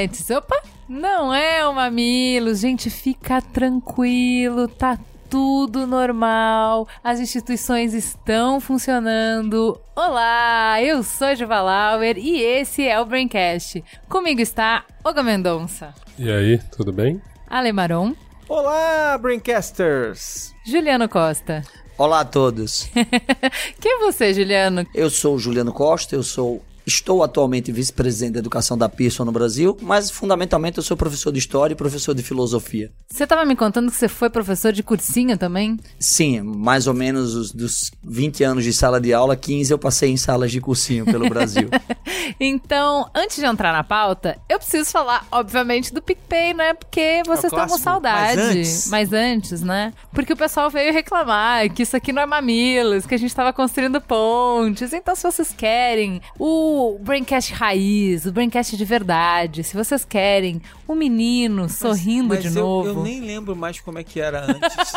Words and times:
mamiletes. 0.00 0.30
Opa, 0.30 0.62
não 0.88 1.32
é 1.34 1.66
o 1.66 1.74
mamilos. 1.74 2.60
Gente, 2.60 2.88
fica 2.88 3.42
tranquilo, 3.42 4.66
tá 4.68 4.98
tudo 5.28 5.86
normal. 5.86 6.88
As 7.04 7.20
instituições 7.20 7.92
estão 7.92 8.60
funcionando. 8.60 9.78
Olá, 9.94 10.80
eu 10.82 11.02
sou 11.02 11.28
a 11.28 11.34
Juva 11.34 11.60
Lauer 11.60 12.16
e 12.16 12.40
esse 12.40 12.86
é 12.86 12.98
o 13.00 13.04
Braincast. 13.04 13.84
Comigo 14.08 14.40
está 14.40 14.84
Olga 15.04 15.22
Mendonça, 15.22 15.94
E 16.18 16.30
aí, 16.30 16.58
tudo 16.76 16.92
bem? 16.92 17.20
Ale 17.48 17.72
Maron, 17.72 18.14
Olá, 18.48 19.16
Braincasters! 19.18 20.54
Juliano 20.64 21.08
Costa. 21.08 21.62
Olá 21.96 22.20
a 22.20 22.24
todos. 22.24 22.88
Quem 23.78 23.92
é 23.92 23.98
você, 23.98 24.32
Juliano? 24.32 24.86
Eu 24.94 25.10
sou 25.10 25.34
o 25.34 25.38
Juliano 25.38 25.72
Costa, 25.72 26.14
eu 26.16 26.22
sou 26.22 26.62
estou 26.86 27.22
atualmente 27.22 27.72
vice-presidente 27.72 28.32
da 28.32 28.38
educação 28.38 28.76
da 28.76 28.88
Pearson 28.88 29.24
no 29.24 29.32
Brasil, 29.32 29.76
mas 29.80 30.10
fundamentalmente 30.10 30.78
eu 30.78 30.82
sou 30.82 30.96
professor 30.96 31.32
de 31.32 31.38
história 31.38 31.72
e 31.72 31.76
professor 31.76 32.14
de 32.14 32.22
filosofia. 32.22 32.90
Você 33.08 33.24
estava 33.24 33.44
me 33.44 33.56
contando 33.56 33.90
que 33.90 33.96
você 33.96 34.08
foi 34.08 34.30
professor 34.30 34.72
de 34.72 34.82
cursinho 34.82 35.36
também? 35.36 35.78
Sim, 35.98 36.40
mais 36.40 36.86
ou 36.86 36.94
menos 36.94 37.34
os, 37.34 37.52
dos 37.52 37.90
20 38.02 38.44
anos 38.44 38.64
de 38.64 38.72
sala 38.72 39.00
de 39.00 39.12
aula, 39.12 39.36
15 39.36 39.72
eu 39.72 39.78
passei 39.78 40.10
em 40.10 40.16
salas 40.16 40.50
de 40.50 40.60
cursinho 40.60 41.04
pelo 41.04 41.28
Brasil. 41.28 41.68
Então, 42.38 43.10
antes 43.14 43.36
de 43.36 43.44
entrar 43.44 43.72
na 43.72 43.82
pauta, 43.82 44.38
eu 44.48 44.58
preciso 44.58 44.90
falar, 44.90 45.26
obviamente, 45.30 45.92
do 45.92 46.00
PicPay, 46.00 46.54
né? 46.54 46.74
Porque 46.74 47.22
vocês 47.26 47.52
estão 47.52 47.66
com 47.66 47.78
saudade. 47.78 48.36
Mas 48.36 48.56
antes. 48.56 48.88
Mas 48.88 49.12
antes, 49.12 49.62
né? 49.62 49.92
Porque 50.12 50.32
o 50.32 50.36
pessoal 50.36 50.70
veio 50.70 50.92
reclamar 50.92 51.68
que 51.70 51.82
isso 51.82 51.96
aqui 51.96 52.12
não 52.12 52.22
é 52.22 52.26
mamilos, 52.26 53.04
que 53.04 53.14
a 53.14 53.18
gente 53.18 53.34
tava 53.34 53.52
construindo 53.52 54.00
pontes. 54.00 54.92
Então, 54.92 55.14
se 55.14 55.22
vocês 55.22 55.52
querem 55.56 56.20
o 56.38 56.79
Braincast 57.00 57.52
raiz, 57.52 58.24
o 58.26 58.32
Braincast 58.32 58.76
de 58.76 58.84
verdade, 58.84 59.62
se 59.64 59.74
vocês 59.76 60.04
querem 60.04 60.60
o 60.86 60.94
menino 60.94 61.68
sorrindo 61.68 62.28
Mas 62.30 62.42
de 62.42 62.48
eu, 62.48 62.54
novo. 62.64 62.88
Eu 62.88 63.02
nem 63.02 63.20
lembro 63.20 63.54
mais 63.54 63.80
como 63.80 63.98
é 63.98 64.04
que 64.04 64.20
era 64.20 64.44
antes. 64.44 64.92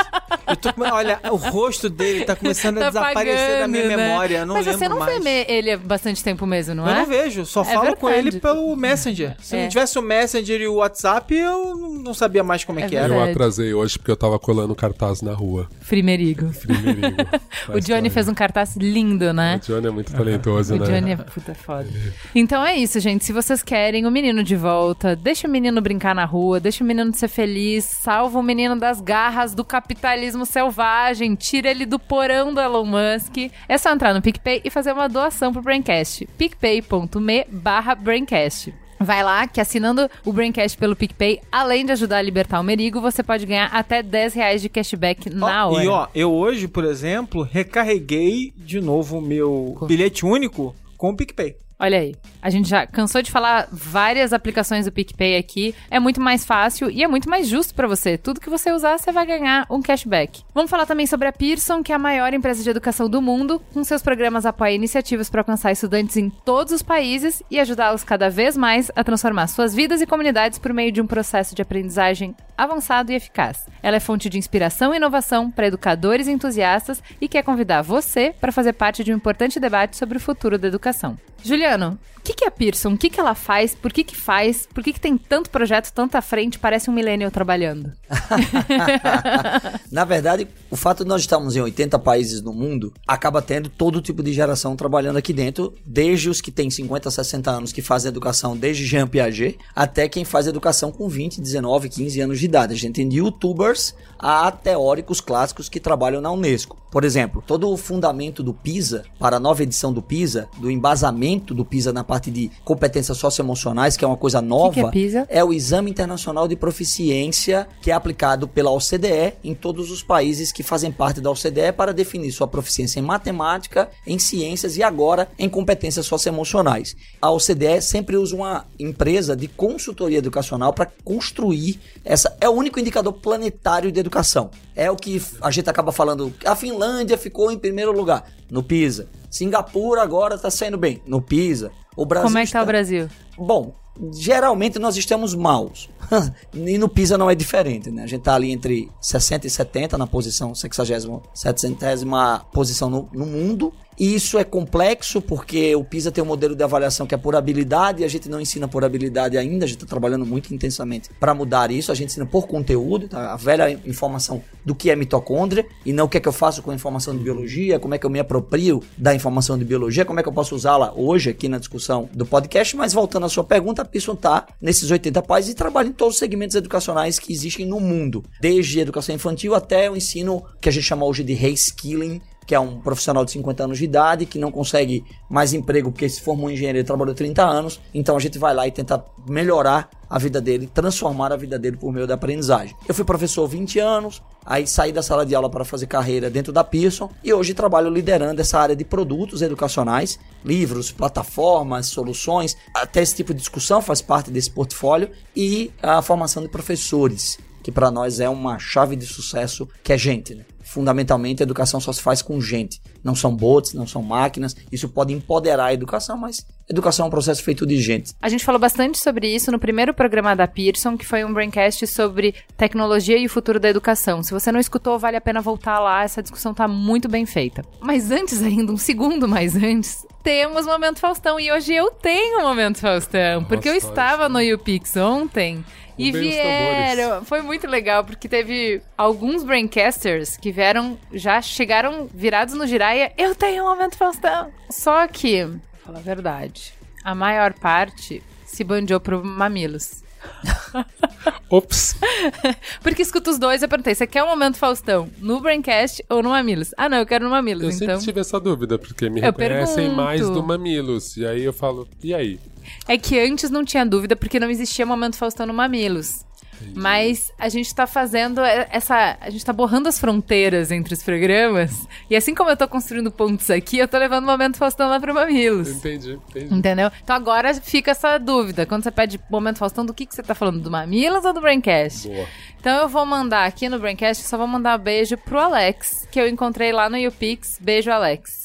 eu 0.47 0.55
tô 0.55 0.69
Olha, 0.91 1.19
o 1.31 1.35
rosto 1.35 1.89
dele 1.89 2.25
tá 2.25 2.35
começando 2.35 2.77
a 2.77 2.81
Tá 2.81 2.87
desaparecer 2.89 3.59
da 3.59 3.67
minha 3.67 3.87
né? 3.87 3.95
memória. 3.97 4.37
Eu 4.39 4.45
não 4.45 4.55
Mas 4.55 4.65
lembro 4.65 4.79
você 4.79 4.89
não 4.89 4.99
mais. 4.99 5.23
vê 5.23 5.45
ele 5.49 5.71
há 5.71 5.77
bastante 5.77 6.23
tempo 6.23 6.45
mesmo, 6.45 6.73
não 6.75 6.85
eu 6.85 6.91
é? 6.93 6.99
não 6.99 7.05
vejo, 7.05 7.45
só 7.45 7.61
É 7.61 7.65
falo 7.73 7.95
com 7.95 8.07
verdade. 8.07 8.27
ele 8.29 8.39
pelo 8.39 8.75
Messenger. 8.75 9.35
Se 9.39 9.55
É. 9.55 9.61
não 9.63 9.69
tivesse 9.69 9.97
o 9.99 10.01
Messenger 10.01 10.61
e 10.61 10.67
o 10.67 10.75
WhatsApp, 10.75 11.33
eu 11.35 11.75
não 12.03 12.13
sabia 12.13 12.43
mais 12.43 12.63
como 12.63 12.79
é, 12.79 12.83
É 12.83 12.89
que 12.89 12.95
era. 12.95 13.07
verdade. 13.07 13.29
Eu 13.29 13.33
atrasei 13.35 13.73
hoje 13.73 13.97
porque 13.99 14.11
eu 14.11 14.17
tava 14.17 14.37
colando 14.39 14.73
cartaz 14.75 15.21
na 15.21 15.33
rua. 15.33 15.67
Frimerigo. 15.81 16.49
Primeirinho. 16.53 17.15
O 17.69 17.79
Johnny 17.79 18.09
fez 18.09 18.27
um 18.27 18.33
cartaz 18.33 18.75
lindo, 18.75 19.31
né? 19.33 19.59
O 19.63 19.65
Johnny 19.67 19.87
é 19.87 19.89
muito 19.89 20.11
talentoso, 20.11 20.75
O 20.75 20.79
né? 20.79 20.85
Johnny 20.85 21.11
é 21.11 21.15
puta 21.15 21.53
foda. 21.63 21.89
Então 22.35 22.65
é 22.65 22.75
isso, 22.75 22.99
gente. 22.99 23.23
Se 23.23 23.31
vocês 23.31 23.61
querem 23.61 24.05
o 24.05 24.11
menino 24.11 24.43
de 24.43 24.55
volta, 24.55 25.15
deixa 25.15 25.47
o 25.47 25.51
menino 25.51 25.81
brincar 25.81 26.15
na 26.15 26.25
rua, 26.25 26.59
deixa 26.59 26.83
o 26.83 26.87
menino 26.87 27.13
ser 27.13 27.27
feliz, 27.27 27.85
salva 27.85 28.39
o 28.39 28.43
menino 28.43 28.75
das 28.75 28.99
garras 28.99 29.53
do 29.53 29.63
capitalismo 29.63 30.45
selvagem, 30.45 31.35
tira 31.35 31.69
ele 31.69 31.85
do 31.85 31.99
porão 31.99 32.53
do 32.53 32.59
Elon 32.59 32.85
Musk. 32.85 33.51
É 33.67 33.77
só 33.77 33.91
entrar 33.93 34.13
no 34.13 34.21
PicPay 34.21 34.61
e 34.65 34.69
fazer 34.69 34.91
uma 34.93 35.07
doação 35.07 35.53
pro 35.53 35.61
Braincast. 35.61 36.27
picpay.me 36.37 37.45
barra 37.51 37.95
Braincast. 37.95 38.73
Vai 38.99 39.21
lá, 39.21 39.45
que 39.47 39.59
assinando 39.59 40.09
o 40.25 40.31
Braincast 40.31 40.77
pelo 40.77 40.95
PicPay, 40.95 41.41
além 41.51 41.85
de 41.85 41.91
ajudar 41.91 42.17
a 42.19 42.21
libertar 42.21 42.61
o 42.61 42.63
Merigo, 42.63 43.01
você 43.01 43.21
pode 43.21 43.45
ganhar 43.45 43.65
até 43.65 44.01
10 44.01 44.33
reais 44.33 44.61
de 44.61 44.69
cashback 44.69 45.29
na 45.29 45.67
Ó, 45.67 45.73
hora. 45.73 45.83
E 45.83 45.87
ó, 45.89 46.07
eu 46.15 46.31
hoje, 46.31 46.69
por 46.69 46.85
exemplo, 46.85 47.41
recarreguei 47.41 48.53
de 48.55 48.79
novo 48.79 49.17
o 49.17 49.21
meu 49.21 49.77
bilhete 49.87 50.25
único 50.25 50.73
com 51.03 51.09
o 51.09 51.17
PicPay. 51.17 51.57
Olha 51.77 51.99
aí. 51.99 52.15
A 52.41 52.49
gente 52.49 52.69
já 52.69 52.87
cansou 52.87 53.21
de 53.21 53.29
falar 53.29 53.67
várias 53.69 54.31
aplicações 54.31 54.85
do 54.85 54.91
PicPay 54.91 55.35
aqui. 55.35 55.75
É 55.91 55.99
muito 55.99 56.21
mais 56.21 56.45
fácil 56.45 56.89
e 56.89 57.03
é 57.03 57.07
muito 57.09 57.29
mais 57.29 57.45
justo 57.45 57.75
pra 57.75 57.89
você. 57.89 58.17
Tudo 58.17 58.39
que 58.39 58.49
você 58.49 58.71
usar, 58.71 58.97
você 58.97 59.11
vai 59.11 59.25
ganhar 59.25 59.65
um 59.69 59.81
cashback. 59.81 60.43
Vamos 60.53 60.71
falar 60.71 60.85
também 60.85 61.05
sobre 61.05 61.27
a 61.27 61.33
Pearson, 61.33 61.83
que 61.83 61.91
é 61.91 61.95
a 61.95 61.99
maior 61.99 62.33
empresa 62.33 62.63
de 62.63 62.69
educação 62.69 63.09
do 63.09 63.21
mundo. 63.21 63.61
Com 63.73 63.83
seus 63.83 64.01
programas 64.01 64.45
apoia 64.45 64.75
iniciativas 64.75 65.29
para 65.29 65.41
alcançar 65.41 65.73
estudantes 65.73 66.15
em 66.15 66.29
todos 66.29 66.71
os 66.71 66.81
países 66.81 67.43
e 67.51 67.59
ajudá-los 67.59 68.05
cada 68.05 68.29
vez 68.29 68.55
mais 68.55 68.89
a 68.95 69.03
transformar 69.03 69.47
suas 69.47 69.75
vidas 69.75 70.01
e 70.01 70.07
comunidades 70.07 70.57
por 70.57 70.71
meio 70.71 70.91
de 70.91 71.01
um 71.01 71.07
processo 71.07 71.53
de 71.53 71.61
aprendizagem 71.61 72.33
avançado 72.57 73.11
e 73.11 73.15
eficaz. 73.15 73.67
Ela 73.81 73.97
é 73.97 73.99
fonte 73.99 74.29
de 74.29 74.37
inspiração 74.37 74.93
e 74.93 74.97
inovação 74.97 75.51
para 75.51 75.67
educadores 75.67 76.27
entusiastas 76.27 77.01
e 77.19 77.27
quer 77.27 77.43
convidar 77.43 77.81
você 77.81 78.33
para 78.39 78.51
fazer 78.51 78.73
parte 78.73 79.03
de 79.03 79.13
um 79.13 79.17
importante 79.17 79.59
debate 79.59 79.97
sobre 79.97 80.17
o 80.17 80.21
futuro 80.21 80.57
da 80.57 80.67
educação. 80.67 81.17
Juliano, 81.43 81.99
o 82.17 82.21
que, 82.23 82.33
que 82.33 82.45
é 82.45 82.47
a 82.47 82.51
Pearson? 82.51 82.93
O 82.93 82.97
que, 82.97 83.09
que 83.09 83.19
ela 83.19 83.35
faz? 83.35 83.75
Por 83.75 83.91
que, 83.91 84.01
que 84.01 84.15
faz? 84.15 84.65
Por 84.73 84.81
que, 84.81 84.93
que 84.93 84.99
tem 84.99 85.17
tanto 85.17 85.49
projeto, 85.49 85.91
tanta 85.91 86.21
frente? 86.21 86.57
Parece 86.57 86.89
um 86.89 86.93
millennial 86.93 87.29
trabalhando. 87.29 87.91
Na 89.91 90.05
verdade, 90.05 90.47
o 90.71 90.77
fato 90.77 91.03
de 91.03 91.09
nós 91.09 91.19
estarmos 91.19 91.57
em 91.57 91.59
80 91.59 91.99
países 91.99 92.41
no 92.41 92.53
mundo 92.53 92.93
acaba 93.05 93.41
tendo 93.41 93.67
todo 93.67 94.01
tipo 94.01 94.23
de 94.23 94.31
geração 94.31 94.73
trabalhando 94.77 95.17
aqui 95.17 95.33
dentro, 95.33 95.73
desde 95.85 96.29
os 96.29 96.39
que 96.39 96.49
têm 96.49 96.69
50, 96.69 97.11
60 97.11 97.51
anos 97.51 97.73
que 97.73 97.81
fazem 97.81 98.07
educação 98.07 98.55
desde 98.55 98.85
Jean 98.85 99.05
Piaget, 99.05 99.59
até 99.75 100.07
quem 100.07 100.23
faz 100.23 100.47
educação 100.47 100.93
com 100.93 101.09
20, 101.09 101.41
19, 101.41 101.89
15 101.89 102.21
anos 102.21 102.39
de 102.39 102.42
idade. 102.45 102.73
A 102.73 102.77
gente 102.77 102.95
tem 102.95 103.07
de 103.07 103.17
youtubers 103.17 103.95
a 104.19 104.51
teóricos 104.51 105.21
clássicos 105.21 105.69
que 105.69 105.79
trabalham 105.79 106.21
na 106.21 106.31
Unesco. 106.31 106.77
Por 106.93 107.03
exemplo, 107.03 107.43
todo 107.47 107.71
o 107.71 107.75
fundamento 107.75 108.43
do 108.43 108.53
PISA, 108.53 109.03
para 109.17 109.37
a 109.37 109.39
nova 109.39 109.63
edição 109.63 109.91
do 109.91 109.99
PISA, 109.99 110.47
do 110.59 110.69
embasamento 110.69 111.51
do 111.51 111.65
PISA 111.65 111.91
na 111.91 112.03
parte 112.03 112.29
de 112.29 112.51
competências 112.63 113.17
socioemocionais, 113.17 113.97
que 113.97 114.05
é 114.05 114.07
uma 114.07 114.15
coisa 114.15 114.39
nova, 114.43 114.75
que 114.75 114.79
é 114.79 114.91
PISA? 114.91 115.25
é 115.27 115.43
o 115.43 115.51
Exame 115.51 115.89
Internacional 115.89 116.47
de 116.47 116.55
Proficiência 116.55 117.67
que 117.81 117.89
é 117.89 117.95
aplicado 117.95 118.47
pela 118.47 118.69
OCDE 118.69 119.33
em 119.43 119.55
todos 119.55 119.89
os 119.89 120.03
países 120.03 120.51
que 120.51 120.61
fazem 120.61 120.91
parte 120.91 121.19
da 121.19 121.31
OCDE 121.31 121.71
para 121.75 121.91
definir 121.91 122.31
sua 122.31 122.47
proficiência 122.47 122.99
em 122.99 123.03
matemática, 123.03 123.89
em 124.05 124.19
ciências 124.19 124.77
e 124.77 124.83
agora 124.83 125.27
em 125.39 125.49
competências 125.49 126.05
socioemocionais. 126.05 126.95
A 127.19 127.31
OCDE 127.31 127.81
sempre 127.81 128.17
usa 128.17 128.35
uma 128.35 128.65
empresa 128.79 129.35
de 129.35 129.47
consultoria 129.47 130.19
educacional 130.19 130.71
para 130.71 130.91
construir 131.03 131.79
essa. 132.05 132.37
É 132.39 132.47
o 132.47 132.51
único 132.51 132.79
indicador 132.79 133.13
planetário 133.13 133.91
de 133.91 133.99
educação. 133.99 134.51
É 134.75 134.91
o 134.91 134.95
que 134.95 135.21
a 135.41 135.49
gente 135.49 135.69
acaba 135.69 135.91
falando. 135.91 136.31
A 136.45 136.55
Finlândia 136.55 136.82
ficou 137.17 137.51
em 137.51 137.57
primeiro 137.57 137.91
lugar 137.91 138.25
no 138.49 138.61
PISA. 138.63 139.07
Singapura 139.29 140.01
agora 140.01 140.35
está 140.35 140.49
saindo 140.51 140.77
bem 140.77 141.01
no 141.05 141.21
PISA. 141.21 141.71
O 141.95 142.05
Brasil 142.05 142.27
Como 142.27 142.37
é 142.37 142.45
que 142.45 142.51
tá 142.51 142.59
está- 142.59 142.63
o 142.63 142.65
Brasil? 142.65 143.09
Bom, 143.37 143.75
geralmente 144.13 144.79
nós 144.79 144.95
estamos 144.97 145.33
maus. 145.35 145.89
e 146.53 146.77
no 146.77 146.89
PISA 146.89 147.17
não 147.17 147.29
é 147.29 147.35
diferente, 147.35 147.89
né? 147.91 148.03
A 148.03 148.07
gente 148.07 148.21
tá 148.21 148.35
ali 148.35 148.51
entre 148.51 148.89
60 149.01 149.47
e 149.47 149.49
70 149.49 149.97
na 149.97 150.07
posição 150.07 150.53
60 150.53 151.21
70 151.33 152.45
posição 152.51 152.89
no, 152.89 153.09
no 153.13 153.25
mundo. 153.25 153.73
E 153.97 154.15
isso 154.15 154.37
é 154.39 154.43
complexo 154.43 155.21
porque 155.21 155.75
o 155.75 155.83
PISA 155.83 156.11
tem 156.11 156.23
um 156.23 156.27
modelo 156.27 156.55
de 156.55 156.63
avaliação 156.63 157.05
que 157.05 157.13
é 157.13 157.17
por 157.17 157.35
habilidade 157.35 158.01
e 158.01 158.05
a 158.05 158.07
gente 158.07 158.27
não 158.27 158.41
ensina 158.41 158.67
por 158.67 158.83
habilidade 158.83 159.37
ainda, 159.37 159.65
a 159.65 159.67
gente 159.67 159.77
está 159.77 159.87
trabalhando 159.87 160.25
muito 160.25 160.53
intensamente 160.53 161.09
para 161.19 161.33
mudar 161.33 161.71
isso, 161.71 161.91
a 161.91 161.95
gente 161.95 162.09
ensina 162.09 162.25
por 162.25 162.47
conteúdo, 162.47 163.07
tá? 163.07 163.33
a 163.33 163.35
velha 163.35 163.69
informação 163.85 164.41
do 164.65 164.73
que 164.73 164.89
é 164.89 164.95
mitocôndria 164.95 165.65
e 165.85 165.93
não 165.93 166.05
o 166.05 166.09
que 166.09 166.17
é 166.17 166.19
que 166.19 166.27
eu 166.27 166.33
faço 166.33 166.61
com 166.61 166.71
a 166.71 166.75
informação 166.75 167.15
de 167.15 167.23
biologia, 167.23 167.79
como 167.79 167.93
é 167.93 167.97
que 167.97 168.05
eu 168.05 168.09
me 168.09 168.19
aproprio 168.19 168.81
da 168.97 169.13
informação 169.13 169.57
de 169.57 169.65
biologia, 169.65 170.05
como 170.05 170.19
é 170.19 170.23
que 170.23 170.29
eu 170.29 170.33
posso 170.33 170.55
usá-la 170.55 170.91
hoje 170.95 171.29
aqui 171.29 171.47
na 171.47 171.59
discussão 171.59 172.09
do 172.13 172.25
podcast, 172.25 172.75
mas 172.75 172.93
voltando 172.93 173.25
à 173.25 173.29
sua 173.29 173.43
pergunta, 173.43 173.83
a 173.83 173.85
Pearson 173.85 174.13
está 174.13 174.47
nesses 174.59 174.89
80 174.89 175.21
países 175.21 175.51
e 175.51 175.55
trabalha 175.55 175.89
todos 175.93 176.15
os 176.15 176.19
segmentos 176.19 176.55
educacionais 176.55 177.19
que 177.19 177.31
existem 177.31 177.65
no 177.65 177.79
mundo, 177.79 178.23
desde 178.41 178.79
educação 178.79 179.15
infantil 179.15 179.55
até 179.55 179.89
o 179.89 179.95
ensino 179.95 180.43
que 180.61 180.69
a 180.69 180.71
gente 180.71 180.83
chama 180.83 181.05
hoje 181.05 181.23
de 181.23 181.33
reskilling, 181.33 182.21
que 182.45 182.53
é 182.53 182.59
um 182.59 182.79
profissional 182.79 183.23
de 183.25 183.31
50 183.31 183.63
anos 183.63 183.77
de 183.77 183.85
idade, 183.85 184.25
que 184.25 184.37
não 184.37 184.51
consegue 184.51 185.05
mais 185.29 185.53
emprego 185.53 185.91
porque 185.91 186.07
se 186.09 186.21
formou 186.21 186.49
em 186.49 186.53
engenharia 186.53 186.81
e 186.81 186.83
trabalhou 186.83 187.13
30 187.13 187.43
anos. 187.43 187.79
Então 187.93 188.15
a 188.15 188.19
gente 188.19 188.37
vai 188.37 188.53
lá 188.53 188.67
e 188.67 188.71
tenta 188.71 189.03
melhorar 189.27 189.89
a 190.09 190.19
vida 190.19 190.39
dele, 190.39 190.69
transformar 190.71 191.33
a 191.33 191.35
vida 191.35 191.57
dele 191.57 191.77
por 191.77 191.91
meio 191.91 192.05
da 192.05 192.13
aprendizagem. 192.13 192.75
Eu 192.87 192.93
fui 192.93 193.03
professor 193.03 193.47
20 193.47 193.79
anos, 193.79 194.21
aí 194.45 194.67
saí 194.67 194.91
da 194.91 195.01
sala 195.01 195.25
de 195.25 195.33
aula 195.33 195.49
para 195.49 195.65
fazer 195.65 195.87
carreira 195.87 196.29
dentro 196.29 196.53
da 196.53 196.63
Pearson 196.63 197.09
e 197.23 197.33
hoje 197.33 197.53
trabalho 197.53 197.89
liderando 197.89 198.39
essa 198.39 198.59
área 198.59 198.75
de 198.75 198.85
produtos 198.85 199.41
educacionais, 199.41 200.19
livros, 200.45 200.91
plataformas, 200.91 201.87
soluções, 201.87 202.55
até 202.75 203.01
esse 203.01 203.15
tipo 203.15 203.33
de 203.33 203.39
discussão 203.39 203.81
faz 203.81 204.01
parte 204.01 204.29
desse 204.29 204.51
portfólio 204.51 205.09
e 205.35 205.71
a 205.81 206.01
formação 206.01 206.43
de 206.43 206.49
professores 206.49 207.39
que 207.63 207.71
para 207.71 207.89
nós 207.89 208.19
é 208.19 208.27
uma 208.29 208.59
chave 208.59 208.95
de 208.95 209.05
sucesso, 209.05 209.67
que 209.81 209.93
é 209.93 209.97
gente. 209.97 210.35
Né? 210.35 210.43
Fundamentalmente, 210.63 211.43
a 211.43 211.45
educação 211.45 211.79
só 211.79 211.91
se 211.91 212.01
faz 212.01 212.21
com 212.21 212.39
gente. 212.39 212.81
Não 213.03 213.15
são 213.15 213.35
bots, 213.35 213.73
não 213.73 213.85
são 213.85 214.01
máquinas. 214.01 214.55
Isso 214.71 214.89
pode 214.89 215.13
empoderar 215.13 215.65
a 215.65 215.73
educação, 215.73 216.17
mas 216.17 216.45
educação 216.69 217.05
é 217.05 217.07
um 217.07 217.11
processo 217.11 217.43
feito 217.43 217.65
de 217.65 217.81
gente. 217.81 218.13
A 218.21 218.29
gente 218.29 218.43
falou 218.43 218.59
bastante 218.59 218.97
sobre 218.97 219.33
isso 219.33 219.51
no 219.51 219.59
primeiro 219.59 219.93
programa 219.93 220.35
da 220.35 220.47
Pearson, 220.47 220.97
que 220.97 221.05
foi 221.05 221.23
um 221.23 221.33
braincast 221.33 221.85
sobre 221.87 222.35
tecnologia 222.57 223.17
e 223.17 223.25
o 223.25 223.29
futuro 223.29 223.59
da 223.59 223.69
educação. 223.69 224.23
Se 224.23 224.31
você 224.31 224.51
não 224.51 224.59
escutou, 224.59 224.97
vale 224.97 225.17
a 225.17 225.21
pena 225.21 225.41
voltar 225.41 225.79
lá, 225.79 226.03
essa 226.03 226.21
discussão 226.21 226.51
está 226.51 226.67
muito 226.67 227.09
bem 227.09 227.25
feita. 227.25 227.63
Mas 227.79 228.11
antes 228.11 228.41
ainda, 228.41 228.71
um 228.71 228.77
segundo 228.77 229.27
mais 229.27 229.55
antes, 229.55 230.05
temos 230.23 230.65
Momento 230.65 230.99
Faustão. 230.99 231.39
E 231.39 231.51
hoje 231.51 231.73
eu 231.73 231.91
tenho 231.91 232.41
Momento 232.41 232.79
Faustão, 232.79 233.43
porque 233.43 233.67
eu 233.67 233.75
estava 233.75 234.29
no 234.29 234.41
YouPix 234.41 234.95
ontem 234.97 235.63
e 235.97 236.11
vieram. 236.11 237.23
Foi 237.25 237.41
muito 237.41 237.67
legal, 237.67 238.03
porque 238.03 238.27
teve 238.27 238.81
alguns 238.97 239.43
braincasters 239.43 240.37
que 240.37 240.51
vieram, 240.51 240.97
já 241.13 241.41
chegaram 241.41 242.07
virados 242.13 242.53
no 242.55 242.65
Jiraya. 242.65 243.11
Eu 243.17 243.35
tenho 243.35 243.63
um 243.63 243.69
momento 243.69 243.97
Faustão. 243.97 244.49
Só 244.69 245.07
que, 245.07 245.47
fala 245.83 245.99
a 245.99 246.01
verdade, 246.01 246.73
a 247.03 247.13
maior 247.13 247.53
parte 247.53 248.23
se 248.45 248.63
bandiou 248.63 248.99
pro 248.99 249.23
Mamilos. 249.23 250.03
Ops. 251.49 251.95
Porque 252.81 253.01
escuta 253.01 253.29
os 253.29 253.37
dois, 253.37 253.61
eu 253.61 253.67
perguntei, 253.67 253.93
você 253.93 254.07
quer 254.07 254.23
um 254.23 254.27
momento 254.27 254.57
Faustão 254.57 255.09
no 255.19 255.41
Braincast 255.41 256.03
ou 256.09 256.23
no 256.23 256.29
Mamilos? 256.29 256.73
Ah, 256.77 256.87
não, 256.87 256.97
eu 256.97 257.05
quero 257.05 257.25
no 257.25 257.31
Mamilos, 257.31 257.63
eu 257.63 257.69
então... 257.69 257.87
sempre 257.87 258.05
tive 258.05 258.21
essa 258.21 258.39
dúvida, 258.39 258.79
porque 258.79 259.09
me 259.09 259.19
Eu 259.19 259.25
reconhecem 259.25 259.75
pergunto. 259.75 259.95
mais 259.95 260.21
do 260.21 260.41
Mamilos. 260.41 261.17
E 261.17 261.25
aí 261.25 261.43
eu 261.43 261.53
falo, 261.53 261.87
e 262.01 262.13
aí? 262.13 262.39
É 262.87 262.97
que 262.97 263.19
antes 263.19 263.49
não 263.49 263.65
tinha 263.65 263.85
dúvida, 263.85 264.15
porque 264.15 264.39
não 264.39 264.49
existia 264.49 264.85
momento 264.85 265.17
Faustão 265.17 265.45
no 265.45 265.53
Mamilos. 265.53 266.25
Mas 266.75 267.31
a 267.37 267.49
gente 267.49 267.73
tá 267.73 267.85
fazendo 267.85 268.41
essa. 268.41 269.17
A 269.19 269.29
gente 269.29 269.43
tá 269.45 269.53
borrando 269.53 269.89
as 269.89 269.99
fronteiras 269.99 270.71
entre 270.71 270.93
os 270.93 271.03
programas. 271.03 271.87
E 272.09 272.15
assim 272.15 272.33
como 272.33 272.49
eu 272.49 272.57
tô 272.57 272.67
construindo 272.67 273.11
pontos 273.11 273.49
aqui, 273.49 273.77
eu 273.77 273.87
tô 273.87 273.97
levando 273.97 274.23
o 274.23 274.27
momento 274.27 274.57
Faustão 274.57 274.89
lá 274.89 274.99
pro 274.99 275.13
Mamilos. 275.13 275.69
Entendi, 275.69 276.19
entendi. 276.29 276.53
Entendeu? 276.53 276.91
Então 277.03 277.15
agora 277.15 277.53
fica 277.53 277.91
essa 277.91 278.17
dúvida. 278.17 278.65
Quando 278.65 278.83
você 278.83 278.91
pede 278.91 279.19
momento 279.29 279.57
Faustão, 279.57 279.85
do 279.85 279.93
que, 279.93 280.05
que 280.05 280.15
você 280.15 280.23
tá 280.23 280.35
falando? 280.35 280.59
Do 280.59 280.71
Mamilos 280.71 281.25
ou 281.25 281.33
do 281.33 281.41
Braincast? 281.41 282.07
Boa. 282.07 282.27
Então 282.59 282.81
eu 282.81 282.87
vou 282.87 283.05
mandar 283.05 283.45
aqui 283.45 283.67
no 283.67 283.77
Braincast, 283.77 284.23
só 284.23 284.37
vou 284.37 284.47
mandar 284.47 284.79
um 284.79 284.83
beijo 284.83 285.17
pro 285.17 285.39
Alex, 285.39 286.07
que 286.11 286.19
eu 286.19 286.27
encontrei 286.27 286.71
lá 286.71 286.89
no 286.89 286.97
YouPix. 286.97 287.59
Beijo, 287.61 287.91
Alex. 287.91 288.43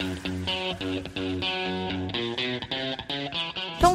Então 0.00 0.37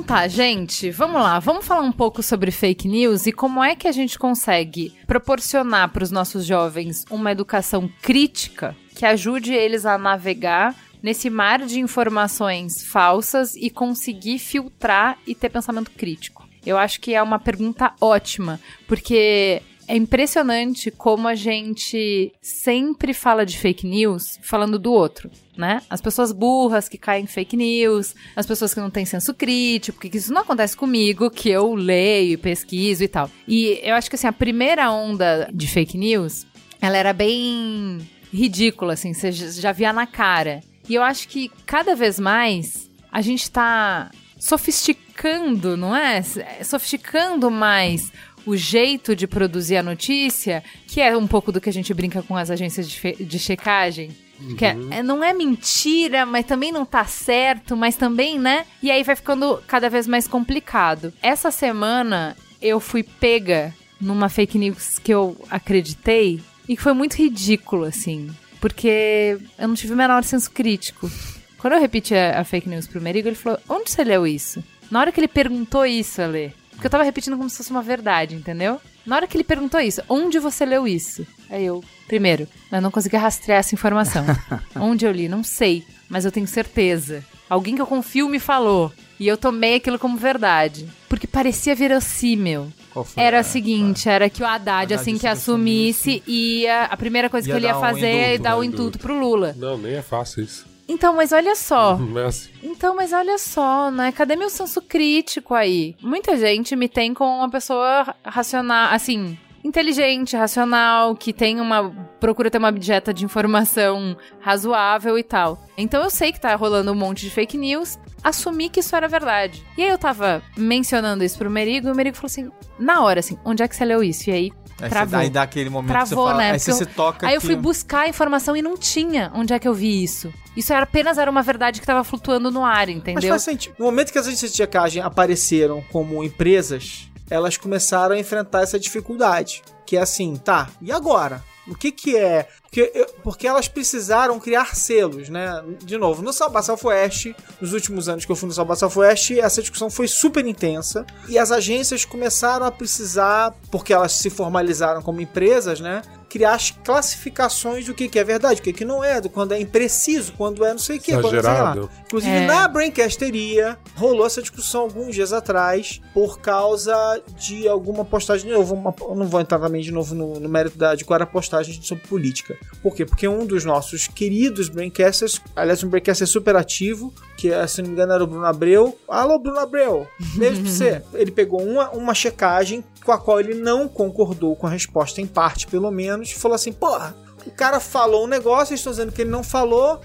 tá, 0.03 0.27
gente, 0.27 0.91
vamos 0.91 1.21
lá. 1.21 1.39
Vamos 1.39 1.65
falar 1.65 1.81
um 1.81 1.91
pouco 1.91 2.21
sobre 2.21 2.51
fake 2.51 2.87
news 2.87 3.25
e 3.25 3.31
como 3.31 3.63
é 3.63 3.75
que 3.75 3.87
a 3.87 3.91
gente 3.91 4.19
consegue 4.19 4.93
proporcionar 5.07 5.89
para 5.89 6.03
os 6.03 6.11
nossos 6.11 6.45
jovens 6.45 7.05
uma 7.09 7.31
educação 7.31 7.89
crítica 8.01 8.75
que 8.95 9.05
ajude 9.05 9.53
eles 9.53 9.85
a 9.85 9.97
navegar 9.97 10.75
nesse 11.01 11.29
mar 11.29 11.59
de 11.59 11.79
informações 11.79 12.83
falsas 12.85 13.55
e 13.55 13.69
conseguir 13.69 14.39
filtrar 14.39 15.17
e 15.25 15.33
ter 15.33 15.49
pensamento 15.49 15.91
crítico. 15.91 16.47
Eu 16.65 16.77
acho 16.77 16.99
que 16.99 17.13
é 17.13 17.21
uma 17.21 17.39
pergunta 17.39 17.93
ótima, 17.99 18.59
porque 18.87 19.61
é 19.93 19.95
impressionante 19.95 20.89
como 20.89 21.27
a 21.27 21.35
gente 21.35 22.33
sempre 22.41 23.13
fala 23.13 23.45
de 23.45 23.59
fake 23.59 23.85
news 23.85 24.39
falando 24.41 24.79
do 24.79 24.91
outro, 24.91 25.29
né? 25.55 25.83
As 25.87 26.01
pessoas 26.01 26.31
burras 26.31 26.89
que 26.89 26.97
caem 26.97 27.25
em 27.25 27.27
fake 27.27 27.55
news, 27.55 28.15
as 28.35 28.47
pessoas 28.47 28.73
que 28.73 28.79
não 28.79 28.89
têm 28.89 29.05
senso 29.05 29.35
crítico, 29.35 29.99
porque 29.99 30.17
isso 30.17 30.33
não 30.33 30.41
acontece 30.41 30.75
comigo, 30.75 31.29
que 31.29 31.47
eu 31.47 31.75
leio, 31.75 32.39
pesquiso 32.39 33.03
e 33.03 33.07
tal. 33.07 33.29
E 33.47 33.79
eu 33.83 33.93
acho 33.93 34.09
que 34.09 34.15
assim, 34.15 34.25
a 34.25 34.33
primeira 34.33 34.91
onda 34.91 35.47
de 35.53 35.67
fake 35.67 35.95
news, 35.95 36.47
ela 36.81 36.97
era 36.97 37.13
bem 37.13 37.99
ridícula, 38.33 38.93
assim, 38.93 39.13
você 39.13 39.31
já 39.31 39.71
via 39.71 39.93
na 39.93 40.07
cara. 40.07 40.61
E 40.89 40.95
eu 40.95 41.03
acho 41.03 41.27
que 41.27 41.51
cada 41.67 41.95
vez 41.95 42.19
mais 42.19 42.89
a 43.11 43.21
gente 43.21 43.51
tá 43.51 44.09
sofisticando, 44.39 45.77
não 45.77 45.95
é? 45.95 46.23
Sofisticando 46.63 47.51
mais 47.51 48.11
o 48.45 48.55
jeito 48.57 49.15
de 49.15 49.25
produzir 49.27 49.77
a 49.77 49.83
notícia, 49.83 50.63
que 50.87 50.99
é 51.01 51.15
um 51.17 51.27
pouco 51.27 51.51
do 51.51 51.61
que 51.61 51.69
a 51.69 51.73
gente 51.73 51.93
brinca 51.93 52.21
com 52.21 52.35
as 52.35 52.49
agências 52.51 52.89
de, 52.89 52.99
de 53.23 53.39
checagem. 53.39 54.11
Que 54.57 54.65
é- 54.65 54.75
é- 54.91 55.03
não 55.03 55.23
é 55.23 55.33
mentira, 55.33 56.25
mas 56.25 56.45
também 56.45 56.71
não 56.71 56.85
tá 56.85 57.05
certo, 57.05 57.77
mas 57.77 57.95
também, 57.95 58.37
né? 58.37 58.65
E 58.81 58.91
aí 58.91 59.01
vai 59.03 59.15
ficando 59.15 59.61
cada 59.67 59.89
vez 59.89 60.05
mais 60.07 60.27
complicado. 60.27 61.13
Essa 61.21 61.49
semana 61.51 62.35
eu 62.61 62.79
fui 62.79 63.03
pega 63.03 63.73
numa 64.01 64.27
fake 64.27 64.57
news 64.57 64.99
que 64.99 65.13
eu 65.13 65.37
acreditei 65.49 66.41
e 66.67 66.75
que 66.75 66.81
foi 66.81 66.93
muito 66.93 67.13
ridículo, 67.15 67.85
assim. 67.85 68.29
Porque 68.59 69.37
eu 69.57 69.67
não 69.67 69.75
tive 69.75 69.93
o 69.93 69.97
menor 69.97 70.23
senso 70.23 70.51
crítico. 70.51 71.09
Quando 71.57 71.73
eu 71.73 71.79
repeti 71.79 72.13
a, 72.13 72.41
a 72.41 72.43
fake 72.43 72.67
news 72.67 72.87
pro 72.87 72.99
Merigo, 73.01 73.29
ele 73.29 73.35
falou: 73.35 73.59
Onde 73.69 73.91
você 73.91 74.03
leu 74.03 74.27
isso? 74.27 74.61
Na 74.91 74.99
hora 74.99 75.11
que 75.11 75.19
ele 75.19 75.27
perguntou 75.29 75.85
isso, 75.85 76.21
Ale, 76.21 76.53
porque 76.83 76.87
eu 76.87 76.91
tava 76.91 77.05
repetindo 77.05 77.37
como 77.37 77.49
se 77.49 77.55
fosse 77.55 77.71
uma 77.71 77.81
verdade, 77.81 78.35
entendeu? 78.35 78.77
Na 79.05 79.15
hora 79.15 79.25
que 79.25 79.37
ele 79.37 79.43
perguntou 79.45 79.79
isso, 79.79 80.01
onde 80.09 80.37
você 80.37 80.65
leu 80.65 80.85
isso? 80.85 81.25
Aí 81.49 81.65
eu, 81.65 81.81
primeiro, 82.09 82.45
eu 82.69 82.81
não 82.81 82.91
consegui 82.91 83.15
rastrear 83.15 83.59
essa 83.59 83.73
informação. 83.73 84.25
onde 84.75 85.05
eu 85.05 85.11
li? 85.13 85.29
Não 85.29 85.45
sei, 85.45 85.85
mas 86.09 86.25
eu 86.25 86.31
tenho 86.31 86.45
certeza. 86.45 87.23
Alguém 87.49 87.73
que 87.73 87.81
eu 87.81 87.87
confio 87.87 88.27
me 88.27 88.37
falou. 88.37 88.91
E 89.17 89.25
eu 89.25 89.37
tomei 89.37 89.75
aquilo 89.75 89.97
como 89.97 90.17
verdade. 90.17 90.85
Porque 91.07 91.25
parecia 91.25 91.73
verossímil. 91.73 92.67
Qual 92.91 93.05
foi? 93.05 93.23
Era 93.23 93.37
É, 93.37 93.41
o 93.41 93.43
seguinte, 93.45 94.09
era 94.09 94.29
que 94.29 94.43
o 94.43 94.45
Haddad, 94.45 94.83
Haddad, 94.83 94.93
assim 94.95 95.13
que 95.13 95.21
se 95.21 95.27
assumisse, 95.27 96.21
ia. 96.27 96.83
A 96.83 96.97
primeira 96.97 97.29
coisa 97.29 97.47
Ia 97.47 97.53
que 97.53 97.59
ele 97.59 97.67
ia 97.67 97.71
dar 97.71 97.77
um 97.77 97.81
fazer 97.81 98.07
é 98.07 98.25
indulto, 98.25 98.43
dar 98.43 98.57
o 98.57 98.59
né, 98.59 98.65
indulto 98.65 98.81
indulto. 98.81 98.99
pro 98.99 99.17
Lula. 99.17 99.55
Não, 99.57 99.77
nem 99.77 99.93
é 99.93 100.01
fácil 100.01 100.43
isso. 100.43 100.72
Então, 100.87 101.15
mas 101.15 101.31
olha 101.31 101.55
só. 101.55 101.97
Não 101.97 102.19
é 102.19 102.25
assim. 102.25 102.49
Então, 102.61 102.95
mas 102.95 103.13
olha 103.13 103.37
só, 103.37 103.89
né? 103.89 104.11
Cadê 104.11 104.35
meu 104.35 104.49
senso 104.49 104.81
crítico 104.81 105.53
aí? 105.53 105.95
Muita 106.01 106.37
gente 106.37 106.75
me 106.75 106.89
tem 106.89 107.13
como 107.13 107.37
uma 107.37 107.49
pessoa 107.49 108.15
racional, 108.23 108.93
assim, 108.93 109.37
inteligente, 109.63 110.35
racional, 110.35 111.15
que 111.15 111.31
tem 111.31 111.59
uma. 111.61 111.89
procura 112.19 112.51
ter 112.51 112.57
uma 112.57 112.71
dieta 112.71 113.13
de 113.13 113.23
informação 113.23 114.17
razoável 114.39 115.17
e 115.17 115.23
tal. 115.23 115.63
Então 115.77 116.03
eu 116.03 116.09
sei 116.09 116.31
que 116.31 116.39
tá 116.39 116.53
rolando 116.55 116.91
um 116.91 116.95
monte 116.95 117.21
de 117.21 117.29
fake 117.29 117.57
news. 117.57 117.97
Assumi 118.23 118.69
que 118.69 118.79
isso 118.79 118.95
era 118.95 119.07
verdade. 119.07 119.65
E 119.77 119.83
aí 119.83 119.89
eu 119.89 119.97
tava 119.97 120.41
mencionando 120.55 121.23
isso 121.23 121.37
pro 121.37 121.49
Merigo 121.49 121.87
e 121.87 121.91
o 121.91 121.95
Merigo 121.95 122.15
falou 122.15 122.27
assim: 122.27 122.51
na 122.77 123.01
hora, 123.01 123.19
assim, 123.19 123.37
onde 123.45 123.63
é 123.63 123.67
que 123.67 123.75
você 123.75 123.85
leu 123.85 124.03
isso? 124.03 124.29
E 124.29 124.33
aí 124.33 124.51
Aí, 124.83 124.89
você, 124.89 124.95
travou. 124.95 125.19
aí 125.19 125.29
dá 125.29 125.41
aquele 125.43 125.69
momento 125.69 125.91
Travou, 125.91 126.07
que 126.07 126.15
você 126.15 126.29
fala, 126.31 126.37
né? 126.37 126.51
aí 126.51 126.59
você 126.59 126.71
Porque 126.71 126.85
se 126.85 126.91
toca 126.95 127.27
Aí 127.27 127.35
eu 127.35 127.41
que- 127.41 127.47
fui 127.47 127.55
buscar 127.55 128.01
a 128.01 128.07
informação 128.09 128.55
e 128.55 128.61
não 128.61 128.77
tinha 128.77 129.31
onde 129.35 129.53
é 129.53 129.59
que 129.59 129.67
eu 129.67 129.73
vi 129.73 130.03
isso. 130.03 130.33
Isso 130.55 130.71
era 130.71 130.83
apenas 130.83 131.17
era 131.17 131.29
uma 131.31 131.41
verdade 131.41 131.79
que 131.81 131.85
tava 131.87 132.03
flutuando 132.03 132.51
no 132.51 132.63
ar, 132.63 132.87
Mas 132.87 132.95
entendeu? 132.95 133.29
faz 133.29 133.41
sentido. 133.43 133.75
No 133.79 133.85
momento 133.85 134.11
que 134.11 134.17
as 134.19 134.27
agências 134.27 134.51
de 134.51 134.57
checagem 134.57 135.01
apareceram 135.01 135.83
como 135.91 136.23
empresas, 136.23 137.07
elas 137.29 137.57
começaram 137.57 138.13
a 138.15 138.19
enfrentar 138.19 138.61
essa 138.61 138.79
dificuldade. 138.79 139.61
Que 139.85 139.97
é 139.97 140.01
assim, 140.01 140.35
tá, 140.35 140.69
e 140.81 140.91
agora? 140.91 141.43
O 141.65 141.75
que 141.75 141.93
que 141.93 142.17
é? 142.17 142.45
Porque, 142.63 142.91
eu- 142.93 143.05
porque 143.23 143.47
elas 143.47 143.69
precisaram 143.69 144.37
criar 144.37 144.75
selos, 144.75 145.29
né? 145.29 145.63
De 145.81 145.97
novo, 145.97 146.21
no 146.21 146.33
Salva 146.33 146.61
Southwest, 146.61 147.33
nos 147.61 147.71
últimos 147.71 148.09
anos 148.09 148.25
que 148.25 148.31
eu 148.31 148.35
fui 148.35 148.47
no 148.49 148.53
Salva 148.53 148.75
Southwest, 148.75 149.31
essa 149.39 149.61
discussão 149.61 149.89
foi 149.89 150.07
super 150.09 150.45
intensa. 150.45 151.05
E 151.29 151.37
as 151.37 151.51
agências 151.51 152.03
começaram 152.03 152.65
a 152.65 152.71
precisar, 152.71 153.53
porque 153.71 153.93
elas 153.93 154.11
se 154.11 154.29
formalizaram 154.29 155.01
como 155.01 155.21
empresas, 155.21 155.79
né? 155.79 156.01
Criar 156.33 156.55
as 156.55 156.71
classificações 156.71 157.85
do 157.85 157.93
que, 157.93 158.09
que 158.09 158.17
é 158.17 158.23
verdade, 158.23 158.59
o 158.59 158.63
que, 158.63 158.73
que 158.73 158.83
não 158.83 159.03
é, 159.03 159.21
do 159.21 159.29
quando 159.29 159.51
é 159.53 159.61
impreciso, 159.61 160.33
quando 160.33 160.65
é 160.65 160.71
não 160.71 160.79
sei 160.79 160.97
o 160.97 160.99
que, 160.99 161.11
quando 161.11 161.29
sei 161.29 161.41
lá. 161.41 161.49
Exagerado. 161.49 161.89
Inclusive, 162.07 162.35
É. 162.35 162.47
na 162.47 162.67
Braincasteria, 162.67 163.77
rolou 163.95 164.25
essa 164.25 164.41
discussão 164.41 164.81
alguns 164.81 165.13
dias 165.13 165.31
atrás, 165.31 166.01
por 166.11 166.39
causa 166.39 167.21
de 167.37 167.67
alguma 167.67 168.03
postagem. 168.03 168.49
Eu, 168.49 168.63
vou, 168.63 168.95
eu 169.01 169.15
não 169.15 169.27
vou 169.27 169.41
entrar 169.41 169.59
também 169.59 169.83
de 169.83 169.91
novo 169.91 170.15
no, 170.15 170.39
no 170.39 170.49
mérito 170.49 170.75
da, 170.75 170.95
de 170.95 171.05
qual 171.05 171.15
era 171.15 171.23
a 171.23 171.27
postagem 171.27 171.79
sobre 171.83 172.07
política. 172.07 172.57
Por 172.81 172.95
quê? 172.95 173.05
Porque 173.05 173.27
um 173.27 173.45
dos 173.45 173.63
nossos 173.63 174.07
queridos 174.07 174.69
Braincasters, 174.69 175.39
aliás, 175.55 175.83
um 175.83 175.87
Braincaster 175.89 176.27
super 176.27 176.55
ativo, 176.55 177.13
que 177.43 177.67
se 177.67 177.81
não 177.81 177.89
me 177.89 177.93
engano 177.93 178.13
era 178.13 178.23
o 178.23 178.27
Bruno 178.27 178.45
Abreu. 178.45 178.97
Alô, 179.05 179.37
Bruno 179.37 179.59
Abreu, 179.59 180.07
beijo 180.37 180.61
pra 180.61 180.71
você. 180.71 181.03
Ele 181.13 181.29
pegou 181.29 181.61
uma, 181.61 181.89
uma 181.89 182.13
checagem 182.13 182.81
com 183.03 183.11
a 183.11 183.17
qual 183.17 183.37
ele 183.37 183.55
não 183.55 183.85
concordou 183.89 184.55
com 184.55 184.65
a 184.65 184.69
resposta, 184.69 185.19
em 185.19 185.27
parte 185.27 185.67
pelo 185.67 185.91
menos, 185.91 186.31
e 186.31 186.35
falou 186.35 186.55
assim: 186.55 186.71
porra, 186.71 187.13
o 187.45 187.51
cara 187.51 187.81
falou 187.81 188.23
um 188.23 188.27
negócio, 188.27 188.73
estou 188.73 188.93
dizendo 188.93 189.11
que 189.11 189.21
ele 189.21 189.29
não 189.29 189.43
falou. 189.43 189.99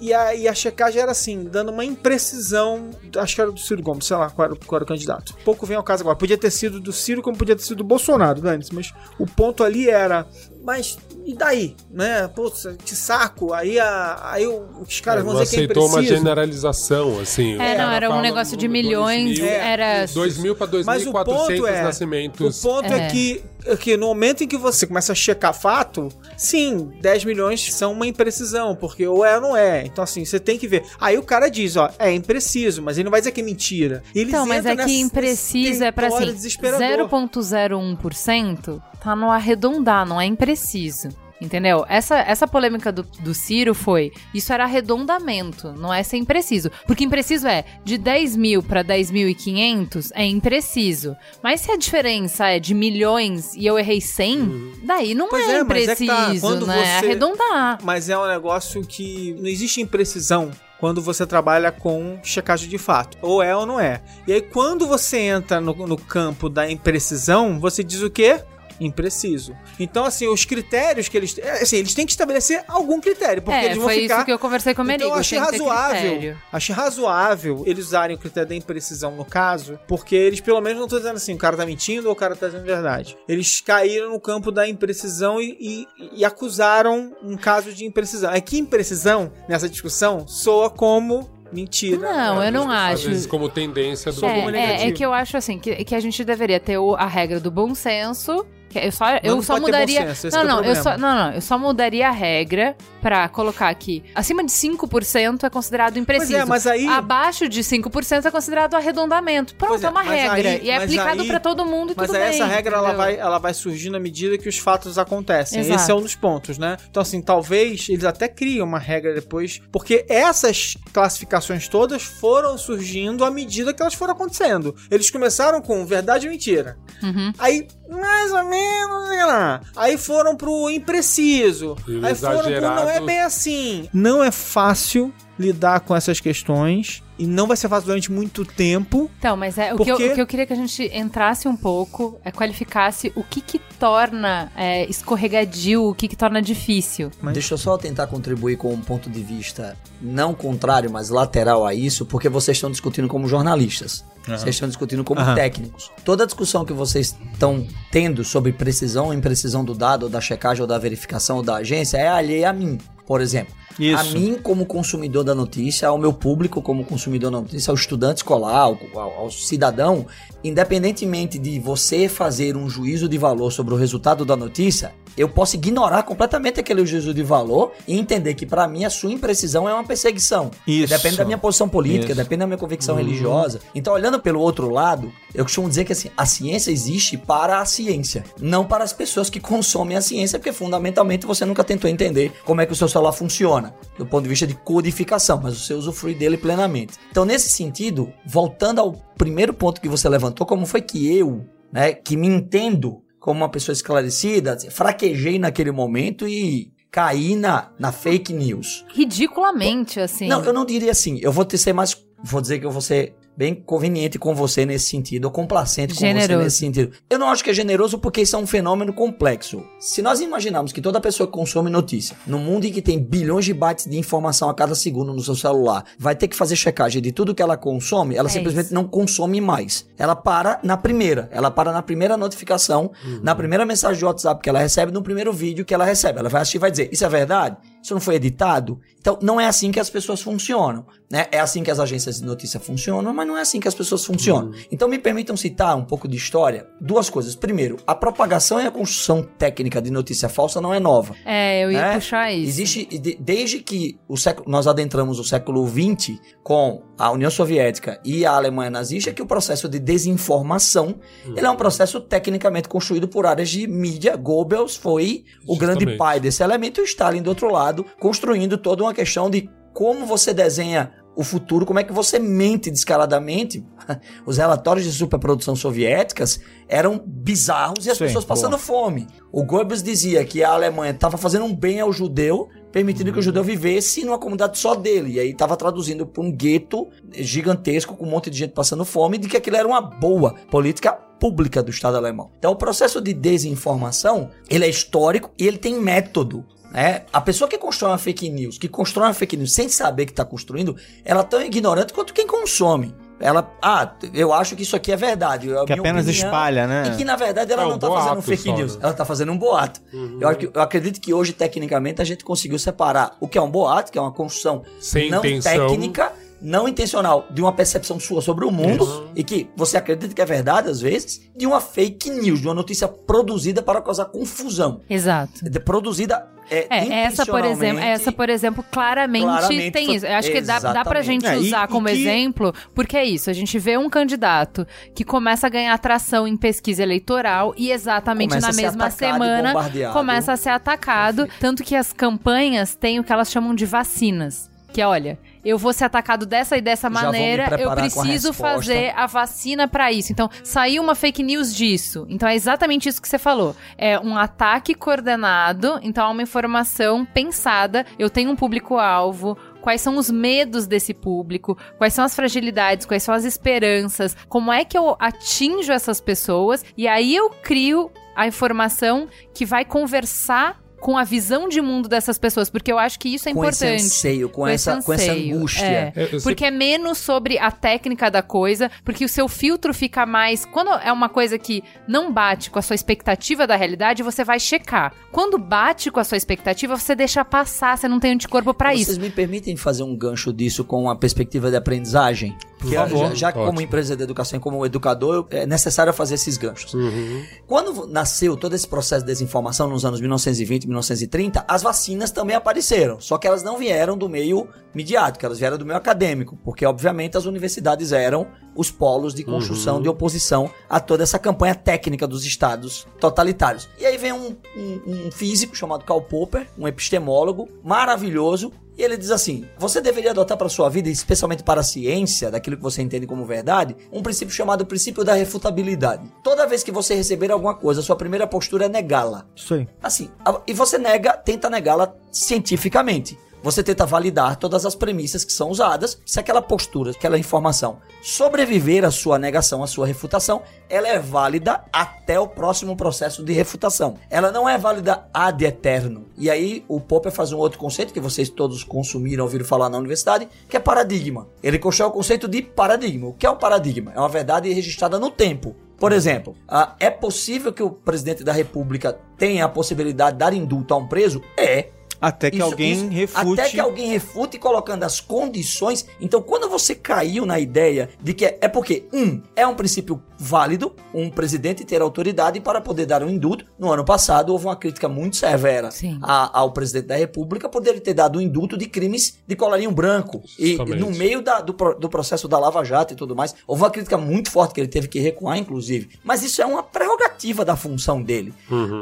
E 0.00 0.12
a, 0.12 0.34
e 0.34 0.48
a 0.48 0.54
checagem 0.54 1.00
era 1.00 1.12
assim, 1.12 1.44
dando 1.44 1.70
uma 1.70 1.84
imprecisão. 1.84 2.90
Acho 3.16 3.36
que 3.36 3.40
era 3.40 3.52
do 3.52 3.60
Ciro 3.60 3.80
Gomes, 3.80 4.04
sei 4.04 4.16
lá 4.16 4.28
qual 4.30 4.46
era, 4.46 4.56
qual 4.56 4.78
era 4.78 4.84
o 4.84 4.88
candidato. 4.88 5.36
Pouco 5.44 5.64
vem 5.64 5.76
ao 5.76 5.84
caso 5.84 6.02
agora. 6.02 6.16
Podia 6.16 6.36
ter 6.36 6.50
sido 6.50 6.80
do 6.80 6.92
Ciro, 6.92 7.22
como 7.22 7.36
podia 7.36 7.54
ter 7.54 7.62
sido 7.62 7.76
do 7.76 7.84
Bolsonaro, 7.84 8.40
Dani. 8.40 8.64
Mas 8.72 8.92
o 9.16 9.26
ponto 9.26 9.62
ali 9.62 9.88
era. 9.88 10.26
Mas 10.64 10.96
e 11.24 11.34
daí? 11.34 11.76
Né? 11.90 12.28
Putz, 12.28 12.68
que 12.84 12.94
saco. 12.94 13.52
Aí, 13.52 13.78
a, 13.78 14.30
aí 14.32 14.46
os 14.46 15.00
caras 15.00 15.22
É, 15.22 15.24
vão 15.24 15.34
dizer 15.34 15.50
que 15.50 15.62
é 15.62 15.64
aceitou 15.64 15.86
uma 15.88 16.02
generalização, 16.02 17.18
assim. 17.20 17.54
É, 17.60 17.76
não, 17.76 17.90
era 17.90 18.10
um 18.10 18.20
negócio 18.20 18.56
de 18.56 18.68
milhões, 18.68 19.38
2000, 19.38 19.46
era... 19.46 20.04
2.000 20.04 20.54
para 20.54 20.84
Mas 20.84 21.06
o 21.06 21.12
ponto 21.12 21.52
2.400 21.52 21.66
é. 21.66 21.82
nascimentos. 21.82 22.64
O 22.64 22.68
ponto 22.68 22.92
é, 22.92 23.06
É. 23.06 23.08
que, 23.08 23.44
é 23.66 23.76
que 23.76 23.96
no 23.96 24.06
momento 24.06 24.44
em 24.44 24.48
que 24.48 24.56
você 24.56 24.86
começa 24.86 25.12
a 25.12 25.14
checar 25.14 25.52
fato, 25.54 26.08
sim, 26.36 26.90
10 27.00 27.24
milhões 27.24 27.72
são 27.74 27.92
uma 27.92 28.06
imprecisão, 28.06 28.74
porque 28.76 29.06
ou 29.06 29.24
é 29.24 29.36
ou 29.36 29.40
não 29.40 29.56
é. 29.56 29.84
Então, 29.84 30.02
assim, 30.02 30.24
você 30.24 30.38
tem 30.40 30.58
que 30.58 30.66
ver. 30.66 30.84
Aí 31.00 31.18
o 31.18 31.22
cara 31.22 31.48
diz, 31.48 31.76
ó, 31.76 31.90
é 31.98 32.12
impreciso, 32.12 32.82
mas 32.82 32.96
ele 32.96 33.04
não 33.04 33.10
vai 33.10 33.20
dizer 33.20 33.32
que 33.32 33.40
é 33.40 33.44
mentira. 33.44 34.02
Eles 34.14 34.28
Então, 34.32 34.46
mas 34.46 34.64
é 34.64 34.76
que 34.76 35.00
impreciso 35.00 35.84
é 35.84 35.90
pra 35.90 36.04
território 36.08 36.32
assim, 36.32 36.36
desesperador. 36.36 37.08
0,01% 37.08 38.91
tá 39.02 39.16
no 39.16 39.30
arredondar, 39.30 40.06
não 40.06 40.20
é 40.20 40.26
impreciso. 40.26 41.08
Entendeu? 41.40 41.84
Essa, 41.88 42.18
essa 42.20 42.46
polêmica 42.46 42.92
do, 42.92 43.02
do 43.02 43.34
Ciro 43.34 43.74
foi. 43.74 44.12
Isso 44.32 44.52
era 44.52 44.62
arredondamento, 44.62 45.72
não 45.72 45.92
é 45.92 46.04
ser 46.04 46.16
impreciso. 46.16 46.70
Porque 46.86 47.02
impreciso 47.02 47.48
é 47.48 47.64
de 47.84 47.98
10 47.98 48.36
mil 48.36 48.62
pra 48.62 48.84
10.500 48.84 50.10
é 50.14 50.24
impreciso. 50.24 51.16
Mas 51.42 51.62
se 51.62 51.72
a 51.72 51.76
diferença 51.76 52.46
é 52.46 52.60
de 52.60 52.74
milhões 52.74 53.54
e 53.56 53.66
eu 53.66 53.76
errei 53.76 54.00
100, 54.00 54.74
daí 54.84 55.14
não 55.14 55.26
é, 55.36 55.42
é, 55.58 55.64
mas 55.64 55.88
é 55.88 55.96
que 55.96 56.04
impreciso, 56.04 56.06
tá, 56.06 56.40
quando 56.40 56.66
né? 56.66 56.80
É 56.80 56.84
você- 57.00 57.06
arredondar. 57.06 57.78
Mas 57.82 58.08
é 58.08 58.16
um 58.16 58.28
negócio 58.28 58.80
que 58.86 59.34
não 59.40 59.48
existe 59.48 59.80
imprecisão 59.80 60.52
quando 60.78 61.02
você 61.02 61.26
trabalha 61.26 61.72
com 61.72 62.20
checagem 62.22 62.68
de 62.68 62.78
fato. 62.78 63.18
Ou 63.20 63.42
é 63.42 63.54
ou 63.56 63.66
não 63.66 63.80
é. 63.80 64.00
E 64.28 64.32
aí, 64.32 64.40
quando 64.40 64.86
você 64.86 65.18
entra 65.18 65.60
no, 65.60 65.74
no 65.74 65.96
campo 65.96 66.48
da 66.48 66.70
imprecisão, 66.70 67.58
você 67.58 67.82
diz 67.82 68.00
o 68.02 68.10
quê? 68.10 68.40
Impreciso. 68.80 69.54
Então, 69.78 70.04
assim, 70.04 70.26
os 70.28 70.44
critérios 70.44 71.08
que 71.08 71.16
eles. 71.16 71.36
é, 71.38 71.62
Assim, 71.62 71.76
eles 71.76 71.94
têm 71.94 72.04
que 72.06 72.12
estabelecer 72.12 72.64
algum 72.68 73.00
critério. 73.00 73.42
Porque 73.42 73.58
É, 73.58 73.64
eles 73.66 73.76
vão 73.78 73.86
foi 73.86 74.00
ficar. 74.02 74.16
isso 74.16 74.24
que 74.24 74.32
eu 74.32 74.38
conversei 74.38 74.74
com 74.74 74.82
o 74.82 74.84
Merigo. 74.84 75.04
Então 75.04 75.14
eu 75.16 75.20
achei 75.20 75.38
razoável. 75.38 76.36
Achei 76.52 76.74
razoável 76.74 77.62
eles 77.66 77.86
usarem 77.86 78.16
o 78.16 78.18
critério 78.18 78.48
da 78.48 78.54
imprecisão 78.54 79.14
no 79.16 79.24
caso, 79.24 79.78
porque 79.88 80.14
eles 80.14 80.40
pelo 80.40 80.60
menos 80.60 80.78
não 80.78 80.86
estão 80.86 80.98
dizendo 80.98 81.16
assim, 81.16 81.34
o 81.34 81.38
cara 81.38 81.56
tá 81.56 81.64
mentindo 81.66 82.06
ou 82.08 82.12
o 82.12 82.16
cara 82.16 82.34
tá 82.36 82.46
dizendo 82.46 82.64
verdade. 82.64 83.16
Eles 83.28 83.60
caíram 83.60 84.10
no 84.10 84.20
campo 84.20 84.50
da 84.50 84.68
imprecisão 84.68 85.40
e, 85.40 85.56
e- 85.98 86.10
e 86.16 86.24
acusaram 86.24 87.14
um 87.22 87.36
caso 87.36 87.72
de 87.72 87.84
imprecisão. 87.84 88.30
É 88.32 88.40
que 88.40 88.58
imprecisão, 88.58 89.32
nessa 89.48 89.68
discussão, 89.68 90.26
soa 90.28 90.68
como 90.70 91.30
mentira. 91.52 91.98
Não, 91.98 92.42
eu 92.42 92.50
não 92.50 92.70
Às 92.70 92.94
acho. 93.00 93.08
vezes 93.08 93.26
como 93.26 93.48
tendência 93.48 94.10
do 94.10 94.24
É, 94.24 94.34
como 94.42 94.50
é, 94.56 94.86
é 94.88 94.92
que 94.92 95.04
eu 95.04 95.12
acho 95.12 95.36
assim, 95.36 95.58
que, 95.58 95.84
que 95.84 95.94
a 95.94 96.00
gente 96.00 96.24
deveria 96.24 96.58
ter 96.58 96.78
o- 96.78 96.94
a 96.94 97.06
regra 97.06 97.38
do 97.38 97.50
bom 97.50 97.74
senso. 97.74 98.46
Eu 98.78 98.92
só, 98.92 99.04
eu 99.22 99.42
só 99.42 99.60
mudaria. 99.60 100.14
senso, 100.14 100.36
não, 100.36 100.42
é 100.42 100.46
não, 100.46 100.56
eu 100.58 100.62
problema. 100.64 100.82
só, 100.82 100.98
não, 100.98 101.14
não, 101.16 101.32
eu 101.34 101.40
só 101.40 101.58
mudaria 101.58 102.08
a 102.08 102.10
regra 102.10 102.76
pra 103.00 103.28
colocar 103.28 103.68
aqui. 103.68 104.02
Acima 104.14 104.44
de 104.44 104.52
5% 104.52 105.44
é 105.44 105.50
considerado 105.50 105.96
impreciso. 105.98 106.32
Pois 106.32 106.42
é, 106.42 106.44
mas 106.44 106.66
aí- 106.66 106.86
Abaixo 106.86 107.48
de 107.48 107.62
5% 107.62 108.26
é 108.26 108.30
considerado 108.30 108.74
arredondamento. 108.74 109.54
Pronto, 109.56 109.82
é, 109.82 109.86
é, 109.86 109.90
uma 109.90 110.02
mas 110.04 110.08
regra. 110.12 110.48
aí- 110.50 110.60
e 110.62 110.70
é 110.70 110.74
mas 110.78 110.84
aplicado 110.84 111.22
aí- 111.22 111.28
pra 111.28 111.40
todo 111.40 111.64
mundo 111.64 111.92
e 111.92 111.94
Mas 111.96 112.06
tudo 112.06 112.16
aí 112.16 112.30
bem. 112.30 112.34
essa 112.40 112.46
regra 112.46 112.76
ela 112.76 112.92
vai, 112.92 113.16
ela 113.16 113.38
vai 113.38 113.54
surgindo 113.54 113.96
à 113.96 114.00
medida 114.00 114.38
que 114.38 114.48
os 114.48 114.58
fatos 114.58 114.98
acontecem. 114.98 115.60
Exato. 115.60 115.80
Esse 115.80 115.90
é 115.90 115.94
um 115.94 116.00
dos 116.02 116.14
pontos, 116.14 116.58
né? 116.58 116.76
Então, 116.88 117.00
assim, 117.02 117.20
talvez 117.20 117.88
eles 117.88 118.04
até 118.04 118.28
criem 118.28 118.62
uma 118.62 118.78
regra 118.78 119.14
depois, 119.14 119.60
porque 119.72 120.04
essas 120.08 120.76
classificações 120.92 121.68
todas 121.68 122.02
foram 122.02 122.56
surgindo 122.56 123.24
à 123.24 123.30
medida 123.30 123.72
que 123.72 123.82
elas 123.82 123.94
foram 123.94 124.12
acontecendo. 124.12 124.74
Eles 124.90 125.10
começaram 125.10 125.60
com 125.60 125.84
verdade 125.84 126.26
ou 126.26 126.32
mentira. 126.32 126.76
Uhum. 127.02 127.32
Aí, 127.38 127.66
mais 127.90 128.32
ou 128.32 128.44
menos, 128.44 128.61
sei 129.08 129.24
lá. 129.24 129.60
Aí 129.76 129.96
foram 129.98 130.36
pro 130.36 130.70
impreciso. 130.70 131.76
Aí 132.02 132.14
foram 132.14 132.42
pro 132.42 132.60
não 132.60 132.90
é 132.90 133.00
bem 133.00 133.20
assim. 133.20 133.88
Não 133.92 134.22
é 134.22 134.30
fácil 134.30 135.12
lidar 135.38 135.80
com 135.80 135.94
essas 135.94 136.20
questões. 136.20 137.02
E 137.22 137.26
não 137.26 137.46
vai 137.46 137.56
ser 137.56 137.68
fácil 137.68 137.86
durante 137.86 138.10
muito 138.10 138.44
tempo. 138.44 139.08
Então, 139.18 139.36
mas 139.36 139.56
é, 139.56 139.72
o, 139.72 139.76
que 139.76 139.88
eu, 139.90 139.96
Porque- 139.96 140.10
o 140.10 140.14
que 140.16 140.20
eu 140.22 140.26
queria 140.26 140.44
que 140.46 140.52
a 140.52 140.56
gente 140.56 140.90
entrasse 140.92 141.46
um 141.46 141.56
pouco, 141.56 142.18
é 142.24 142.32
qualificasse 142.32 143.12
o 143.14 143.22
que 143.22 143.40
que 143.40 143.60
torna 143.78 144.50
é, 144.56 144.84
escorregadio, 144.90 145.84
o 145.88 145.94
que 145.94 146.08
que 146.08 146.16
torna 146.16 146.42
difícil. 146.42 147.10
Mas- 147.20 147.34
Deixa 147.34 147.54
eu 147.54 147.58
só 147.58 147.78
tentar 147.78 148.08
contribuir 148.08 148.56
com 148.56 148.72
um 148.72 148.80
ponto 148.80 149.08
de 149.08 149.22
vista 149.22 149.76
não 150.00 150.34
contrário, 150.34 150.90
mas 150.90 151.10
lateral 151.10 151.64
a 151.64 151.72
isso, 151.72 152.04
porque 152.04 152.28
vocês 152.28 152.56
estão 152.56 152.70
discutindo 152.72 153.06
como 153.06 153.28
jornalistas. 153.28 154.04
Vocês 154.26 154.54
estão 154.54 154.68
discutindo 154.68 155.02
como 155.04 155.20
Aham. 155.20 155.34
técnicos. 155.34 155.90
Toda 156.04 156.22
a 156.24 156.26
discussão 156.26 156.64
que 156.64 156.72
vocês 156.72 157.16
estão 157.32 157.66
tendo 157.90 158.24
sobre 158.24 158.52
precisão 158.52 159.06
ou 159.06 159.14
imprecisão 159.14 159.64
do 159.64 159.74
dado, 159.74 160.04
ou 160.04 160.08
da 160.08 160.20
checagem, 160.20 160.60
ou 160.62 160.66
da 160.66 160.78
verificação, 160.78 161.38
ou 161.38 161.42
da 161.42 161.56
agência, 161.56 161.98
é 161.98 162.08
alheia 162.08 162.50
a 162.50 162.52
mim, 162.52 162.78
por 163.06 163.20
exemplo. 163.20 163.52
Isso. 163.78 163.98
A 164.00 164.04
mim, 164.18 164.38
como 164.42 164.66
consumidor 164.66 165.24
da 165.24 165.34
notícia, 165.34 165.88
ao 165.88 165.98
meu 165.98 166.12
público, 166.12 166.60
como 166.62 166.84
consumidor 166.84 167.30
da 167.30 167.40
notícia, 167.40 167.70
ao 167.70 167.74
estudante 167.74 168.18
escolar, 168.18 168.56
ao, 168.56 168.78
ao- 168.94 169.12
ao 169.20 169.30
cidadão, 169.30 170.06
independentemente 170.44 171.38
de 171.38 171.58
você 171.58 172.08
fazer 172.08 172.56
um 172.56 172.68
juízo 172.68 173.08
de 173.08 173.16
valor 173.18 173.50
sobre 173.50 173.72
o 173.74 173.76
resultado 173.76 174.24
da 174.24 174.36
notícia, 174.36 174.92
eu 175.16 175.28
posso 175.28 175.56
ignorar 175.56 176.02
completamente 176.02 176.60
aquele 176.60 176.84
juízo 176.86 177.12
de 177.12 177.22
valor 177.22 177.72
e 177.86 177.98
entender 177.98 178.34
que, 178.34 178.46
para 178.46 178.66
mim, 178.66 178.84
a 178.84 178.90
sua 178.90 179.12
imprecisão 179.12 179.68
é 179.68 179.74
uma 179.74 179.84
perseguição. 179.84 180.50
Isso. 180.66 180.94
Depende 180.94 181.16
da 181.16 181.24
minha 181.24 181.38
posição 181.38 181.68
política, 181.68 182.12
Isso. 182.12 182.16
depende 182.16 182.40
da 182.40 182.46
minha 182.46 182.58
convicção 182.58 182.96
religiosa. 182.96 183.60
Então, 183.74 183.92
olhando 183.94 184.20
pelo 184.20 184.40
outro 184.40 184.70
lado, 184.70 185.12
eu 185.34 185.44
costumo 185.44 185.68
dizer 185.68 185.84
que 185.84 185.92
assim, 185.92 186.10
a 186.16 186.26
ciência 186.26 186.70
existe 186.70 187.16
para 187.16 187.60
a 187.60 187.64
ciência, 187.64 188.24
não 188.40 188.64
para 188.64 188.84
as 188.84 188.92
pessoas 188.92 189.30
que 189.30 189.40
consomem 189.40 189.96
a 189.96 190.00
ciência, 190.00 190.38
porque 190.38 190.52
fundamentalmente 190.52 191.26
você 191.26 191.44
nunca 191.44 191.64
tentou 191.64 191.90
entender 191.90 192.32
como 192.44 192.60
é 192.60 192.66
que 192.66 192.72
o 192.72 192.76
seu 192.76 192.88
celular 192.88 193.12
funciona, 193.12 193.74
do 193.98 194.06
ponto 194.06 194.22
de 194.22 194.28
vista 194.28 194.46
de 194.46 194.54
codificação, 194.54 195.40
mas 195.42 195.56
você 195.56 195.74
usufrui 195.74 196.14
dele 196.14 196.36
plenamente. 196.36 196.94
Então, 197.10 197.24
nesse 197.24 197.50
sentido, 197.50 198.12
voltando 198.26 198.80
ao 198.80 198.92
primeiro 199.16 199.52
ponto 199.54 199.80
que 199.80 199.88
você 199.88 200.08
levantou, 200.08 200.46
como 200.46 200.66
foi 200.66 200.80
que 200.80 201.16
eu, 201.16 201.44
né, 201.72 201.92
que 201.92 202.16
me 202.16 202.26
entendo 202.26 203.01
como 203.22 203.40
uma 203.40 203.48
pessoa 203.48 203.72
esclarecida, 203.72 204.58
fraquejei 204.68 205.38
naquele 205.38 205.70
momento 205.70 206.26
e 206.26 206.72
caí 206.90 207.36
na, 207.36 207.70
na 207.78 207.92
fake 207.92 208.32
news. 208.32 208.84
Ridiculamente, 208.92 210.00
assim. 210.00 210.26
Não, 210.26 210.44
eu 210.44 210.52
não 210.52 210.66
diria 210.66 210.90
assim. 210.90 211.20
Eu 211.22 211.30
vou 211.30 211.46
ser 211.48 211.72
mais. 211.72 211.96
Vou 212.20 212.40
dizer 212.40 212.58
que 212.58 212.66
eu 212.66 212.70
vou 212.72 212.82
ser 212.82 213.14
bem 213.36 213.54
conveniente 213.54 214.18
com 214.18 214.34
você 214.34 214.64
nesse 214.66 214.86
sentido, 214.86 215.24
ou 215.26 215.30
complacente 215.30 215.94
com 215.94 216.00
você 216.00 216.06
Generoso. 216.06 216.44
nesse 216.44 216.56
sentido. 216.58 216.92
Eu 217.08 217.18
não 217.18 217.28
acho 217.28 217.42
que 217.42 217.50
é 217.50 217.54
generoso 217.54 217.98
porque 217.98 218.20
isso 218.22 218.36
é 218.36 218.38
um 218.38 218.46
fenômeno 218.46 218.92
complexo. 218.92 219.64
Se 219.78 220.02
nós 220.02 220.20
imaginarmos 220.20 220.72
que 220.72 220.80
toda 220.80 221.00
pessoa 221.00 221.26
que 221.26 221.32
consome 221.32 221.70
notícia, 221.70 222.16
no 222.26 222.38
mundo 222.38 222.64
em 222.66 222.72
que 222.72 222.82
tem 222.82 222.98
bilhões 222.98 223.44
de 223.44 223.54
bytes 223.54 223.86
de 223.86 223.98
informação 223.98 224.48
a 224.50 224.54
cada 224.54 224.74
segundo 224.74 225.12
no 225.12 225.20
seu 225.20 225.34
celular, 225.34 225.84
vai 225.98 226.14
ter 226.14 226.28
que 226.28 226.36
fazer 226.36 226.56
checagem 226.56 227.00
de 227.00 227.12
tudo 227.12 227.34
que 227.34 227.42
ela 227.42 227.56
consome, 227.56 228.16
ela 228.16 228.28
É 228.28 228.32
simplesmente 228.32 228.66
isso. 228.66 228.74
não 228.74 228.84
consome 228.84 229.40
mais. 229.40 229.86
Ela 229.98 230.14
para 230.14 230.60
na 230.62 230.76
primeira. 230.76 231.28
Ela 231.32 231.50
para 231.50 231.72
na 231.72 231.82
primeira 231.82 232.16
notificação, 232.16 232.90
na 233.22 233.34
primeira 233.34 233.64
mensagem 233.64 233.98
de 233.98 234.04
WhatsApp 234.04 234.40
que 234.42 234.48
ela 234.48 234.58
recebe, 234.58 234.92
no 234.92 235.02
primeiro 235.02 235.32
vídeo 235.32 235.64
que 235.64 235.72
ela 235.74 235.84
recebe. 235.84 236.18
Ela 236.18 236.28
vai 236.28 236.42
assistir 236.42 236.58
e 236.58 236.60
vai 236.60 236.70
dizer: 236.70 236.88
Isso 236.92 237.04
é 237.04 237.08
verdade? 237.08 237.56
Isso 237.82 237.92
não 237.94 238.00
foi 238.00 238.14
editado? 238.14 238.80
Então, 239.00 239.18
não 239.20 239.40
é 239.40 239.46
assim 239.46 239.72
que 239.72 239.80
as 239.80 239.90
pessoas 239.90 240.20
funcionam. 240.22 240.86
Né? 241.10 241.26
É 241.32 241.40
assim 241.40 241.62
que 241.62 241.70
as 241.70 241.80
agências 241.80 242.20
de 242.20 242.24
notícia 242.24 242.60
funcionam, 242.60 243.12
mas 243.12 243.26
não 243.26 243.36
é 243.36 243.40
assim 243.40 243.58
que 243.58 243.66
as 243.66 243.74
pessoas 243.74 244.04
funcionam. 244.04 244.52
Então, 244.70 244.88
me 244.88 244.98
permitam 244.98 245.36
citar 245.36 245.76
um 245.76 245.84
pouco 245.84 246.06
de 246.06 246.16
história. 246.16 246.66
Duas 246.80 247.10
coisas. 247.10 247.34
Primeiro, 247.34 247.76
a 247.86 247.94
propagação 247.94 248.60
e 248.60 248.66
a 248.66 248.70
construção 248.70 249.22
técnica 249.36 249.82
de 249.82 249.90
notícia 249.90 250.28
falsa 250.28 250.60
não 250.60 250.72
é 250.72 250.78
nova. 250.78 251.14
É, 251.24 251.64
eu 251.64 251.72
ia 251.72 251.80
né? 251.80 251.94
puxar 251.94 252.32
isso. 252.32 252.48
Existe, 252.48 252.86
de- 252.86 253.16
desde 253.20 253.58
que 253.58 253.98
o 254.08 254.16
século, 254.16 254.48
nós 254.48 254.66
adentramos 254.66 255.18
o 255.18 255.24
século 255.24 255.66
XX 255.68 256.18
com 256.42 256.82
a 256.96 257.10
União 257.10 257.30
Soviética 257.30 258.00
e 258.04 258.24
a 258.24 258.32
Alemanha 258.32 258.70
nazista, 258.70 259.12
que 259.12 259.22
o 259.22 259.26
processo 259.26 259.68
de 259.68 259.80
desinformação 259.80 261.00
ele 261.36 261.46
é 261.46 261.50
um 261.50 261.56
processo 261.56 262.00
tecnicamente 262.00 262.68
construído 262.68 263.08
por 263.08 263.26
áreas 263.26 263.48
de 263.50 263.66
mídia. 263.66 264.16
Goebbels 264.16 264.76
foi 264.76 265.24
o 265.46 265.56
grande 265.56 265.96
pai 265.96 266.20
desse 266.20 266.42
elemento 266.42 266.80
e 266.80 266.82
o 266.82 266.84
Stalin 266.84 267.22
do 267.22 267.28
outro 267.28 267.50
lado, 267.50 267.71
construindo 267.98 268.58
toda 268.58 268.82
uma 268.82 268.92
questão 268.92 269.30
de 269.30 269.48
como 269.72 270.04
você 270.04 270.34
desenha 270.34 270.92
o 271.14 271.22
futuro, 271.22 271.66
como 271.66 271.78
é 271.78 271.84
que 271.84 271.92
você 271.92 272.18
mente 272.18 272.70
descaradamente. 272.70 273.64
Os 274.24 274.38
relatórios 274.38 274.86
de 274.86 274.92
superprodução 274.92 275.54
soviéticas 275.54 276.40
eram 276.68 277.02
bizarros 277.04 277.84
e 277.86 277.90
as 277.90 277.98
Sim, 277.98 278.04
pessoas 278.04 278.24
passando 278.24 278.52
boa. 278.52 278.60
fome. 278.60 279.06
O 279.30 279.44
Goebbels 279.44 279.82
dizia 279.82 280.24
que 280.24 280.42
a 280.42 280.50
Alemanha 280.50 280.92
estava 280.92 281.18
fazendo 281.18 281.44
um 281.44 281.54
bem 281.54 281.80
ao 281.80 281.92
judeu, 281.92 282.48
permitindo 282.70 283.12
que 283.12 283.18
o 283.18 283.22
judeu 283.22 283.44
vivesse 283.44 284.04
numa 284.04 284.18
comunidade 284.18 284.58
só 284.58 284.74
dele. 284.74 285.12
E 285.12 285.20
aí 285.20 285.30
estava 285.30 285.56
traduzindo 285.56 286.06
para 286.06 286.22
um 286.22 286.32
gueto 286.32 286.88
gigantesco 287.12 287.94
com 287.94 288.06
um 288.06 288.10
monte 288.10 288.30
de 288.30 288.38
gente 288.38 288.52
passando 288.52 288.84
fome, 288.84 289.18
de 289.18 289.28
que 289.28 289.36
aquilo 289.36 289.56
era 289.56 289.68
uma 289.68 289.82
boa 289.82 290.34
política 290.50 290.92
pública 290.92 291.62
do 291.62 291.70
Estado 291.70 291.96
alemão. 291.96 292.30
Então 292.38 292.52
o 292.52 292.56
processo 292.56 293.00
de 293.00 293.12
desinformação, 293.12 294.30
ele 294.48 294.64
é 294.64 294.68
histórico 294.68 295.30
e 295.38 295.46
ele 295.46 295.58
tem 295.58 295.78
método. 295.78 296.44
Né? 296.72 297.02
a 297.12 297.20
pessoa 297.20 297.48
que 297.48 297.58
constrói 297.58 297.90
uma 297.92 297.98
fake 297.98 298.28
news, 298.30 298.58
que 298.58 298.68
constrói 298.68 299.06
uma 299.08 299.14
fake 299.14 299.36
news 299.36 299.52
sem 299.52 299.68
saber 299.68 300.06
que 300.06 300.12
está 300.12 300.24
construindo, 300.24 300.76
ela 301.04 301.20
é 301.20 301.24
tão 301.24 301.42
ignorante 301.42 301.92
quanto 301.92 302.12
quem 302.12 302.26
consome. 302.26 302.94
Ela, 303.20 303.48
ah, 303.62 303.92
eu 304.12 304.32
acho 304.32 304.56
que 304.56 304.62
isso 304.64 304.74
aqui 304.74 304.90
é 304.90 304.96
verdade. 304.96 305.48
é 305.48 305.64
Que 305.64 305.72
apenas 305.74 306.06
opinião. 306.06 306.24
espalha, 306.26 306.66
né? 306.66 306.90
E 306.92 306.96
que 306.96 307.04
na 307.04 307.14
verdade 307.14 307.52
ela 307.52 307.62
É 307.62 307.66
um 307.66 307.70
não 307.70 307.78
tá 307.78 307.88
fazendo 307.88 308.18
um 308.18 308.22
fake 308.22 308.42
só, 308.42 308.56
news, 308.56 308.74
né? 308.74 308.80
ela 308.82 308.92
tá 308.92 309.04
fazendo 309.04 309.30
um 309.30 309.38
boato. 309.38 309.80
Eu, 310.20 310.28
acho 310.28 310.38
que- 310.40 310.50
eu 310.52 310.60
acredito 310.60 311.00
que 311.00 311.14
hoje, 311.14 311.32
tecnicamente, 311.32 312.02
a 312.02 312.04
gente 312.04 312.24
conseguiu 312.24 312.58
separar 312.58 313.16
o 313.20 313.28
que 313.28 313.38
é 313.38 313.42
um 313.42 313.48
boato, 313.50 313.92
que 313.92 313.98
é 313.98 314.00
uma 314.00 314.10
construção 314.10 314.64
Sem 314.80 315.08
não 315.08 315.18
intenção. 315.20 315.68
técnica, 315.68 316.12
não 316.40 316.66
intencional, 316.66 317.24
de 317.30 317.40
uma 317.40 317.52
percepção 317.52 318.00
sua 318.00 318.20
sobre 318.20 318.44
o 318.44 318.50
mundo, 318.50 318.82
Isso. 318.82 319.04
e 319.14 319.22
que 319.22 319.48
você 319.56 319.76
acredita 319.76 320.12
que 320.12 320.20
é 320.20 320.24
verdade 320.24 320.68
às 320.68 320.80
vezes, 320.80 321.20
de 321.36 321.46
uma 321.46 321.60
fake 321.60 322.10
news, 322.10 322.40
de 322.40 322.48
uma 322.48 322.54
notícia 322.54 322.88
produzida 322.88 323.62
para 323.62 323.80
causar 323.80 324.06
confusão. 324.06 324.80
Exato. 324.90 325.48
De- 325.48 325.60
Produzida 325.60 326.26
é, 326.50 326.66
É, 326.70 326.88
essa 327.04 327.24
por 327.24 327.44
exemplo, 327.44 327.82
essa 327.82 328.12
por 328.12 328.28
exemplo, 328.28 328.64
claramente, 328.70 329.24
Claramente 329.24 329.70
tem 329.70 329.86
foi- 329.86 329.94
isso. 329.96 330.06
Eu 330.06 330.16
acho 330.16 330.30
que 330.30 330.40
dá, 330.40 330.58
dá 330.58 330.84
pra 330.84 331.00
gente 331.02 331.26
É, 331.26 331.34
e- 331.36 331.38
usar 331.48 331.64
e 331.64 331.68
como 331.72 331.86
que- 331.86 331.92
exemplo, 331.92 332.54
porque 332.74 332.96
é 332.96 333.04
isso, 333.04 333.30
a 333.30 333.32
gente 333.32 333.58
vê 333.58 333.78
um 333.78 333.88
candidato 333.88 334.66
que 334.94 335.04
começa 335.04 335.46
a 335.46 335.50
ganhar 335.50 335.72
atração 335.72 336.26
em 336.26 336.36
pesquisa 336.36 336.82
eleitoral 336.82 337.54
e 337.56 337.70
exatamente 337.70 338.30
Começa 338.30 338.46
na 338.46 338.50
a 338.50 338.52
ser 338.52 338.62
mesma 338.62 338.84
atacado 338.86 338.94
e 338.94 339.12
semana 339.12 339.92
começa 339.92 340.32
a 340.32 340.36
ser 340.36 340.50
atacado, 340.50 341.28
tanto 341.40 341.62
que 341.62 341.74
as 341.74 341.92
campanhas 341.92 342.74
têm 342.74 342.98
o 343.00 343.04
que 343.04 343.12
elas 343.12 343.30
chamam 343.30 343.54
de 343.54 343.64
vacinas. 343.66 344.50
Que 344.72 344.80
é, 344.80 344.86
olha, 344.86 345.18
eu 345.44 345.58
vou 345.58 345.72
ser 345.72 345.84
atacado 345.84 346.24
dessa 346.26 346.56
e 346.56 346.60
dessa 346.60 346.88
Já 346.88 346.90
maneira, 346.90 347.60
eu 347.60 347.70
preciso 347.72 348.32
fazer 348.32 348.92
a 348.96 349.06
vacina 349.06 349.66
pra 349.66 349.92
isso. 349.92 350.12
Então, 350.12 350.30
saiu 350.42 350.82
uma 350.82 350.94
fake 350.94 351.22
news 351.22 351.54
disso. 351.54 352.06
Então, 352.08 352.28
é 352.28 352.34
exatamente 352.34 352.88
isso 352.88 353.00
que 353.00 353.08
você 353.08 353.18
falou. 353.18 353.56
É 353.76 353.98
um 353.98 354.16
ataque 354.16 354.74
coordenado, 354.74 355.78
então 355.82 356.06
é 356.06 356.10
uma 356.10 356.22
informação 356.22 357.04
pensada. 357.04 357.84
Eu 357.98 358.08
tenho 358.08 358.30
um 358.30 358.36
público-alvo. 358.36 359.36
Quais 359.60 359.80
são 359.80 359.96
os 359.96 360.10
medos 360.10 360.66
desse 360.66 360.92
público? 360.92 361.56
Quais 361.78 361.94
são 361.94 362.04
as 362.04 362.16
fragilidades? 362.16 362.84
Quais 362.84 363.02
são 363.02 363.14
as 363.14 363.24
esperanças? 363.24 364.16
Como 364.28 364.52
é 364.52 364.64
que 364.64 364.76
eu 364.76 364.96
atinjo 364.98 365.72
essas 365.72 366.00
pessoas? 366.00 366.64
E 366.76 366.88
aí 366.88 367.14
eu 367.14 367.30
crio 367.30 367.90
a 368.14 368.26
informação 368.26 369.08
que 369.32 369.46
vai 369.46 369.64
conversar 369.64 370.61
com 370.82 370.98
a 370.98 371.04
visão 371.04 371.48
de 371.48 371.60
mundo 371.60 371.88
dessas 371.88 372.18
pessoas, 372.18 372.50
porque 372.50 372.70
eu 372.72 372.78
acho 372.78 372.98
que 372.98 373.08
isso 373.08 373.28
é 373.28 373.32
com 373.32 373.44
esse 373.44 373.64
importante. 373.64 373.84
anseio, 373.86 374.28
com, 374.28 374.40
Com 374.42 374.48
esse 374.48 374.68
essa, 374.68 374.82
com 374.82 374.92
essa 374.92 375.12
anseio, 375.12 375.36
angústia. 375.36 375.64
é. 375.64 375.92
É, 375.94 376.02
eu 376.02 376.08
sei- 376.08 376.20
Porque 376.20 376.44
é 376.44 376.50
menos 376.50 376.98
sobre 376.98 377.38
a 377.38 377.50
técnica 377.52 378.10
da 378.10 378.20
coisa, 378.20 378.68
porque 378.84 379.04
o 379.04 379.08
seu 379.08 379.28
filtro 379.28 379.72
fica 379.72 380.04
mais. 380.04 380.44
Quando 380.44 380.70
é 380.72 380.92
uma 380.92 381.08
coisa 381.08 381.38
que 381.38 381.62
não 381.86 382.12
bate 382.12 382.50
com 382.50 382.58
a 382.58 382.62
sua 382.62 382.74
expectativa 382.74 383.46
da 383.46 383.54
realidade, 383.54 384.02
você 384.02 384.24
vai 384.24 384.40
checar. 384.40 384.92
Quando 385.12 385.38
bate 385.38 385.88
com 385.90 386.00
a 386.00 386.04
sua 386.04 386.16
expectativa, 386.16 386.76
você 386.76 386.96
deixa 386.96 387.24
passar, 387.24 387.78
você 387.78 387.86
não 387.86 388.00
tem 388.00 388.12
anticorpo 388.14 388.52
pra 388.52 388.72
Vocês 388.72 388.88
isso. 388.88 389.00
me 389.00 389.08
permitem 389.10 389.56
fazer 389.56 389.84
um 389.84 389.96
gancho 389.96 390.32
disso 390.32 390.64
com 390.64 390.90
a 390.90 390.96
perspectiva 390.96 391.48
de 391.48 391.56
aprendizagem? 391.56 392.36
Porque 392.62 392.76
favor. 392.76 393.08
já, 393.08 393.14
já 393.14 393.32
que 393.32 393.38
como 393.38 393.60
empresa 393.60 393.96
de 393.96 394.02
educação 394.02 394.38
e 394.38 394.40
como 394.40 394.64
educador, 394.64 395.26
é 395.30 395.44
necessário 395.46 395.92
fazer 395.92 396.14
esses 396.14 396.36
ganchos. 396.36 396.72
Uhum. 396.74 397.24
Quando 397.46 397.86
nasceu 397.86 398.36
todo 398.36 398.54
esse 398.54 398.66
processo 398.66 399.04
de 399.04 399.12
desinformação 399.12 399.68
nos 399.68 399.84
anos 399.84 400.00
1920 400.00 400.64
e 400.64 400.66
1930, 400.68 401.44
as 401.46 401.62
vacinas 401.62 402.10
também 402.10 402.36
apareceram. 402.36 403.00
Só 403.00 403.18
que 403.18 403.26
elas 403.26 403.42
não 403.42 403.58
vieram 403.58 403.96
do 403.98 404.08
meio 404.08 404.48
midiático, 404.74 405.26
elas 405.26 405.38
vieram 405.38 405.58
do 405.58 405.66
meio 405.66 405.76
acadêmico. 405.76 406.38
Porque, 406.44 406.64
obviamente, 406.64 407.16
as 407.16 407.26
universidades 407.26 407.92
eram 407.92 408.26
os 408.54 408.70
polos 408.70 409.14
de 409.14 409.24
construção, 409.24 409.80
de 409.80 409.88
oposição 409.88 410.50
a 410.68 410.78
toda 410.78 411.02
essa 411.02 411.18
campanha 411.18 411.54
técnica 411.54 412.06
dos 412.06 412.24
estados 412.24 412.86
totalitários. 413.00 413.68
E 413.78 413.86
aí 413.86 413.96
vem 413.96 414.12
um, 414.12 414.36
um- 414.56 415.06
um 415.06 415.10
físico 415.10 415.56
chamado 415.56 415.84
Karl 415.84 416.00
Popper, 416.02 416.46
um 416.58 416.68
epistemólogo 416.68 417.48
maravilhoso, 417.64 418.52
e 418.76 418.82
ele 418.82 418.96
diz 418.96 419.10
assim: 419.10 419.46
você 419.58 419.80
deveria 419.80 420.10
adotar 420.10 420.36
para 420.36 420.48
sua 420.48 420.68
vida, 420.68 420.88
especialmente 420.88 421.42
para 421.42 421.60
a 421.60 421.64
ciência, 421.64 422.30
daquilo 422.30 422.56
que 422.56 422.62
você 422.62 422.82
entende 422.82 423.06
como 423.06 423.24
verdade, 423.24 423.76
um 423.92 424.02
princípio 424.02 424.34
chamado 424.34 424.64
princípio 424.66 425.04
da 425.04 425.14
refutabilidade. 425.14 426.10
Toda 426.22 426.46
vez 426.46 426.62
que 426.62 426.72
você 426.72 426.94
receber 426.94 427.30
alguma 427.30 427.54
coisa, 427.54 427.82
sua 427.82 427.96
primeira 427.96 428.26
postura 428.26 428.66
é 428.66 428.68
negá-la. 428.68 429.26
Aí. 429.34 429.68
Assim, 429.82 430.10
e 430.46 430.54
você 430.54 430.78
nega, 430.78 431.12
tenta 431.12 431.50
negá-la 431.50 431.94
cientificamente. 432.10 433.18
Você 433.42 433.62
tenta 433.62 433.84
validar 433.84 434.36
todas 434.36 434.64
as 434.64 434.74
premissas 434.74 435.24
que 435.24 435.32
são 435.32 435.50
usadas. 435.50 436.00
Se 436.06 436.20
aquela 436.20 436.40
postura, 436.40 436.92
aquela 436.92 437.18
informação 437.18 437.78
sobreviver 438.02 438.84
à 438.84 438.90
sua 438.90 439.18
negação, 439.18 439.62
à 439.62 439.66
sua 439.66 439.86
refutação, 439.86 440.42
ela 440.68 440.88
é 440.88 440.98
válida 440.98 441.64
até 441.72 442.18
o 442.18 442.26
próximo 442.26 442.76
processo 442.76 443.24
de 443.24 443.32
refutação. 443.32 443.96
Ela 444.10 444.30
não 444.30 444.48
é 444.48 444.58
válida 444.58 445.08
ad 445.14 445.44
eterno. 445.44 446.06
E 446.16 446.28
aí 446.30 446.64
o 446.68 446.80
Popper 446.80 447.12
faz 447.12 447.32
um 447.32 447.38
outro 447.38 447.58
conceito 447.58 447.92
que 447.92 448.00
vocês 448.00 448.28
todos 448.28 448.64
consumiram, 448.64 449.24
ouviram 449.24 449.44
falar 449.44 449.68
na 449.68 449.78
universidade, 449.78 450.28
que 450.48 450.56
é 450.56 450.60
paradigma. 450.60 451.28
Ele 451.42 451.58
constrói 451.58 451.88
o 451.90 451.92
conceito 451.92 452.28
de 452.28 452.42
paradigma. 452.42 453.08
O 453.08 453.12
que 453.12 453.26
é 453.26 453.30
um 453.30 453.36
paradigma? 453.36 453.92
É 453.94 453.98
uma 453.98 454.08
verdade 454.08 454.52
registrada 454.52 454.98
no 454.98 455.10
tempo. 455.10 455.54
Por 455.78 455.90
exemplo, 455.90 456.36
é 456.78 456.90
possível 456.90 457.52
que 457.52 457.62
o 457.62 457.70
presidente 457.70 458.22
da 458.22 458.32
República 458.32 458.96
tenha 459.18 459.44
a 459.44 459.48
possibilidade 459.48 460.12
de 460.12 460.18
dar 460.18 460.32
indulto 460.32 460.74
a 460.74 460.76
um 460.76 460.86
preso? 460.86 461.20
É. 461.36 461.70
Até 462.02 462.30
que 462.32 462.38
Isso- 462.38 462.44
alguém 462.46 462.72
isso- 462.72 462.88
refute. 462.88 463.40
Até 463.40 463.50
que 463.50 463.60
alguém 463.60 463.88
refute 463.88 464.36
colocando 464.38 464.82
as 464.82 465.00
condições. 465.00 465.86
Então, 466.00 466.20
quando 466.20 466.48
você 466.48 466.74
caiu 466.74 467.24
na 467.24 467.38
ideia 467.38 467.88
de 468.02 468.12
que 468.12 468.24
é, 468.26 468.38
é 468.40 468.48
porque, 468.48 468.84
um, 468.92 469.22
é 469.36 469.46
um 469.46 469.54
princípio 469.54 470.02
válido, 470.18 470.74
um 470.92 471.08
presidente 471.08 471.64
ter 471.64 471.80
autoridade 471.80 472.40
para 472.40 472.60
poder 472.60 472.86
dar 472.86 473.02
um 473.04 473.08
indulto. 473.08 473.44
No 473.58 473.70
ano 473.72 473.84
passado, 473.84 474.32
houve 474.32 474.46
uma 474.46 474.56
crítica 474.56 474.88
muito 474.88 475.16
severa 475.16 475.68
a- 476.02 476.40
ao 476.40 476.52
presidente 476.52 476.86
da 476.86 476.96
República 476.96 477.48
por 477.48 477.64
ele 477.66 477.80
ter 477.80 477.94
dado 477.94 478.18
um 478.18 478.20
indulto 478.20 478.56
de 478.58 478.66
crimes 478.66 479.18
de 479.26 479.36
colarinho 479.36 479.70
branco. 479.70 480.22
E 480.38 480.48
Justamente. 480.56 480.80
no 480.80 480.90
meio 480.90 481.22
da- 481.22 481.40
do, 481.40 481.52
do 481.52 481.88
processo 481.88 482.26
da 482.26 482.38
Lava 482.38 482.64
Jato 482.64 482.94
e 482.94 482.96
tudo 482.96 483.14
mais, 483.14 483.32
houve 483.46 483.62
uma 483.62 483.70
crítica 483.70 483.96
muito 483.96 484.28
forte 484.30 484.54
que 484.54 484.60
ele 484.60 484.68
teve 484.68 484.88
que 484.88 484.98
recuar, 484.98 485.38
inclusive. 485.38 485.90
Mas 486.02 486.22
isso 486.24 486.42
é 486.42 486.46
uma 486.46 486.64
prerrogativa 486.64 487.44
da 487.44 487.54
função 487.54 488.02
dele. 488.02 488.34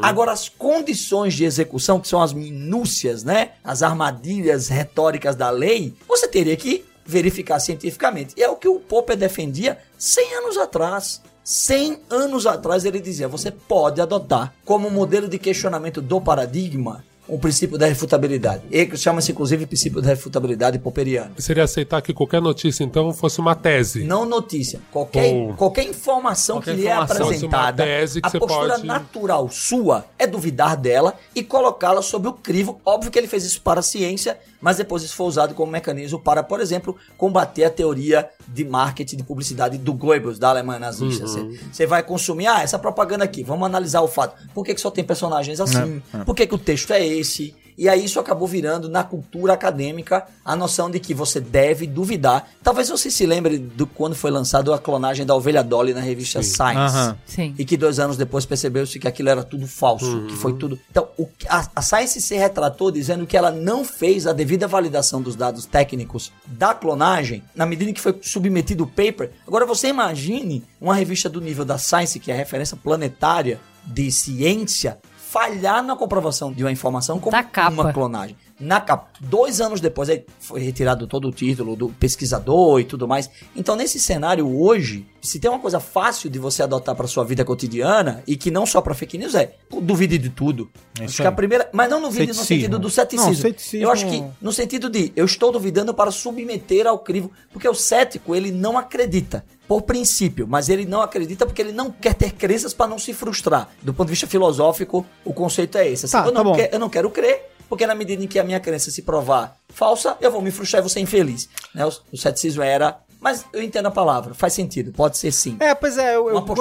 Agora, 0.02 0.32
as 0.32 0.48
condições 0.48 1.34
de 1.34 1.44
execução, 1.44 1.98
que 2.00 2.08
são 2.08 2.22
as 2.22 2.32
minúcias, 2.32 3.09
né? 3.24 3.52
As 3.62 3.82
armadilhas 3.82 4.68
retóricas 4.68 5.36
da 5.36 5.50
lei, 5.50 5.94
você 6.08 6.26
teria 6.28 6.56
que 6.56 6.84
verificar 7.04 7.58
cientificamente. 7.58 8.34
E 8.36 8.42
é 8.42 8.48
o 8.48 8.56
que 8.56 8.68
o 8.68 8.78
Popper 8.80 9.16
defendia 9.16 9.78
100 9.98 10.34
anos 10.36 10.56
atrás. 10.56 11.20
100 11.42 12.02
anos 12.08 12.46
atrás 12.46 12.84
ele 12.84 13.00
dizia: 13.00 13.28
você 13.28 13.50
pode 13.50 14.00
adotar 14.00 14.54
como 14.64 14.90
modelo 14.90 15.28
de 15.28 15.38
questionamento 15.38 16.00
do 16.00 16.20
paradigma 16.20 17.04
o 17.30 17.38
princípio 17.38 17.78
da 17.78 17.86
refutabilidade. 17.86 18.62
E 18.70 18.96
chama-se 18.96 19.32
inclusive 19.32 19.66
princípio 19.66 20.00
da 20.02 20.08
refutabilidade 20.08 20.78
popperiano. 20.78 21.32
Seria 21.38 21.64
aceitar 21.64 22.02
que 22.02 22.12
qualquer 22.12 22.40
notícia, 22.42 22.82
então, 22.84 23.12
fosse 23.12 23.38
uma 23.40 23.54
tese. 23.54 24.04
Não 24.04 24.24
notícia. 24.26 24.80
Qualquer, 24.90 25.32
Ou- 25.34 25.54
qualquer 25.54 25.84
informação 25.84 26.56
Qualquer 26.56 26.74
que 26.74 26.80
lhe 26.82 26.86
é 26.86 26.92
apresentada, 26.92 27.84
a 28.22 28.30
postura 28.30 28.74
pode- 28.74 28.86
natural 28.86 29.48
sua 29.50 30.04
é 30.18 30.26
duvidar 30.26 30.76
dela 30.76 31.14
e 31.34 31.42
colocá-la 31.42 32.02
sob 32.02 32.28
o 32.28 32.32
crivo. 32.32 32.80
Óbvio 32.84 33.10
que 33.10 33.18
ele 33.18 33.28
fez 33.28 33.44
isso 33.44 33.60
para 33.62 33.80
a 33.80 33.82
ciência, 33.82 34.38
mas 34.60 34.76
depois 34.76 35.02
isso 35.02 35.14
foi 35.14 35.26
usado 35.26 35.54
como 35.54 35.70
mecanismo 35.70 36.18
para, 36.18 36.42
por 36.42 36.60
exemplo, 36.60 36.96
combater 37.16 37.64
a 37.64 37.70
teoria 37.70 38.28
de 38.52 38.64
marketing, 38.64 39.16
de 39.16 39.22
publicidade 39.22 39.78
do 39.78 39.92
Goebbels, 39.92 40.38
da 40.38 40.50
Alemanha 40.50 40.80
nazista. 40.80 41.26
Você 41.26 41.58
você 41.72 41.86
vai 41.86 42.02
consumir, 42.02 42.46
ah, 42.46 42.62
essa 42.62 42.78
propaganda 42.78 43.24
aqui, 43.24 43.42
vamos 43.42 43.66
analisar 43.66 44.00
o 44.00 44.08
fato. 44.08 44.34
Por 44.52 44.64
que, 44.64 44.74
que 44.74 44.80
só 44.80 44.90
tem 44.90 45.04
personagens 45.04 45.60
assim? 45.60 46.02
Por 46.24 46.34
que, 46.34 46.46
que 46.46 46.54
o 46.54 46.58
texto 46.58 46.92
é 46.92 47.04
esse? 47.04 47.54
E 47.80 47.88
aí 47.88 48.04
isso 48.04 48.20
acabou 48.20 48.46
virando 48.46 48.90
na 48.90 49.02
cultura 49.02 49.54
acadêmica 49.54 50.26
a 50.44 50.54
noção 50.54 50.90
de 50.90 51.00
que 51.00 51.14
você 51.14 51.40
deve 51.40 51.86
duvidar. 51.86 52.46
Talvez 52.62 52.90
você 52.90 53.10
se 53.10 53.24
lembre 53.24 53.56
do 53.56 53.86
quando 53.86 54.14
foi 54.14 54.30
lançado 54.30 54.74
a 54.74 54.78
clonagem 54.78 55.24
da 55.24 55.34
ovelha 55.34 55.64
Dolly 55.64 55.94
na 55.94 56.00
revista 56.00 56.42
Science. 56.42 56.76
Aham. 56.94 57.16
Sim. 57.24 57.54
E 57.58 57.64
que 57.64 57.78
dois 57.78 57.98
anos 57.98 58.18
depois 58.18 58.44
percebeu-se 58.44 58.98
que 58.98 59.08
aquilo 59.08 59.30
era 59.30 59.42
tudo 59.42 59.66
falso, 59.66 60.26
que 60.28 60.36
foi 60.36 60.52
tudo. 60.58 60.78
Então, 60.90 61.08
o 61.16 61.24
que- 61.26 61.48
a, 61.48 61.66
a 61.74 61.80
Science 61.80 62.20
se 62.20 62.34
retratou 62.36 62.90
dizendo 62.90 63.26
que 63.26 63.34
ela 63.34 63.50
não 63.50 63.82
fez 63.82 64.26
a 64.26 64.34
devida 64.34 64.68
validação 64.68 65.22
dos 65.22 65.34
dados 65.34 65.64
técnicos 65.64 66.30
da 66.46 66.74
clonagem 66.74 67.42
na 67.54 67.64
medida 67.64 67.90
em 67.90 67.94
que 67.94 68.00
foi 68.02 68.14
submetido 68.20 68.84
o 68.84 68.86
paper. 68.86 69.30
Agora, 69.46 69.64
você 69.64 69.88
imagine 69.88 70.62
uma 70.78 70.94
revista 70.94 71.30
do 71.30 71.40
nível 71.40 71.64
da 71.64 71.78
Science, 71.78 72.20
que 72.20 72.30
é 72.30 72.34
a 72.34 72.36
referência 72.36 72.76
planetária 72.76 73.58
de 73.86 74.12
ciência, 74.12 74.98
falhar 75.30 75.80
na 75.80 75.94
comprovação 75.94 76.52
de 76.52 76.64
uma 76.64 76.72
informação 76.72 77.20
como 77.20 77.36
capa. 77.44 77.70
uma 77.70 77.92
clonagem. 77.92 78.36
Na. 78.60 78.84
Dois 79.20 79.60
anos 79.60 79.80
depois, 79.80 80.08
aí 80.10 80.24
foi 80.38 80.60
retirado 80.60 81.06
todo 81.06 81.28
o 81.28 81.32
título 81.32 81.74
do 81.76 81.88
pesquisador 81.88 82.80
e 82.80 82.84
tudo 82.84 83.06
mais. 83.08 83.30
Então, 83.56 83.74
nesse 83.76 83.98
cenário 83.98 84.46
hoje, 84.48 85.06
se 85.20 85.38
tem 85.38 85.50
uma 85.50 85.58
coisa 85.60 85.80
fácil 85.80 86.28
de 86.30 86.38
você 86.38 86.62
adotar 86.62 86.94
para 86.94 87.06
sua 87.06 87.24
vida 87.24 87.44
cotidiana 87.44 88.22
e 88.26 88.36
que 88.36 88.50
não 88.50 88.66
só 88.66 88.80
para 88.80 88.94
fake 88.94 89.16
news 89.18 89.34
é, 89.34 89.54
duvide 89.82 90.18
de 90.18 90.28
tudo. 90.30 90.70
É 90.98 91.04
acho 91.04 91.16
que 91.16 91.26
a 91.26 91.32
primeira, 91.32 91.68
mas 91.72 91.88
não 91.90 92.00
duvide 92.02 92.28
no 92.28 92.34
sentido 92.34 92.78
do 92.78 92.90
ceticismo. 92.90 93.32
Não, 93.32 93.40
ceticismo- 93.40 93.86
Eu 93.86 93.90
acho 93.90 94.06
que 94.08 94.22
no 94.40 94.52
sentido 94.52 94.88
de 94.90 95.12
eu 95.16 95.24
estou 95.24 95.50
duvidando 95.52 95.92
para 95.94 96.10
submeter 96.10 96.86
ao 96.86 96.98
crivo, 96.98 97.30
porque 97.52 97.68
o 97.68 97.74
cético 97.74 98.34
ele 98.34 98.50
não 98.50 98.76
acredita 98.78 99.44
por 99.68 99.82
princípio, 99.82 100.46
mas 100.48 100.68
ele 100.68 100.84
não 100.84 101.00
acredita 101.00 101.46
porque 101.46 101.62
ele 101.62 101.72
não 101.72 101.90
quer 101.92 102.14
ter 102.14 102.32
crenças 102.32 102.74
para 102.74 102.88
não 102.88 102.98
se 102.98 103.12
frustrar. 103.14 103.68
Do 103.82 103.94
ponto 103.94 104.08
de 104.08 104.12
vista 104.12 104.26
filosófico, 104.26 105.06
o 105.24 105.32
conceito 105.32 105.78
é 105.78 105.88
esse. 105.88 106.06
Assim, 106.06 106.12
Tá, 106.12 106.26
eu, 106.26 106.32
tá 106.32 106.38
não 106.38 106.44
bom. 106.44 106.56
quero, 106.56 106.74
eu 106.74 106.78
não 106.80 106.88
quero 106.88 107.08
crer, 107.10 107.50
porque 107.70 107.86
na 107.86 107.94
medida 107.94 108.22
em 108.22 108.26
que 108.26 108.38
a 108.38 108.44
minha 108.44 108.60
crença 108.60 108.90
se 108.90 109.00
provar 109.00 109.56
falsa, 109.72 110.16
eu 110.20 110.30
vou 110.30 110.42
me 110.42 110.50
frustrar 110.50 110.80
e 110.80 110.82
vou 110.82 110.90
ser 110.90 111.00
infeliz. 111.00 111.48
Né? 111.74 111.86
O, 111.86 111.92
o 112.12 112.18
ceticismo 112.18 112.62
era. 112.62 112.98
Mas 113.22 113.44
eu 113.52 113.62
entendo 113.62 113.84
a 113.84 113.90
palavra, 113.90 114.32
faz 114.32 114.54
sentido, 114.54 114.92
pode 114.92 115.18
ser 115.18 115.30
sim. 115.30 115.54
É, 115.60 115.74
pois 115.74 115.98
é, 115.98 116.16
eu, 116.16 116.28
eu, 116.30 116.36
go- 116.40 116.54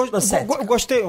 go- 0.46 0.64
gostei. 0.66 1.02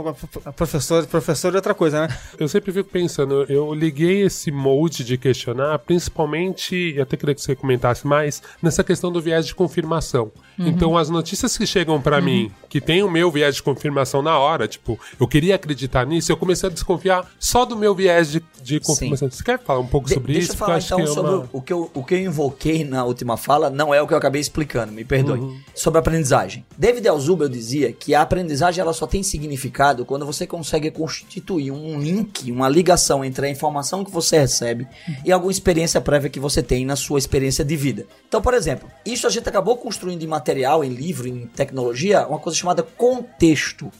Professor, 0.56 1.06
professor 1.08 1.52
é 1.54 1.58
outra 1.58 1.74
coisa, 1.74 2.08
né? 2.08 2.18
Eu 2.40 2.48
sempre 2.48 2.72
fico 2.72 2.90
pensando, 2.90 3.46
eu 3.50 3.74
liguei 3.74 4.22
esse 4.24 4.50
molde 4.50 5.04
de 5.04 5.18
questionar, 5.18 5.78
principalmente, 5.80 6.94
e 6.96 7.02
até 7.02 7.18
queria 7.18 7.36
que 7.36 7.42
você 7.42 7.54
comentasse 7.54 8.08
mais, 8.08 8.42
nessa 8.62 8.82
questão 8.82 9.12
do 9.12 9.22
viés 9.22 9.46
de 9.46 9.54
confirmação. 9.54 10.32
Então, 10.60 10.98
as 10.98 11.10
notícias 11.10 11.58
que 11.58 11.66
chegam 11.66 12.00
pra 12.02 12.22
mim, 12.22 12.52
que 12.70 12.80
tem 12.80 13.02
o 13.04 13.10
meu 13.10 13.32
viés 13.32 13.56
de 13.56 13.64
confirmação 13.64 14.22
na 14.22 14.38
hora, 14.38 14.68
tipo, 14.68 15.00
eu 15.20 15.28
queria 15.28 15.56
acreditar 15.56 16.06
nisso, 16.06 16.32
eu 16.32 16.38
comecei 16.38 16.70
a 16.70 16.72
desconfiar 16.72 17.30
só 17.40 17.66
do 17.66 17.76
meu 17.76 17.96
viés 17.96 18.32
de, 18.32 18.44
de 18.62 18.80
confirmação. 18.80 19.30
Você 19.30 19.44
quer 19.44 19.60
falar 19.60 19.80
um 19.80 19.88
pouco 19.88 20.08
De- 20.08 20.14
sobre 20.14 20.34
deixa 20.34 20.48
isso? 20.48 20.54
eu 20.54 20.58
falar 20.58 20.80
então 20.80 21.00
eu 21.00 21.06
é 21.06 21.08
sobre 21.08 21.32
uma- 21.32 21.50
o, 21.52 21.62
que 21.62 21.74
eu, 21.74 21.90
o 21.94 22.04
que 22.04 22.14
eu 22.16 22.20
invoquei 22.20 22.84
na 22.84 23.04
última 23.04 23.38
fala, 23.38 23.70
não 23.70 23.94
é 23.94 24.02
o 24.02 24.08
que 24.08 24.14
eu 24.14 24.18
acabei 24.18 24.40
explicando, 24.42 24.92
me 24.92 25.04
perdoe. 25.04 25.40
Uhum. 25.40 25.60
Sobre 25.74 25.98
a 25.98 26.02
aprendizagem. 26.02 26.66
David 26.78 27.08
Alzubel 27.08 27.50
dizia 27.50 27.92
que 27.92 28.14
a 28.14 28.22
aprendizagem 28.22 28.82
ela 28.82 28.94
só 28.94 29.08
tem 29.08 29.24
significado 29.24 30.06
quando 30.06 30.26
você 30.26 30.46
consegue 30.46 30.92
constituir 30.92 31.72
um 31.72 32.00
link, 32.00 32.52
uma 32.52 32.70
ligação 32.70 33.24
entre 33.26 33.48
a 33.48 33.50
informação 33.50 34.04
que 34.04 34.12
você 34.12 34.40
recebe 34.40 34.88
e 35.26 35.32
alguma 35.32 35.52
experiência 35.52 36.00
prévia 36.00 36.30
que 36.30 36.40
você 36.40 36.62
tem 36.64 36.86
na 36.86 36.96
sua 36.96 37.18
experiência 37.20 37.64
de 37.66 37.76
vida. 37.76 38.06
Então, 38.28 38.42
por 38.42 38.54
exemplo, 38.54 38.90
isso 39.06 39.26
a 39.28 39.30
gente 39.30 39.48
acabou 39.50 39.76
construindo 39.78 40.24
em 40.24 40.28
material, 40.42 40.84
em 40.84 40.90
livro, 40.90 41.28
em 41.28 41.46
tecnologia, 41.46 42.28
uma 42.28 42.40
coisa 42.40 42.58
chamada 42.58 42.82
contexto. 42.82 43.92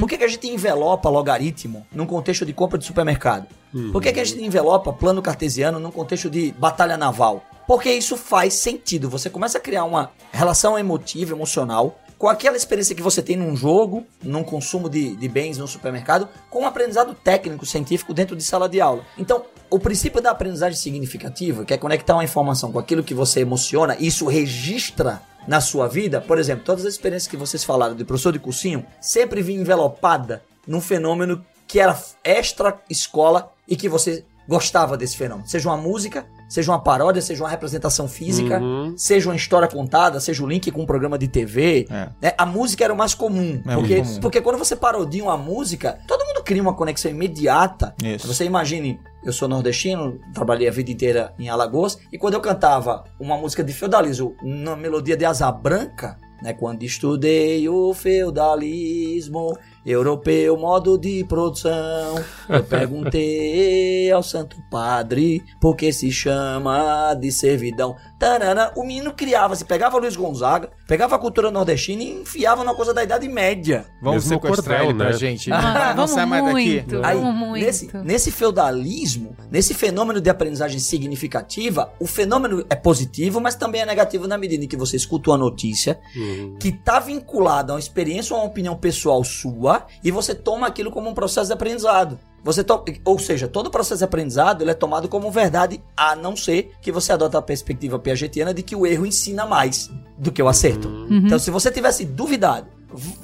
Por 0.00 0.08
que, 0.08 0.18
que 0.18 0.24
a 0.24 0.28
gente 0.28 0.48
envelopa 0.48 1.08
logaritmo 1.08 1.86
num 1.92 2.06
contexto 2.06 2.44
de 2.44 2.52
compra 2.52 2.78
de 2.78 2.84
supermercado? 2.84 3.46
Por 3.92 4.02
que, 4.02 4.12
que 4.12 4.18
a 4.18 4.24
gente 4.24 4.42
envelopa 4.42 4.92
plano 4.92 5.22
cartesiano 5.22 5.78
num 5.78 5.90
contexto 5.90 6.28
de 6.28 6.52
batalha 6.58 6.96
naval? 6.96 7.44
Porque 7.68 7.92
isso 7.92 8.16
faz 8.16 8.54
sentido. 8.54 9.08
Você 9.10 9.30
começa 9.30 9.58
a 9.58 9.60
criar 9.60 9.84
uma 9.84 10.10
relação 10.32 10.76
emotiva, 10.76 11.32
emocional, 11.32 12.00
com 12.18 12.28
aquela 12.28 12.56
experiência 12.56 12.94
que 12.94 13.02
você 13.02 13.22
tem 13.22 13.36
num 13.36 13.54
jogo, 13.54 14.04
num 14.22 14.42
consumo 14.42 14.90
de, 14.90 15.14
de 15.14 15.28
bens 15.28 15.56
no 15.56 15.68
supermercado, 15.68 16.28
com 16.50 16.62
um 16.62 16.66
aprendizado 16.66 17.14
técnico, 17.14 17.64
científico 17.64 18.12
dentro 18.12 18.34
de 18.34 18.42
sala 18.42 18.68
de 18.68 18.80
aula. 18.80 19.04
Então, 19.16 19.44
o 19.70 19.78
princípio 19.78 20.20
da 20.20 20.32
aprendizagem 20.32 20.76
significativa, 20.76 21.64
que 21.64 21.72
é 21.72 21.78
conectar 21.78 22.14
uma 22.14 22.24
informação 22.24 22.72
com 22.72 22.78
aquilo 22.78 23.04
que 23.04 23.14
você 23.14 23.40
emociona, 23.40 23.96
isso 24.00 24.26
registra 24.26 25.22
na 25.46 25.60
sua 25.60 25.88
vida, 25.88 26.20
por 26.20 26.38
exemplo, 26.38 26.64
todas 26.64 26.84
as 26.84 26.92
experiências 26.94 27.30
que 27.30 27.36
vocês 27.36 27.64
falaram 27.64 27.94
de 27.94 28.04
professor 28.04 28.32
de 28.32 28.38
cursinho, 28.38 28.84
sempre 29.00 29.42
vinha 29.42 29.60
envelopada 29.60 30.42
num 30.66 30.80
fenômeno 30.80 31.44
que 31.66 31.80
era 31.80 31.98
extra 32.24 32.80
escola 32.88 33.52
e 33.66 33.76
que 33.76 33.88
você 33.88 34.24
gostava 34.46 34.96
desse 34.96 35.16
fenômeno. 35.16 35.48
Seja 35.48 35.68
uma 35.68 35.76
música, 35.76 36.26
seja 36.50 36.72
uma 36.72 36.80
paródia, 36.82 37.22
seja 37.22 37.44
uma 37.44 37.48
representação 37.48 38.08
física, 38.08 38.58
Uhum. 38.60 38.92
seja 38.96 39.30
uma 39.30 39.36
história 39.36 39.68
contada, 39.68 40.18
seja 40.18 40.42
um 40.42 40.48
link 40.48 40.68
com 40.72 40.82
um 40.82 40.86
programa 40.86 41.16
de 41.16 41.28
TV. 41.28 41.86
É. 41.88 42.08
né? 42.20 42.32
A 42.36 42.44
música 42.44 42.82
era 42.84 42.92
o 42.92 42.96
mais 42.96 43.14
comum. 43.14 43.62
É 43.66 43.74
porque, 43.74 43.96
comum. 44.02 44.20
porque 44.20 44.40
quando 44.40 44.58
você 44.58 44.74
parodia 44.74 45.22
uma 45.22 45.36
música, 45.36 45.98
todo 46.08 46.26
mundo 46.26 46.42
cria 46.42 46.60
uma 46.60 46.74
conexão 46.74 47.10
imediata. 47.10 47.94
Isso. 48.02 48.26
Você 48.26 48.44
imagine, 48.44 48.98
eu 49.24 49.32
sou 49.32 49.48
nordestino, 49.48 50.18
trabalhei 50.34 50.66
a 50.68 50.72
vida 50.72 50.90
inteira 50.90 51.32
em 51.38 51.48
Alagoas, 51.48 51.96
e 52.12 52.18
quando 52.18 52.34
eu 52.34 52.40
cantava 52.40 53.04
uma 53.20 53.36
música 53.38 53.62
de 53.62 53.72
feudalismo 53.72 54.34
na 54.42 54.74
melodia 54.74 55.16
de 55.16 55.24
Asa 55.24 55.50
Branca, 55.52 56.18
né, 56.42 56.52
quando 56.54 56.82
estudei 56.82 57.68
o 57.68 57.94
feudalismo, 57.94 59.56
europeu 59.84 60.56
modo 60.56 60.98
de 60.98 61.24
produção, 61.24 62.22
eu 62.48 62.62
perguntei 62.64 64.10
ao 64.10 64.22
Santo 64.22 64.56
Padre 64.70 65.42
por 65.60 65.76
que 65.76 65.92
se 65.92 66.10
chama 66.10 67.14
de 67.14 67.30
servidão. 67.32 67.96
Tarana, 68.18 68.70
o 68.76 68.82
menino 68.84 69.12
criava, 69.14 69.56
se 69.56 69.64
pegava 69.64 69.96
Luiz 69.98 70.14
Gonzaga, 70.14 70.68
pegava 70.86 71.16
a 71.16 71.18
cultura 71.18 71.50
nordestina 71.50 72.02
e 72.02 72.20
enfiava 72.20 72.62
numa 72.62 72.74
coisa 72.74 72.92
da 72.92 73.02
Idade 73.02 73.26
Média. 73.28 73.86
Vamos 74.02 74.24
Mesmo 74.26 74.40
sequestrar 74.40 74.80
cordel, 74.80 74.90
ele 74.90 74.98
pra 74.98 75.06
né? 75.10 75.12
gente. 75.16 75.48
Mano, 75.48 75.68
não 75.72 75.94
vamos 75.96 76.10
sai 76.10 76.26
mais 76.26 76.44
daqui. 76.44 76.54
muito. 76.74 77.00
Aí, 77.04 77.16
muito. 77.18 77.64
Nesse, 77.64 77.96
nesse 78.04 78.30
feudalismo, 78.30 79.34
nesse 79.50 79.72
fenômeno 79.72 80.20
de 80.20 80.28
aprendizagem 80.28 80.78
significativa, 80.78 81.92
o 81.98 82.06
fenômeno 82.06 82.64
é 82.68 82.74
positivo, 82.76 83.40
mas 83.40 83.54
também 83.54 83.80
é 83.80 83.86
negativo 83.86 84.28
na 84.28 84.36
medida 84.36 84.64
em 84.64 84.68
que 84.68 84.76
você 84.76 84.96
escuta 84.96 85.30
uma 85.30 85.38
notícia 85.38 85.98
Uhum. 86.14 86.56
que 86.58 86.68
está 86.68 86.98
vinculada 86.98 87.72
a 87.72 87.74
uma 87.76 87.80
experiência 87.80 88.34
ou 88.34 88.40
a 88.40 88.44
uma 88.44 88.50
opinião 88.50 88.76
pessoal 88.76 89.22
sua 89.24 89.69
e 90.02 90.10
você 90.10 90.34
toma 90.34 90.66
aquilo 90.66 90.90
como 90.90 91.08
um 91.10 91.14
processo 91.14 91.48
de 91.48 91.52
aprendizado. 91.52 92.18
Você 92.42 92.64
to- 92.64 92.84
Ou 93.04 93.18
seja, 93.18 93.46
todo 93.46 93.70
processo 93.70 93.98
de 93.98 94.04
aprendizado 94.04 94.62
ele 94.62 94.70
é 94.70 94.74
tomado 94.74 95.08
como 95.08 95.30
verdade, 95.30 95.82
a 95.96 96.16
não 96.16 96.34
ser 96.36 96.72
que 96.80 96.90
você 96.90 97.12
adota 97.12 97.38
a 97.38 97.42
perspectiva 97.42 97.98
piagetiana 97.98 98.54
de 98.54 98.62
que 98.62 98.74
o 98.74 98.86
erro 98.86 99.04
ensina 99.06 99.44
mais 99.46 99.90
do 100.16 100.32
que 100.32 100.42
o 100.42 100.48
acerto. 100.48 100.88
Então, 101.10 101.38
se 101.38 101.50
você 101.50 101.70
tivesse 101.70 102.04
duvidado, 102.04 102.68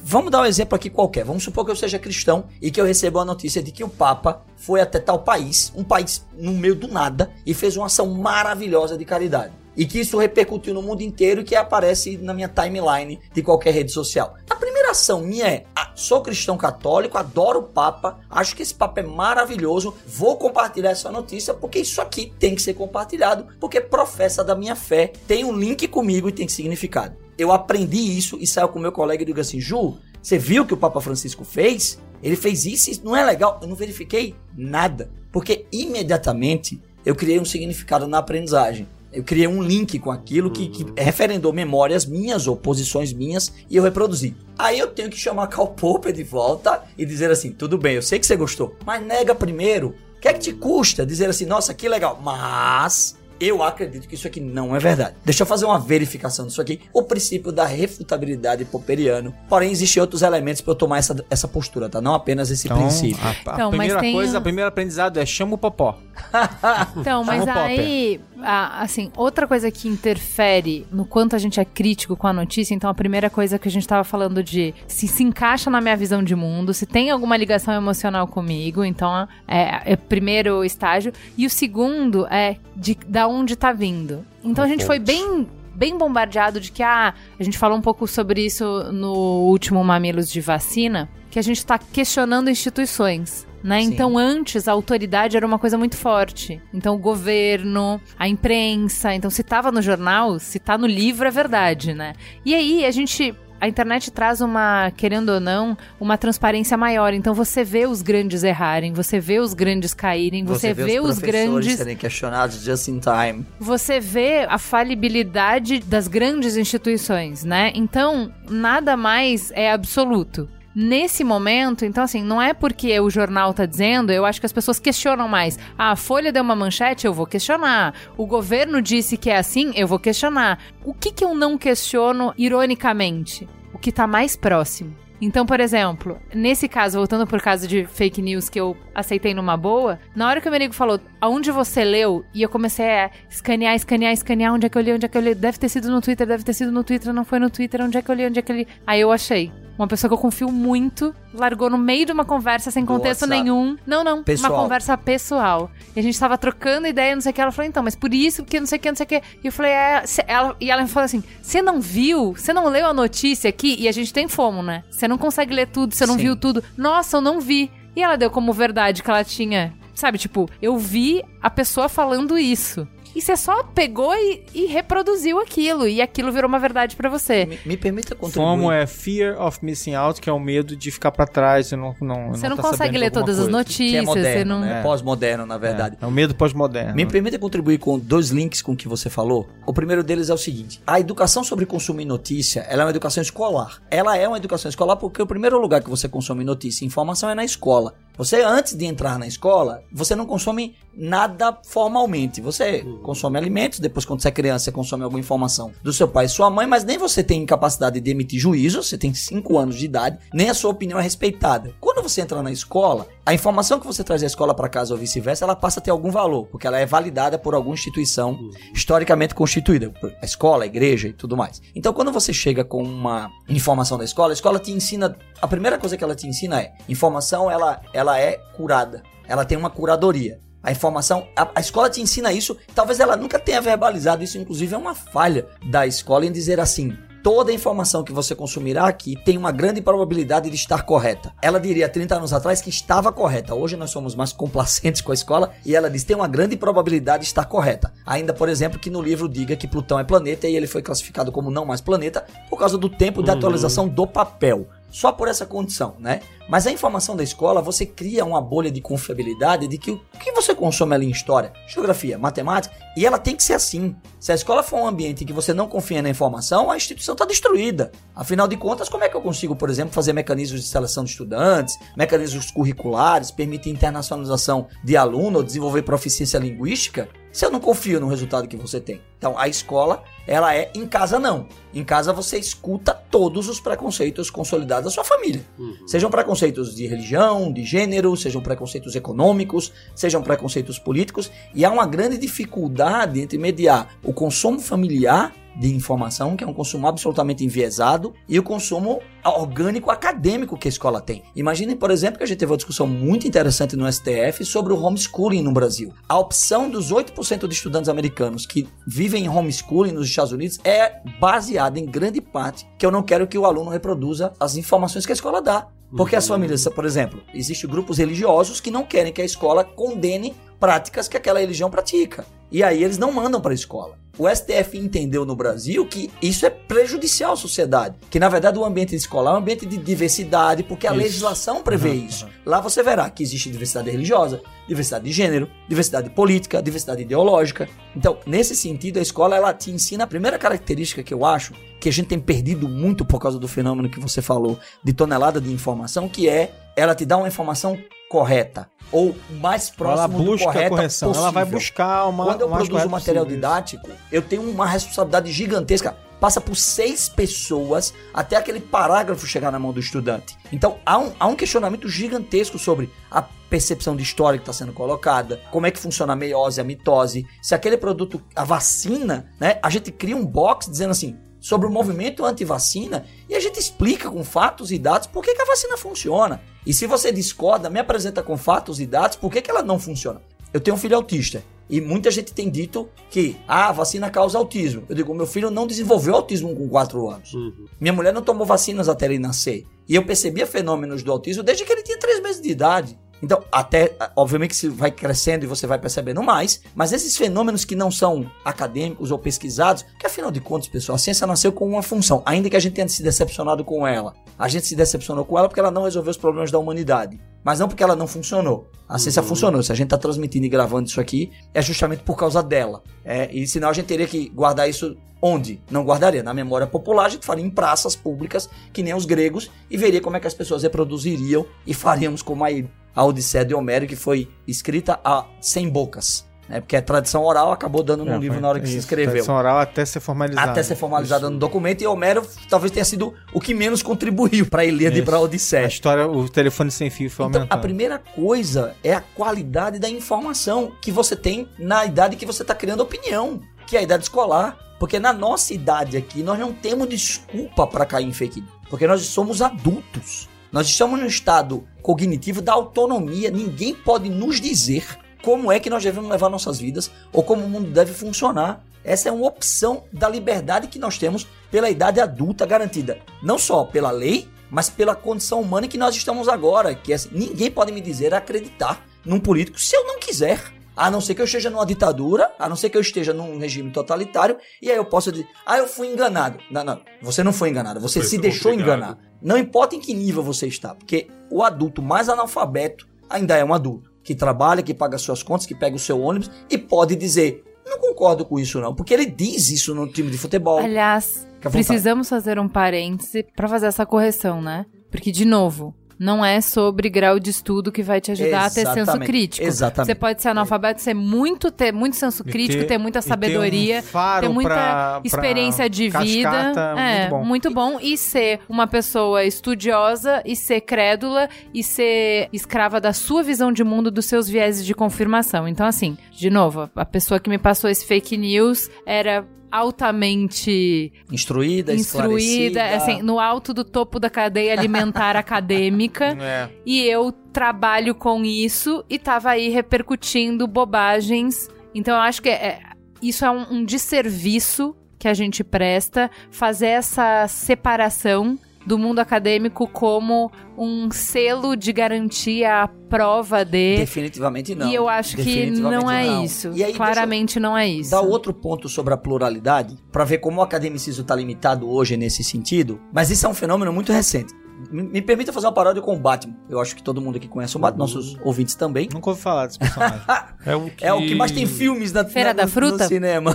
vamos 0.05 0.31
dar 0.31 0.43
um 0.43 0.45
exemplo 0.45 0.77
aqui 0.77 0.91
qualquer. 0.91 1.25
Vamos 1.25 1.43
supor 1.43 1.65
que 1.65 1.71
eu 1.71 1.77
seja 1.77 1.99
cristão 1.99 2.45
e 2.61 2.71
que 2.71 2.81
eu 2.81 2.85
receba 2.85 3.23
a 3.23 3.25
notícia 3.25 3.63
de 3.63 3.73
que 3.73 3.83
o 3.83 3.89
Papa 3.89 4.43
foi 4.57 4.81
até 4.81 4.99
tal 4.99 5.21
país, 5.21 5.73
um 5.75 5.83
país 5.83 6.25
no 6.39 6.53
meio 6.53 6.75
do 6.75 6.87
nada, 6.87 7.31
e 7.45 7.55
fez 7.55 7.77
uma 7.77 7.87
ação 7.87 8.07
maravilhosa 8.09 8.97
de 8.99 9.05
caridade. 9.05 9.53
E 9.77 9.85
que 9.85 10.01
isso 10.01 10.17
repercutiu 10.19 10.73
no 10.73 10.81
mundo 10.83 11.03
inteiro 11.03 11.41
e 11.41 11.45
que 11.45 11.55
aparece 11.55 12.17
na 12.17 12.33
minha 12.33 12.49
timeline 12.49 13.19
de 13.33 13.43
qualquer 13.43 13.73
rede 13.75 13.93
social. 13.93 14.35
A 14.49 14.55
primeira 14.55 14.76
ação 14.97 15.21
minha 15.21 15.47
é: 15.47 15.65
ah, 15.75 15.93
sou 15.95 16.23
cristão 16.23 16.57
católico, 16.57 17.19
adoro 17.19 17.61
o 17.61 17.63
Papa, 17.63 18.19
acho 18.29 18.57
que 18.57 18.63
esse 18.63 18.75
Papa 18.75 19.01
é 19.01 19.05
maravilhoso, 19.05 19.95
vou 20.07 20.37
compartilhar 20.37 20.91
essa 20.91 21.13
notícia 21.13 21.55
porque 21.55 21.79
isso 21.79 22.01
aqui 22.01 22.33
tem 22.39 22.55
que 22.55 22.63
ser 22.63 22.75
compartilhado, 22.75 23.47
porque 23.61 23.81
professa 23.81 24.43
da 24.43 24.57
minha 24.57 24.75
fé, 24.75 25.13
tem 25.29 25.45
um 25.45 25.57
link 25.57 25.87
comigo 25.87 26.29
e 26.29 26.33
tem 26.33 26.49
significado. 26.49 27.17
Eu 27.39 27.53
aprendi 27.53 27.99
isso 27.99 28.39
e 28.41 28.47
saio 28.47 28.69
com 28.69 28.79
meu 28.79 28.93
colega 28.93 29.23
e 29.23 29.27
digo 29.27 29.41
assim: 29.41 29.61
Ju, 29.61 29.99
você 30.23 30.39
viu 30.39 30.63
o 30.63 30.67
que 30.67 30.75
o 30.75 30.79
Papa 30.79 31.01
Francisco 31.01 31.45
fez? 31.45 32.01
Ele 32.23 32.35
fez 32.35 32.65
isso, 32.65 32.91
isso 32.91 33.05
não 33.05 33.15
é 33.15 33.25
legal. 33.25 33.59
Eu 33.61 33.69
não 33.69 33.77
verifiquei 33.77 34.35
nada. 34.57 35.11
Porque 35.31 35.67
imediatamente 35.71 36.81
eu 37.05 37.15
criei 37.15 37.39
um 37.39 37.45
significado 37.45 38.09
na 38.09 38.19
aprendizagem. 38.19 38.89
Eu 39.17 39.25
criei 39.25 39.49
um 39.49 39.63
link 39.63 39.99
com 39.99 40.11
aquilo 40.11 40.51
que, 40.51 40.69
que 40.69 40.85
referendou 40.95 41.51
memórias 41.51 42.05
minhas 42.05 42.47
ou 42.47 42.55
posições 42.55 43.15
minhas 43.15 43.51
e 43.71 43.75
eu 43.77 43.83
reproduzi. 43.83 44.37
Aí 44.59 44.79
eu 44.79 44.89
tenho 44.89 45.09
que 45.09 45.17
chamar 45.17 45.47
Karl 45.47 45.69
Popper 45.69 46.13
de 46.13 46.23
volta 46.23 46.83
e 46.99 47.07
dizer 47.07 47.31
assim: 47.31 47.51
tudo 47.51 47.79
bem, 47.79 47.95
eu 47.95 48.03
sei 48.03 48.19
que 48.19 48.27
você 48.27 48.37
gostou, 48.37 48.77
mas 48.85 49.03
nega 49.03 49.35
primeiro. 49.35 49.95
O 50.19 50.21
que 50.21 50.29
é 50.29 50.35
que 50.35 50.41
te 50.41 50.53
custa 50.53 51.07
dizer 51.07 51.31
assim, 51.31 51.47
nossa, 51.47 51.73
que 51.73 51.89
legal, 51.89 52.21
mas 52.23 53.17
eu 53.39 53.63
acredito 53.63 54.09
que 54.09 54.15
isso 54.15 54.27
aqui 54.27 54.41
não 54.41 54.75
é 54.75 54.79
verdade. 54.79 55.15
Deixa 55.25 55.43
eu 55.43 55.47
fazer 55.47 55.67
uma 55.67 55.79
verificação 55.79 56.47
disso 56.47 56.61
aqui. 56.61 56.81
O 56.93 57.03
princípio 57.03 57.53
da 57.53 57.67
refutabilidade 57.67 58.65
popperiano. 58.65 59.35
Porém, 59.49 59.71
existem 59.71 60.01
outros 60.01 60.23
elementos 60.23 60.63
para 60.63 60.71
eu 60.73 60.75
tomar 60.75 60.99
essa, 60.99 61.15
essa 61.29 61.47
postura, 61.47 61.89
tá? 61.89 62.01
Não 62.01 62.15
apenas 62.15 62.51
esse 62.51 62.67
Então, 62.67 62.79
princípio. 62.79 63.23
a, 63.23 63.29
a 63.29 63.33
Então, 63.33 63.71
mas 63.71 63.79
primeira 63.79 64.01
tem 64.01 64.15
coisa, 64.15 64.39
o 64.39 64.43
primeiro 64.43 64.69
aprendizado 64.69 65.19
é 65.19 65.27
chama 65.27 65.55
o 65.55 65.59
popó. 65.59 65.99
Então, 66.97 67.23
mas 67.25 67.43
o 67.43 67.47
Popper. 67.47 68.21
Aí, 68.39 68.45
a- 68.47 68.81
assim, 68.83 69.11
outra 69.17 69.47
coisa 69.47 69.71
que 69.71 69.89
interfere 69.89 70.87
no 70.91 71.05
quanto 71.05 71.35
a 71.37 71.39
gente 71.39 71.61
é 71.61 71.65
crítico 71.65 72.17
com 72.17 72.27
a 72.27 72.33
notícia, 72.33 72.75
então 72.75 72.89
a 72.91 72.95
primeira 72.95 73.29
coisa 73.31 73.59
que 73.59 73.69
a 73.69 73.71
gente 73.71 73.87
tava 73.87 74.05
falando 74.05 74.43
de 74.43 74.75
se 74.87 75.07
se 75.09 75.23
encaixa 75.23 75.71
na 75.71 75.81
minha 75.81 75.97
visão 75.97 76.23
de 76.23 76.35
mundo, 76.35 76.73
se 76.75 76.87
tem 76.87 77.11
alguma 77.11 77.37
ligação 77.37 77.75
emocional 77.75 78.27
comigo, 78.27 78.85
então 78.85 79.29
é, 79.47 79.93
é 79.93 79.97
primeiro 79.97 80.65
estágio. 80.65 81.13
E 81.37 81.47
o 81.47 81.51
segundo 81.51 82.27
é 82.27 82.57
de 82.75 82.97
da 83.07 83.27
onde 83.29 83.57
tá 83.57 83.73
vindo. 83.73 84.25
Então 84.45 84.65
a 84.65 84.69
gente 84.69 84.85
foi 84.85 84.99
bem 84.99 85.47
bem 85.75 85.99
bombardeado 85.99 86.59
de 86.59 86.73
que 86.73 86.83
ah, 86.83 87.13
a 87.39 87.43
gente 87.43 87.59
falou 87.59 87.77
um 87.77 87.83
pouco 87.83 88.07
sobre 88.07 88.45
isso 88.47 88.65
no 88.93 89.13
último 89.13 89.85
Mamilos 89.85 90.31
de 90.31 90.41
Vacina, 90.41 91.07
que 91.31 91.39
a 91.39 91.43
gente 91.43 91.65
tá 91.67 91.79
questionando 91.79 92.49
instituições. 92.49 93.47
Né? 93.67 93.81
Sim. 93.81 93.87
Então, 93.89 94.17
antes, 94.17 94.69
a 94.69 94.73
autoridade 94.73 95.37
era 95.37 95.45
uma 95.45 95.59
coisa 95.59 95.77
muito 95.77 95.97
forte. 95.97 96.63
Então, 96.73 96.95
o 96.95 96.99
governo, 96.99 98.01
a 98.17 98.29
imprensa. 98.29 99.13
Então, 99.13 99.29
se 99.29 99.43
tava 99.43 99.73
no 99.73 99.83
jornal, 99.83 100.39
se 100.39 100.61
tá 100.61 100.79
no 100.79 100.87
livro, 100.87 101.27
é 101.27 101.33
verdade, 101.33 101.93
né? 101.93 102.13
E 102.45 102.55
aí, 102.55 102.87
a 102.87 102.93
gente 102.93 103.35
a 103.61 103.67
internet 103.67 104.11
traz 104.11 104.41
uma, 104.41 104.93
querendo 104.97 105.31
ou 105.31 105.41
não, 105.41 105.77
uma 105.99 106.19
transparência 106.19 106.77
maior. 106.77 107.15
Então 107.15 107.35
você 107.35 107.65
vê 107.65 107.87
os 107.87 108.03
grandes 108.03 108.45
errarem, 108.45 108.93
você 108.93 109.19
vê 109.19 109.39
os 109.39 109.55
grandes 109.55 109.95
caírem, 109.95 110.45
você, 110.45 110.75
vê, 110.75 111.01
os, 111.01 111.19
professores 111.19 111.47
grandes. 111.47 111.73
serem 111.79 111.97
questionados 111.97 112.63
just 112.63 112.89
in 112.89 113.01
time. 113.01 113.47
Você 113.59 113.99
vê 113.99 114.47
a 114.49 114.59
falibilidade 114.59 115.79
das 115.81 116.07
grandes 116.07 116.57
instituições, 116.57 117.45
né? 117.45 117.73
Então, 117.75 118.31
nada 118.49 118.95
mais 118.95 119.51
é 119.53 119.73
absoluto. 119.73 120.49
Nesse 120.79 121.25
momento, 121.25 121.87
então 121.87 122.05
assim, 122.05 122.23
não 122.23 122.41
é 122.41 122.53
porque 122.53 123.01
o 123.01 123.09
jornal 123.09 123.55
tá 123.55 123.65
dizendo, 123.65 124.13
eu 124.13 124.27
acho 124.27 124.39
que 124.39 124.45
as 124.45 124.53
pessoas 124.53 124.79
questionam 124.79 125.27
mais. 125.27 125.59
Ah, 125.79 125.93
a 125.93 125.97
Folha 125.97 126.31
deu 126.31 126.43
uma 126.43 126.55
manchete, 126.55 127.07
eu 127.07 127.15
vou 127.15 127.27
questionar. 127.27 127.95
O 128.15 128.27
governo 128.27 128.83
disse 128.83 129.17
que 129.17 129.31
é 129.31 129.39
assim, 129.39 129.73
eu 129.75 129.89
vou 129.89 129.99
questionar. 129.99 130.59
O 130.85 130.93
que 130.93 131.11
que 131.11 131.25
eu 131.25 131.35
não 131.35 131.57
questiono 131.57 132.35
ironicamente? 132.37 133.49
O 133.73 133.79
que 133.79 133.91
tá 133.91 134.07
mais 134.07 134.37
próximo. 134.37 134.95
Então, 135.19 135.47
por 135.47 135.61
exemplo, 135.61 136.21
nesse 136.35 136.69
caso, 136.69 136.99
voltando 136.99 137.27
por 137.27 137.41
caso 137.41 137.67
de 137.67 137.87
fake 137.87 138.21
news 138.21 138.51
que 138.51 138.61
eu 138.61 138.77
aceitei 138.95 139.33
numa 139.33 139.57
boa, 139.57 139.99
na 140.15 140.29
hora 140.29 140.43
que 140.43 140.47
o 140.47 140.51
meu 140.51 140.59
amigo 140.59 140.75
falou 140.75 141.01
aonde 141.19 141.51
você 141.51 141.85
leu, 141.85 142.23
e 142.35 142.43
eu 142.43 142.51
comecei 142.51 142.87
a 142.87 143.11
escanear, 143.31 143.75
escanear, 143.75 144.13
escanear, 144.13 144.53
onde 144.53 144.67
é 144.67 144.69
que 144.69 144.77
eu 144.77 144.83
li, 144.83 144.93
onde 144.93 145.07
é 145.07 145.09
que 145.09 145.17
eu 145.17 145.23
li, 145.23 145.35
deve 145.35 145.59
ter 145.59 145.71
sido 145.71 145.91
no 145.91 146.03
Twitter, 146.03 146.27
deve 146.27 146.45
ter 146.45 146.53
sido 146.53 146.71
no 146.71 146.85
Twitter, 146.85 147.15
não 147.15 147.25
foi 147.25 147.39
no 147.39 147.49
Twitter, 147.49 147.81
onde 147.81 147.97
é 147.97 148.03
que 148.03 148.11
eu 148.11 148.15
li, 148.15 148.27
onde 148.27 148.39
é 148.39 148.43
que 148.43 148.53
eu 148.53 148.57
li. 148.57 148.69
Aí 148.87 149.01
eu 149.01 149.11
achei. 149.11 149.51
Uma 149.79 149.87
pessoa 149.87 150.09
que 150.09 150.15
eu 150.15 150.19
confio 150.19 150.51
muito, 150.51 151.15
largou 151.35 151.69
no 151.69 151.77
meio 151.77 152.07
de 152.07 152.13
uma 152.13 152.25
conversa 152.25 152.71
sem 152.71 152.85
contexto 152.85 153.23
WhatsApp. 153.23 153.43
nenhum. 153.43 153.77
Não, 153.87 154.03
não. 154.03 154.23
Pessoal. 154.23 154.53
Uma 154.53 154.63
conversa 154.63 154.97
pessoal. 154.97 155.71
E 155.95 156.01
a 156.01 156.03
gente 156.03 156.19
tava 156.19 156.39
trocando 156.39 156.87
ideia, 156.87 157.15
não 157.15 157.21
sei 157.21 157.31
o 157.31 157.35
que. 157.35 157.41
Ela 157.41 157.53
falou, 157.53 157.69
então, 157.69 157.83
mas 157.83 157.95
por 157.95 158.13
isso, 158.15 158.43
porque 158.43 158.59
não 158.59 158.67
sei 158.67 158.79
o 158.79 158.81
que, 158.81 158.89
não 158.89 158.97
sei 158.97 159.05
o 159.05 159.09
que. 159.09 159.23
E 159.43 159.47
eu 159.47 159.53
falei, 159.53 159.73
é. 159.73 160.05
ela, 160.27 160.57
e 160.61 160.71
ela 160.71 160.87
falou 160.87 161.05
assim: 161.05 161.23
você 161.43 161.61
não 161.61 161.81
viu? 161.81 162.33
Você 162.35 162.53
não 162.53 162.69
leu 162.69 162.87
a 162.87 162.95
notícia 162.95 163.49
aqui? 163.51 163.77
E 163.79 163.89
a 163.89 163.93
gente 163.93 164.13
tem 164.13 164.29
fomo, 164.29 164.63
né? 164.63 164.83
Você 164.91 165.07
não 165.07 165.19
consegue 165.19 165.55
ler 165.55 165.67
tudo, 165.69 165.95
você 165.95 166.07
não 166.07 166.15
Sim. 166.15 166.23
viu 166.23 166.37
tudo. 166.37 166.65
Nossa, 166.77 167.19
eu 167.19 167.21
não 167.21 167.41
vi. 167.41 167.71
E 167.95 168.03
ela 168.03 168.17
deu 168.17 168.31
como 168.31 168.53
verdade 168.53 169.03
que 169.03 169.11
ela 169.11 169.25
tinha. 169.25 169.73
Sabe, 169.95 170.19
tipo, 170.19 170.49
eu 170.61 170.77
vi 170.77 171.25
a 171.43 171.49
pessoa 171.49 171.89
falando 171.89 172.39
isso. 172.39 172.87
E 173.17 173.23
você 173.23 173.35
só 173.35 173.63
pegou 173.63 174.15
e, 174.15 174.45
e 174.55 174.67
reproduziu 174.67 175.41
aquilo. 175.41 175.89
E 175.89 176.03
aquilo 176.03 176.31
virou 176.31 176.51
uma 176.51 176.59
verdade 176.59 176.95
pra 176.95 177.09
você. 177.09 177.47
Me, 177.47 177.59
me 177.65 177.77
permita 177.79 178.15
contribuir. 178.15 178.45
FOMO 178.45 178.71
é 178.71 178.87
Fear 178.87 179.41
of 179.41 179.65
Missing 179.65 179.95
Out, 179.95 180.21
que 180.21 180.29
é 180.29 180.33
o 180.35 180.39
medo 180.39 180.77
de 180.77 180.91
ficar 180.91 181.11
pra 181.11 181.27
trás 181.27 181.73
e 181.73 181.77
não 181.77 181.97
não 181.99 182.29
Você 182.35 182.47
não 182.47 182.57
tá 182.57 182.63
consegue 182.63 182.99
ler 182.99 183.11
todas 183.11 183.39
as 183.39 183.49
coisa. 183.49 183.65
que 183.65 183.97
é 183.97 184.03
notícias, 184.03 184.05
você 184.05 184.19
moderno, 184.19 184.55
não. 184.57 184.61
né? 184.61 184.83
Pós-moderno, 184.83 185.47
na 185.47 185.57
verdade. 185.57 185.97
É, 185.99 186.05
é 186.05 186.07
o 186.07 186.11
medo 186.11 186.35
pós-moderno. 186.35 186.95
Me 186.95 187.07
permita 187.07 187.39
contribuir 187.39 187.79
com 187.79 187.99
dois 187.99 188.29
links 188.29 188.61
com 188.61 188.73
o 188.73 188.77
que 188.77 188.87
você 188.87 189.09
falou. 189.09 189.49
O 189.65 189.73
primeiro 189.73 190.05
deles 190.05 190.29
é 190.29 190.35
o 190.35 190.39
seguinte: 190.39 190.83
a 190.87 191.01
educação 191.01 191.43
sobre 191.43 191.65
consumo 191.65 192.03
e 192.03 192.05
notícia, 192.05 192.67
ela 192.69 192.83
é 192.83 192.85
uma 192.85 192.91
educação 192.91 193.23
escolar. 193.23 193.81
Ela 193.91 194.19
é 194.19 194.29
uma 194.29 194.37
educação 194.37 194.69
escolar 194.69 194.97
porque 194.97 195.23
o 195.23 195.27
primeiro 195.27 195.59
lugar 195.59 195.83
que 195.83 195.89
você 195.89 196.07
consome 196.07 196.45
notícia 196.45 196.85
e 196.85 196.87
informação 196.87 197.31
é 197.31 197.35
na 197.35 197.47
escola. 197.47 197.95
Você 198.17 198.43
antes 198.43 198.75
de 198.75 198.87
entrar 198.87 199.19
na 199.19 199.27
escola, 199.27 199.83
você 199.93 200.15
não 200.15 200.25
consome 200.25 200.75
nada 200.95 201.59
formalmente. 201.65 202.41
Você 202.41 202.83
consome 203.03 203.37
alimentos, 203.37 203.79
depois 203.79 204.07
quando 204.07 204.23
você 204.23 204.29
é 204.29 204.31
criança, 204.31 204.65
você 204.65 204.73
consome 204.73 205.05
alguma 205.05 205.21
informação 205.21 205.73
do 205.83 205.93
seu 205.93 206.09
pai 206.09 206.25
e 206.25 206.29
sua 206.29 206.49
mãe, 206.49 206.67
mas 206.67 206.85
nem 206.85 206.97
você 206.97 207.23
tem 207.23 207.45
capacidade 207.45 208.01
de 208.01 208.11
emitir 208.11 208.41
juízo, 208.41 208.83
você 208.83 208.97
tem 208.97 209.13
5 209.13 209.59
anos 209.59 209.77
de 209.77 209.85
idade, 209.85 210.19
nem 210.33 210.49
a 210.49 210.55
sua 210.55 210.71
opinião 210.71 210.99
é 210.99 211.03
respeitada. 211.03 211.75
Quando 211.81 212.03
você 212.03 212.23
entra 212.23 212.43
na 212.43 212.51
escola, 212.51 213.07
a 213.27 213.35
informação 213.35 213.81
que 213.81 213.87
você 213.87 214.05
traz 214.05 214.21
da 214.21 214.27
escola 214.29 214.55
para 214.55 214.69
casa 214.69 214.95
ou 214.95 215.01
vice-versa, 215.01 215.45
ela 215.45 215.57
passa 215.57 215.81
a 215.81 215.83
ter 215.83 215.91
algum 215.91 216.13
valor, 216.13 216.47
porque 216.47 216.65
ela 216.65 216.79
é 216.79 216.87
validada 216.87 217.37
por 217.37 217.57
alguma 217.57 217.75
instituição 217.75 218.39
historicamente 218.73 219.35
constituída, 219.35 219.93
a 220.23 220.25
escola, 220.25 220.63
a 220.63 220.67
igreja 220.67 221.09
e 221.09 221.13
tudo 221.13 221.37
mais. 221.37 221.61
Então, 221.75 221.93
quando 221.93 222.13
você 222.13 222.33
chega 222.33 222.65
com 222.65 222.81
uma 222.81 223.29
informação 223.49 223.99
da 223.99 224.05
escola, 224.05 224.31
a 224.31 224.33
escola 224.33 224.61
te 224.61 224.71
ensina, 224.71 225.17
a 225.43 225.49
primeira 225.49 225.77
coisa 225.77 225.97
que 225.97 226.05
ela 226.05 226.15
te 226.15 226.29
ensina 226.29 226.63
é, 226.63 226.73
informação 226.89 227.51
ela 227.51 227.81
ela 227.93 228.17
é 228.17 228.39
curada. 228.57 229.03
Ela 229.27 229.45
tem 229.45 229.59
uma 229.59 229.71
curadoria. 229.71 230.41
A 230.63 230.71
informação, 230.71 231.27
a, 231.35 231.49
a 231.53 231.61
escola 231.61 231.91
te 231.91 232.01
ensina 232.01 232.33
isso, 232.33 232.57
talvez 232.77 233.01
ela 233.01 233.17
nunca 233.17 233.41
tenha 233.41 233.61
verbalizado 233.61 234.23
isso, 234.23 234.39
inclusive 234.39 234.73
é 234.73 234.79
uma 234.79 234.95
falha 234.95 235.47
da 235.69 235.85
escola 235.85 236.27
em 236.27 236.31
dizer 236.31 236.61
assim: 236.61 236.97
toda 237.27 237.51
a 237.51 237.55
informação 237.55 238.05
que 238.05 238.13
você 238.13 238.37
consumirá 238.37 238.87
aqui 238.87 239.17
tem 239.17 239.37
uma 239.37 239.51
grande 239.51 239.83
probabilidade 239.83 240.49
de 240.49 240.55
estar 240.55 240.85
correta. 240.85 241.33
Ela 241.43 241.59
diria 241.59 241.89
30 241.89 242.15
anos 242.15 242.33
atrás 242.33 242.61
que 242.61 242.71
estava 242.71 243.11
correta. 243.11 243.53
Hoje 243.53 243.77
nós 243.77 243.91
somos 243.91 244.15
mais 244.15 244.33
complacentes 244.33 245.01
com 245.01 245.11
a 245.11 245.15
escola 245.15 245.51
e 245.65 245.75
ela 245.75 245.91
diz 245.91 246.05
tem 246.05 246.15
uma 246.15 246.29
grande 246.29 246.57
probabilidade 246.57 247.25
de 247.25 247.27
estar 247.27 247.45
correta. 247.47 247.93
Ainda, 248.07 248.33
por 248.33 248.49
exemplo, 248.49 248.79
que 248.79 248.89
no 248.89 249.03
livro 249.03 249.29
diga 249.29 249.57
que 249.57 249.67
Plutão 249.67 249.99
é 249.99 250.05
planeta 250.05 250.47
e 250.47 250.55
ele 250.55 250.69
foi 250.69 250.83
classificado 250.83 251.33
como 251.33 251.51
não 251.51 251.65
mais 251.65 251.81
planeta 251.81 252.25
por 252.49 252.61
causa 252.61 252.79
do 252.79 252.89
tempo 252.89 253.25
de 253.25 253.31
atualização 253.33 253.89
do 253.89 254.07
papel. 254.07 254.69
Só 254.89 255.11
por 255.11 255.27
essa 255.27 255.45
condição, 255.45 255.97
né? 255.99 256.21
Mas 256.49 256.67
a 256.67 256.71
informação 256.71 257.17
da 257.17 257.23
escola, 257.23 257.61
você 257.61 257.85
cria 257.85 258.25
uma 258.25 258.41
bolha 258.41 258.71
de 258.71 258.81
confiabilidade 258.81 259.67
de 259.67 259.79
que 259.79 259.91
o 259.91 260.01
que 260.19 260.33
você 260.33 260.55
consome 260.55 260.95
ali 260.95 261.07
em 261.07 261.11
história, 261.11 261.53
geografia, 261.67 262.19
matemática, 262.19 262.75
e 262.97 263.05
ela 263.05 263.19
tem 263.19 263.35
que 263.35 263.43
ser 263.43 263.55
assim. 263.55 263.97
Se 264.21 264.33
a 264.33 264.35
escola 264.35 264.63
for 264.63 264.81
um 264.81 264.87
ambiente 264.87 265.25
em 265.25 265.27
que 265.27 265.33
você 265.33 265.53
não 265.53 265.69
confia 265.69 266.01
na 266.01 266.09
informação, 266.09 266.71
a 266.71 266.77
instituição 266.77 267.15
está 267.15 267.25
destruída. 267.25 267.91
Afinal 268.15 268.47
de 268.49 268.57
contas, 268.57 268.89
como 268.89 269.05
é 269.05 269.09
que 269.09 269.17
eu 269.17 269.21
consigo, 269.21 269.55
por 269.57 269.69
exemplo, 269.69 269.93
fazer 269.93 270.13
mecanismos 270.13 270.63
de 270.63 270.67
seleção 270.67 271.05
de 271.05 271.11
estudantes, 271.11 271.77
mecanismos 271.97 272.51
curriculares, 272.51 273.31
permitir 273.31 273.71
internacionalização 273.71 274.69
de 274.83 274.97
aluno 274.97 275.39
ou 275.39 275.45
desenvolver 275.45 275.83
proficiência 275.83 276.39
linguística, 276.39 277.09
se 277.33 277.45
eu 277.45 277.51
não 277.51 277.61
confio 277.61 278.01
no 278.01 278.09
resultado 278.09 278.49
que 278.49 278.57
você 278.57 278.81
tem? 278.81 279.03
Então, 279.19 279.39
a 279.39 279.47
escola, 279.47 280.03
ela 280.27 280.55
é 280.55 280.71
em 280.75 280.87
casa 280.87 281.19
não. 281.19 281.47
Em 281.75 281.85
casa 281.85 282.11
você 282.11 282.39
escuta 282.39 282.95
todos 282.95 283.47
os 283.47 283.61
preconceitos 283.61 284.31
consolidados 284.31 284.85
da 284.85 284.91
sua 284.91 285.05
família. 285.05 285.45
Sejam 285.87 286.09
preconceitos 286.09 286.36
de 286.75 286.87
religião, 286.87 287.53
de 287.53 287.65
gênero, 287.65 288.17
sejam 288.17 288.41
preconceitos 288.41 288.95
econômicos, 288.95 289.73
sejam 289.95 290.23
preconceitos 290.23 290.79
políticos, 290.79 291.31
e 291.55 291.65
há 291.65 291.71
uma 291.71 291.87
grande 291.87 292.19
dificuldade 292.19 293.21
entre 293.21 293.39
mediar 293.39 293.97
o 294.03 294.13
consumo 294.13 294.61
familiar 294.61 295.33
de 295.59 295.75
informação, 295.75 296.37
que 296.37 296.45
é 296.45 296.47
um 296.47 296.53
consumo 296.53 296.87
absolutamente 296.87 297.45
enviesado, 297.45 298.13
e 298.29 298.39
o 298.39 298.43
consumo 298.43 299.01
orgânico 299.25 299.91
acadêmico 299.91 300.57
que 300.57 300.69
a 300.69 300.71
escola 300.71 301.01
tem. 301.01 301.23
Imaginem, 301.35 301.75
por 301.75 301.91
exemplo, 301.91 302.19
que 302.19 302.25
a 302.25 302.27
gente 302.27 302.39
teve 302.39 302.53
uma 302.53 302.59
discussão 302.59 302.87
muito 302.87 303.27
interessante 303.27 303.75
no 303.75 303.91
STF 303.91 304.45
sobre 304.45 304.73
o 304.73 304.81
homeschooling 304.81 305.43
no 305.43 305.53
Brasil. 305.53 305.93
A 306.09 306.19
opção 306.19 306.71
dos 306.71 306.93
8% 306.93 307.49
de 307.49 307.55
estudantes 307.55 307.89
americanos 307.89 308.47
que 308.47 308.69
vivem 308.87 309.25
em 309.25 309.29
homeschooling 309.29 309.93
nos 309.93 310.09
Estados 310.09 310.33
Unidos 310.33 310.61
é 310.63 311.01
baseada 311.19 311.81
em 311.81 311.87
grande 311.87 312.21
parte 312.21 312.67
que 312.79 312.85
eu 312.85 312.91
não 312.91 313.03
quero 313.03 313.27
que 313.27 313.39
o 313.39 313.47
aluno 313.47 313.71
reproduza 313.71 314.33
as 314.39 314.57
informações 314.57 315.07
que 315.07 315.13
a 315.13 315.15
escola 315.15 315.41
dá. 315.41 315.69
Porque 315.95 316.17
as 316.17 316.27
famílias, 316.27 316.65
por 316.69 316.85
exemplo, 316.85 317.23
existem 317.35 317.69
grupos 317.69 317.99
religiosos 317.99 318.61
que 318.61 318.71
não 318.71 318.85
querem 318.85 319.13
que 319.13 319.23
a 319.23 319.25
escola 319.25 319.63
condene 319.65 320.35
práticas 320.59 321.07
que 321.09 321.17
aquela 321.17 321.41
religião 321.41 321.71
pratica. 321.71 322.25
E 322.51 322.63
aí 322.63 322.83
eles 322.83 322.99
não 322.99 323.13
mandam 323.13 323.41
para 323.41 323.53
a 323.53 323.55
escola. 323.55 323.99
O 324.19 324.27
STF 324.29 324.79
entendeu 324.79 325.27
no 325.27 325.37
Brasil 325.37 325.87
que 325.87 326.11
isso 326.23 326.47
é 326.47 326.51
prejudicial 326.51 327.33
à 327.33 327.37
sociedade. 327.37 327.97
Que 328.11 328.19
na 328.19 328.29
verdade 328.29 328.59
o 328.59 328.65
ambiente 328.65 328.95
escolar 328.97 329.33
é 329.33 329.35
um 329.35 329.39
ambiente 329.39 329.67
de 329.67 329.77
diversidade, 329.77 330.63
porque 330.63 330.87
a 330.87 330.91
Isso. 330.93 330.99
legislação 331.01 331.63
prevê 331.63 331.93
isso. 331.93 332.27
Lá 332.45 332.61
você 332.61 332.83
verá 332.83 333.11
que 333.11 333.23
existe 333.23 333.51
diversidade 333.51 333.91
religiosa, 333.91 334.41
diversidade 334.67 335.05
de 335.05 335.13
gênero, 335.13 335.49
diversidade 335.69 336.11
política, 336.11 336.63
diversidade 336.63 337.03
ideológica. 337.03 337.69
Então, 337.95 338.19
nesse 338.27 338.55
sentido, 338.57 338.99
a 338.99 339.03
escola 339.03 339.37
ela 339.37 339.53
te 339.53 339.71
ensina 339.71 340.05
a 340.05 340.07
primeira 340.07 340.39
característica 340.39 341.03
que 341.03 341.15
eu 341.15 341.25
acho 341.25 341.53
que 341.81 341.89
a 341.89 341.93
gente 341.93 342.09
tem 342.09 342.19
perdido 342.19 342.69
muito 342.69 343.05
por 343.05 343.21
causa 343.21 343.39
do 343.39 343.47
fenômeno 343.47 343.89
que 343.89 344.01
você 344.01 344.21
falou 344.21 344.59
de 344.83 344.93
tonelada 344.93 345.41
de 345.41 345.53
informação, 345.53 346.09
que 346.09 346.29
é 346.29 346.53
ela 346.77 346.95
te 346.95 347.05
dá 347.05 347.17
uma 347.17 347.29
informação 347.29 347.79
correta 348.09 348.69
ou 348.93 349.17
mais 349.41 349.69
próximo 349.69 350.17
ela 350.17 350.25
do 350.25 350.35
a 350.35 350.39
correta 350.39 350.69
correção. 350.71 351.13
Ela 351.13 351.31
vai 351.31 351.45
possível. 351.45 351.59
buscar 351.59 352.07
uma. 352.07 352.25
Quando 352.25 352.41
eu 352.43 352.49
produzo 352.49 352.89
material 352.89 353.25
possível. 353.25 353.27
didático, 353.27 353.91
eu 354.13 354.23
tenho 354.23 354.43
uma 354.43 354.67
responsabilidade 354.67 355.33
gigantesca. 355.33 355.97
Passa 356.21 356.41
por 356.41 356.57
seis 356.57 357.11
pessoas 357.11 357.93
até 358.15 358.37
aquele 358.37 358.59
parágrafo 358.59 359.27
chegar 359.27 359.53
na 359.53 359.59
mão 359.59 359.71
do 359.71 359.81
estudante. 359.81 360.37
Então 360.51 360.79
há 360.87 360.99
um, 360.99 361.13
há 361.21 361.27
um 361.27 361.37
questionamento 361.37 361.89
gigantesco 361.91 362.59
sobre 362.59 362.91
a 363.11 363.23
percepção 363.49 363.97
de 363.97 364.03
história 364.03 364.39
que 364.39 364.43
está 364.43 364.53
sendo 364.53 364.73
colocada, 364.73 365.41
como 365.51 365.67
é 365.67 365.71
que 365.71 365.79
funciona 365.79 366.13
a 366.13 366.17
meiose, 366.17 366.61
a 366.61 366.65
mitose, 366.65 367.27
se 367.43 367.55
aquele 367.55 367.77
produto, 367.77 368.23
a 368.35 368.45
vacina, 368.45 369.33
né? 369.41 369.59
A 369.63 369.71
gente 369.71 369.91
cria 369.91 370.17
um 370.17 370.25
box 370.25 370.71
dizendo 370.71 370.91
assim 370.91 371.17
sobre 371.41 371.69
o 371.69 371.71
movimento 371.71 372.25
anti-vacina 372.25 373.07
e 373.29 373.35
a 373.35 373.41
gente 373.41 373.61
explica 373.61 374.11
com 374.11 374.25
fatos 374.25 374.73
e 374.73 374.79
dados 374.79 375.07
por 375.07 375.23
que, 375.23 375.35
que 375.35 375.43
a 375.43 375.47
vacina 375.47 375.77
funciona. 375.77 376.41
E 376.67 376.75
se 376.75 376.87
você 376.87 377.13
discorda, 377.13 377.71
me 377.71 377.79
apresenta 377.79 378.23
com 378.23 378.37
fatos 378.37 378.81
e 378.81 378.87
dados 378.87 379.17
por 379.17 379.31
que, 379.31 379.41
que 379.41 379.51
ela 379.51 379.63
não 379.63 379.79
funciona. 379.79 380.21
Eu 380.53 380.61
tenho 380.61 380.77
um 380.77 380.81
filho 380.81 380.97
autista. 380.97 381.45
E 381.69 381.81
muita 381.81 382.11
gente 382.11 382.33
tem 382.33 382.49
dito 382.49 382.89
que 383.11 383.37
ah, 383.47 383.69
a 383.69 383.73
vacina 383.73 384.09
causa 384.09 384.39
autismo. 384.39 384.85
Eu 384.89 384.95
digo, 384.95 385.13
meu 385.13 385.27
filho 385.27 385.51
não 385.51 385.67
desenvolveu 385.67 386.15
autismo 386.15 386.55
com 386.55 386.69
4 386.69 387.11
anos. 387.11 387.33
Minha 387.81 387.93
mulher 387.93 388.13
não 388.13 388.23
tomou 388.23 388.47
vacinas 388.47 388.89
até 388.89 389.07
ele 389.07 389.19
nascer. 389.19 389.65
E 389.89 389.95
eu 389.95 390.05
percebia 390.05 390.47
fenômenos 390.47 391.03
do 391.03 391.11
autismo 391.11 391.43
desde 391.43 391.65
que 391.65 391.73
ele 391.73 391.83
tinha 391.83 391.99
3 391.99 392.23
meses 392.23 392.41
de 392.41 392.51
idade. 392.51 392.99
Então, 393.23 393.43
até, 393.51 393.97
obviamente 394.15 394.61
que 394.61 394.69
vai 394.69 394.91
crescendo 394.91 395.45
e 395.45 395.47
você 395.47 395.67
vai 395.67 395.79
percebendo 395.79 396.23
mais, 396.23 396.61
mas 396.75 396.93
esses 396.93 397.17
fenômenos 397.17 397.65
que 397.65 397.75
não 397.75 397.91
são 397.91 398.31
acadêmicos 398.45 399.11
ou 399.11 399.19
pesquisados, 399.19 399.85
que 399.99 400.07
afinal 400.07 400.31
de 400.31 400.41
contas, 400.41 400.69
pessoal, 400.69 400.97
a 400.97 400.99
ciência 400.99 401.27
nasceu 401.27 401.53
com 401.53 401.67
uma 401.67 401.83
função, 401.83 402.23
ainda 402.27 402.51
que 402.51 402.57
a 402.57 402.61
gente 402.61 402.75
tenha 402.75 402.89
se 402.89 403.03
decepcionado 403.03 403.65
com 403.65 403.87
ela. 403.87 404.15
A 404.39 404.49
gente 404.49 404.67
se 404.67 404.77
decepcionou 404.77 405.25
com 405.25 405.39
ela 405.39 405.49
porque 405.49 405.61
ela 405.61 405.71
não 405.71 405.85
resolveu 405.85 406.11
os 406.11 406.17
problemas 406.17 406.51
da 406.51 406.59
humanidade. 406.59 407.19
Mas 407.47 407.61
não 407.61 407.69
porque 407.69 407.85
ela 407.85 407.95
não 407.95 408.09
funcionou. 408.09 408.69
A 408.89 408.99
ciência 408.99 409.23
funcionou. 409.23 409.63
Se 409.63 409.71
a 409.71 409.75
gente 409.77 409.87
está 409.87 409.97
transmitindo 409.97 410.47
e 410.47 410.49
gravando 410.49 410.89
isso 410.89 411.01
aqui, 411.01 411.31
é 411.55 411.63
justamente 411.63 412.03
por 412.03 412.17
causa 412.17 412.43
dela. 412.43 412.83
É, 413.05 413.33
e 413.33 413.47
senão 413.47 413.69
a 413.69 413.73
gente 413.73 413.87
teria 413.87 414.09
que 414.09 414.29
guardar 414.31 414.69
isso 414.69 414.97
onde? 415.23 415.63
Não 415.71 415.85
guardaria. 415.85 416.25
Na 416.25 416.35
memória 416.35 416.67
popular, 416.67 417.07
a 417.07 417.09
gente 417.09 417.25
faria 417.25 417.45
em 417.45 417.49
praças 417.49 417.95
públicas, 417.95 418.51
que 418.73 418.83
nem 418.83 418.95
os 418.95 419.05
gregos, 419.05 419.49
e 419.71 419.77
veria 419.77 420.01
como 420.01 420.17
é 420.17 420.21
que 420.21 420.27
as 420.27 420.35
pessoas 420.35 420.65
reproduziriam 420.65 421.47
e 421.65 421.73
faríamos 421.73 422.21
como 422.21 422.45
a, 422.45 422.49
a 422.93 423.05
Odisseia 423.05 423.45
de 423.45 423.55
Homero, 423.55 423.87
que 423.87 423.95
foi 423.95 424.29
escrita 424.45 424.99
a 425.05 425.25
100 425.41 425.69
bocas. 425.69 426.27
Né? 426.49 426.61
Porque 426.61 426.77
a 426.77 426.83
tradição 426.83 427.25
oral 427.25 427.51
acabou 427.53 427.83
dando 427.83 428.05
no 428.05 428.13
É, 428.13 428.19
livro 428.19 428.41
na 428.41 428.49
hora 428.49 428.61
que 428.61 428.67
se 428.67 428.73
isso, 428.73 428.81
escreveu. 428.81 429.13
Tradição 429.13 429.35
oral 429.37 429.59
até 429.59 429.85
ser 429.85 430.01
formalizada. 430.01 430.51
Até 430.53 430.63
ser 430.63 430.77
formalizada 430.77 431.29
no 431.29 431.39
documento, 431.39 431.83
e 431.83 431.87
Homero 431.87 432.27
talvez 432.49 432.71
tenha 432.73 432.85
sido 432.85 433.15
o 433.33 433.41
que 433.41 433.53
menos 433.55 433.83
contribuiu 433.83 434.47
para 434.47 434.63
a 434.63 434.65
Ilíada 434.65 434.97
e 434.99 435.03
para 435.03 435.17
a 435.17 435.19
A 435.19 435.23
Odisseia. 435.23 435.67
história, 435.67 436.07
o 436.07 436.29
telefone 436.29 436.71
sem 436.71 436.89
fio 436.91 437.11
foi 437.11 437.27
Então, 437.27 437.41
aumentando. 437.41 437.59
a 437.59 437.61
primeira 437.61 437.99
coisa 437.99 438.75
é 438.85 438.95
a 438.95 439.01
qualidade 439.01 439.79
da 439.79 439.89
informação 439.89 440.73
que 440.81 440.93
você 440.93 441.17
tem 441.17 441.49
na 441.59 441.85
idade 441.85 442.17
que 442.17 442.25
você 442.27 442.43
está 442.43 442.55
criando 442.55 442.81
opinião, 442.81 443.41
que 443.67 443.77
é 443.77 443.81
a 443.81 443.83
idade 443.83 444.05
escolar. 444.05 444.57
Porque 444.79 444.99
na 444.99 445.11
nossa 445.13 445.55
idade 445.55 445.97
aqui, 445.97 446.23
nós 446.23 446.39
não 446.39 446.53
temos 446.53 446.87
desculpa 446.87 447.67
para 447.67 447.87
cair 447.87 448.07
em 448.07 448.13
fake 448.13 448.41
news. 448.43 448.53
Porque 448.69 448.87
nós 448.87 449.01
somos 449.07 449.41
adultos. 449.41 450.29
Nós 450.53 450.67
estamos 450.69 451.01
no 451.01 451.07
estado 451.07 451.65
cognitivo 451.83 452.43
da 452.43 452.53
autonomia. 452.53 453.31
Ninguém 453.31 453.75
pode 453.75 454.09
nos 454.11 454.39
dizer 454.41 454.87
como 455.27 455.51
é 455.51 455.59
que 455.59 455.69
nós 455.69 455.83
devemos 455.83 456.09
levar 456.09 456.29
nossas 456.29 456.61
vidas 456.61 456.89
ou 457.13 457.21
como 457.21 457.45
o 457.45 457.49
mundo 457.49 457.69
deve 457.73 457.93
funcionar. 457.93 458.65
Essa 458.85 459.09
é 459.09 459.13
uma 459.13 459.27
opção 459.27 459.83
da 459.93 460.09
liberdade 460.09 460.69
que 460.69 460.79
nós 460.79 460.99
temos 460.99 461.27
pela 461.51 461.69
idade 461.69 462.01
adulta 462.01 462.47
garantida. 462.47 463.01
Não 463.21 463.37
só 463.37 463.65
pela 463.65 463.91
lei, 463.91 464.29
mas 464.49 464.71
pela 464.71 464.95
condição 464.95 465.41
humana 465.41 465.67
em 465.67 465.69
que 465.69 465.77
nós 465.77 465.97
estamos 465.97 466.29
agora. 466.29 466.77
Que 466.77 466.93
é 466.93 466.97
ninguém 467.11 467.51
pode 467.51 467.73
me 467.73 467.81
dizer 467.81 468.15
acreditar 468.15 468.87
num 469.05 469.19
político 469.19 469.61
se 469.61 469.75
eu 469.75 469.85
não 469.85 469.99
quiser. 469.99 470.41
A 470.77 470.93
não 470.93 471.01
ser 471.01 471.17
que 471.17 471.23
eu 471.23 471.25
esteja 471.25 471.51
numa 471.51 471.67
ditadura, 471.67 472.31
a 472.39 472.49
não 472.49 472.55
ser 472.55 472.71
que 472.71 472.77
eu 472.77 472.83
esteja 472.83 473.13
num 473.13 473.39
regime 473.39 473.73
totalitário, 473.73 474.37
e 474.61 474.71
aí 474.71 474.77
eu 474.77 474.85
posso 474.85 475.11
dizer, 475.11 475.27
ah, 475.45 475.57
eu 475.57 475.67
fui 475.67 475.89
enganado. 475.89 476.39
Não, 476.51 476.63
não, 476.63 476.83
você 477.01 477.25
não 477.25 477.33
foi 477.33 477.49
enganado, 477.49 477.81
você 477.81 478.05
se 478.05 478.19
deixou 478.19 478.53
obrigado. 478.53 478.77
enganar. 478.79 478.99
Não 479.23 479.39
importa 479.39 479.75
em 479.75 479.81
que 479.81 479.95
nível 479.95 480.23
você 480.23 480.47
está, 480.47 480.75
porque 480.75 481.09
o 481.31 481.43
adulto 481.43 481.81
mais 481.81 482.11
analfabeto 482.11 482.87
ainda 483.09 483.39
é 483.39 483.45
um 483.45 483.55
adulto, 483.55 483.91
que 484.07 484.15
trabalha, 484.15 484.63
que 484.63 484.73
paga 484.73 484.97
suas 484.99 485.21
contas, 485.21 485.47
que 485.47 485.55
pega 485.55 485.75
o 485.75 485.81
seu 485.81 486.01
ônibus 486.01 486.31
e 486.49 486.57
pode 486.57 486.95
dizer, 486.95 487.43
não 487.67 487.81
concordo 487.81 488.25
com 488.25 488.39
isso 488.39 488.61
não, 488.61 488.73
porque 488.73 488.95
ele 488.95 489.05
diz 489.05 489.51
isso 489.51 489.75
no 489.75 489.89
time 489.89 490.13
de 490.13 490.17
futebol. 490.17 490.59
Aliás, 490.61 491.27
precisamos 491.41 492.09
fazer 492.09 492.39
um 492.39 492.49
parêntese 492.49 493.27
pra 493.35 493.49
fazer 493.49 493.67
essa 493.67 493.85
correção, 493.85 494.41
né? 494.41 494.65
Porque, 494.93 495.11
de 495.11 495.25
novo, 495.25 495.75
não 495.99 496.25
é 496.25 496.41
sobre 496.41 496.89
grau 496.89 497.19
de 497.19 497.31
estudo 497.31 497.73
que 497.73 497.83
vai 497.83 498.01
te 498.01 498.11
ajudar 498.13 498.47
a 498.47 498.51
ter 498.51 498.67
senso 498.67 498.79
Exatamente, 498.81 499.07
crítico. 499.09 499.47
exatamente. 499.47 499.87
Você 499.87 499.95
pode 499.95 500.23
ser 500.23 500.29
analfabeto, 500.29 500.81
ser 500.83 500.95
muito, 500.95 501.51
ter 501.51 501.73
muito 501.73 501.97
senso 501.97 502.23
crítico, 502.25 502.65
ter, 502.65 502.79
muita 502.79 502.99
e 502.99 503.03
ter 503.03 503.09
sabedoria. 503.09 503.79
um 503.79 504.21
ter 504.21 504.29
muita 504.29 504.51
pra- 504.51 505.01
pra 505.01 505.01
experiência 505.05 505.69
de 505.71 505.89
vida. 505.89 506.31
cascata, 506.31 506.75
é, 506.79 506.99
muito 507.01 507.11
bom. 507.11 507.25
muito 507.25 507.51
bom. 507.51 507.79
E 507.81 507.97
ser 507.97 508.41
uma 508.49 508.67
pessoa 508.67 509.25
estudiosa 509.25 510.23
e 510.25 510.37
ser 510.37 510.61
crédula 510.63 511.29
e 511.55 511.63
ser 511.63 512.29
escrava 512.33 512.81
da 512.81 512.93
sua 512.93 513.23
visão 513.23 513.53
de 513.53 513.65
mundo, 513.65 513.91
dos 513.91 514.07
seus 514.07 514.29
vieses 514.29 514.65
de 514.65 514.75
confirmação. 514.75 515.49
Então, 515.49 515.67
assim, 515.67 515.97
de 516.13 516.29
novo, 516.31 516.69
a 516.77 516.85
pessoa 516.85 517.19
que 517.21 517.31
me 517.31 517.39
passou 517.39 517.71
esse 517.71 517.87
fake 517.87 518.17
news 518.17 518.69
era 518.85 519.25
altamente 519.51 520.93
Instruída, 521.11 521.75
instruída, 521.75 522.77
assim, 522.77 523.03
no 523.03 523.19
alto 523.19 523.53
do 523.55 523.65
topo 523.65 523.99
da 523.99 524.11
cadeia 524.11 524.53
alimentar 524.53 525.15
acadêmica. 525.17 526.17
É. 526.21 526.49
E 526.65 526.83
eu 526.83 527.13
trabalho 527.33 527.95
com 527.95 528.25
isso 528.25 528.85
e 528.89 528.99
tava 528.99 529.31
aí 529.31 529.49
repercutindo 529.49 530.47
bobagens. 530.47 531.49
Então 531.75 531.95
eu 531.95 532.01
acho 532.01 532.23
que 532.23 532.29
é- 532.29 532.61
isso 533.03 533.25
é 533.25 533.31
um, 533.31 533.57
um 533.59 533.65
desserviço 533.65 534.75
que 534.99 535.09
a 535.09 535.15
gente 535.15 535.45
presta, 535.45 536.11
fazer 536.31 536.69
essa 536.69 537.29
separação 537.29 538.39
do 538.67 538.77
mundo 538.77 538.99
acadêmico 538.99 539.69
como 539.69 540.31
um 540.59 540.91
selo 540.91 541.55
de 541.57 541.73
garantia 541.73 542.63
à 542.65 542.69
prova 542.69 543.45
de. 543.45 543.77
Definitivamente 543.77 544.55
não. 544.55 544.69
e 544.69 544.75
eu 544.75 544.89
acho 544.89 545.17
que 545.17 545.51
não 545.51 545.91
é 545.91 546.07
não. 546.07 546.25
isso. 546.25 546.51
E 546.53 546.65
aí, 546.65 546.75
Claramente 546.75 547.39
não 547.39 547.57
é 547.57 547.69
isso. 547.69 547.91
Dá 547.93 548.01
outro 548.01 548.35
ponto 548.35 548.69
sobre 548.69 548.93
a 548.93 548.97
pluralidade, 548.97 549.77
para 549.93 550.05
ver 550.05 550.19
como 550.19 550.41
o 550.41 550.43
academicismo 550.43 551.03
está 551.03 551.15
limitado 551.15 551.69
hoje 551.71 551.97
nesse 551.97 552.25
sentido, 552.25 552.81
mas 552.93 553.11
isso 553.11 553.25
é 553.25 553.29
um 553.29 553.35
fenômeno 553.35 553.73
muito 553.73 553.93
recente. 553.93 554.35
Me, 554.73 554.83
me 554.83 555.03
permita 555.03 555.35
fazer 555.35 555.47
uma 555.47 555.53
paródia 555.53 555.83
com 555.83 555.95
o 555.95 555.99
Batman. 555.99 556.35
Eu 556.49 556.59
acho 556.59 556.75
que 556.75 556.83
todo 556.83 556.99
mundo 556.99 557.17
aqui 557.17 557.29
conhece 557.29 557.55
o 557.57 557.61
Batman, 557.61 557.81
nossos 557.85 558.17
ouvintes 558.25 558.55
também. 558.55 558.89
Nunca 558.93 559.11
ouvi 559.11 559.21
falar 559.21 559.47
desse 559.47 559.59
personagem. 559.59 560.01
É, 560.47 560.55
um 560.57 560.69
que... 560.71 560.85
É 560.85 560.93
o 560.93 560.99
que 560.99 561.15
mais 561.17 561.33
tem 561.33 561.45
filmes 561.45 561.93
na, 561.93 562.05
Feira 562.05 562.33
na- 562.33 562.45
da 562.45 562.49
Fruta? 562.49 562.85
no 562.85 562.89
cinema. 562.89 563.33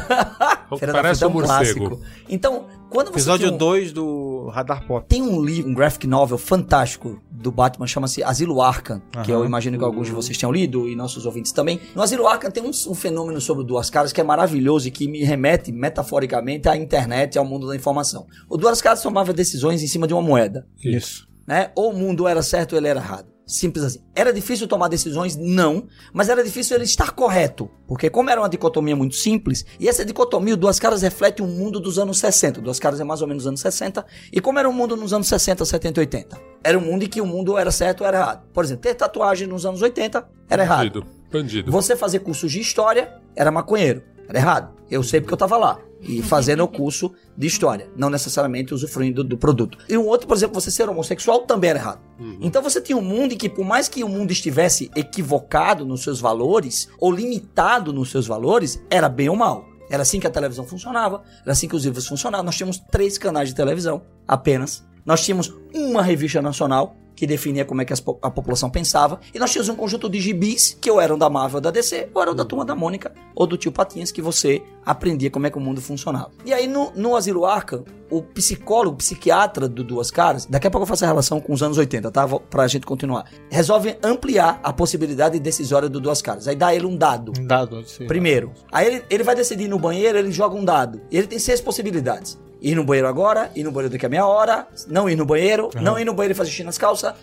O 0.69 0.75
que 0.75 0.79
Feira 0.79 0.93
da 0.93 1.01
parece 1.01 1.19
Fruta 1.19 1.25
é 1.25 1.27
um 1.27 1.29
um 1.29 1.33
morcego. 1.33 1.89
clássico. 1.89 2.01
Então, 2.29 2.65
quando 2.91 3.07
você 3.07 3.13
Episódio 3.13 3.47
tem 3.47 3.55
um- 3.55 3.57
2 3.57 3.91
do 3.93 4.47
Radar 4.49 4.85
Pop. 4.85 5.05
Tem 5.07 5.21
um 5.21 5.41
livro, 5.43 5.71
um 5.71 5.73
graphic 5.73 6.05
novel 6.05 6.37
fantástico 6.37 7.19
do 7.31 7.51
Batman, 7.51 7.87
chama-se 7.87 8.21
Asilo 8.23 8.61
Arkham, 8.61 9.01
que 9.23 9.31
eu 9.31 9.43
imagino 9.45 9.77
que 9.77 9.83
alguns 9.83 10.07
de 10.07 10.13
vocês 10.13 10.37
tenham 10.37 10.51
lido 10.51 10.87
e 10.87 10.95
nossos 10.95 11.25
ouvintes 11.25 11.51
também. 11.51 11.79
No 11.95 12.01
Asilo 12.01 12.27
Arkham 12.27 12.51
tem 12.51 12.61
um, 12.63 12.69
um 12.69 12.93
fenômeno 12.93 13.39
sobre 13.41 13.63
o 13.63 13.65
Duas 13.65 13.89
Caras 13.89 14.13
que 14.13 14.21
é 14.21 14.23
maravilhoso 14.23 14.87
e 14.87 14.91
que 14.91 15.07
me 15.07 15.23
remete 15.23 15.71
metaforicamente 15.71 16.67
à 16.69 16.75
internet 16.77 17.35
e 17.35 17.39
ao 17.39 17.45
mundo 17.45 17.67
da 17.67 17.75
informação. 17.75 18.27
O 18.49 18.57
Duas 18.57 18.81
Caras 18.81 19.01
tomava 19.01 19.31
decisões 19.33 19.81
em 19.81 19.87
cima 19.87 20.05
de 20.05 20.13
uma 20.13 20.21
moeda, 20.21 20.67
Isso. 20.83 21.27
né? 21.47 21.71
Ou 21.75 21.91
o 21.91 21.97
mundo 21.97 22.27
era 22.27 22.43
certo 22.43 22.73
ou 22.73 22.77
ele 22.77 22.87
era 22.89 22.99
errado. 22.99 23.30
Simples 23.51 23.83
assim. 23.83 23.99
Era 24.15 24.31
difícil 24.31 24.65
tomar 24.67 24.87
decisões? 24.87 25.35
Não. 25.35 25.87
Mas 26.13 26.29
era 26.29 26.41
difícil 26.41 26.75
ele 26.77 26.85
estar 26.85 27.11
correto. 27.11 27.69
Porque 27.85 28.09
como 28.09 28.29
era 28.29 28.39
uma 28.39 28.47
dicotomia 28.47 28.95
muito 28.95 29.15
simples, 29.15 29.65
e 29.77 29.89
essa 29.89 30.05
dicotomia, 30.05 30.53
o 30.53 30.57
Duas 30.57 30.79
Caras 30.79 31.01
reflete 31.01 31.41
o 31.41 31.47
mundo 31.47 31.79
dos 31.79 31.99
anos 31.99 32.17
60. 32.19 32.59
O 32.59 32.63
Duas 32.63 32.79
Caras 32.79 33.01
é 33.01 33.03
mais 33.03 33.21
ou 33.21 33.27
menos 33.27 33.43
nos 33.43 33.49
anos 33.49 33.59
60. 33.59 34.05
E 34.31 34.39
como 34.39 34.57
era 34.57 34.69
o 34.69 34.73
mundo 34.73 34.95
nos 34.95 35.11
anos 35.11 35.27
60, 35.27 35.65
70 35.65 35.99
e 35.99 36.01
80? 36.01 36.41
Era 36.63 36.77
um 36.77 36.81
mundo 36.81 37.03
em 37.03 37.07
que 37.07 37.19
o 37.19 37.25
mundo 37.25 37.57
era 37.57 37.71
certo 37.71 38.01
ou 38.01 38.07
era 38.07 38.19
errado. 38.19 38.47
Por 38.53 38.63
exemplo, 38.63 38.83
ter 38.83 38.95
tatuagem 38.95 39.47
nos 39.47 39.65
anos 39.65 39.81
80 39.81 40.25
era 40.49 40.63
errado. 40.63 40.77
Bandido. 40.77 41.05
Bandido. 41.29 41.71
Você 41.71 41.95
fazer 41.95 42.19
cursos 42.19 42.49
de 42.51 42.61
história 42.61 43.13
era 43.35 43.51
maconheiro. 43.51 44.01
Era 44.29 44.39
errado. 44.39 44.73
Eu 44.89 45.03
sei 45.03 45.19
porque 45.19 45.33
eu 45.33 45.37
tava 45.37 45.57
lá. 45.57 45.77
E 46.01 46.21
fazendo 46.21 46.63
o 46.63 46.67
curso 46.67 47.13
de 47.37 47.47
história. 47.47 47.89
Não 47.95 48.09
necessariamente 48.09 48.73
usufruindo 48.73 49.23
do 49.23 49.37
produto. 49.37 49.77
E 49.87 49.97
um 49.97 50.07
outro, 50.07 50.27
por 50.27 50.35
exemplo, 50.35 50.59
você 50.59 50.71
ser 50.71 50.89
homossexual 50.89 51.41
também 51.41 51.69
era 51.69 51.79
errado. 51.79 52.01
Então 52.39 52.61
você 52.61 52.81
tinha 52.81 52.97
um 52.97 53.01
mundo 53.01 53.33
em 53.33 53.37
que, 53.37 53.49
por 53.49 53.65
mais 53.65 53.87
que 53.87 54.03
o 54.03 54.09
mundo 54.09 54.31
estivesse 54.31 54.89
equivocado 54.95 55.85
nos 55.85 56.03
seus 56.03 56.19
valores, 56.19 56.89
ou 56.99 57.11
limitado 57.11 57.93
nos 57.93 58.11
seus 58.11 58.27
valores, 58.27 58.83
era 58.89 59.07
bem 59.07 59.29
ou 59.29 59.35
mal. 59.35 59.65
Era 59.89 60.03
assim 60.03 60.19
que 60.19 60.27
a 60.27 60.31
televisão 60.31 60.65
funcionava, 60.65 61.21
era 61.43 61.51
assim 61.51 61.67
que 61.67 61.75
os 61.75 61.83
livros 61.83 62.07
funcionavam. 62.07 62.45
Nós 62.45 62.55
tínhamos 62.55 62.79
três 62.91 63.17
canais 63.17 63.49
de 63.49 63.55
televisão, 63.55 64.03
apenas. 64.27 64.83
Nós 65.05 65.23
tínhamos 65.23 65.53
uma 65.73 66.01
revista 66.01 66.41
nacional, 66.41 66.95
que 67.21 67.27
definia 67.27 67.63
como 67.63 67.83
é 67.83 67.85
que 67.85 67.93
po- 68.01 68.17
a 68.19 68.31
população 68.31 68.67
pensava, 68.67 69.19
e 69.31 69.37
nós 69.37 69.51
tínhamos 69.51 69.69
um 69.69 69.75
conjunto 69.75 70.09
de 70.09 70.19
gibis, 70.19 70.75
que 70.81 70.89
ou 70.89 70.99
eram 70.99 71.19
da 71.19 71.29
Marvel 71.29 71.57
ou 71.57 71.61
da 71.61 71.69
DC, 71.69 72.09
ou 72.15 72.19
eram 72.19 72.33
da 72.33 72.43
Turma 72.43 72.65
da 72.65 72.73
Mônica, 72.73 73.13
ou 73.35 73.45
do 73.45 73.55
Tio 73.57 73.71
Patinhas, 73.71 74.11
que 74.11 74.23
você 74.23 74.63
aprendia 74.83 75.29
como 75.29 75.45
é 75.45 75.51
que 75.51 75.57
o 75.59 75.61
mundo 75.61 75.79
funcionava. 75.79 76.31
E 76.43 76.51
aí, 76.51 76.65
no, 76.65 76.91
no 76.95 77.15
Asilo 77.15 77.45
Arkham, 77.45 77.83
o 78.09 78.23
psicólogo, 78.23 78.95
o 78.95 78.97
psiquiatra 78.97 79.69
do 79.69 79.83
Duas 79.83 80.09
Caras, 80.09 80.47
daqui 80.47 80.65
a 80.65 80.71
pouco 80.71 80.81
eu 80.81 80.87
faço 80.87 81.03
a 81.05 81.07
relação 81.09 81.39
com 81.39 81.53
os 81.53 81.61
anos 81.61 81.77
80, 81.77 82.09
tá? 82.09 82.27
Pra 82.49 82.67
gente 82.67 82.87
continuar. 82.87 83.25
Resolve 83.51 83.95
ampliar 84.03 84.59
a 84.63 84.73
possibilidade 84.73 85.39
decisória 85.39 85.87
do 85.87 85.99
Duas 85.99 86.23
Caras. 86.23 86.47
Aí 86.47 86.55
dá 86.55 86.73
ele 86.73 86.87
um 86.87 86.97
dado. 86.97 87.33
Um 87.39 87.45
dado. 87.45 87.83
Sim. 87.87 88.07
Primeiro. 88.07 88.51
Aí 88.71 88.87
ele, 88.87 89.03
ele 89.11 89.23
vai 89.23 89.35
decidir 89.35 89.65
ir 89.65 89.67
no 89.67 89.77
banheiro, 89.77 90.17
ele 90.17 90.31
joga 90.31 90.55
um 90.55 90.65
dado. 90.65 90.99
E 91.11 91.17
ele 91.19 91.27
tem 91.27 91.37
seis 91.37 91.61
possibilidades. 91.61 92.39
Ir 92.61 92.75
no 92.75 92.83
banheiro 92.83 93.07
agora, 93.07 93.51
ir 93.55 93.63
no 93.63 93.71
banheiro 93.71 93.91
daqui 93.91 94.05
a 94.05 94.09
meia 94.09 94.25
hora, 94.25 94.67
não 94.87 95.09
ir 95.09 95.15
no 95.15 95.25
banheiro, 95.25 95.69
não 95.81 95.97
ir 95.97 96.05
no 96.05 96.13
banheiro 96.13 96.33
e 96.33 96.35
fazer 96.35 96.51
xixi 96.51 96.63
nas 96.63 96.77
calças. 96.77 97.13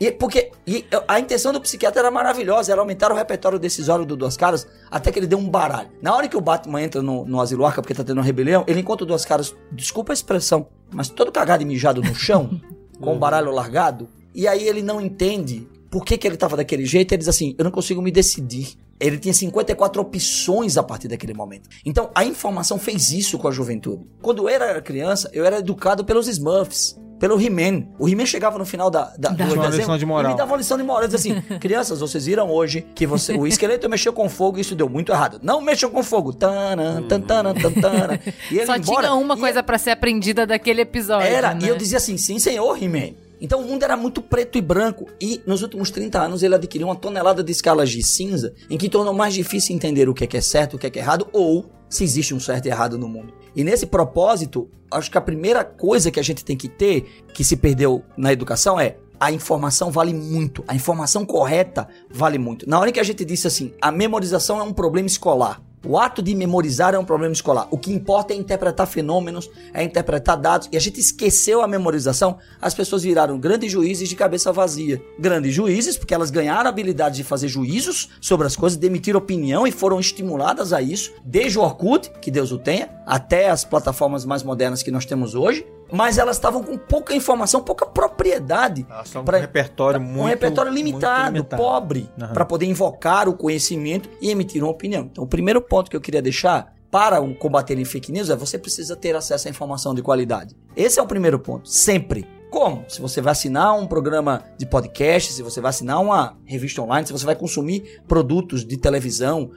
e, 0.00 0.10
porque 0.10 0.50
e 0.66 0.84
a 1.06 1.20
intenção 1.20 1.52
do 1.52 1.60
psiquiatra 1.60 2.00
era 2.00 2.10
maravilhosa, 2.10 2.72
era 2.72 2.80
aumentar 2.80 3.12
o 3.12 3.14
repertório 3.14 3.58
decisório 3.58 4.04
do 4.04 4.16
Duas 4.16 4.36
Caras, 4.36 4.66
até 4.90 5.12
que 5.12 5.20
ele 5.20 5.28
deu 5.28 5.38
um 5.38 5.48
baralho. 5.48 5.90
Na 6.02 6.14
hora 6.14 6.26
que 6.26 6.36
o 6.36 6.40
Batman 6.40 6.82
entra 6.82 7.00
no, 7.00 7.24
no 7.24 7.40
Asilo 7.40 7.64
Arca, 7.64 7.80
porque 7.80 7.94
tá 7.94 8.02
tendo 8.02 8.18
uma 8.18 8.24
rebelião, 8.24 8.64
ele 8.66 8.80
encontra 8.80 9.04
o 9.04 9.06
Duas 9.06 9.24
Caras, 9.24 9.54
desculpa 9.70 10.12
a 10.12 10.14
expressão, 10.14 10.66
mas 10.90 11.08
todo 11.08 11.30
cagado 11.30 11.62
e 11.62 11.66
mijado 11.66 12.02
no 12.02 12.14
chão, 12.14 12.60
com 13.00 13.14
o 13.14 13.18
baralho 13.18 13.52
largado, 13.52 14.08
e 14.34 14.48
aí 14.48 14.66
ele 14.66 14.82
não 14.82 15.00
entende 15.00 15.68
por 15.90 16.04
que, 16.04 16.16
que 16.16 16.26
ele 16.26 16.36
tava 16.36 16.56
daquele 16.56 16.84
jeito, 16.86 17.12
ele 17.12 17.18
diz 17.18 17.28
assim, 17.28 17.54
eu 17.58 17.64
não 17.64 17.70
consigo 17.70 18.00
me 18.00 18.10
decidir. 18.12 18.76
Ele 19.00 19.18
tinha 19.18 19.34
54 19.34 20.00
opções 20.00 20.76
a 20.76 20.82
partir 20.82 21.08
daquele 21.08 21.34
momento. 21.34 21.68
Então, 21.84 22.10
a 22.14 22.24
informação 22.24 22.78
fez 22.78 23.10
isso 23.10 23.38
com 23.38 23.48
a 23.48 23.50
juventude. 23.50 24.04
Quando 24.22 24.42
eu 24.42 24.48
era 24.48 24.80
criança, 24.80 25.28
eu 25.32 25.44
era 25.44 25.58
educado 25.58 26.04
pelos 26.04 26.28
Smurfs. 26.28 26.96
pelo 27.18 27.40
He-Man. 27.40 27.86
O 27.98 28.08
He-Man 28.08 28.24
chegava 28.26 28.58
no 28.58 28.64
final 28.64 28.90
da, 28.90 29.12
da, 29.18 29.30
Dava 29.30 29.52
uma 29.52 29.68
lição 29.68 29.98
de 29.98 30.06
moral. 30.06 30.30
e 30.30 30.34
me 30.34 30.38
dava 30.38 30.52
uma 30.52 30.58
lição 30.58 30.76
de 30.78 30.82
moral. 30.84 31.02
Ele 31.02 31.12
dizia 31.12 31.34
assim, 31.34 31.42
crianças, 31.60 32.00
vocês 32.00 32.24
viram 32.26 32.50
hoje 32.50 32.86
que 32.94 33.06
você, 33.06 33.34
o 33.34 33.46
esqueleto 33.46 33.88
mexeu 33.88 34.12
com 34.12 34.28
fogo 34.28 34.58
e 34.58 34.60
isso 34.60 34.74
deu 34.76 34.88
muito 34.88 35.12
errado. 35.12 35.40
Não 35.42 35.60
mexam 35.60 35.90
com 35.90 36.02
fogo. 36.02 36.32
Tanan, 36.32 37.02
tan, 37.08 37.20
tanan, 37.20 37.54
tan, 37.54 37.72
tanan. 37.72 38.18
E 38.50 38.56
ele 38.58 38.66
Só 38.66 38.76
embora, 38.76 39.08
tinha 39.08 39.14
uma 39.14 39.36
coisa 39.36 39.62
pra 39.62 39.76
ser 39.76 39.90
aprendida 39.90 40.46
daquele 40.46 40.82
episódio. 40.82 41.26
era, 41.26 41.52
né? 41.54 41.60
e 41.62 41.68
eu 41.68 41.76
dizia 41.76 41.98
assim, 41.98 42.16
sim 42.16 42.38
senhor, 42.38 42.82
He-Man. 42.82 43.12
Então 43.40 43.60
o 43.60 43.64
mundo 43.64 43.82
era 43.82 43.96
muito 43.96 44.20
preto 44.20 44.58
e 44.58 44.60
branco 44.60 45.06
e 45.20 45.40
nos 45.46 45.62
últimos 45.62 45.90
30 45.90 46.20
anos 46.20 46.42
ele 46.42 46.54
adquiriu 46.54 46.88
uma 46.88 46.96
tonelada 46.96 47.42
de 47.42 47.50
escalas 47.50 47.90
de 47.90 48.02
cinza 48.02 48.52
em 48.68 48.76
que 48.76 48.88
tornou 48.88 49.14
mais 49.14 49.34
difícil 49.34 49.74
entender 49.74 50.08
o 50.08 50.14
que 50.14 50.24
é, 50.24 50.26
que 50.26 50.36
é 50.36 50.40
certo, 50.40 50.74
o 50.74 50.78
que 50.78 50.86
é, 50.86 50.90
que 50.90 50.98
é 50.98 51.02
errado 51.02 51.26
ou 51.32 51.70
se 51.88 52.04
existe 52.04 52.34
um 52.34 52.40
certo 52.40 52.66
e 52.66 52.68
errado 52.68 52.98
no 52.98 53.08
mundo. 53.08 53.32
E 53.54 53.64
nesse 53.64 53.86
propósito, 53.86 54.68
acho 54.90 55.10
que 55.10 55.18
a 55.18 55.20
primeira 55.20 55.64
coisa 55.64 56.10
que 56.10 56.20
a 56.20 56.22
gente 56.22 56.44
tem 56.44 56.56
que 56.56 56.68
ter, 56.68 57.24
que 57.34 57.42
se 57.42 57.56
perdeu 57.56 58.04
na 58.16 58.32
educação 58.32 58.78
é 58.78 58.96
a 59.18 59.30
informação 59.30 59.90
vale 59.90 60.14
muito, 60.14 60.64
a 60.66 60.74
informação 60.74 61.26
correta 61.26 61.88
vale 62.10 62.38
muito. 62.38 62.68
Na 62.68 62.78
hora 62.78 62.90
que 62.90 63.00
a 63.00 63.02
gente 63.02 63.24
disse 63.24 63.46
assim, 63.46 63.72
a 63.80 63.92
memorização 63.92 64.58
é 64.58 64.62
um 64.62 64.72
problema 64.72 65.06
escolar. 65.06 65.60
O 65.86 65.98
ato 65.98 66.22
de 66.22 66.34
memorizar 66.34 66.94
é 66.94 66.98
um 66.98 67.04
problema 67.04 67.32
escolar. 67.32 67.66
O 67.70 67.78
que 67.78 67.90
importa 67.90 68.34
é 68.34 68.36
interpretar 68.36 68.86
fenômenos, 68.86 69.50
é 69.72 69.82
interpretar 69.82 70.36
dados. 70.36 70.68
E 70.70 70.76
a 70.76 70.80
gente 70.80 71.00
esqueceu 71.00 71.62
a 71.62 71.68
memorização. 71.68 72.36
As 72.60 72.74
pessoas 72.74 73.02
viraram 73.02 73.38
grandes 73.38 73.72
juízes 73.72 74.06
de 74.08 74.14
cabeça 74.14 74.52
vazia. 74.52 75.02
Grandes 75.18 75.54
juízes, 75.54 75.96
porque 75.96 76.12
elas 76.12 76.30
ganharam 76.30 76.66
a 76.66 76.68
habilidade 76.68 77.16
de 77.16 77.24
fazer 77.24 77.48
juízos 77.48 78.10
sobre 78.20 78.46
as 78.46 78.54
coisas, 78.54 78.78
de 78.78 78.86
emitir 78.86 79.16
opinião 79.16 79.66
e 79.66 79.72
foram 79.72 79.98
estimuladas 79.98 80.74
a 80.74 80.82
isso. 80.82 81.12
Desde 81.24 81.58
o 81.58 81.62
Orkut, 81.62 82.10
que 82.20 82.30
Deus 82.30 82.52
o 82.52 82.58
tenha, 82.58 82.90
até 83.06 83.48
as 83.48 83.64
plataformas 83.64 84.26
mais 84.26 84.42
modernas 84.42 84.82
que 84.82 84.90
nós 84.90 85.06
temos 85.06 85.34
hoje. 85.34 85.64
Mas 85.92 86.18
elas 86.18 86.36
estavam 86.36 86.62
com 86.62 86.76
pouca 86.78 87.14
informação, 87.14 87.62
pouca 87.62 87.86
propriedade. 87.86 88.86
Elas 88.88 89.10
pra- 89.24 89.38
um 89.38 89.40
repertório 89.40 90.00
um 90.00 90.04
muito 90.04 90.28
repertório 90.28 90.72
muito 90.72 90.84
limitado, 90.84 91.32
limitado. 91.34 91.62
pobre, 91.62 92.08
Aham. 92.20 92.32
para 92.32 92.44
poder 92.44 92.66
invocar 92.66 93.28
o 93.28 93.34
conhecimento 93.34 94.08
e 94.20 94.30
emitir 94.30 94.62
uma 94.62 94.70
opinião. 94.72 95.08
Então, 95.10 95.24
o 95.24 95.26
primeiro 95.26 95.60
ponto 95.60 95.90
que 95.90 95.96
eu 95.96 96.00
queria 96.00 96.22
deixar 96.22 96.74
para 96.90 97.20
um 97.20 97.32
combater 97.32 97.82
fake 97.84 98.10
news 98.10 98.30
é 98.30 98.36
você 98.36 98.58
precisa 98.58 98.96
ter 98.96 99.14
acesso 99.14 99.46
à 99.46 99.50
informação 99.50 99.94
de 99.94 100.02
qualidade. 100.02 100.56
Esse 100.76 100.98
é 100.98 101.02
o 101.02 101.06
primeiro 101.06 101.38
ponto, 101.38 101.68
sempre. 101.68 102.26
Como? 102.50 102.84
Se 102.88 103.00
você 103.00 103.20
vai 103.20 103.32
assinar 103.32 103.78
um 103.78 103.86
programa 103.86 104.42
de 104.58 104.66
podcast, 104.66 105.32
se 105.32 105.42
você 105.42 105.60
vai 105.60 105.70
assinar 105.70 106.00
uma 106.00 106.36
revista 106.44 106.82
online, 106.82 107.06
se 107.06 107.12
você 107.12 107.24
vai 107.24 107.36
consumir 107.36 108.00
produtos 108.08 108.64
de 108.64 108.76
televisão, 108.76 109.50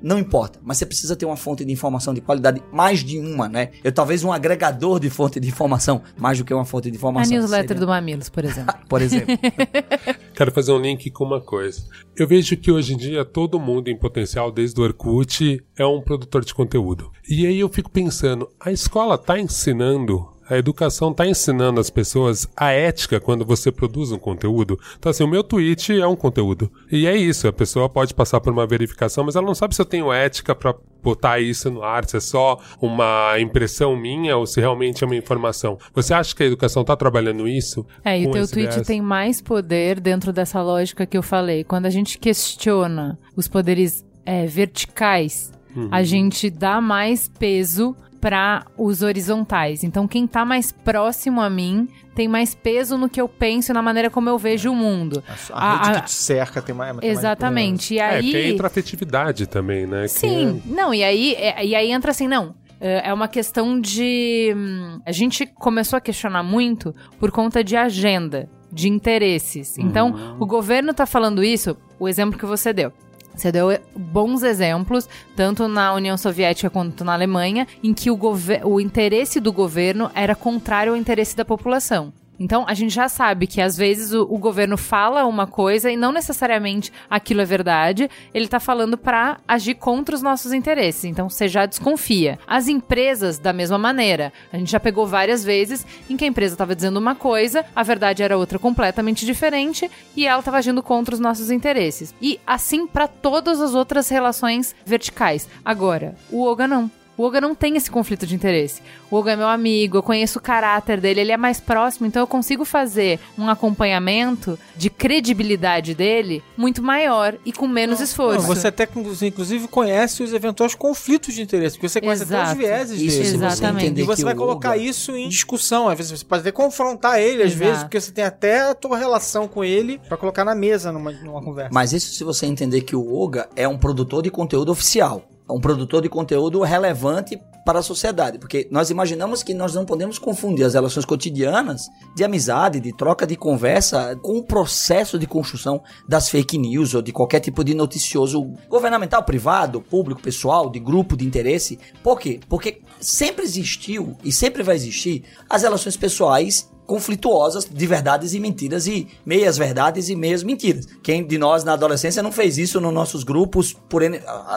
não 0.00 0.18
importa. 0.18 0.58
Mas 0.62 0.78
você 0.78 0.86
precisa 0.86 1.16
ter 1.16 1.26
uma 1.26 1.36
fonte 1.36 1.64
de 1.64 1.72
informação 1.72 2.14
de 2.14 2.20
qualidade, 2.20 2.62
mais 2.72 3.02
de 3.04 3.18
uma, 3.18 3.48
né? 3.48 3.70
Eu 3.82 3.92
talvez 3.92 4.22
um 4.24 4.32
agregador 4.32 5.00
de 5.00 5.10
fonte 5.10 5.40
de 5.40 5.48
informação, 5.48 6.02
mais 6.16 6.38
do 6.38 6.44
que 6.44 6.54
uma 6.54 6.64
fonte 6.64 6.90
de 6.90 6.96
A 6.96 6.98
informação. 6.98 7.36
newsletter 7.36 7.68
Seria- 7.68 7.80
do 7.80 7.88
Mamilos, 7.88 8.28
por 8.28 8.44
exemplo. 8.44 8.74
Por 8.88 9.02
exemplo. 9.02 9.36
Quero 10.34 10.52
fazer 10.52 10.70
um 10.72 10.78
link 10.78 11.10
com 11.10 11.24
uma 11.24 11.40
coisa. 11.40 11.82
Eu 12.16 12.26
vejo 12.28 12.56
que 12.56 12.70
hoje 12.70 12.94
em 12.94 12.96
dia 12.96 13.24
todo 13.24 13.58
mundo 13.58 13.88
em 13.88 13.98
potencial, 13.98 14.50
desde 14.52 14.80
o 14.80 14.84
Orkut, 14.84 15.60
é 15.76 15.84
um 15.84 16.00
produtor 16.00 16.44
de 16.44 16.54
conteúdo. 16.54 17.10
E 17.28 17.46
aí 17.46 17.58
eu 17.58 17.68
fico 17.68 17.90
pensando, 17.90 18.48
a 18.60 18.70
escola 18.70 19.18
tá 19.18 19.38
ensinando, 19.38 20.28
a 20.48 20.56
educação 20.56 21.12
tá 21.12 21.26
ensinando 21.26 21.80
as 21.80 21.90
pessoas 21.90 22.48
a 22.56 22.70
ética 22.70 23.20
quando 23.20 23.44
você 23.44 23.70
produz 23.70 24.12
um 24.12 24.18
conteúdo? 24.18 24.78
Então 24.98 25.10
assim, 25.10 25.24
o 25.24 25.28
meu 25.28 25.42
tweet 25.42 26.00
é 26.00 26.06
um 26.06 26.16
conteúdo. 26.16 26.70
E 26.90 27.06
é 27.06 27.16
isso, 27.16 27.48
a 27.48 27.52
pessoa 27.52 27.88
pode 27.88 28.14
passar 28.14 28.40
por 28.40 28.52
uma 28.52 28.66
verificação, 28.66 29.24
mas 29.24 29.36
ela 29.36 29.46
não 29.46 29.54
sabe 29.54 29.74
se 29.74 29.80
eu 29.80 29.86
tenho 29.86 30.12
ética 30.12 30.54
pra 30.54 30.74
botar 31.02 31.38
isso 31.38 31.70
no 31.70 31.84
ar, 31.84 32.04
se 32.04 32.16
é 32.16 32.20
só 32.20 32.58
uma 32.80 33.38
impressão 33.38 33.96
minha 33.96 34.36
ou 34.36 34.44
se 34.44 34.60
realmente 34.60 35.04
é 35.04 35.06
uma 35.06 35.14
informação. 35.14 35.78
Você 35.94 36.12
acha 36.12 36.34
que 36.34 36.42
a 36.42 36.46
educação 36.46 36.84
tá 36.84 36.96
trabalhando 36.96 37.46
isso? 37.46 37.86
É, 38.04 38.20
e 38.20 38.26
o 38.26 38.30
teu 38.32 38.48
tweet 38.48 38.82
tem 38.82 39.00
mais 39.00 39.40
poder 39.40 40.00
dentro 40.00 40.32
dessa 40.32 40.60
lógica 40.60 41.06
que 41.06 41.16
eu 41.16 41.22
falei. 41.22 41.62
Quando 41.62 41.86
a 41.86 41.90
gente 41.90 42.18
questiona 42.18 43.18
os 43.36 43.46
poderes 43.46 44.04
é, 44.24 44.46
verticais, 44.46 45.52
a 45.90 46.02
gente 46.02 46.48
dá 46.48 46.80
mais 46.80 47.28
peso 47.28 47.94
para 48.26 48.64
os 48.76 49.02
horizontais. 49.02 49.84
Então, 49.84 50.08
quem 50.08 50.26
tá 50.26 50.44
mais 50.44 50.72
próximo 50.72 51.40
a 51.40 51.48
mim 51.48 51.86
tem 52.12 52.26
mais 52.26 52.56
peso 52.56 52.98
no 52.98 53.08
que 53.08 53.20
eu 53.20 53.28
penso 53.28 53.70
e 53.70 53.72
na 53.72 53.80
maneira 53.80 54.10
como 54.10 54.28
eu 54.28 54.36
vejo 54.36 54.72
o 54.72 54.74
mundo. 54.74 55.22
A, 55.52 55.74
a 55.74 55.76
rede 55.76 55.88
A- 55.90 55.92
a- 55.92 56.00
que 56.00 56.06
te 56.08 56.12
cerca 56.12 56.60
tem 56.60 56.74
mais. 56.74 56.90
tem 56.98 57.08
mais 57.08 57.18
Exatamente. 57.20 57.94
E 57.94 57.98
É, 58.00 58.04
aí. 58.16 58.22
porque 58.24 58.42
entra 58.48 58.66
afetividade 58.66 59.46
também, 59.46 59.86
né? 59.86 60.02
Que 60.02 60.08
Sim, 60.08 60.60
não, 60.66 60.92
e 60.92 61.04
aí, 61.04 61.34
é- 61.34 61.64
e 61.64 61.72
aí 61.76 61.92
entra 61.92 62.10
assim, 62.10 62.26
não. 62.26 62.52
É 62.80 63.10
é 63.10 63.14
uma 63.14 63.28
questão 63.28 63.80
de. 63.80 64.52
hum, 64.56 64.98
A 65.06 65.12
gente 65.12 65.46
começou 65.46 65.96
a 65.96 66.00
questionar 66.00 66.42
muito 66.42 66.92
por 67.20 67.30
conta 67.30 67.62
de 67.62 67.76
agenda, 67.76 68.50
de 68.72 68.88
interesses. 68.88 69.78
Então, 69.78 70.36
o 70.40 70.44
governo 70.46 70.92
tá 70.92 71.06
falando 71.06 71.44
isso, 71.44 71.76
o 71.98 72.08
exemplo 72.08 72.36
que 72.36 72.44
você 72.44 72.72
deu. 72.72 72.92
Você 73.36 73.52
deu 73.52 73.68
bons 73.94 74.42
exemplos, 74.42 75.08
tanto 75.36 75.68
na 75.68 75.92
União 75.94 76.16
Soviética 76.16 76.70
quanto 76.70 77.04
na 77.04 77.12
Alemanha, 77.12 77.66
em 77.82 77.92
que 77.92 78.10
o, 78.10 78.18
o 78.64 78.80
interesse 78.80 79.38
do 79.38 79.52
governo 79.52 80.10
era 80.14 80.34
contrário 80.34 80.92
ao 80.92 80.98
interesse 80.98 81.36
da 81.36 81.44
população. 81.44 82.12
Então, 82.38 82.64
a 82.66 82.74
gente 82.74 82.94
já 82.94 83.08
sabe 83.08 83.46
que 83.46 83.60
às 83.60 83.76
vezes 83.76 84.12
o, 84.12 84.22
o 84.22 84.38
governo 84.38 84.76
fala 84.76 85.24
uma 85.26 85.46
coisa 85.46 85.90
e 85.90 85.96
não 85.96 86.12
necessariamente 86.12 86.92
aquilo 87.08 87.40
é 87.40 87.44
verdade, 87.44 88.10
ele 88.32 88.48
tá 88.48 88.60
falando 88.60 88.98
pra 88.98 89.38
agir 89.46 89.74
contra 89.74 90.14
os 90.14 90.22
nossos 90.22 90.52
interesses. 90.52 91.04
Então, 91.04 91.28
você 91.28 91.48
já 91.48 91.66
desconfia. 91.66 92.38
As 92.46 92.68
empresas, 92.68 93.38
da 93.38 93.52
mesma 93.52 93.78
maneira. 93.78 94.32
A 94.52 94.58
gente 94.58 94.70
já 94.70 94.80
pegou 94.80 95.06
várias 95.06 95.44
vezes 95.44 95.86
em 96.08 96.16
que 96.16 96.24
a 96.24 96.28
empresa 96.28 96.56
tava 96.56 96.74
dizendo 96.74 96.98
uma 96.98 97.14
coisa, 97.14 97.64
a 97.74 97.82
verdade 97.82 98.22
era 98.22 98.36
outra 98.36 98.58
completamente 98.58 99.24
diferente 99.24 99.90
e 100.14 100.26
ela 100.26 100.42
tava 100.42 100.58
agindo 100.58 100.82
contra 100.82 101.14
os 101.14 101.20
nossos 101.20 101.50
interesses. 101.50 102.14
E 102.20 102.40
assim 102.46 102.86
pra 102.86 103.08
todas 103.08 103.60
as 103.60 103.74
outras 103.74 104.08
relações 104.08 104.74
verticais. 104.84 105.48
Agora, 105.64 106.14
o 106.30 106.44
Oga 106.44 106.66
não. 106.66 106.90
O 107.18 107.22
Oga 107.24 107.40
não 107.40 107.54
tem 107.54 107.76
esse 107.76 107.90
conflito 107.90 108.26
de 108.26 108.34
interesse. 108.34 108.82
O 109.10 109.16
Oga 109.16 109.32
é 109.32 109.36
meu 109.36 109.48
amigo, 109.48 109.96
eu 109.96 110.02
conheço 110.02 110.38
o 110.38 110.42
caráter 110.42 111.00
dele, 111.00 111.20
ele 111.22 111.32
é 111.32 111.36
mais 111.36 111.58
próximo, 111.58 112.06
então 112.06 112.20
eu 112.22 112.26
consigo 112.26 112.64
fazer 112.64 113.18
um 113.38 113.48
acompanhamento 113.48 114.58
de 114.76 114.90
credibilidade 114.90 115.94
dele 115.94 116.42
muito 116.56 116.82
maior 116.82 117.36
e 117.44 117.52
com 117.52 117.66
menos 117.66 118.00
esforço. 118.00 118.40
Não, 118.46 118.54
você 118.54 118.68
até 118.68 118.86
inclusive 118.94 119.66
conhece 119.68 120.22
os 120.22 120.32
eventuais 120.32 120.74
conflitos 120.74 121.34
de 121.34 121.42
interesse, 121.42 121.76
porque 121.76 121.88
você 121.88 122.00
conhece 122.00 122.24
até 122.24 122.34
Exato. 122.34 122.52
os 122.52 122.58
vieses 122.58 123.00
Isso, 123.00 123.16
dele. 123.18 123.28
se 123.30 123.36
você 123.38 123.44
Exatamente. 123.46 123.84
entender 123.86 124.02
E 124.02 124.04
você 124.04 124.24
vai 124.24 124.34
colocar 124.34 124.70
Olga- 124.72 124.82
isso 124.82 125.16
em 125.16 125.28
discussão. 125.28 125.88
Às 125.88 125.96
vezes 125.96 126.18
você 126.18 126.24
pode 126.24 126.40
até 126.40 126.52
confrontar 126.52 127.18
ele, 127.20 127.42
às 127.42 127.52
Exato. 127.52 127.64
vezes, 127.64 127.82
porque 127.84 128.00
você 128.00 128.12
tem 128.12 128.24
até 128.24 128.60
a 128.60 128.74
tua 128.74 128.98
relação 128.98 129.48
com 129.48 129.64
ele 129.64 129.98
pra 130.08 130.16
colocar 130.16 130.44
na 130.44 130.54
mesa 130.54 130.92
numa, 130.92 131.12
numa 131.12 131.42
conversa. 131.42 131.70
Mas 131.72 131.92
isso 131.92 132.12
se 132.12 132.24
você 132.24 132.46
entender 132.46 132.82
que 132.82 132.94
o 132.94 133.14
Oga 133.18 133.48
é 133.56 133.66
um 133.66 133.78
produtor 133.78 134.22
de 134.22 134.30
conteúdo 134.30 134.70
oficial. 134.70 135.22
Um 135.48 135.60
produtor 135.60 136.02
de 136.02 136.08
conteúdo 136.08 136.60
relevante 136.62 137.40
para 137.64 137.80
a 137.80 137.82
sociedade. 137.82 138.38
Porque 138.38 138.68
nós 138.70 138.90
imaginamos 138.90 139.42
que 139.42 139.52
nós 139.52 139.74
não 139.74 139.84
podemos 139.84 140.18
confundir 140.18 140.64
as 140.64 140.74
relações 140.74 141.04
cotidianas 141.04 141.88
de 142.14 142.24
amizade, 142.24 142.80
de 142.80 142.96
troca 142.96 143.26
de 143.26 143.36
conversa, 143.36 144.16
com 144.22 144.38
o 144.38 144.42
processo 144.42 145.18
de 145.18 145.26
construção 145.26 145.82
das 146.08 146.28
fake 146.28 146.56
news 146.56 146.94
ou 146.94 147.02
de 147.02 147.12
qualquer 147.12 147.40
tipo 147.40 147.64
de 147.64 147.74
noticioso 147.74 148.54
governamental, 148.68 149.22
privado, 149.24 149.80
público, 149.80 150.22
pessoal, 150.22 150.70
de 150.70 150.78
grupo 150.78 151.16
de 151.16 151.26
interesse. 151.26 151.78
Por 152.02 152.18
quê? 152.18 152.40
Porque 152.48 152.80
sempre 153.00 153.44
existiu 153.44 154.16
e 154.24 154.32
sempre 154.32 154.62
vai 154.62 154.76
existir 154.76 155.24
as 155.50 155.62
relações 155.62 155.96
pessoais 155.96 156.70
conflituosas 156.86 157.66
de 157.70 157.86
verdades 157.86 158.32
e 158.32 158.40
mentiras 158.40 158.86
e 158.86 159.08
meias 159.24 159.58
verdades 159.58 160.08
e 160.08 160.16
meias 160.16 160.42
mentiras. 160.42 160.86
Quem 161.02 161.26
de 161.26 161.36
nós 161.36 161.64
na 161.64 161.72
adolescência 161.72 162.22
não 162.22 162.32
fez 162.32 162.56
isso 162.56 162.80
nos 162.80 162.92
nossos 162.92 163.24
grupos 163.24 163.72
por 163.72 164.02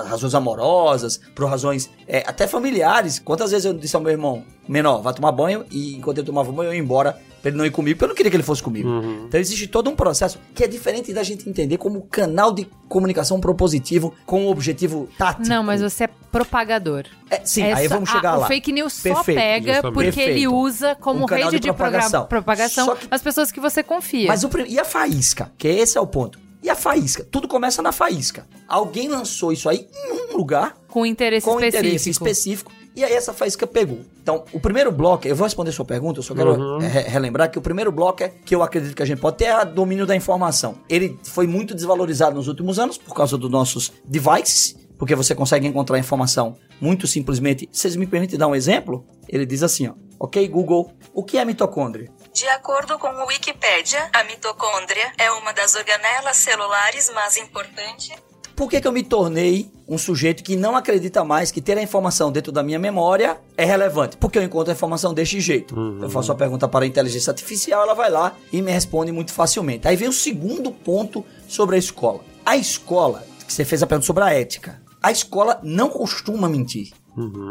razões 0.05 0.36
amorosas, 0.36 1.19
por 1.36 1.49
razões 1.49 1.89
é, 2.07 2.23
até 2.27 2.47
familiares. 2.47 3.19
Quantas 3.19 3.51
vezes 3.51 3.65
eu 3.65 3.73
disse 3.73 3.95
ao 3.95 4.01
meu 4.01 4.11
irmão 4.11 4.43
menor, 4.67 5.01
vai 5.01 5.13
tomar 5.13 5.32
banho 5.32 5.65
e 5.71 5.95
enquanto 5.95 6.19
eu 6.19 6.25
tomava 6.25 6.51
banho 6.51 6.69
eu 6.69 6.73
ia 6.73 6.80
embora 6.80 7.19
pra 7.42 7.50
ele 7.50 7.58
não 7.58 7.66
ir 7.66 7.72
comigo, 7.72 7.98
porque 7.98 8.06
eu 8.06 8.10
não 8.10 8.16
queria 8.16 8.30
que 8.30 8.36
ele 8.38 8.44
fosse 8.44 8.62
comigo. 8.64 8.90
Então 9.28 9.40
existe 9.40 9.68
todo 9.68 9.90
um 9.90 9.96
processo 9.96 10.40
que 10.54 10.64
é 10.64 10.68
diferente 10.68 11.12
da 11.14 11.24
gente 11.24 11.50
entender 11.50 11.78
como 11.78 12.02
canal 12.04 12.52
de 12.54 12.68
comunicação 12.88 13.40
propositivo 13.40 14.14
com 14.26 14.46
um 14.46 14.48
objetivo 14.50 15.08
tático. 15.18 15.48
Não, 15.48 15.64
mas 15.64 15.82
você 15.82 16.06
é 16.06 16.10
propagador. 16.32 17.04
É, 17.30 17.42
sim, 17.44 17.64
É 17.64 17.74
aí 17.74 17.88
só- 17.88 17.96
vamos 17.96 18.10
chegar 18.10 18.32
a- 18.32 18.36
lá. 18.38 18.46
O 18.46 18.48
fake 18.48 18.72
news 18.72 18.94
só 18.94 19.02
Perfeito, 19.16 19.38
pega 19.38 19.74
justamente. 19.74 19.94
porque 19.94 20.20
ele 20.22 20.26
Perfeito. 20.34 20.56
usa 20.56 20.96
como 20.96 21.24
Um 21.24 21.26
canal 21.28 21.46
rede 21.46 21.58
de 21.58 21.62
de, 21.62 21.68
propagação. 21.74 22.26
propagação 22.26 22.86
Só 22.86 22.96
que- 22.96 23.08
as 23.12 23.22
pessoas 23.22 23.52
que 23.52 23.60
você 23.60 23.84
confia. 23.84 24.28
Mas 24.28 24.44
o, 24.44 24.50
e 24.68 24.80
a 24.80 24.86
faísca? 24.86 25.52
Que 25.58 25.68
esse 25.68 25.98
é 25.98 26.02
o 26.02 26.08
ponto. 26.08 26.40
E 26.62 26.70
a 26.70 26.76
faísca? 26.76 27.24
Tudo 27.30 27.48
começa 27.48 27.82
na 27.82 27.92
faísca. 27.94 28.46
Alguém 28.68 29.08
lançou 29.08 29.54
isso 29.54 29.70
aí 29.70 29.88
em 29.94 30.34
um 30.34 30.38
lugar 30.38 30.76
com 30.90 31.06
interesse 31.06 31.46
com 31.46 31.54
específico. 31.54 31.86
interesse 31.86 32.10
específico. 32.10 32.72
E 32.96 33.04
aí 33.04 33.14
essa 33.14 33.32
faísca 33.34 33.66
pegou. 33.68 34.00
Então, 34.22 34.44
o 34.52 34.60
primeiro 34.60 34.92
bloco, 34.92 35.28
eu 35.28 35.36
vou 35.36 35.46
responder 35.46 35.72
sua 35.72 35.86
pergunta, 35.86 36.20
eu 36.20 36.24
só 36.24 36.34
quero 36.36 36.78
re- 36.80 37.02
relembrar 37.04 37.50
que 37.50 37.58
o 37.58 37.62
primeiro 37.62 37.92
bloco 37.92 38.24
é 38.24 38.30
que 38.30 38.54
eu 38.54 38.62
acredito 38.64 38.96
que 38.96 39.04
a 39.04 39.06
gente 39.06 39.20
pode 39.20 39.38
ter 39.38 39.46
é 39.46 39.62
o 39.62 39.66
domínio 39.66 40.06
da 40.06 40.16
informação. 40.16 40.78
Ele 40.90 41.18
foi 41.24 41.48
muito 41.48 41.74
desvalorizado 41.76 42.36
nos 42.36 42.48
últimos 42.48 42.78
anos 42.80 42.98
por 42.98 43.14
causa 43.16 43.38
dos 43.38 43.50
nossos 43.50 43.92
devices, 44.04 44.76
porque 44.98 45.16
você 45.16 45.34
consegue 45.34 45.66
encontrar 45.68 45.98
informação 45.98 46.58
muito 46.82 47.08
simplesmente. 47.08 47.70
Vocês 47.72 47.96
me 47.96 48.06
permitem 48.06 48.38
dar 48.38 48.48
um 48.48 48.56
exemplo? 48.56 49.06
Ele 49.30 49.46
diz 49.46 49.64
assim, 49.64 49.88
ó. 49.88 49.94
Ok, 50.22 50.46
Google, 50.50 50.92
o 51.14 51.24
que 51.24 51.38
é 51.38 51.46
mitocôndria? 51.46 52.12
De 52.34 52.46
acordo 52.50 53.00
com 53.00 53.08
o 53.08 53.26
Wikipedia, 53.28 54.10
a 54.12 54.24
mitocôndria 54.26 55.14
é 55.18 55.32
uma 55.32 55.54
das 55.54 55.76
organelas 55.76 56.36
celulares 56.36 57.10
mais 57.14 57.38
importantes. 57.38 58.12
Por 58.60 58.70
que, 58.70 58.82
que 58.82 58.88
eu 58.89 58.91
me 58.91 59.03
tornei 59.03 59.72
um 59.88 59.97
sujeito 59.97 60.43
que 60.43 60.57
não 60.57 60.76
acredita 60.76 61.24
mais 61.24 61.49
que 61.49 61.62
ter 61.62 61.78
a 61.78 61.82
informação 61.82 62.30
dentro 62.30 62.51
da 62.51 62.62
minha 62.62 62.78
memória 62.78 63.38
é 63.55 63.64
relevante? 63.64 64.18
Porque 64.18 64.38
eu 64.38 64.43
encontro 64.43 64.70
a 64.70 64.76
informação 64.76 65.14
desse 65.14 65.39
jeito. 65.39 65.74
Eu 66.01 66.10
faço 66.10 66.30
a 66.34 66.36
pergunta 66.36 66.68
para 66.68 66.84
a 66.84 66.88
inteligência 66.89 67.32
artificial, 67.32 67.84
ela 67.84 67.93
vai 67.93 68.10
lá 68.10 68.36
e 68.51 68.62
me 68.62 68.70
responde 68.70 69.14
muito 69.14 69.32
facilmente. 69.32 69.88
Aí 69.88 69.95
vem 69.95 70.10
o 70.10 70.12
segundo 70.12 70.74
ponto 70.74 71.24
sobre 71.47 71.78
a 71.78 71.80
escola. 71.80 72.20
A 72.45 72.57
escola, 72.57 73.24
que 73.47 73.53
você 73.53 73.64
fez 73.64 73.82
a 73.82 73.88
pergunta 73.88 74.07
sobre 74.07 74.26
a 74.26 74.34
ética, 74.34 74.82
a 75.01 75.10
escola 75.10 75.62
não 75.64 75.88
costuma 75.88 76.49
mentir. 76.49 76.91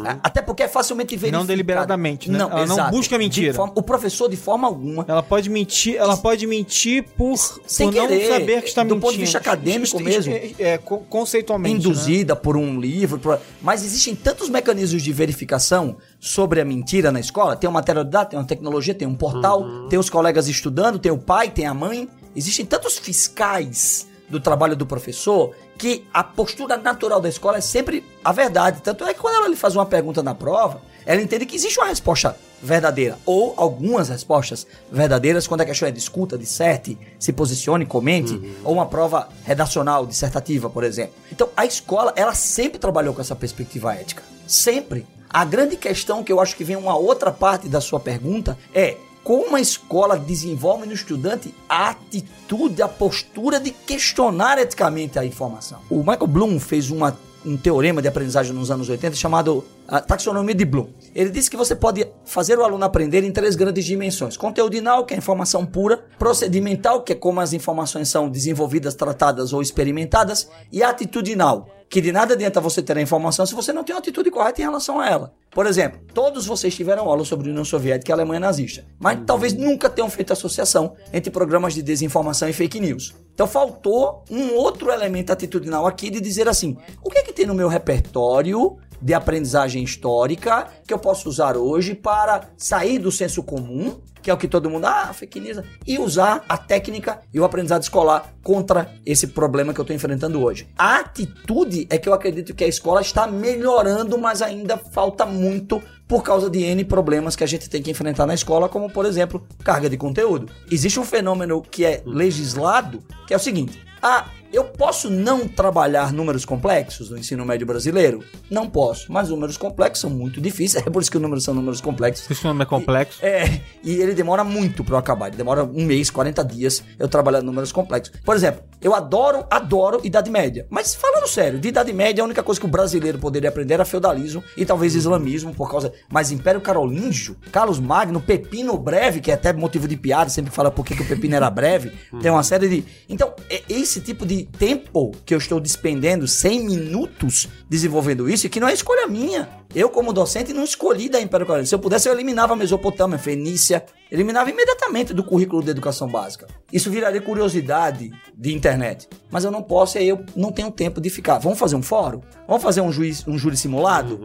A- 0.05 0.19
Até 0.23 0.41
porque 0.41 0.63
é 0.63 0.69
facilmente 0.69 1.17
verificado. 1.17 1.47
deliberadamente, 1.47 2.31
né? 2.31 2.39
Não, 2.39 2.51
Ela 2.51 2.67
não 2.67 2.75
exato. 2.75 2.91
busca 2.91 3.19
mentira. 3.19 3.53
Forma- 3.53 3.73
o 3.77 3.83
professor, 3.83 4.29
de 4.29 4.37
forma 4.37 4.67
alguma, 4.67 5.05
Ela 5.07 5.23
pode 5.23 5.51
mentir, 5.51 5.97
ela 5.97 6.17
pode 6.17 6.47
mentir 6.47 7.05
por, 7.17 7.37
Sem 7.67 7.89
por 7.91 7.95
não 7.97 8.07
querer, 8.09 8.29
saber 8.29 8.63
que 8.63 8.69
está 8.69 8.83
do 8.83 8.87
mentindo. 8.87 9.01
ponto 9.01 9.13
de 9.15 9.21
vista 9.21 9.39
acadêmico 9.39 10.01
mesmo. 10.01 10.33
É, 10.33 10.53
é, 10.59 10.79
co- 10.79 10.99
conceitualmente. 11.01 11.75
né? 11.75 11.79
induzida 11.81 12.35
por 12.37 12.57
um 12.57 12.81
livro, 12.81 13.19
por- 13.19 13.39
mas 13.61 13.85
existem 13.85 14.15
tantos 14.15 14.49
mecanismos 14.49 15.03
de 15.03 15.13
verificação 15.13 15.97
sobre 16.21 16.61
a 16.61 16.65
mentira 16.65 17.13
na 17.13 17.21
escola. 17.21 17.55
Tem 17.57 17.69
uma 17.69 17.75
matéria 17.81 18.05
de 18.05 18.11
dados, 18.11 18.31
tem 18.31 18.39
uma 18.39 18.47
tecnologia, 18.47 18.95
tem 18.95 19.07
um 19.07 19.15
portal, 19.15 19.89
tem 19.89 19.99
os 19.99 20.09
colegas 20.09 20.49
estudando, 20.49 20.99
tem 20.99 21.13
o 21.13 21.19
pai, 21.19 21.51
tem 21.51 21.67
a 21.67 21.75
mãe. 21.75 22.09
Existem 22.35 22.65
tantos 22.65 22.99
fiscais 22.99 24.07
do 24.29 24.39
trabalho 24.41 24.77
do 24.77 24.87
professor 24.87 25.55
que 25.79 26.05
a 26.13 26.25
postura 26.25 26.77
natural 26.77 27.21
da 27.21 27.29
escola 27.29 27.59
é 27.59 27.61
sempre 27.61 28.05
a 28.25 28.33
verdade. 28.33 28.83
Tanto 28.83 29.05
é 29.05 29.15
que 29.15 29.21
quando 29.21 29.37
ela 29.37 29.49
lhe 29.49 29.57
faz 29.57 29.77
uma 29.77 29.87
pergunta 29.87 30.23
na 30.23 30.35
prova, 30.35 30.83
ela 31.07 31.23
entende 31.23 31.47
que 31.47 31.55
existe 31.55 31.79
uma 31.79 31.87
resposta 31.87 32.37
verdadeira 32.61 33.17
ou 33.25 33.55
algumas 33.57 34.09
respostas 34.09 34.67
verdadeiras 34.91 35.47
quando 35.47 35.61
a 35.61 35.65
questão 35.65 35.87
é 35.87 35.93
discuta, 35.93 36.37
disserte, 36.37 36.99
se 37.19 37.33
posicione, 37.33 37.87
comente, 37.87 38.57
ou 38.65 38.75
uma 38.75 38.87
prova 38.87 39.29
redacional, 39.45 40.05
dissertativa, 40.05 40.69
por 40.69 40.83
exemplo. 40.83 41.15
Então, 41.31 41.49
a 41.57 41.65
escola, 41.65 42.13
ela 42.17 42.35
sempre 42.35 42.79
trabalhou 42.79 43.15
com 43.15 43.21
essa 43.21 43.37
perspectiva 43.37 43.95
ética. 43.95 44.23
Sempre. 44.47 45.07
A 45.31 45.45
grande 45.45 45.77
questão 45.77 46.25
que 46.25 46.33
eu 46.33 46.41
acho 46.41 46.57
que 46.57 46.65
vem 46.65 46.75
uma 46.75 46.97
outra 46.97 47.31
parte 47.31 47.69
da 47.69 47.81
sua 47.81 48.01
pergunta 48.01 48.59
é 48.75 48.97
como 49.29 49.57
a 49.57 49.61
escola 49.61 50.19
desenvolve 50.19 50.87
no 50.87 50.95
estudante 50.95 51.55
a 51.69 51.91
atitude, 51.91 52.81
a 52.81 52.89
postura 52.89 53.61
de 53.61 53.71
questionar 53.71 54.57
eticamente 54.57 55.19
a 55.19 55.25
informação. 55.27 55.81
O 55.91 55.99
Michael 55.99 56.27
Bloom 56.27 56.59
fez 56.59 56.91
uma, 56.91 57.15
um 57.45 57.55
teorema 57.55 58.01
de 58.01 58.09
aprendizagem 58.09 58.55
nos 58.55 58.71
anos 58.71 58.89
80 58.89 59.15
chamado 59.17 59.67
a 59.87 60.01
taxonomia 60.01 60.55
de 60.55 60.65
Bloom. 60.65 60.87
Ele 61.15 61.29
disse 61.29 61.51
que 61.51 61.59
você 61.59 61.77
pode 61.77 62.09
fazer 62.25 62.59
o 62.59 62.65
aluno 62.65 62.83
aprender 62.87 63.23
em 63.23 63.31
três 63.31 63.55
grandes 63.55 63.85
dimensões: 63.85 64.35
conteudinal, 64.35 65.05
que 65.05 65.13
é 65.13 65.17
a 65.17 65.19
informação 65.19 65.67
pura, 65.67 66.03
procedimental, 66.19 67.03
que 67.03 67.13
é 67.13 67.15
como 67.15 67.39
as 67.43 67.53
informações 67.53 68.09
são 68.09 68.31
desenvolvidas, 68.31 68.95
tratadas 68.95 69.53
ou 69.53 69.61
experimentadas, 69.61 70.49
e 70.73 70.83
atitudinal, 70.83 71.69
que 71.91 72.01
de 72.01 72.13
nada 72.13 72.35
adianta 72.35 72.61
você 72.61 72.83
ter 72.83 72.97
a 72.97 73.01
informação 73.01 73.47
se 73.47 73.55
você 73.55 73.73
não 73.73 73.83
tem 73.83 73.95
uma 73.95 74.01
atitude 74.01 74.31
correta 74.31 74.61
em 74.61 74.65
relação 74.65 75.01
a 75.01 75.09
ela. 75.09 75.35
Por 75.51 75.67
exemplo, 75.67 76.01
todos 76.13 76.47
vocês 76.47 76.75
tiveram 76.75 77.09
aula 77.09 77.25
sobre 77.25 77.49
a 77.49 77.51
União 77.51 77.65
Soviética 77.65 78.11
e 78.11 78.13
a 78.13 78.17
Alemanha 78.17 78.41
nazista, 78.41 78.85
mas 78.99 79.19
talvez 79.27 79.55
nunca 79.55 79.89
tenham 79.89 80.11
feito 80.11 80.33
associação 80.33 80.95
entre 81.13 81.31
programas 81.31 81.75
de 81.75 81.83
desinformação 81.83 82.49
e 82.49 82.53
fake 82.53 82.79
news. 82.81 83.15
Então 83.33 83.47
faltou 83.47 84.25
um 84.31 84.55
outro 84.55 84.91
elemento 84.91 85.33
atitudinal 85.33 85.87
aqui 85.87 86.11
de 86.11 86.21
dizer 86.21 86.49
assim: 86.49 86.77
o 87.03 87.11
que 87.11 87.19
é 87.19 87.23
que 87.23 87.33
tem 87.33 87.47
no 87.47 87.55
meu 87.55 87.69
repertório 87.69 88.77
de 89.01 89.15
aprendizagem 89.15 89.83
histórica 89.83 90.69
que 90.87 90.93
eu 90.93 90.99
posso 90.99 91.29
usar 91.29 91.57
hoje 91.57 91.95
para 91.95 92.49
sair 92.57 92.99
do 92.99 93.13
senso 93.13 93.43
comum, 93.43 94.01
que 94.29 94.31
é 94.31 94.35
o 94.35 94.37
que 94.37 94.47
todo 94.47 94.69
mundo, 94.69 94.85
ah, 94.85 95.11
fake 95.15 95.41
news, 95.41 95.63
e 95.87 95.99
usar 95.99 96.45
a 96.47 96.59
técnica 96.59 97.23
e 97.33 97.41
o 97.41 97.45
aprendizado 97.45 97.83
escolar 97.83 98.35
contra 98.43 98.93
esse 99.07 99.29
problema 99.29 99.73
que 99.73 99.81
eu 99.81 99.83
estou 99.83 99.97
enfrentando 99.97 100.43
hoje. 100.43 100.69
A 100.77 100.99
atitude 100.99 101.87
é 101.89 101.97
que 101.97 102.07
eu 102.07 102.13
acredito 102.13 102.55
que 102.55 102.63
a 102.63 102.69
escola 102.69 103.01
está 103.01 103.27
melhorando, 103.27 104.19
mas 104.19 104.43
ainda 104.43 104.77
falta 104.77 105.25
muito 105.25 105.83
por 106.07 106.23
causa 106.23 106.51
de 106.51 106.63
N 106.63 106.85
problemas 106.85 107.35
que 107.35 107.45
a 107.45 107.47
gente 107.47 107.71
tem 107.71 107.83
que 107.83 107.91
enfrentar 107.91 108.27
na 108.27 108.35
escola, 108.35 108.69
como 108.69 108.91
por 108.91 109.07
exemplo, 109.07 109.47
carga 109.65 109.89
de 109.89 109.97
conteúdo. 109.97 110.53
Existe 110.71 111.01
um 111.01 111.05
fenômeno 111.05 111.63
que 111.63 111.87
é 111.87 112.03
legislado, 112.05 113.03
que 113.27 113.33
é 113.33 113.37
o 113.39 113.41
seguinte: 113.41 113.83
ah, 114.03 114.27
eu 114.53 114.65
posso 114.65 115.11
não 115.11 115.47
trabalhar 115.47 116.13
números 116.13 116.45
complexos 116.45 117.11
no 117.11 117.19
ensino 117.19 117.45
médio 117.45 117.67
brasileiro? 117.67 118.25
Não 118.51 118.69
posso, 118.69 119.13
mas 119.13 119.29
números 119.29 119.57
complexos 119.57 120.01
são 120.01 120.11
muito 120.11 120.41
difíceis, 120.41 120.85
é 120.87 120.91
por 120.91 121.03
isso 121.03 121.11
que 121.11 121.17
os 121.17 121.23
números 121.23 121.45
são 121.45 121.55
números 121.55 121.81
complexos. 121.81 122.31
Esse 122.31 122.45
nome 122.45 122.63
é 122.63 122.67
complexo. 122.67 123.19
É, 123.25 123.61
e 123.85 123.97
ele 123.97 124.15
demora 124.19 124.45
muito 124.45 124.85
pra 124.85 124.97
eu 124.97 124.99
acabar. 124.99 125.29
Ele 125.29 125.37
demora 125.37 125.65
um 125.65 125.85
mês, 125.85 126.11
40 126.11 126.45
dias 126.45 126.83
eu 126.99 127.09
trabalhando 127.09 127.47
números 127.47 127.73
complexos. 127.73 128.15
Por 128.25 128.35
exemplo, 128.35 128.63
eu 128.83 128.95
adoro, 128.95 129.47
adoro 129.51 130.01
Idade 130.05 130.31
Média. 130.31 130.67
Mas 130.69 130.95
falando 130.95 131.27
sério, 131.29 131.59
de 131.59 131.69
Idade 131.69 131.93
Média 131.93 132.23
a 132.23 132.25
única 132.25 132.43
coisa 132.43 132.61
que 132.61 132.67
o 132.67 132.71
brasileiro 132.71 133.19
poderia 133.19 133.49
aprender 133.49 133.75
era 133.75 133.85
feudalismo 133.85 134.43
e 134.57 134.67
talvez 134.67 134.95
islamismo 134.95 135.55
por 135.55 135.71
causa. 135.71 135.93
Mas 136.11 136.33
Império 136.33 136.61
Carolíngio, 136.61 137.37
Carlos 137.53 137.79
Magno, 137.79 138.21
Pepino 138.21 138.77
Breve, 138.77 139.21
que 139.21 139.31
é 139.31 139.35
até 139.35 139.53
motivo 139.53 139.87
de 139.87 139.97
piada, 139.97 140.31
sempre 140.31 140.51
fala 140.51 140.71
por 140.71 140.85
que 140.85 141.01
o 141.01 141.07
Pepino 141.07 141.37
era 141.37 141.49
breve. 141.49 141.93
Tem 142.21 142.31
uma 142.31 142.43
série 142.43 142.69
de. 142.69 142.85
Então, 143.09 143.33
é 143.49 143.63
esse 143.69 144.01
tipo 144.01 144.27
de 144.27 144.45
tempo 144.45 145.13
que 145.25 145.35
eu 145.35 145.39
estou 145.39 145.61
despendendo 145.61 146.27
100 146.27 146.65
minutos 146.65 147.49
desenvolvendo 147.69 148.29
isso, 148.29 148.47
e 148.47 148.51
que 148.51 148.61
não 148.61 148.69
é 148.69 148.73
escolha 148.73 149.07
minha. 149.07 149.49
Eu, 149.75 149.91
como 149.91 150.13
docente, 150.15 150.53
não 150.53 150.65
escolhi 150.65 151.09
da 151.09 151.21
Império 151.21 151.47
Carolíngio. 151.47 151.69
Se 151.69 151.75
eu 151.75 151.79
pudesse, 151.79 152.09
eu 152.09 152.15
eliminava 152.15 152.55
a 152.55 152.57
Mesopotâmia, 152.57 153.19
Fenícia, 153.19 153.85
eliminava 154.11 154.49
imediatamente 154.51 155.13
do 155.13 155.23
currículo 155.23 155.63
da 155.63 155.71
educação 155.71 156.09
básica. 156.09 156.47
Isso 156.73 156.91
viraria 156.91 157.21
curiosidade 157.21 158.11
de 158.35 158.55
internet. 158.55 159.07
Mas 159.31 159.45
eu 159.45 159.51
não 159.51 159.63
posso 159.63 159.99
e 159.99 160.01
aí 160.01 160.09
eu 160.09 160.25
não 160.35 160.51
tenho 160.51 160.71
tempo 160.71 161.01
de 161.01 161.11
ficar. 161.11 161.39
Vamos 161.39 161.59
fazer 161.59 161.77
um 161.77 161.83
fórum? 161.83 162.23
Vamos 162.47 162.63
fazer 162.63 162.81
um, 162.81 162.91
juiz, 162.91 163.27
um 163.29 163.37
júri 163.37 163.59
simulado? 163.59 164.19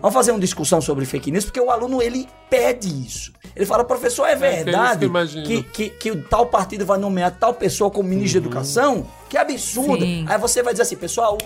Vamos 0.00 0.14
fazer 0.14 0.32
uma 0.32 0.40
discussão 0.40 0.80
sobre 0.80 1.04
fake 1.04 1.30
news? 1.30 1.44
Porque 1.44 1.60
o 1.60 1.70
aluno, 1.70 2.02
ele 2.02 2.28
pede 2.50 2.88
isso. 2.88 3.32
Ele 3.54 3.66
fala, 3.66 3.84
professor, 3.84 4.26
é 4.26 4.36
que 4.36 4.44
é 4.44 4.50
que 4.50 4.64
verdade 4.64 5.04
eu 5.04 5.08
imagino. 5.08 5.46
que, 5.46 5.62
que, 5.62 5.90
que 5.90 6.10
o 6.10 6.22
tal 6.24 6.46
partido 6.46 6.84
vai 6.84 6.98
nomear 6.98 7.36
tal 7.38 7.54
pessoa 7.54 7.90
como 7.90 8.08
ministro 8.08 8.40
de 8.40 8.46
educação? 8.46 9.06
Que 9.28 9.36
absurdo. 9.36 10.04
Sim. 10.04 10.24
Aí 10.28 10.38
você 10.38 10.62
vai 10.62 10.72
dizer 10.72 10.82
assim, 10.82 10.96
pessoal, 10.96 11.38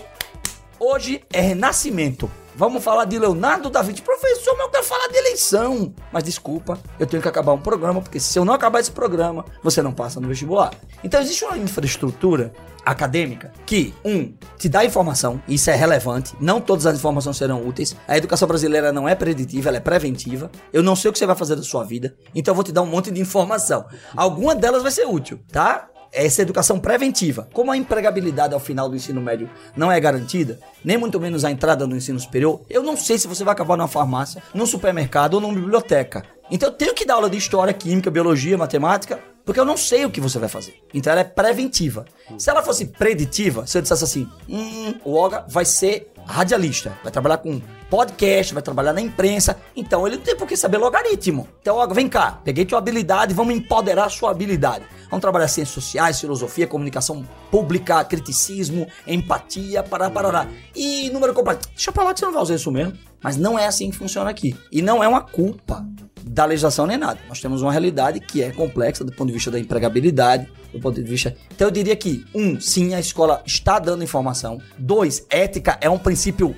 hoje 0.79 1.21
é 1.31 1.41
renascimento. 1.41 2.29
Vamos 2.55 2.83
falar 2.83 3.05
de 3.05 3.17
Leonardo 3.17 3.69
da 3.69 3.81
Vinci. 3.81 4.01
Professor, 4.01 4.53
mas 4.55 4.65
eu 4.65 4.71
quero 4.71 4.83
falar 4.83 5.07
de 5.07 5.17
eleição. 5.17 5.93
Mas 6.11 6.23
desculpa, 6.23 6.79
eu 6.99 7.07
tenho 7.07 7.21
que 7.21 7.27
acabar 7.27 7.51
um 7.53 7.59
programa, 7.59 7.99
porque 7.99 8.19
se 8.19 8.37
eu 8.37 8.45
não 8.45 8.53
acabar 8.53 8.79
esse 8.79 8.91
programa, 8.91 9.43
você 9.63 9.81
não 9.81 9.91
passa 9.91 10.19
no 10.19 10.27
vestibular. 10.27 10.71
Então 11.03 11.19
existe 11.19 11.43
uma 11.43 11.57
infraestrutura 11.57 12.53
acadêmica 12.85 13.51
que, 13.65 13.93
um, 14.05 14.33
te 14.57 14.69
dá 14.69 14.85
informação, 14.85 15.41
isso 15.47 15.69
é 15.69 15.75
relevante, 15.75 16.35
não 16.39 16.59
todas 16.59 16.85
as 16.85 16.97
informações 16.97 17.37
serão 17.37 17.65
úteis. 17.65 17.95
A 18.07 18.17
educação 18.17 18.47
brasileira 18.47 18.91
não 18.91 19.07
é 19.07 19.15
preditiva, 19.15 19.69
ela 19.69 19.77
é 19.77 19.81
preventiva. 19.81 20.51
Eu 20.71 20.83
não 20.83 20.95
sei 20.95 21.09
o 21.09 21.13
que 21.13 21.19
você 21.19 21.25
vai 21.25 21.35
fazer 21.35 21.55
da 21.55 21.63
sua 21.63 21.83
vida, 21.83 22.15
então 22.35 22.51
eu 22.51 22.55
vou 22.55 22.63
te 22.63 22.71
dar 22.71 22.81
um 22.81 22.85
monte 22.85 23.09
de 23.09 23.21
informação. 23.21 23.85
Alguma 24.15 24.53
delas 24.53 24.83
vai 24.83 24.91
ser 24.91 25.05
útil, 25.05 25.39
tá? 25.51 25.87
Essa 26.13 26.41
educação 26.41 26.79
preventiva. 26.79 27.47
Como 27.51 27.71
a 27.71 27.77
empregabilidade 27.77 28.53
ao 28.53 28.59
final 28.59 28.87
do 28.87 28.95
ensino 28.95 29.21
médio 29.21 29.49
não 29.75 29.91
é 29.91 29.99
garantida, 29.99 30.59
nem 30.83 30.97
muito 30.97 31.19
menos 31.19 31.43
a 31.43 31.51
entrada 31.51 31.87
no 31.87 31.95
ensino 31.95 32.19
superior, 32.19 32.61
eu 32.69 32.83
não 32.83 32.95
sei 32.95 33.17
se 33.17 33.27
você 33.27 33.43
vai 33.43 33.53
acabar 33.53 33.75
numa 33.75 33.87
farmácia, 33.87 34.41
num 34.53 34.65
supermercado 34.65 35.35
ou 35.35 35.41
numa 35.41 35.53
biblioteca. 35.53 36.23
Então 36.51 36.69
eu 36.69 36.73
tenho 36.75 36.93
que 36.93 37.05
dar 37.05 37.15
aula 37.15 37.29
de 37.29 37.37
história, 37.37 37.73
química, 37.73 38.11
biologia, 38.11 38.57
matemática, 38.57 39.19
porque 39.45 39.59
eu 39.59 39.65
não 39.65 39.75
sei 39.75 40.05
o 40.05 40.09
que 40.09 40.21
você 40.21 40.39
vai 40.39 40.47
fazer. 40.47 40.75
Então 40.93 41.11
ela 41.11 41.21
é 41.21 41.25
preventiva. 41.25 42.05
Se 42.37 42.49
ela 42.49 42.61
fosse 42.61 42.85
preditiva, 42.85 43.65
se 43.65 43.77
eu 43.77 43.81
dissesse 43.81 44.03
assim, 44.03 44.29
hum, 44.47 44.93
o 45.03 45.13
Olga 45.13 45.45
vai 45.49 45.65
ser 45.65 46.12
radialista, 46.25 46.97
vai 47.03 47.11
trabalhar 47.11 47.37
com 47.37 47.61
podcast, 47.89 48.53
vai 48.53 48.63
trabalhar 48.63 48.93
na 48.93 49.01
imprensa, 49.01 49.57
então 49.75 50.07
ele 50.07 50.17
não 50.17 50.23
tem 50.23 50.35
por 50.35 50.47
que 50.47 50.57
saber 50.57 50.77
logaritmo. 50.77 51.47
Então, 51.61 51.77
Olga, 51.77 51.93
vem 51.93 52.09
cá, 52.09 52.39
peguei 52.43 52.65
tua 52.65 52.79
habilidade, 52.79 53.33
vamos 53.33 53.55
empoderar 53.55 54.09
sua 54.09 54.31
habilidade. 54.31 54.85
Vamos 55.09 55.21
trabalhar 55.21 55.47
ciências 55.47 55.75
sociais, 55.75 56.19
filosofia, 56.19 56.65
comunicação 56.65 57.23
pública, 57.51 58.03
criticismo, 58.03 58.87
empatia, 59.05 59.83
pará, 59.83 60.09
parará. 60.09 60.47
E 60.75 61.11
número 61.11 61.35
completo. 61.35 61.69
Deixa 61.69 61.91
pra 61.91 62.03
lá 62.03 62.13
que 62.15 62.19
você 62.19 62.25
não 62.25 62.33
vai 62.33 62.41
usar 62.41 62.55
isso 62.55 62.71
mesmo. 62.71 62.97
Mas 63.21 63.37
não 63.37 63.57
é 63.57 63.67
assim 63.67 63.91
que 63.91 63.95
funciona 63.95 64.31
aqui. 64.31 64.57
E 64.71 64.81
não 64.81 65.03
é 65.03 65.07
uma 65.07 65.21
culpa 65.21 65.85
da 66.25 66.45
legislação 66.45 66.85
nem 66.87 66.97
nada. 66.97 67.19
Nós 67.27 67.39
temos 67.41 67.61
uma 67.61 67.71
realidade 67.71 68.19
que 68.19 68.41
é 68.41 68.51
complexa 68.51 69.03
do 69.03 69.11
ponto 69.11 69.27
de 69.27 69.33
vista 69.33 69.51
da 69.51 69.59
empregabilidade, 69.59 70.47
do 70.71 70.79
ponto 70.79 71.01
de 71.01 71.07
vista. 71.07 71.35
Então 71.53 71.67
eu 71.67 71.71
diria 71.71 71.95
que, 71.95 72.25
um, 72.33 72.59
sim, 72.59 72.93
a 72.95 72.99
escola 72.99 73.41
está 73.45 73.79
dando 73.79 74.03
informação. 74.03 74.59
Dois, 74.77 75.25
ética 75.29 75.77
é 75.81 75.89
um 75.89 75.97
princípio 75.97 76.55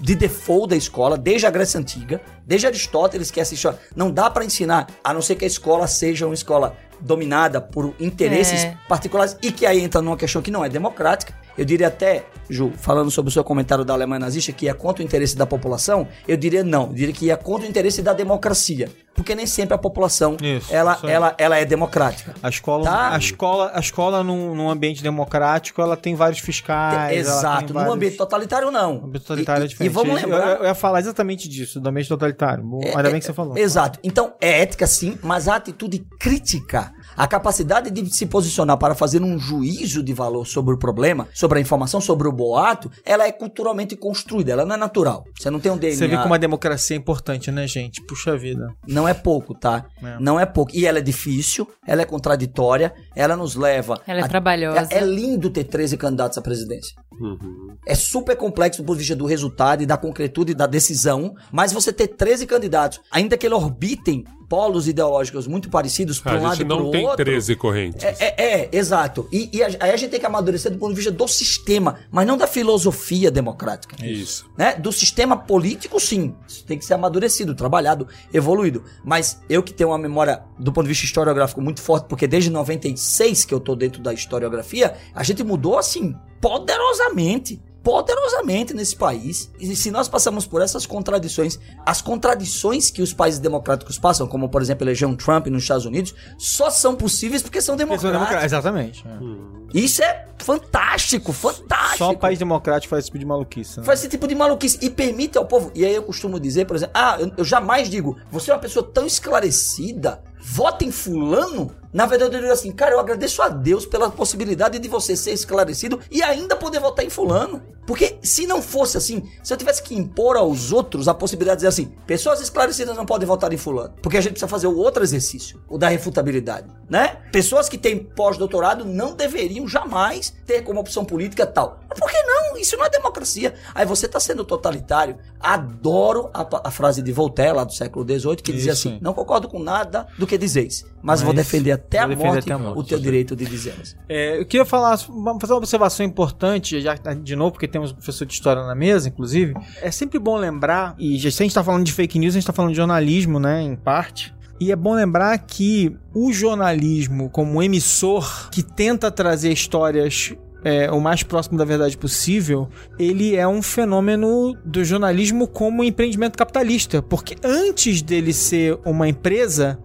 de 0.00 0.14
default 0.14 0.68
da 0.68 0.76
escola, 0.76 1.16
desde 1.16 1.46
a 1.46 1.50
Grécia 1.50 1.80
Antiga, 1.80 2.20
desde 2.46 2.66
Aristóteles, 2.66 3.30
que 3.30 3.40
essa 3.40 3.54
história. 3.54 3.78
Não 3.96 4.10
dá 4.10 4.28
para 4.28 4.44
ensinar, 4.44 4.86
a 5.02 5.14
não 5.14 5.22
ser 5.22 5.36
que 5.36 5.44
a 5.44 5.48
escola 5.48 5.86
seja 5.86 6.26
uma 6.26 6.34
escola 6.34 6.76
dominada 7.00 7.60
por 7.60 7.94
interesses 7.98 8.64
É. 8.64 8.76
particulares 8.88 9.36
e 9.42 9.50
que 9.50 9.64
aí 9.66 9.80
entra 9.80 10.02
numa 10.02 10.16
questão 10.16 10.42
que 10.42 10.50
não 10.50 10.64
é 10.64 10.68
democrática. 10.68 11.34
Eu 11.56 11.64
diria 11.64 11.88
até, 11.88 12.24
Ju, 12.48 12.72
falando 12.76 13.10
sobre 13.10 13.28
o 13.28 13.32
seu 13.32 13.44
comentário 13.44 13.84
da 13.84 13.92
Alemanha 13.92 14.20
nazista, 14.20 14.52
que 14.52 14.66
ia 14.66 14.74
contra 14.74 15.02
o 15.02 15.06
interesse 15.06 15.36
da 15.36 15.46
população, 15.46 16.08
eu 16.26 16.36
diria 16.36 16.64
não. 16.64 16.84
Eu 16.88 16.94
diria 16.94 17.14
que 17.14 17.26
ia 17.26 17.36
contra 17.36 17.66
o 17.66 17.68
interesse 17.70 18.02
da 18.02 18.12
democracia. 18.12 18.88
porque 19.14 19.34
nem 19.34 19.46
sempre 19.46 19.74
a 19.74 19.78
população 19.78 20.38
Isso, 20.42 20.74
ela, 20.74 20.94
isso 20.94 21.06
ela, 21.06 21.34
ela 21.36 21.58
é 21.58 21.66
democrática. 21.66 22.34
A 22.42 22.48
escola, 22.48 22.84
Tá. 22.84 23.14
a 23.14 23.18
escola, 23.18 23.70
a 23.74 23.78
escola 23.78 24.24
num, 24.24 24.54
num 24.54 24.70
ambiente 24.70 25.02
democrático, 25.02 25.82
ela 25.82 25.98
tem 25.98 26.14
vários 26.14 26.40
fiscais. 26.40 27.18
Exato, 27.18 27.68
num 27.68 27.74
vários- 27.74 27.94
ambiente 27.94 28.16
totalitário 28.16 28.70
não. 28.70 28.94
O 28.94 29.04
ambiente 29.04 29.20
totalitário 29.24 29.60
E- 29.60 29.64
é 29.64 29.66
e- 29.66 29.68
diferente. 29.68 29.92
E 29.92 29.94
vamos 29.94 30.14
lembrar. 30.14 30.48
Eu, 30.52 30.56
eu 30.60 30.64
ia 30.64 30.74
falar 30.74 30.98
exatamente 31.00 31.46
disso, 31.46 31.78
do 31.78 31.86
ambiente 31.90 32.08
totalitário. 32.08 32.64
Ainda 32.96 33.10
bem 33.10 33.20
que 33.20 33.26
você 33.26 33.34
falou. 33.34 33.54
Exato. 33.58 33.98
Então, 34.02 34.32
é 34.40 34.62
ética 34.62 34.86
sim, 34.86 35.18
mas 35.22 35.46
a 35.46 35.56
atitude 35.56 36.06
crítica, 36.18 36.94
a 37.16 37.26
capacidade 37.26 37.90
de 37.90 38.14
se 38.14 38.26
posicionar 38.26 38.76
para 38.78 38.94
fazer 38.94 39.22
um 39.22 39.38
juízo 39.38 40.02
de 40.02 40.12
valor 40.12 40.46
sobre 40.46 40.74
o 40.74 40.78
problema, 40.78 41.28
sobre 41.34 41.58
a 41.58 41.62
informação, 41.62 42.00
sobre 42.00 42.28
o 42.28 42.32
boato, 42.32 42.90
ela 43.04 43.26
é 43.26 43.32
culturalmente 43.32 43.96
construída, 43.96 44.52
ela 44.52 44.64
não 44.64 44.74
é 44.74 44.78
natural. 44.78 45.24
Você 45.38 45.50
não 45.50 45.60
tem 45.60 45.70
um 45.72 45.76
DNA. 45.76 45.96
Você 45.96 46.08
vê 46.08 46.16
como 46.18 46.34
a 46.34 46.38
democracia 46.38 46.96
é 46.96 46.98
importante, 46.98 47.50
né, 47.50 47.66
gente? 47.66 48.02
Puxa 48.02 48.36
vida. 48.36 48.74
Não 48.86 49.06
é 49.08 49.14
pouco, 49.14 49.54
tá? 49.54 49.84
É. 50.02 50.16
Não 50.20 50.38
é 50.38 50.46
pouco. 50.46 50.72
E 50.74 50.86
ela 50.86 50.98
é 50.98 51.02
difícil, 51.02 51.68
ela 51.86 52.02
é 52.02 52.04
contraditória, 52.04 52.92
ela 53.14 53.36
nos 53.36 53.54
leva. 53.54 54.00
Ela 54.06 54.20
é 54.20 54.24
a- 54.24 54.28
trabalhosa. 54.28 54.88
É, 54.90 54.98
é 54.98 55.04
lindo 55.04 55.50
ter 55.50 55.64
13 55.64 55.96
candidatos 55.96 56.38
à 56.38 56.42
presidência. 56.42 56.94
Uhum. 57.20 57.76
É 57.86 57.94
super 57.94 58.36
complexo 58.36 58.82
do 58.82 58.86
ponto 58.86 58.96
de 58.96 59.00
vista 59.00 59.14
do 59.16 59.26
resultado 59.26 59.82
e 59.82 59.86
da 59.86 59.96
concretude 59.96 60.54
da 60.54 60.66
decisão, 60.66 61.34
mas 61.52 61.72
você 61.72 61.92
ter 61.92 62.08
13 62.08 62.46
candidatos, 62.46 63.00
ainda 63.10 63.36
que 63.36 63.46
eles 63.46 63.56
orbitem 63.58 64.24
polos 64.52 64.86
ideológicos 64.86 65.46
muito 65.46 65.70
parecidos 65.70 66.20
para 66.20 66.32
A 66.32 66.34
um 66.38 66.42
lado 66.42 66.56
gente 66.56 66.64
e 66.66 66.68
para 66.68 66.76
não 66.76 66.88
o 66.88 66.90
tem 66.90 67.06
outro. 67.06 67.24
13 67.24 67.56
correntes. 67.56 68.04
É, 68.04 68.14
é, 68.20 68.60
é, 68.60 68.68
exato. 68.70 69.26
E, 69.32 69.48
e 69.50 69.62
a- 69.62 69.68
aí 69.80 69.90
a 69.92 69.96
gente 69.96 70.10
tem 70.10 70.20
que 70.20 70.26
amadurecer 70.26 70.70
do 70.70 70.76
ponto 70.76 70.90
de 70.90 70.96
vista 70.96 71.10
do 71.10 71.26
sistema, 71.26 72.00
mas 72.10 72.26
não 72.26 72.36
da 72.36 72.46
filosofia 72.46 73.30
democrática. 73.30 73.96
Isso. 74.04 74.44
Né? 74.58 74.74
Do 74.74 74.92
sistema 74.92 75.38
político, 75.38 75.98
sim. 75.98 76.34
Isso 76.46 76.66
tem 76.66 76.76
que 76.78 76.84
ser 76.84 76.92
amadurecido, 76.92 77.54
trabalhado, 77.54 78.06
evoluído. 78.30 78.84
Mas 79.02 79.40
eu 79.48 79.62
que 79.62 79.72
tenho 79.72 79.88
uma 79.88 79.96
memória 79.98 80.42
do 80.58 80.70
ponto 80.70 80.84
de 80.84 80.90
vista 80.90 81.06
historiográfico 81.06 81.62
muito 81.62 81.80
forte, 81.80 82.04
porque 82.06 82.26
desde 82.26 82.50
96 82.50 83.46
que 83.46 83.54
eu 83.54 83.58
tô 83.60 83.74
dentro 83.74 84.02
da 84.02 84.12
historiografia, 84.12 84.92
a 85.14 85.22
gente 85.22 85.42
mudou 85.42 85.78
assim, 85.78 86.14
poderosamente. 86.42 87.58
Poderosamente 87.82 88.74
nesse 88.74 88.94
país. 88.96 89.50
E 89.58 89.74
se 89.74 89.90
nós 89.90 90.08
passamos 90.08 90.46
por 90.46 90.62
essas 90.62 90.86
contradições, 90.86 91.58
as 91.84 92.00
contradições 92.00 92.90
que 92.90 93.02
os 93.02 93.12
países 93.12 93.40
democráticos 93.40 93.98
passam, 93.98 94.26
como 94.26 94.48
por 94.48 94.62
exemplo 94.62 94.84
eleger 94.84 95.08
um 95.08 95.16
Trump 95.16 95.46
nos 95.48 95.62
Estados 95.62 95.84
Unidos, 95.84 96.14
só 96.38 96.70
são 96.70 96.94
possíveis 96.94 97.42
porque 97.42 97.60
são 97.60 97.76
democráticos. 97.76 98.44
Exatamente. 98.44 99.04
é. 99.06 99.62
Isso 99.74 100.02
é 100.02 100.26
fantástico, 100.38 101.32
fantástico. 101.32 101.98
Só 101.98 102.10
o 102.10 102.18
país 102.18 102.38
democrático 102.38 102.90
faz 102.90 103.00
esse 103.00 103.06
tipo 103.08 103.18
de 103.18 103.24
maluquice. 103.24 103.80
Né? 103.80 103.86
Faz 103.86 104.00
esse 104.00 104.08
tipo 104.08 104.28
de 104.28 104.34
maluquice 104.34 104.78
e 104.82 104.90
permite 104.90 105.38
ao 105.38 105.46
povo. 105.46 105.72
E 105.74 105.84
aí 105.84 105.94
eu 105.94 106.02
costumo 106.02 106.38
dizer, 106.38 106.66
por 106.66 106.76
exemplo, 106.76 106.92
ah, 106.94 107.16
eu, 107.18 107.32
eu 107.38 107.44
jamais 107.44 107.88
digo, 107.88 108.18
você 108.30 108.50
é 108.50 108.54
uma 108.54 108.60
pessoa 108.60 108.86
tão 108.86 109.06
esclarecida, 109.06 110.22
vota 110.40 110.84
em 110.84 110.90
fulano. 110.90 111.74
Na 111.92 112.06
verdade, 112.06 112.34
eu 112.34 112.40
digo 112.40 112.52
assim, 112.52 112.72
cara, 112.72 112.94
eu 112.94 113.00
agradeço 113.00 113.42
a 113.42 113.48
Deus 113.48 113.84
pela 113.84 114.10
possibilidade 114.10 114.78
de 114.78 114.88
você 114.88 115.14
ser 115.14 115.32
esclarecido 115.32 116.00
e 116.10 116.22
ainda 116.22 116.56
poder 116.56 116.80
votar 116.80 117.04
em 117.04 117.10
fulano. 117.10 117.62
Porque 117.86 118.18
se 118.22 118.46
não 118.46 118.62
fosse 118.62 118.96
assim, 118.96 119.28
se 119.42 119.52
eu 119.52 119.56
tivesse 119.56 119.82
que 119.82 119.94
impor 119.94 120.36
aos 120.36 120.72
outros 120.72 121.08
a 121.08 121.14
possibilidade 121.14 121.58
de 121.58 121.66
dizer 121.66 121.68
assim, 121.68 121.92
pessoas 122.06 122.40
esclarecidas 122.40 122.96
não 122.96 123.04
podem 123.04 123.26
votar 123.26 123.52
em 123.52 123.56
fulano. 123.56 123.94
Porque 124.00 124.16
a 124.16 124.20
gente 124.20 124.32
precisa 124.32 124.48
fazer 124.48 124.68
o 124.68 124.76
outro 124.76 125.02
exercício, 125.02 125.60
o 125.68 125.76
da 125.76 125.88
refutabilidade, 125.88 126.70
né? 126.88 127.18
Pessoas 127.32 127.68
que 127.68 127.76
têm 127.76 127.98
pós-doutorado 127.98 128.84
não 128.84 129.14
deveriam 129.14 129.66
jamais 129.66 130.32
ter 130.46 130.62
como 130.62 130.80
opção 130.80 131.04
política 131.04 131.44
tal. 131.44 131.80
Mas 131.88 131.98
por 131.98 132.10
que 132.10 132.22
não? 132.22 132.56
Isso 132.56 132.76
não 132.76 132.84
é 132.84 132.90
democracia. 132.90 133.54
Aí 133.74 133.84
você 133.84 134.06
tá 134.06 134.20
sendo 134.20 134.44
totalitário. 134.44 135.18
Adoro 135.40 136.30
a, 136.32 136.68
a 136.68 136.70
frase 136.70 137.02
de 137.02 137.12
Voltaire, 137.12 137.56
lá 137.56 137.64
do 137.64 137.72
século 137.72 138.06
XVIII, 138.06 138.36
que 138.36 138.52
dizia 138.52 138.72
Isso. 138.72 138.88
assim, 138.88 138.98
não 139.02 139.12
concordo 139.12 139.48
com 139.48 139.58
nada 139.58 140.06
do 140.16 140.26
que 140.26 140.38
dizeis, 140.38 140.86
mas, 141.02 141.20
vou 141.20 141.34
Mas 141.34 141.44
defender 141.44 141.81
até, 141.86 141.98
a 141.98 142.08
morte, 142.08 142.38
até 142.38 142.52
a 142.52 142.58
morte. 142.58 142.78
o 142.78 142.84
teu 142.84 142.98
direito 142.98 143.36
de 143.36 143.44
dizê-las. 143.44 143.96
É, 144.08 144.40
eu 144.40 144.46
queria 144.46 144.64
falar, 144.64 144.96
vamos 145.08 145.40
fazer 145.40 145.52
uma 145.52 145.58
observação 145.58 146.04
importante, 146.04 146.80
já 146.80 146.94
de 146.94 147.36
novo, 147.36 147.52
porque 147.52 147.68
temos 147.68 147.92
um 147.92 147.94
professor 147.94 148.24
de 148.24 148.32
história 148.32 148.64
na 148.64 148.74
mesa, 148.74 149.08
inclusive. 149.08 149.54
É 149.80 149.90
sempre 149.90 150.18
bom 150.18 150.36
lembrar, 150.36 150.94
e 150.98 151.18
já, 151.18 151.30
se 151.30 151.42
a 151.42 151.44
gente 151.44 151.50
está 151.50 151.64
falando 151.64 151.84
de 151.84 151.92
fake 151.92 152.18
news, 152.18 152.34
a 152.34 152.36
gente 152.36 152.42
está 152.44 152.52
falando 152.52 152.70
de 152.70 152.76
jornalismo, 152.76 153.38
né, 153.38 153.62
em 153.62 153.76
parte. 153.76 154.34
E 154.60 154.70
é 154.70 154.76
bom 154.76 154.94
lembrar 154.94 155.36
que 155.38 155.96
o 156.14 156.32
jornalismo, 156.32 157.28
como 157.28 157.62
emissor 157.62 158.48
que 158.50 158.62
tenta 158.62 159.10
trazer 159.10 159.52
histórias 159.52 160.34
é, 160.64 160.90
o 160.90 161.00
mais 161.00 161.22
próximo 161.22 161.58
da 161.58 161.64
verdade 161.64 161.96
possível, 161.96 162.68
ele 162.98 163.34
é 163.34 163.46
um 163.46 163.60
fenômeno 163.60 164.56
do 164.64 164.84
jornalismo 164.84 165.48
como 165.48 165.82
empreendimento 165.82 166.36
capitalista. 166.36 167.02
Porque 167.02 167.36
antes 167.42 168.02
dele 168.02 168.32
ser 168.32 168.78
uma 168.84 169.08
empresa, 169.08 169.78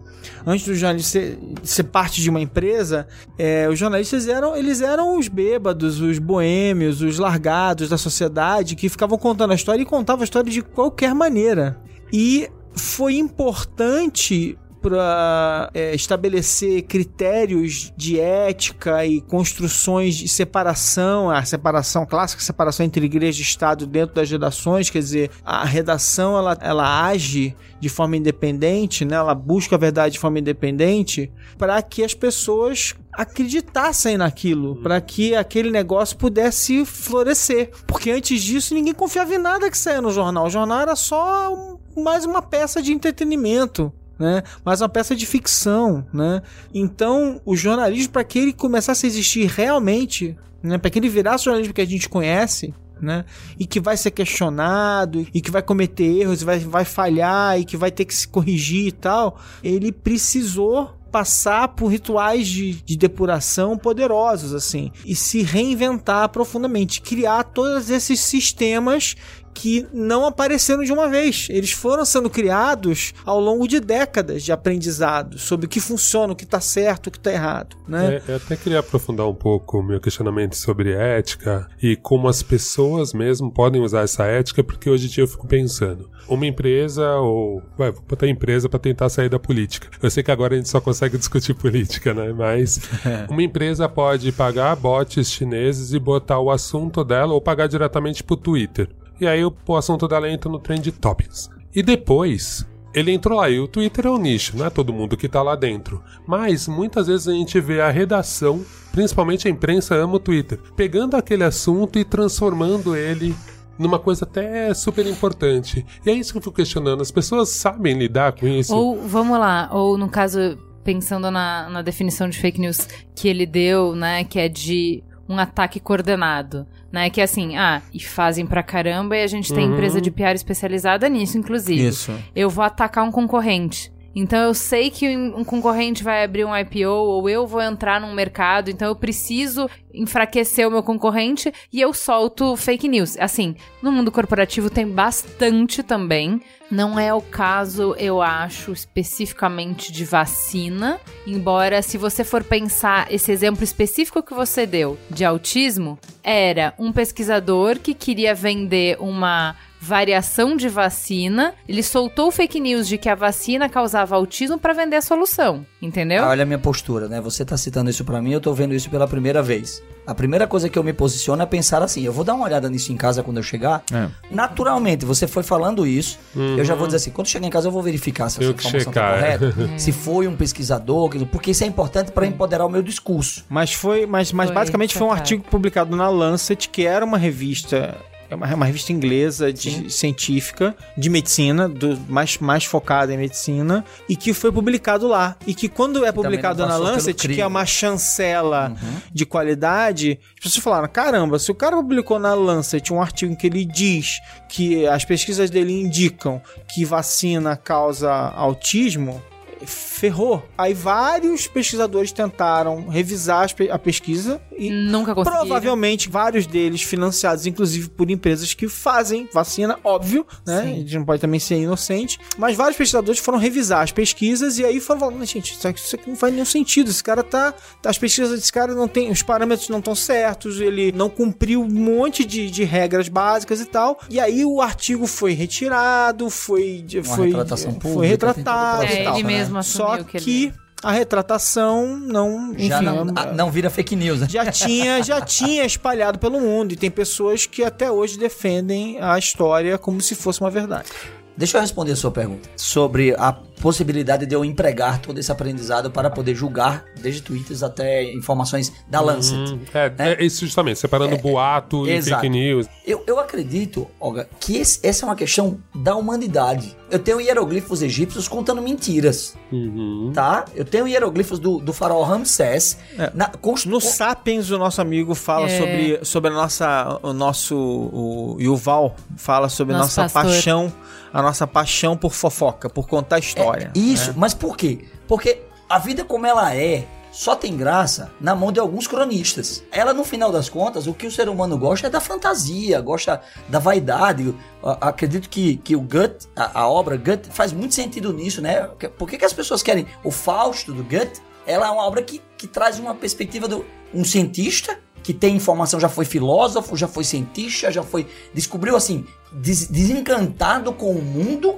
antes 0.46 0.66
do 0.66 0.74
jornalista 0.74 1.10
ser, 1.10 1.38
ser 1.62 1.84
parte 1.84 2.20
de 2.20 2.30
uma 2.30 2.40
empresa, 2.40 3.06
é, 3.38 3.68
os 3.68 3.78
jornalistas 3.78 4.28
eram, 4.28 4.56
eles 4.56 4.80
eram 4.80 5.18
os 5.18 5.28
bêbados, 5.28 6.00
os 6.00 6.18
boêmios, 6.18 7.02
os 7.02 7.18
largados 7.18 7.88
da 7.88 7.98
sociedade 7.98 8.76
que 8.76 8.88
ficavam 8.88 9.18
contando 9.18 9.52
a 9.52 9.54
história 9.54 9.82
e 9.82 9.86
contavam 9.86 10.22
a 10.22 10.24
história 10.24 10.50
de 10.50 10.62
qualquer 10.62 11.14
maneira. 11.14 11.80
E 12.12 12.48
foi 12.74 13.16
importante 13.16 14.56
para 14.80 15.70
estabelecer 15.92 16.82
critérios 16.82 17.92
de 17.96 18.18
ética 18.18 19.04
e 19.04 19.20
construções 19.20 20.16
de 20.16 20.28
separação, 20.28 21.30
a 21.30 21.44
separação 21.44 22.06
clássica, 22.06 22.42
a 22.42 22.44
separação 22.44 22.86
entre 22.86 23.04
igreja 23.04 23.40
e 23.40 23.42
Estado 23.42 23.86
dentro 23.86 24.14
das 24.14 24.30
redações, 24.30 24.90
quer 24.90 25.00
dizer, 25.00 25.30
a 25.44 25.64
redação 25.64 26.36
ela, 26.36 26.56
ela 26.60 27.06
age 27.06 27.54
de 27.80 27.88
forma 27.88 28.16
independente, 28.16 29.04
né? 29.04 29.16
ela 29.16 29.34
busca 29.34 29.76
a 29.76 29.78
verdade 29.78 30.14
de 30.14 30.18
forma 30.18 30.38
independente, 30.38 31.30
para 31.56 31.80
que 31.82 32.02
as 32.02 32.14
pessoas 32.14 32.94
acreditassem 33.12 34.16
naquilo, 34.16 34.76
para 34.76 35.00
que 35.00 35.34
aquele 35.34 35.70
negócio 35.70 36.16
pudesse 36.16 36.84
florescer. 36.84 37.70
Porque 37.86 38.10
antes 38.10 38.42
disso 38.42 38.74
ninguém 38.74 38.94
confiava 38.94 39.34
em 39.34 39.38
nada 39.38 39.70
que 39.70 39.78
saía 39.78 40.00
no 40.00 40.10
jornal. 40.10 40.46
O 40.46 40.50
jornal 40.50 40.80
era 40.80 40.96
só 40.96 41.78
mais 41.96 42.24
uma 42.24 42.40
peça 42.40 42.80
de 42.80 42.92
entretenimento. 42.92 43.92
Né? 44.18 44.42
Mas 44.64 44.80
uma 44.80 44.88
peça 44.88 45.14
de 45.14 45.24
ficção, 45.24 46.04
né? 46.12 46.42
Então, 46.74 47.40
o 47.44 47.54
jornalismo 47.54 48.12
para 48.12 48.24
que 48.24 48.38
ele 48.38 48.52
começasse 48.52 49.06
a 49.06 49.08
existir 49.08 49.46
realmente, 49.46 50.36
né? 50.60 50.76
Para 50.76 50.90
que 50.90 50.98
ele 50.98 51.08
virasse 51.08 51.42
o 51.42 51.44
jornalismo 51.44 51.72
que 51.72 51.80
a 51.80 51.86
gente 51.86 52.08
conhece, 52.08 52.74
né? 53.00 53.24
E 53.58 53.64
que 53.64 53.78
vai 53.78 53.96
ser 53.96 54.10
questionado, 54.10 55.26
e 55.32 55.40
que 55.40 55.50
vai 55.50 55.62
cometer 55.62 56.20
erros, 56.20 56.42
vai, 56.42 56.58
vai 56.58 56.84
falhar, 56.84 57.60
e 57.60 57.64
que 57.64 57.76
vai 57.76 57.92
ter 57.92 58.04
que 58.04 58.14
se 58.14 58.26
corrigir 58.26 58.88
e 58.88 58.92
tal, 58.92 59.38
ele 59.62 59.92
precisou 59.92 60.98
passar 61.10 61.68
por 61.68 61.88
rituais 61.88 62.46
de, 62.46 62.74
de 62.82 62.96
depuração 62.96 63.76
poderosos, 63.78 64.52
assim, 64.52 64.92
e 65.04 65.14
se 65.14 65.42
reinventar 65.42 66.28
profundamente, 66.28 67.00
criar 67.00 67.44
todos 67.44 67.90
esses 67.90 68.20
sistemas 68.20 69.16
que 69.58 69.88
não 69.92 70.24
apareceram 70.24 70.84
de 70.84 70.92
uma 70.92 71.08
vez. 71.08 71.48
Eles 71.50 71.72
foram 71.72 72.04
sendo 72.04 72.30
criados 72.30 73.12
ao 73.26 73.40
longo 73.40 73.66
de 73.66 73.80
décadas 73.80 74.44
de 74.44 74.52
aprendizado 74.52 75.36
sobre 75.36 75.66
o 75.66 75.68
que 75.68 75.80
funciona, 75.80 76.32
o 76.32 76.36
que 76.36 76.44
está 76.44 76.60
certo, 76.60 77.08
o 77.08 77.10
que 77.10 77.18
está 77.18 77.32
errado, 77.32 77.76
né? 77.88 78.22
É, 78.28 78.30
eu 78.30 78.36
até 78.36 78.54
queria 78.54 78.78
aprofundar 78.78 79.26
um 79.26 79.34
pouco 79.34 79.80
o 79.80 79.82
meu 79.82 80.00
questionamento 80.00 80.54
sobre 80.54 80.92
ética 80.92 81.68
e 81.82 81.96
como 81.96 82.28
as 82.28 82.40
pessoas 82.40 83.12
mesmo 83.12 83.50
podem 83.50 83.82
usar 83.82 84.02
essa 84.02 84.24
ética, 84.26 84.62
porque 84.62 84.88
hoje 84.88 85.06
em 85.06 85.10
dia 85.10 85.24
eu 85.24 85.28
fico 85.28 85.48
pensando, 85.48 86.08
uma 86.28 86.46
empresa 86.46 87.16
ou. 87.16 87.60
Vai, 87.76 87.90
vou 87.90 88.04
botar 88.06 88.28
empresa 88.28 88.68
para 88.68 88.78
tentar 88.78 89.08
sair 89.08 89.28
da 89.28 89.40
política. 89.40 89.88
Eu 90.00 90.08
sei 90.08 90.22
que 90.22 90.30
agora 90.30 90.54
a 90.54 90.56
gente 90.56 90.68
só 90.68 90.80
consegue 90.80 91.18
discutir 91.18 91.54
política, 91.58 92.14
né? 92.14 92.32
Mas 92.32 92.80
uma 93.28 93.42
empresa 93.42 93.88
pode 93.88 94.30
pagar 94.30 94.76
bots 94.76 95.32
chineses 95.32 95.92
e 95.92 95.98
botar 95.98 96.38
o 96.38 96.48
assunto 96.48 97.02
dela 97.02 97.32
ou 97.32 97.40
pagar 97.40 97.66
diretamente 97.66 98.22
pro 98.22 98.36
Twitter. 98.36 98.88
E 99.20 99.26
aí 99.26 99.44
o, 99.44 99.76
assunto 99.76 100.06
dela 100.06 100.30
entra 100.30 100.50
no 100.50 100.58
Trend 100.58 100.90
Topics. 100.92 101.50
E 101.74 101.82
depois, 101.82 102.66
ele 102.94 103.12
entrou 103.12 103.38
lá, 103.38 103.50
e 103.50 103.58
o 103.58 103.68
Twitter 103.68 104.06
é 104.06 104.10
um 104.10 104.18
nicho, 104.18 104.56
não 104.56 104.66
é 104.66 104.70
todo 104.70 104.92
mundo 104.92 105.16
que 105.16 105.28
tá 105.28 105.42
lá 105.42 105.54
dentro. 105.54 106.02
Mas 106.26 106.68
muitas 106.68 107.06
vezes 107.06 107.28
a 107.28 107.32
gente 107.32 107.60
vê 107.60 107.80
a 107.80 107.90
redação, 107.90 108.64
principalmente 108.92 109.46
a 109.46 109.50
imprensa 109.50 109.94
ama 109.94 110.16
o 110.16 110.20
Twitter, 110.20 110.58
pegando 110.76 111.16
aquele 111.16 111.44
assunto 111.44 111.98
e 111.98 112.04
transformando 112.04 112.96
ele 112.96 113.34
numa 113.78 113.98
coisa 113.98 114.24
até 114.24 114.74
super 114.74 115.06
importante. 115.06 115.86
E 116.04 116.10
é 116.10 116.12
isso 116.12 116.32
que 116.32 116.38
eu 116.38 116.42
fico 116.42 116.56
questionando. 116.56 117.00
As 117.00 117.12
pessoas 117.12 117.50
sabem 117.50 117.96
lidar 117.96 118.32
com 118.32 118.46
isso? 118.46 118.74
Ou, 118.74 119.00
vamos 119.00 119.38
lá, 119.38 119.68
ou 119.72 119.96
no 119.96 120.08
caso, 120.08 120.58
pensando 120.82 121.30
na, 121.30 121.68
na 121.70 121.82
definição 121.82 122.28
de 122.28 122.38
fake 122.38 122.60
news 122.60 122.88
que 123.14 123.28
ele 123.28 123.46
deu, 123.46 123.94
né, 123.94 124.24
que 124.24 124.38
é 124.38 124.48
de 124.48 125.04
um 125.28 125.38
ataque 125.38 125.78
coordenado, 125.78 126.66
né, 126.90 127.10
que 127.10 127.20
é 127.20 127.24
assim, 127.24 127.56
ah, 127.56 127.82
e 127.92 128.00
fazem 128.00 128.46
pra 128.46 128.62
caramba 128.62 129.16
e 129.16 129.22
a 129.22 129.26
gente 129.26 129.52
tem 129.52 129.66
Uhum. 129.66 129.74
empresa 129.74 130.00
de 130.00 130.10
PR 130.10 130.34
especializada 130.34 131.08
nisso, 131.08 131.36
inclusive. 131.36 131.86
Isso. 131.86 132.12
Eu 132.34 132.48
vou 132.48 132.64
atacar 132.64 133.04
um 133.04 133.12
concorrente. 133.12 133.92
Então 134.14 134.38
eu 134.40 134.54
sei 134.54 134.90
que 134.90 135.16
um 135.16 135.44
concorrente 135.44 136.02
vai 136.02 136.24
abrir 136.24 136.44
um 136.44 136.56
IPO 136.56 136.88
ou 136.88 137.28
eu 137.28 137.46
vou 137.46 137.62
entrar 137.62 138.00
num 138.00 138.12
mercado, 138.12 138.70
então 138.70 138.88
eu 138.88 138.96
preciso 138.96 139.68
enfraquecer 139.92 140.66
o 140.66 140.70
meu 140.70 140.82
concorrente 140.82 141.52
e 141.72 141.80
eu 141.80 141.92
solto 141.92 142.56
fake 142.56 142.88
news. 142.88 143.16
Assim, 143.18 143.54
no 143.82 143.92
mundo 143.92 144.10
corporativo 144.10 144.70
tem 144.70 144.88
bastante 144.88 145.82
também. 145.82 146.40
Não 146.70 146.98
é 146.98 147.14
o 147.14 147.22
caso, 147.22 147.94
eu 147.98 148.20
acho, 148.20 148.72
especificamente 148.72 149.90
de 149.90 150.04
vacina. 150.04 151.00
Embora, 151.26 151.80
se 151.80 151.96
você 151.96 152.24
for 152.24 152.44
pensar 152.44 153.10
esse 153.10 153.32
exemplo 153.32 153.64
específico 153.64 154.22
que 154.22 154.34
você 154.34 154.66
deu 154.66 154.98
de 155.08 155.24
autismo, 155.24 155.98
era 156.22 156.74
um 156.78 156.92
pesquisador 156.92 157.78
que 157.78 157.94
queria 157.94 158.34
vender 158.34 158.98
uma 159.00 159.56
variação 159.80 160.56
de 160.56 160.68
vacina, 160.68 161.54
ele 161.68 161.82
soltou 161.82 162.30
fake 162.30 162.60
news 162.60 162.88
de 162.88 162.98
que 162.98 163.08
a 163.08 163.14
vacina 163.14 163.68
causava 163.68 164.16
autismo 164.16 164.58
para 164.58 164.72
vender 164.72 164.96
a 164.96 165.02
solução, 165.02 165.64
entendeu? 165.80 166.24
Ah, 166.24 166.28
olha 166.28 166.42
a 166.42 166.46
minha 166.46 166.58
postura, 166.58 167.08
né? 167.08 167.20
Você 167.20 167.44
tá 167.44 167.56
citando 167.56 167.90
isso 167.90 168.04
pra 168.04 168.20
mim, 168.20 168.32
eu 168.32 168.40
tô 168.40 168.52
vendo 168.52 168.74
isso 168.74 168.90
pela 168.90 169.06
primeira 169.06 169.42
vez. 169.42 169.82
A 170.06 170.14
primeira 170.14 170.46
coisa 170.46 170.70
que 170.70 170.78
eu 170.78 170.82
me 170.82 170.94
posiciono 170.94 171.42
é 171.42 171.46
pensar 171.46 171.82
assim, 171.82 172.02
eu 172.02 172.12
vou 172.12 172.24
dar 172.24 172.32
uma 172.34 172.46
olhada 172.46 172.68
nisso 172.70 172.90
em 172.90 172.96
casa 172.96 173.22
quando 173.22 173.36
eu 173.36 173.42
chegar. 173.42 173.82
É. 173.92 174.08
Naturalmente, 174.30 175.04
você 175.04 175.26
foi 175.26 175.42
falando 175.42 175.86
isso, 175.86 176.18
eu 176.34 176.64
já 176.64 176.74
vou 176.74 176.86
dizer 176.86 176.96
assim, 176.96 177.10
quando 177.10 177.26
chegar 177.26 177.46
em 177.46 177.50
casa 177.50 177.68
eu 177.68 177.72
vou 177.72 177.82
verificar 177.82 178.30
se 178.30 178.42
informação 178.42 178.70
tá 178.72 178.78
checar, 178.78 179.22
é. 179.22 179.38
correta, 179.38 179.68
se 179.78 179.92
foi 179.92 180.26
um 180.26 180.34
pesquisador, 180.34 181.10
porque 181.30 181.50
isso 181.50 181.62
é 181.62 181.66
importante 181.66 182.10
pra 182.10 182.26
empoderar 182.26 182.64
o 182.64 182.70
meu 182.70 182.82
discurso. 182.82 183.44
Mas 183.50 183.74
foi, 183.74 184.06
mas, 184.06 184.32
mas 184.32 184.48
Foi, 184.48 184.54
basicamente 184.54 184.96
foi 184.96 185.06
um 185.06 185.12
artigo 185.12 185.44
publicado 185.44 185.94
na 185.94 186.08
Lancet, 186.08 186.70
que 186.70 186.86
era 186.86 187.04
uma 187.04 187.18
revista, 187.18 187.94
é 188.30 188.34
uma, 188.34 188.54
uma 188.54 188.66
revista 188.66 188.92
inglesa 188.92 189.52
de 189.52 189.90
científica, 189.90 190.76
de 190.96 191.08
medicina, 191.08 191.68
do, 191.68 191.98
mais, 192.08 192.38
mais 192.38 192.64
focada 192.64 193.12
em 193.12 193.16
medicina, 193.16 193.84
e 194.08 194.16
que 194.16 194.32
foi 194.32 194.52
publicado 194.52 195.06
lá. 195.06 195.36
E 195.46 195.54
que 195.54 195.68
quando 195.68 196.04
é 196.04 196.12
publicado 196.12 196.66
na 196.66 196.76
Lancet, 196.76 197.28
que 197.28 197.40
é 197.40 197.46
uma 197.46 197.64
chancela 197.64 198.74
de 199.12 199.24
qualidade, 199.24 200.18
as 200.36 200.44
pessoas 200.44 200.62
falaram: 200.62 200.88
caramba, 200.88 201.38
se 201.38 201.50
o 201.50 201.54
cara 201.54 201.76
publicou 201.76 202.18
na 202.18 202.34
Lancet 202.34 202.92
um 202.92 203.00
artigo 203.00 203.32
em 203.32 203.36
que 203.36 203.46
ele 203.46 203.64
diz 203.64 204.20
que 204.48 204.86
as 204.86 205.04
pesquisas 205.04 205.50
dele 205.50 205.72
indicam 205.72 206.40
que 206.72 206.84
vacina 206.84 207.56
causa 207.56 208.10
autismo, 208.10 209.22
ferrou. 209.66 210.42
Aí 210.56 210.74
vários 210.74 211.46
pesquisadores 211.46 212.12
tentaram 212.12 212.88
revisar 212.88 213.48
a 213.70 213.78
pesquisa 213.78 214.40
e 214.56 214.70
Nunca 214.70 215.14
consegui. 215.14 215.36
provavelmente 215.36 216.08
vários 216.08 216.46
deles 216.46 216.82
financiados 216.82 217.46
inclusive 217.46 217.88
por 217.90 218.10
empresas 218.10 218.54
que 218.54 218.68
fazem 218.68 219.28
vacina, 219.32 219.78
óbvio, 219.84 220.26
né? 220.46 220.62
A 220.62 220.66
gente 220.66 220.98
não 220.98 221.04
pode 221.04 221.20
também 221.20 221.40
ser 221.40 221.56
inocente, 221.56 222.18
mas 222.36 222.56
vários 222.56 222.76
pesquisadores 222.76 223.20
foram 223.20 223.38
revisar 223.38 223.82
as 223.82 223.92
pesquisas 223.92 224.58
e 224.58 224.64
aí 224.64 224.80
foram 224.80 225.00
falando, 225.00 225.24
gente, 225.24 225.52
isso 225.54 225.66
aqui, 225.68 225.80
isso 225.80 225.94
aqui 225.96 226.08
não 226.08 226.16
faz 226.16 226.32
nenhum 226.32 226.44
sentido. 226.44 226.90
Esse 226.90 227.02
cara 227.02 227.22
tá, 227.22 227.54
as 227.84 227.98
pesquisas 227.98 228.38
desse 228.38 228.52
cara 228.52 228.74
não 228.74 228.88
tem, 228.88 229.10
os 229.10 229.22
parâmetros 229.22 229.68
não 229.68 229.78
estão 229.78 229.94
certos, 229.94 230.60
ele 230.60 230.92
não 230.92 231.08
cumpriu 231.08 231.62
um 231.62 231.68
monte 231.68 232.24
de, 232.24 232.50
de 232.50 232.64
regras 232.64 233.08
básicas 233.08 233.60
e 233.60 233.64
tal. 233.64 233.98
E 234.10 234.18
aí 234.20 234.44
o 234.44 234.60
artigo 234.60 235.06
foi 235.06 235.32
retirado, 235.32 236.28
foi 236.30 236.84
Uma 236.94 237.04
foi 237.16 237.26
retratação 237.28 237.72
foi 237.72 237.80
pública, 237.80 238.06
retratado 238.08 238.80
tem 238.86 238.88
todo 238.88 238.94
o 238.94 238.98
É, 238.98 239.00
e 239.00 239.04
tal. 239.04 239.14
ele 239.14 239.24
mesmo 239.24 239.47
Só 239.62 239.86
assumiu 239.88 240.04
que, 240.04 240.18
que 240.18 240.44
ele... 240.46 240.54
a 240.82 240.92
retratação 240.92 241.96
não, 241.98 242.52
enfim, 242.52 242.68
Já 242.68 242.82
não, 242.82 243.08
é- 243.08 243.12
ah, 243.16 243.32
não 243.32 243.50
vira 243.50 243.70
fake 243.70 243.96
news, 243.96 244.20
né? 244.20 244.26
já 244.28 244.50
tinha, 244.50 245.02
já 245.02 245.20
tinha 245.20 245.64
espalhado 245.64 246.18
pelo 246.18 246.40
mundo 246.40 246.72
e 246.72 246.76
tem 246.76 246.90
pessoas 246.90 247.46
que 247.46 247.62
até 247.64 247.90
hoje 247.90 248.18
defendem 248.18 248.98
a 249.00 249.18
história 249.18 249.76
como 249.78 250.00
se 250.00 250.14
fosse 250.14 250.40
uma 250.40 250.50
verdade. 250.50 250.88
Deixa 251.36 251.56
eu 251.56 251.60
responder 251.60 251.92
a 251.92 251.96
sua 251.96 252.10
pergunta 252.10 252.48
sobre 252.56 253.14
a 253.16 253.32
possibilidade 253.60 254.26
de 254.26 254.34
eu 254.34 254.44
empregar 254.44 255.00
todo 255.00 255.18
esse 255.18 255.30
aprendizado 255.30 255.90
para 255.90 256.08
poder 256.10 256.34
julgar, 256.34 256.84
desde 257.00 257.22
tweets 257.22 257.62
até 257.62 258.02
informações 258.12 258.72
da 258.88 259.00
Lancet. 259.00 259.36
Hum, 259.36 259.60
é, 259.74 260.14
é 260.20 260.24
isso 260.24 260.44
justamente, 260.44 260.78
separando 260.78 261.16
boato 261.18 261.86
e 261.86 261.92
exato. 261.92 262.22
fake 262.22 262.28
news. 262.32 262.66
Eu, 262.86 263.02
eu 263.06 263.18
acredito, 263.18 263.86
Olga, 264.00 264.28
que 264.40 264.56
esse- 264.56 264.80
essa 264.82 265.04
é 265.04 265.08
uma 265.08 265.16
questão 265.16 265.58
da 265.74 265.94
humanidade. 265.94 266.76
Eu 266.90 266.98
tenho 266.98 267.20
hieroglifos 267.20 267.82
egípcios 267.82 268.26
contando 268.28 268.62
mentiras, 268.62 269.34
Uhum. 269.52 270.10
tá? 270.14 270.44
Eu 270.54 270.64
tenho 270.64 270.88
hieroglifos 270.88 271.38
do, 271.38 271.58
do 271.58 271.72
faraó 271.72 272.02
Ramsés. 272.02 272.78
É. 272.98 273.10
Na, 273.14 273.28
constru- 273.28 273.70
No 273.70 273.80
Sapiens, 273.80 274.50
o 274.50 274.56
nosso 274.58 274.80
amigo 274.80 275.14
fala 275.14 275.46
É. 275.48 275.58
sobre, 275.58 276.04
sobre 276.04 276.30
a 276.30 276.34
nossa. 276.34 276.98
O 277.02 277.12
nosso. 277.12 277.54
O 277.56 278.36
Yuval 278.40 278.96
fala 279.16 279.48
sobre 279.48 279.74
a 279.74 279.78
Nosso 279.78 280.00
nossa 280.00 280.12
pastor. 280.12 280.32
paixão. 280.32 280.72
A 281.12 281.22
nossa 281.22 281.46
paixão 281.46 281.96
por 281.96 282.12
fofoca, 282.12 282.68
por 282.68 282.86
contar 282.86 283.18
história. 283.18 283.47
É, 283.56 283.70
Isso, 283.78 284.14
mas 284.16 284.34
por 284.34 284.56
quê? 284.56 284.84
Porque 285.06 285.40
a 285.68 285.78
vida 285.78 286.04
como 286.04 286.26
ela 286.26 286.54
é 286.54 286.86
só 287.10 287.34
tem 287.34 287.56
graça 287.56 288.12
na 288.20 288.34
mão 288.34 288.52
de 288.52 288.60
alguns 288.60 288.86
cronistas. 288.86 289.62
Ela, 289.72 289.92
no 289.94 290.04
final 290.04 290.30
das 290.30 290.48
contas, 290.48 290.86
o 290.86 290.94
que 290.94 291.06
o 291.06 291.10
ser 291.10 291.28
humano 291.28 291.58
gosta 291.58 291.86
é 291.86 291.90
da 291.90 292.00
fantasia, 292.00 292.80
gosta 292.80 293.20
da 293.48 293.58
vaidade. 293.58 294.24
Eu, 294.26 294.34
a- 294.62 294.88
acredito 294.90 295.28
que, 295.28 295.56
que 295.56 295.74
o 295.74 295.80
Gut, 295.80 296.28
a, 296.36 296.60
a 296.60 296.68
obra 296.68 296.96
Gut, 296.96 297.28
faz 297.30 297.52
muito 297.52 297.74
sentido 297.74 298.12
nisso, 298.12 298.40
né? 298.42 298.68
Por 298.98 299.08
que, 299.08 299.16
que 299.18 299.24
as 299.24 299.32
pessoas 299.32 299.62
querem? 299.62 299.86
O 300.04 300.10
Fausto 300.10 300.72
do 300.72 300.84
Gut, 300.84 301.10
ela 301.46 301.66
é 301.66 301.70
uma 301.70 301.82
obra 301.84 302.02
que, 302.02 302.20
que 302.36 302.46
traz 302.46 302.78
uma 302.78 302.94
perspectiva 302.94 303.48
do 303.48 303.64
um 303.92 304.04
cientista 304.04 304.78
que 305.02 305.14
tem 305.14 305.34
informação, 305.34 305.80
já 305.80 305.88
foi 305.88 306.04
filósofo, 306.04 306.76
já 306.76 306.86
foi 306.86 307.02
cientista, 307.02 307.72
já 307.72 307.82
foi. 307.82 308.06
descobriu 308.34 308.76
assim, 308.76 309.06
des- 309.32 309.66
desencantado 309.66 310.72
com 310.72 310.90
o 310.92 311.02
mundo 311.02 311.56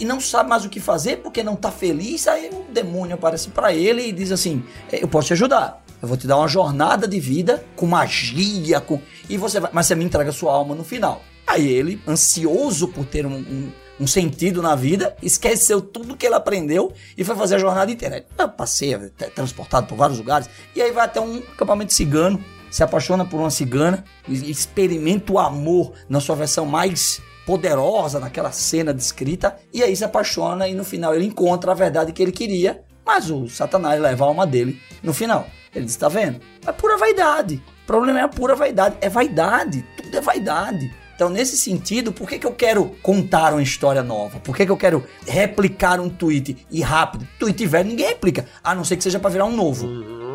e, 0.00 0.04
não 0.04 0.20
sabe 0.20 0.48
mais 0.48 0.64
o 0.64 0.68
que 0.68 0.80
fazer 0.80 1.18
porque 1.18 1.42
não 1.42 1.56
tá 1.56 1.70
feliz. 1.70 2.26
Aí 2.28 2.50
o 2.52 2.72
demônio 2.72 3.14
aparece 3.14 3.48
pra 3.50 3.72
ele 3.72 4.02
e 4.08 4.12
diz 4.12 4.30
assim: 4.32 4.62
"É, 4.90 5.02
Eu 5.02 5.08
posso 5.08 5.28
te 5.28 5.32
ajudar. 5.34 5.84
Eu 6.00 6.08
vou 6.08 6.16
te 6.16 6.26
dar 6.26 6.36
uma 6.36 6.46
jornada 6.48 7.08
de 7.08 7.18
vida 7.18 7.64
com 7.74 7.86
magia, 7.86 8.80
com. 8.80 9.00
E 9.28 9.36
você 9.36 9.58
vai. 9.60 9.70
Mas 9.72 9.86
você 9.86 9.94
me 9.94 10.04
entrega 10.04 10.30
sua 10.32 10.52
alma 10.52 10.74
no 10.74 10.84
final. 10.84 11.22
Aí 11.46 11.66
ele, 11.66 12.00
ansioso 12.06 12.88
por 12.88 13.04
ter 13.04 13.24
um, 13.26 13.36
um- 13.36 13.72
um 13.98 14.06
sentido 14.06 14.60
na 14.60 14.74
vida, 14.74 15.16
esqueceu 15.22 15.80
tudo 15.80 16.16
que 16.16 16.26
ele 16.26 16.34
aprendeu 16.34 16.92
e 17.16 17.24
foi 17.24 17.34
fazer 17.34 17.54
a 17.54 17.58
jornada 17.58 17.90
inteira. 17.90 18.26
Aí, 18.38 18.48
passeia, 18.48 19.10
é 19.18 19.24
transportado 19.30 19.86
por 19.86 19.96
vários 19.96 20.18
lugares, 20.18 20.50
e 20.74 20.82
aí 20.82 20.92
vai 20.92 21.06
até 21.06 21.18
um 21.18 21.38
acampamento 21.38 21.94
cigano, 21.94 22.38
se 22.70 22.82
apaixona 22.82 23.24
por 23.24 23.40
uma 23.40 23.48
cigana, 23.48 24.04
experimenta 24.28 25.32
o 25.32 25.38
amor 25.38 25.92
na 26.08 26.20
sua 26.20 26.36
versão 26.36 26.66
mais 26.66 27.22
poderosa, 27.46 28.18
naquela 28.18 28.50
cena 28.50 28.92
descrita, 28.92 29.56
e 29.72 29.82
aí 29.82 29.96
se 29.96 30.04
apaixona 30.04 30.68
e 30.68 30.74
no 30.74 30.84
final 30.84 31.14
ele 31.14 31.24
encontra 31.24 31.70
a 31.70 31.74
verdade 31.74 32.12
que 32.12 32.22
ele 32.22 32.32
queria, 32.32 32.82
mas 33.06 33.30
o 33.30 33.48
Satanás 33.48 34.00
leva 34.00 34.24
a 34.24 34.28
alma 34.28 34.44
dele 34.44 34.80
no 35.02 35.14
final. 35.14 35.46
Ele 35.72 35.84
diz: 35.84 35.94
tá 35.94 36.08
vendo? 36.08 36.40
É 36.66 36.72
pura 36.72 36.98
vaidade. 36.98 37.62
O 37.84 37.86
problema 37.86 38.18
é 38.18 38.22
a 38.22 38.28
pura 38.28 38.56
vaidade. 38.56 38.96
É 39.00 39.08
vaidade. 39.08 39.86
Tudo 39.96 40.16
é 40.16 40.20
vaidade. 40.20 40.92
Então, 41.14 41.30
nesse 41.30 41.56
sentido, 41.56 42.12
por 42.12 42.28
que, 42.28 42.38
que 42.38 42.46
eu 42.46 42.52
quero 42.52 42.94
contar 43.02 43.52
uma 43.52 43.62
história 43.62 44.02
nova? 44.02 44.38
Por 44.40 44.54
que, 44.54 44.66
que 44.66 44.72
eu 44.72 44.76
quero 44.76 45.02
replicar 45.26 45.98
um 45.98 46.10
tweet 46.10 46.66
e 46.70 46.82
rápido? 46.82 47.26
Tweet 47.38 47.64
velho 47.66 47.88
ninguém 47.88 48.08
replica, 48.08 48.46
a 48.62 48.74
não 48.74 48.84
ser 48.84 48.98
que 48.98 49.02
seja 49.02 49.18
para 49.18 49.30
virar 49.30 49.46
um 49.46 49.56
novo. 49.56 49.86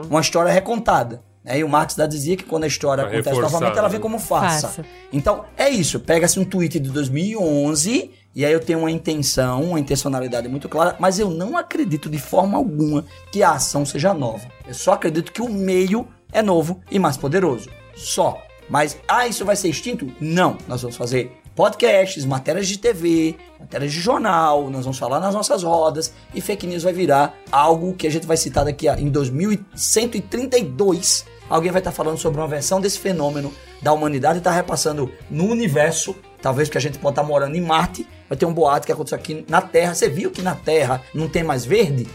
Uma 0.09 0.22
história 0.22 0.51
recontada. 0.51 1.22
Né? 1.44 1.60
E 1.60 1.64
o 1.64 1.70
Marx 1.70 1.96
da 1.96 2.06
dizia 2.06 2.36
que 2.36 2.44
quando 2.44 2.64
a 2.64 2.68
história 2.68 3.04
Pra 3.04 3.12
acontece 3.12 3.36
reforçar, 3.36 3.54
novamente, 3.54 3.78
ela 3.78 3.88
né? 3.88 3.92
vem 3.92 4.00
como 4.00 4.20
farsa. 4.20 4.68
Farsa. 4.68 4.86
Então, 5.12 5.46
é 5.58 5.70
isso. 5.70 6.00
Pega-se 6.00 6.39
um 6.39 6.46
tweet 6.46 6.80
de 6.80 6.89
2011 6.89 8.12
e 8.34 8.46
aí 8.46 8.54
eu 8.54 8.60
tenho 8.60 8.80
uma 8.80 8.92
intenção, 8.92 9.64
uma 9.64 9.80
intencionalidade 9.80 10.48
muito 10.48 10.70
clara, 10.70 10.96
mas 11.00 11.20
eu 11.20 11.30
não 11.30 11.58
acredito 11.58 12.10
de 12.10 12.18
forma 12.18 12.58
alguma 12.58 13.04
que 13.32 13.44
a 13.44 13.52
ação 13.52 13.86
seja 13.86 14.14
nova. 14.14 14.48
Eu 14.66 14.74
só 14.74 14.94
acredito 14.94 15.34
que 15.34 15.42
o 15.42 15.50
meio 15.50 16.08
é 16.32 16.42
novo 16.42 16.80
e 16.89 16.98
mais 16.98 17.18
poderoso. 17.18 17.70
Só. 17.96 18.42
Mas, 18.70 18.98
ah, 19.08 19.28
isso 19.28 19.44
vai 19.44 19.58
ser 19.58 19.68
extinto? 19.68 20.10
Não. 20.22 20.58
Nós 20.66 20.82
vamos 20.82 20.96
fazer 20.96 21.38
podcasts, 21.54 22.26
matérias 22.26 22.70
de 22.70 22.78
TV, 22.78 23.36
matérias 23.60 23.92
de 23.92 24.00
jornal, 24.00 24.70
nós 24.70 24.86
vamos 24.86 24.98
falar 24.98 25.20
nas 25.20 25.34
nossas 25.34 25.64
rodas 25.64 26.14
e 26.34 26.39
fake 26.39 26.66
news 26.66 26.84
vai 26.84 26.94
virar 26.94 27.38
algo 27.52 27.94
que 27.94 28.08
a 28.08 28.10
gente 28.10 28.26
vai 28.26 28.38
citar 28.38 28.64
daqui 28.64 28.88
a, 28.88 28.98
em 28.98 29.10
2132 29.10 31.26
alguém 31.52 31.72
vai 31.72 31.82
estar 31.82 31.91
falando 31.91 32.18
sobre 32.18 32.39
uma 32.39 32.47
versão 32.47 32.80
desse 32.80 32.97
fenômeno 32.97 33.54
da 33.82 33.91
humanidade 33.91 34.36
e 34.36 34.38
está 34.38 34.52
repassando 34.52 35.12
no 35.30 35.45
universo, 35.45 36.16
talvez 36.41 36.70
que 36.70 36.78
a 36.78 36.82
gente 36.82 36.97
pode 36.97 37.14
estar 37.14 37.24
morando 37.24 37.56
em 37.56 37.62
Marte, 37.62 38.08
vai 38.30 38.38
ter 38.38 38.45
um 38.45 38.54
boato 38.54 38.86
que 38.86 38.91
aconteceu 38.91 39.18
aqui 39.18 39.45
na 39.49 39.62
Terra. 39.62 39.93
Você 39.93 40.08
viu 40.08 40.32
que 40.32 40.41
na 40.41 40.56
Terra 40.56 41.04
não 41.14 41.28
tem 41.28 41.43
mais 41.43 41.66
verde? 41.66 42.08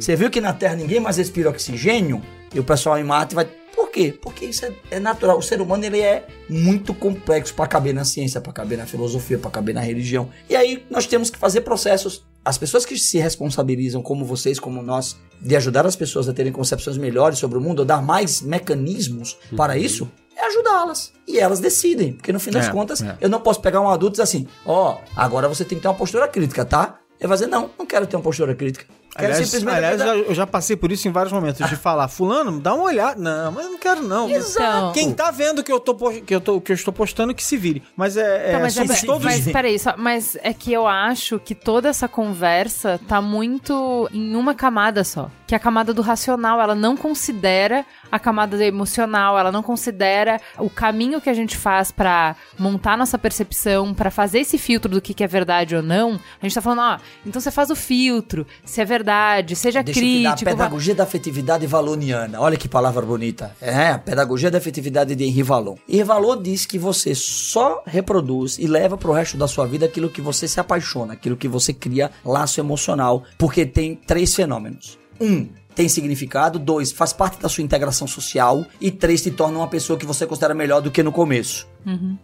Você 0.00 0.14
viu 0.14 0.30
que 0.30 0.40
na 0.40 0.52
Terra 0.52 0.76
ninguém 0.76 1.00
mais 1.00 1.16
respira 1.16 1.50
oxigênio? 1.50 2.22
E 2.54 2.60
o 2.60 2.64
pessoal 2.64 2.96
em 2.96 3.04
Marte 3.04 3.34
vai. 3.34 3.48
Por 3.74 3.90
quê? 3.90 4.16
Porque 4.20 4.44
isso 4.46 4.64
é, 4.64 4.72
é 4.92 5.00
natural. 5.00 5.38
O 5.38 5.42
ser 5.42 5.60
humano 5.60 5.84
ele 5.84 6.00
é 6.00 6.26
muito 6.48 6.94
complexo 6.94 7.54
para 7.54 7.66
caber 7.66 7.92
na 7.94 8.04
ciência, 8.04 8.40
para 8.40 8.52
caber 8.52 8.78
na 8.78 8.86
filosofia, 8.86 9.38
para 9.38 9.50
caber 9.50 9.74
na 9.74 9.80
religião. 9.80 10.28
E 10.48 10.54
aí 10.54 10.84
nós 10.90 11.06
temos 11.06 11.30
que 11.30 11.38
fazer 11.38 11.62
processos. 11.62 12.24
As 12.44 12.58
pessoas 12.58 12.84
que 12.84 12.96
se 12.98 13.18
responsabilizam, 13.18 14.02
como 14.02 14.24
vocês, 14.24 14.60
como 14.60 14.82
nós, 14.82 15.16
de 15.40 15.56
ajudar 15.56 15.86
as 15.86 15.96
pessoas 15.96 16.28
a 16.28 16.32
terem 16.32 16.52
concepções 16.52 16.96
melhores 16.98 17.38
sobre 17.38 17.56
o 17.58 17.60
mundo, 17.60 17.80
ou 17.80 17.84
dar 17.84 18.02
mais 18.02 18.42
mecanismos 18.42 19.36
para 19.56 19.76
isso, 19.78 20.10
é 20.36 20.46
ajudá-las. 20.46 21.12
E 21.26 21.38
elas 21.38 21.58
decidem. 21.60 22.12
Porque 22.12 22.32
no 22.32 22.40
fim 22.40 22.50
das 22.50 22.66
É, 22.66 22.70
contas, 22.70 23.02
é. 23.02 23.16
eu 23.20 23.28
não 23.28 23.40
posso 23.40 23.60
pegar 23.60 23.80
um 23.80 23.88
adulto 23.88 24.14
e 24.14 24.16
dizer 24.16 24.22
assim: 24.24 24.46
ó, 24.66 24.98
agora 25.16 25.48
você 25.48 25.64
tem 25.64 25.78
que 25.78 25.82
ter 25.82 25.88
uma 25.88 25.94
postura 25.94 26.28
crítica, 26.28 26.64
tá? 26.64 26.98
Ele 27.18 27.28
vai 27.28 27.36
dizer, 27.38 27.46
não, 27.46 27.70
não 27.78 27.86
quero 27.86 28.06
ter 28.06 28.16
uma 28.16 28.22
postura 28.22 28.54
crítica. 28.54 28.84
Quero 29.16 29.32
Aliás, 29.32 29.48
simplesmente 29.48 29.76
aliás 29.76 30.00
eu, 30.00 30.24
eu 30.24 30.34
já 30.34 30.46
passei 30.46 30.76
por 30.76 30.90
isso 30.90 31.06
em 31.06 31.12
vários 31.12 31.32
momentos, 31.32 31.68
de 31.68 31.76
falar, 31.76 32.08
fulano, 32.08 32.58
dá 32.58 32.74
uma 32.74 32.84
olhada. 32.84 33.20
Não, 33.20 33.52
mas 33.52 33.64
eu 33.64 33.70
não 33.72 33.78
quero 33.78 34.02
não. 34.02 34.28
Então- 34.28 34.92
Quem 34.92 35.12
tá 35.12 35.30
vendo 35.30 35.62
que 35.62 35.70
eu, 35.70 35.78
tô, 35.78 35.94
que, 35.94 36.34
eu 36.34 36.40
tô, 36.40 36.60
que 36.60 36.72
eu 36.72 36.74
estou 36.74 36.92
postando, 36.92 37.32
que 37.34 37.42
se 37.42 37.56
vire. 37.56 37.82
Mas 37.96 38.16
é, 38.16 38.46
é 38.46 38.48
Então, 38.48 38.60
mas, 38.60 38.74
somos 38.74 39.02
é, 39.02 39.06
todos... 39.06 39.24
mas 39.24 39.44
peraí, 39.44 39.78
só, 39.78 39.94
mas 39.96 40.36
é 40.42 40.52
que 40.52 40.72
eu 40.72 40.86
acho 40.86 41.38
que 41.38 41.54
toda 41.54 41.88
essa 41.88 42.08
conversa 42.08 43.00
tá 43.06 43.20
muito 43.20 44.08
em 44.12 44.34
uma 44.34 44.54
camada 44.54 45.04
só. 45.04 45.30
Que 45.46 45.54
a 45.54 45.58
camada 45.58 45.92
do 45.92 46.00
racional, 46.00 46.60
ela 46.60 46.74
não 46.74 46.96
considera 46.96 47.84
a 48.10 48.18
camada 48.18 48.56
do 48.56 48.62
emocional, 48.62 49.38
ela 49.38 49.52
não 49.52 49.62
considera 49.62 50.40
o 50.58 50.70
caminho 50.70 51.20
que 51.20 51.28
a 51.28 51.34
gente 51.34 51.56
faz 51.56 51.90
pra 51.92 52.34
montar 52.58 52.96
nossa 52.96 53.18
percepção, 53.18 53.92
pra 53.92 54.10
fazer 54.10 54.38
esse 54.40 54.56
filtro 54.56 54.90
do 54.90 55.02
que, 55.02 55.12
que 55.12 55.22
é 55.22 55.26
verdade 55.26 55.76
ou 55.76 55.82
não. 55.82 56.18
A 56.40 56.46
gente 56.46 56.54
tá 56.54 56.62
falando, 56.62 56.80
ó, 56.80 56.98
então 57.26 57.40
você 57.40 57.50
faz 57.50 57.68
o 57.70 57.76
filtro, 57.76 58.46
se 58.64 58.80
é 58.80 58.84
verdade, 58.84 59.54
seja 59.54 59.82
Deixa 59.82 60.00
a 60.00 60.02
crítico. 60.02 60.44
vá- 60.50 60.56
pedagogia 60.56 60.94
da 60.94 61.02
afetividade 61.04 61.66
valoniana. 61.66 62.40
Olha 62.40 62.56
que 62.56 62.68
palavra 62.68 63.04
bonita. 63.04 63.54
É, 63.60 63.88
a 63.90 63.98
pedagogia 63.98 64.50
da 64.50 64.58
afetividade 64.58 65.14
de 65.14 65.24
Henri 65.24 65.42
Vallon. 65.42 65.76
Henri 65.88 66.04
Vallon 66.04 66.40
diz 66.40 66.64
que 66.64 66.78
você 66.78 67.14
só 67.14 67.82
reproduz 67.86 68.58
e 68.58 68.66
leva 68.66 68.96
pro 68.96 69.12
resto 69.12 69.36
da 69.36 69.46
sua 69.46 69.66
vida 69.66 69.84
aquilo 69.86 70.08
que 70.08 70.20
você 70.22 70.48
se 70.48 70.58
apaixona, 70.58 71.12
aquilo 71.12 71.36
que 71.36 71.48
você 71.48 71.72
cria 71.72 72.10
laço 72.24 72.60
emocional, 72.60 73.24
porque 73.36 73.66
tem 73.66 73.94
três 73.94 74.34
fenômenos. 74.34 74.98
Um, 75.20 75.48
tem 75.74 75.88
significado. 75.88 76.58
Dois, 76.58 76.92
faz 76.92 77.12
parte 77.12 77.40
da 77.40 77.48
sua 77.48 77.64
integração 77.64 78.06
social. 78.06 78.64
E 78.80 78.90
três, 78.90 79.22
te 79.22 79.30
torna 79.30 79.58
uma 79.58 79.68
pessoa 79.68 79.98
que 79.98 80.06
você 80.06 80.26
considera 80.26 80.54
melhor 80.54 80.80
do 80.80 80.90
que 80.90 81.02
no 81.02 81.12
começo. 81.12 81.66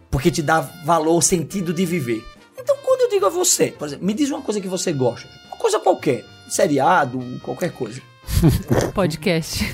Porque 0.09 0.31
te 0.31 0.41
dá 0.41 0.61
valor, 0.61 1.21
sentido 1.21 1.73
de 1.73 1.85
viver. 1.85 2.25
Então, 2.57 2.75
quando 2.83 3.01
eu 3.01 3.09
digo 3.09 3.25
a 3.25 3.29
você, 3.29 3.67
por 3.67 3.87
exemplo, 3.87 4.05
me 4.05 4.13
diz 4.13 4.29
uma 4.29 4.41
coisa 4.41 4.61
que 4.61 4.67
você 4.67 4.93
gosta. 4.93 5.27
Uma 5.47 5.57
coisa 5.57 5.79
qualquer. 5.79 6.25
Seriado, 6.49 7.19
qualquer 7.43 7.71
coisa. 7.71 8.01
Podcast. 8.93 9.73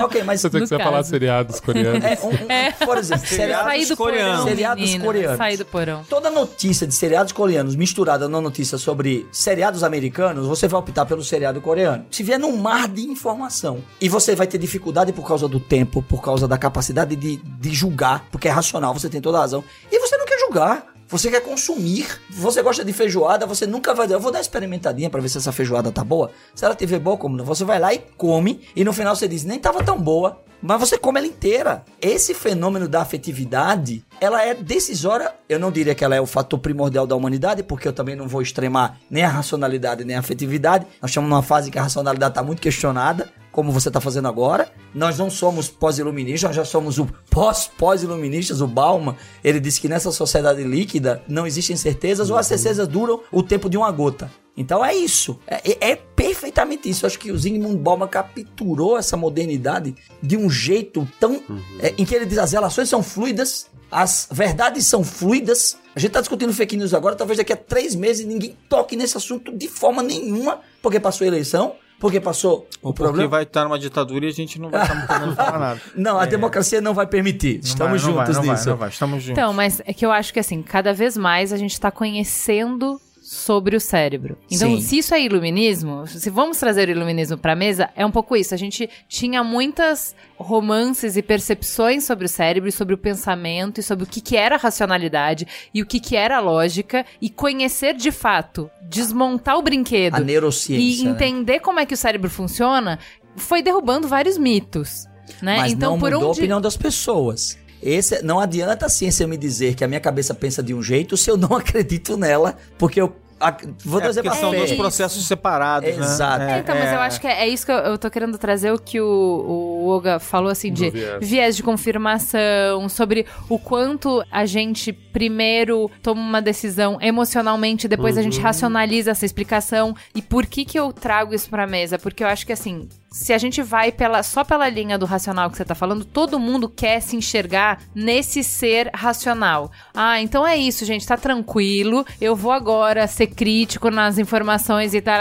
Não, 0.00 0.04
ok, 0.06 0.22
mas. 0.24 0.40
Você 0.40 0.50
tem 0.50 0.66
que 0.66 0.78
falar 0.78 1.02
seriados 1.04 1.60
coreanos. 1.60 2.04
É, 2.04 2.18
um- 2.22 2.28
um- 2.30 2.86
Por 2.86 2.98
exemplo, 2.98 3.26
seriados, 3.26 3.64
Sair 3.66 3.86
do 3.86 3.96
coreanos. 3.96 4.32
porão, 4.36 4.48
Seriados 4.48 4.84
menina, 4.84 5.04
coreanos. 5.04 5.36
Sair 5.38 5.56
do 5.56 5.64
porão. 5.64 6.04
Toda 6.08 6.30
notícia 6.30 6.86
de 6.86 6.94
seriados 6.94 7.32
coreanos 7.32 7.74
misturada 7.76 8.28
na 8.28 8.40
notícia 8.40 8.78
sobre 8.78 9.26
seriados 9.32 9.82
americanos, 9.82 10.46
você 10.46 10.68
vai 10.68 10.80
optar 10.80 11.06
pelo 11.06 11.22
seriado 11.24 11.60
coreano. 11.60 12.04
Se 12.10 12.22
vier 12.22 12.38
num 12.38 12.56
mar 12.56 12.88
de 12.88 13.02
informação 13.02 13.78
e 14.00 14.08
você 14.08 14.34
vai 14.34 14.46
ter 14.46 14.58
dificuldade 14.58 15.12
por 15.12 15.26
causa 15.26 15.48
do 15.48 15.60
tempo, 15.60 16.02
por 16.02 16.22
causa 16.22 16.46
da 16.48 16.58
capacidade 16.58 17.16
de, 17.16 17.36
de 17.36 17.74
julgar, 17.74 18.24
porque 18.30 18.48
é 18.48 18.50
racional, 18.50 18.92
você 18.94 19.08
tem 19.08 19.20
toda 19.20 19.38
a 19.38 19.40
razão, 19.42 19.62
e 19.90 19.98
você 19.98 20.16
não 20.16 20.26
quer 20.26 20.38
julgar. 20.40 20.95
Você 21.08 21.30
quer 21.30 21.40
consumir. 21.40 22.06
Você 22.30 22.62
gosta 22.62 22.84
de 22.84 22.92
feijoada, 22.92 23.46
você 23.46 23.66
nunca 23.66 23.94
vai 23.94 24.06
eu 24.06 24.20
vou 24.20 24.30
dar 24.30 24.38
uma 24.38 24.42
experimentadinha 24.42 25.10
pra 25.10 25.20
ver 25.20 25.28
se 25.28 25.38
essa 25.38 25.52
feijoada 25.52 25.90
tá 25.92 26.02
boa. 26.02 26.30
Se 26.54 26.64
ela 26.64 26.74
tiver 26.74 26.98
boa, 26.98 27.16
como 27.16 27.36
não? 27.36 27.44
Você 27.44 27.64
vai 27.64 27.78
lá 27.78 27.92
e 27.92 27.98
come, 28.16 28.60
e 28.74 28.84
no 28.84 28.92
final 28.92 29.14
você 29.14 29.26
diz, 29.26 29.44
nem 29.44 29.58
tava 29.58 29.82
tão 29.82 30.00
boa, 30.00 30.40
mas 30.62 30.80
você 30.80 30.98
come 30.98 31.18
ela 31.18 31.26
inteira. 31.26 31.84
Esse 32.00 32.34
fenômeno 32.34 32.88
da 32.88 33.02
afetividade, 33.02 34.04
ela 34.20 34.42
é 34.42 34.54
decisória. 34.54 35.32
Eu 35.48 35.58
não 35.58 35.70
diria 35.70 35.94
que 35.94 36.04
ela 36.04 36.16
é 36.16 36.20
o 36.20 36.26
fator 36.26 36.58
primordial 36.58 37.06
da 37.06 37.14
humanidade, 37.14 37.62
porque 37.62 37.86
eu 37.86 37.92
também 37.92 38.16
não 38.16 38.26
vou 38.26 38.42
extremar 38.42 38.98
nem 39.10 39.22
a 39.22 39.28
racionalidade 39.28 40.04
nem 40.04 40.16
a 40.16 40.20
afetividade. 40.20 40.86
Nós 41.00 41.10
estamos 41.10 41.28
numa 41.28 41.42
fase 41.42 41.70
que 41.70 41.78
a 41.78 41.82
racionalidade 41.82 42.32
está 42.32 42.42
muito 42.42 42.62
questionada, 42.62 43.28
como 43.56 43.72
você 43.72 43.88
está 43.88 44.00
fazendo 44.00 44.28
agora. 44.28 44.70
Nós 44.94 45.18
não 45.18 45.30
somos 45.30 45.66
pós-iluministas, 45.68 46.50
nós 46.50 46.56
já 46.56 46.64
somos 46.64 46.98
o 46.98 47.06
pós-pós-iluministas. 47.30 48.60
O 48.60 48.66
Bauman, 48.66 49.16
ele 49.42 49.58
disse 49.58 49.80
que 49.80 49.88
nessa 49.88 50.12
sociedade 50.12 50.62
líquida 50.62 51.22
não 51.26 51.46
existem 51.46 51.74
certezas 51.74 52.30
ou 52.30 52.36
as 52.36 52.46
certezas 52.46 52.86
duram 52.86 53.20
o 53.32 53.42
tempo 53.42 53.68
de 53.68 53.76
uma 53.76 53.90
gota. 53.90 54.30
Então 54.56 54.84
é 54.84 54.94
isso. 54.94 55.38
É, 55.46 55.56
é- 55.70 55.90
é 55.92 55.96
perfeitamente 55.96 56.88
isso. 56.88 57.04
Eu 57.04 57.08
acho 57.08 57.18
que 57.18 57.30
o 57.32 57.38
Zygmunt 57.38 57.78
Bauman 57.78 58.08
capturou 58.08 58.96
essa 58.98 59.16
modernidade 59.16 59.94
de 60.22 60.36
um 60.36 60.48
jeito 60.48 61.06
tão. 61.20 61.42
é, 61.80 61.94
em 61.98 62.04
que 62.04 62.14
ele 62.14 62.24
diz 62.26 62.38
as 62.38 62.52
relações 62.52 62.88
são 62.88 63.02
fluidas, 63.02 63.66
as 63.90 64.28
verdades 64.30 64.86
são 64.86 65.02
fluidas. 65.04 65.76
A 65.94 66.00
gente 66.00 66.10
tá 66.12 66.20
discutindo 66.20 66.52
fake 66.52 66.76
news 66.76 66.92
agora, 66.94 67.14
talvez 67.16 67.36
daqui 67.38 67.52
a 67.52 67.56
três 67.56 67.94
meses 67.94 68.26
ninguém 68.26 68.56
toque 68.68 68.96
nesse 68.96 69.16
assunto 69.16 69.50
de 69.56 69.68
forma 69.68 70.02
nenhuma, 70.02 70.60
porque 70.82 71.00
passou 71.00 71.24
a 71.24 71.28
eleição, 71.28 71.74
porque 71.98 72.20
passou 72.20 72.68
o 72.82 72.92
Porque 72.92 73.02
problema. 73.04 73.28
vai 73.28 73.42
estar 73.44 73.64
numa 73.64 73.78
ditadura 73.78 74.26
e 74.26 74.28
a 74.28 74.32
gente 74.32 74.60
não 74.60 74.70
vai 74.70 74.82
estar 74.82 74.94
podendo 75.06 75.34
falar 75.34 75.58
nada. 75.58 75.80
Não, 75.94 76.18
a 76.18 76.26
democracia 76.26 76.80
não 76.80 76.92
vai 76.92 77.06
permitir. 77.06 77.54
Não 77.54 77.60
Estamos 77.64 78.02
vai, 78.02 78.10
não 78.10 78.16
vai, 78.16 78.26
juntos 78.26 78.36
não 78.36 78.44
vai, 78.44 78.54
nisso. 78.54 78.68
não 78.70 78.76
vai, 78.76 78.88
Estamos 78.90 79.22
juntos. 79.22 79.38
Então, 79.38 79.52
mas 79.52 79.80
é 79.84 79.92
que 79.92 80.04
eu 80.04 80.12
acho 80.12 80.32
que 80.32 80.38
assim, 80.40 80.62
cada 80.62 80.92
vez 80.92 81.16
mais 81.16 81.52
a 81.52 81.56
gente 81.56 81.80
tá 81.80 81.90
conhecendo 81.90 83.00
sobre 83.26 83.74
o 83.74 83.80
cérebro. 83.80 84.38
Então, 84.48 84.76
Sim. 84.76 84.80
se 84.80 84.98
isso 84.98 85.12
é 85.12 85.20
iluminismo, 85.20 86.06
se 86.06 86.30
vamos 86.30 86.58
trazer 86.58 86.88
o 86.88 86.92
iluminismo 86.92 87.36
pra 87.36 87.56
mesa, 87.56 87.90
é 87.96 88.06
um 88.06 88.10
pouco 88.10 88.36
isso. 88.36 88.54
A 88.54 88.56
gente 88.56 88.88
tinha 89.08 89.42
muitas 89.42 90.14
romances 90.36 91.16
e 91.16 91.22
percepções 91.22 92.04
sobre 92.04 92.26
o 92.26 92.28
cérebro, 92.28 92.68
e 92.68 92.72
sobre 92.72 92.94
o 92.94 92.98
pensamento, 92.98 93.80
e 93.80 93.82
sobre 93.82 94.04
o 94.04 94.06
que, 94.06 94.20
que 94.20 94.36
era 94.36 94.56
racionalidade 94.56 95.44
e 95.74 95.82
o 95.82 95.86
que, 95.86 95.98
que 95.98 96.14
era 96.14 96.38
lógica, 96.38 97.04
e 97.20 97.28
conhecer 97.28 97.94
de 97.94 98.12
fato, 98.12 98.70
desmontar 98.82 99.58
o 99.58 99.62
brinquedo 99.62 100.14
A 100.14 100.20
e 100.20 100.24
neurociência. 100.24 101.04
né? 101.04 101.10
entender 101.10 101.58
como 101.58 101.80
é 101.80 101.84
que 101.84 101.94
o 101.94 101.96
cérebro 101.96 102.30
funciona, 102.30 102.96
foi 103.34 103.60
derrubando 103.60 104.06
vários 104.06 104.38
mitos. 104.38 105.08
Né? 105.42 105.56
Mas 105.56 105.72
então, 105.72 105.94
não 105.94 105.98
por 105.98 106.12
mudou 106.12 106.28
a 106.28 106.30
onde 106.30 106.38
opinião 106.38 106.60
das 106.60 106.76
pessoas. 106.76 107.58
Esse, 107.82 108.22
não 108.22 108.40
adianta 108.40 108.86
a 108.86 108.88
ciência 108.88 109.26
me 109.26 109.36
dizer 109.36 109.74
que 109.74 109.84
a 109.84 109.88
minha 109.88 110.00
cabeça 110.00 110.34
pensa 110.34 110.62
de 110.62 110.72
um 110.74 110.82
jeito 110.82 111.16
se 111.16 111.30
eu 111.30 111.36
não 111.36 111.54
acredito 111.56 112.16
nela, 112.16 112.56
porque 112.78 113.00
eu. 113.00 113.14
a- 113.38 113.54
vou 113.84 114.00
É, 114.00 114.04
trazer 114.04 114.22
porque 114.22 114.34
pra 114.36 114.40
são 114.40 114.50
dois 114.50 114.72
processos 114.72 115.26
separados, 115.26 115.88
né? 115.94 115.96
Exato. 116.04 116.42
É, 116.42 116.58
então, 116.60 116.74
mas 116.74 116.90
eu 116.92 117.00
acho 117.00 117.20
que 117.20 117.26
é, 117.26 117.42
é 117.42 117.48
isso 117.48 117.66
que 117.66 117.72
eu, 117.72 117.76
eu 117.76 117.98
tô 117.98 118.10
querendo 118.10 118.38
trazer 118.38 118.72
o 118.72 118.78
que 118.78 118.98
o, 119.00 119.04
o 119.06 119.88
Oga 119.88 120.18
falou, 120.18 120.50
assim, 120.50 120.72
de 120.72 120.88
viés. 120.90 121.18
viés. 121.28 121.56
de 121.56 121.62
confirmação, 121.62 122.88
sobre 122.88 123.26
o 123.48 123.58
quanto 123.58 124.24
a 124.30 124.46
gente 124.46 124.92
primeiro 124.92 125.90
toma 126.02 126.20
uma 126.20 126.40
decisão 126.42 126.98
emocionalmente, 127.00 127.86
depois 127.88 128.16
a 128.16 128.22
gente 128.22 128.40
racionaliza 128.40 129.10
essa 129.10 129.26
explicação. 129.26 129.94
E 130.14 130.22
por 130.22 130.46
que 130.46 130.64
que 130.64 130.78
eu 130.78 130.92
trago 130.92 131.34
isso 131.34 131.48
pra 131.50 131.66
mesa? 131.66 131.98
Porque 131.98 132.24
eu 132.24 132.28
acho 132.28 132.46
que, 132.46 132.52
assim, 132.52 132.88
se 133.16 133.32
a 133.32 133.38
gente 133.38 133.62
vai 133.62 133.90
pela, 133.90 134.22
só 134.22 134.44
pela 134.44 134.68
linha 134.68 134.98
do 134.98 135.06
racional 135.06 135.50
que 135.50 135.56
você 135.56 135.64
tá 135.64 135.74
falando, 135.74 136.04
todo 136.04 136.38
mundo 136.38 136.68
quer 136.68 137.00
se 137.00 137.16
enxergar 137.16 137.80
nesse 137.94 138.44
ser 138.44 138.90
racional. 138.94 139.70
Ah, 139.94 140.20
então 140.20 140.46
é 140.46 140.54
isso, 140.56 140.84
gente, 140.84 141.06
tá 141.06 141.16
tranquilo, 141.16 142.04
eu 142.20 142.36
vou 142.36 142.52
agora 142.52 143.06
ser 143.06 143.28
crítico 143.28 143.90
nas 143.90 144.18
informações 144.18 144.92
e 144.92 145.00
tal, 145.00 145.16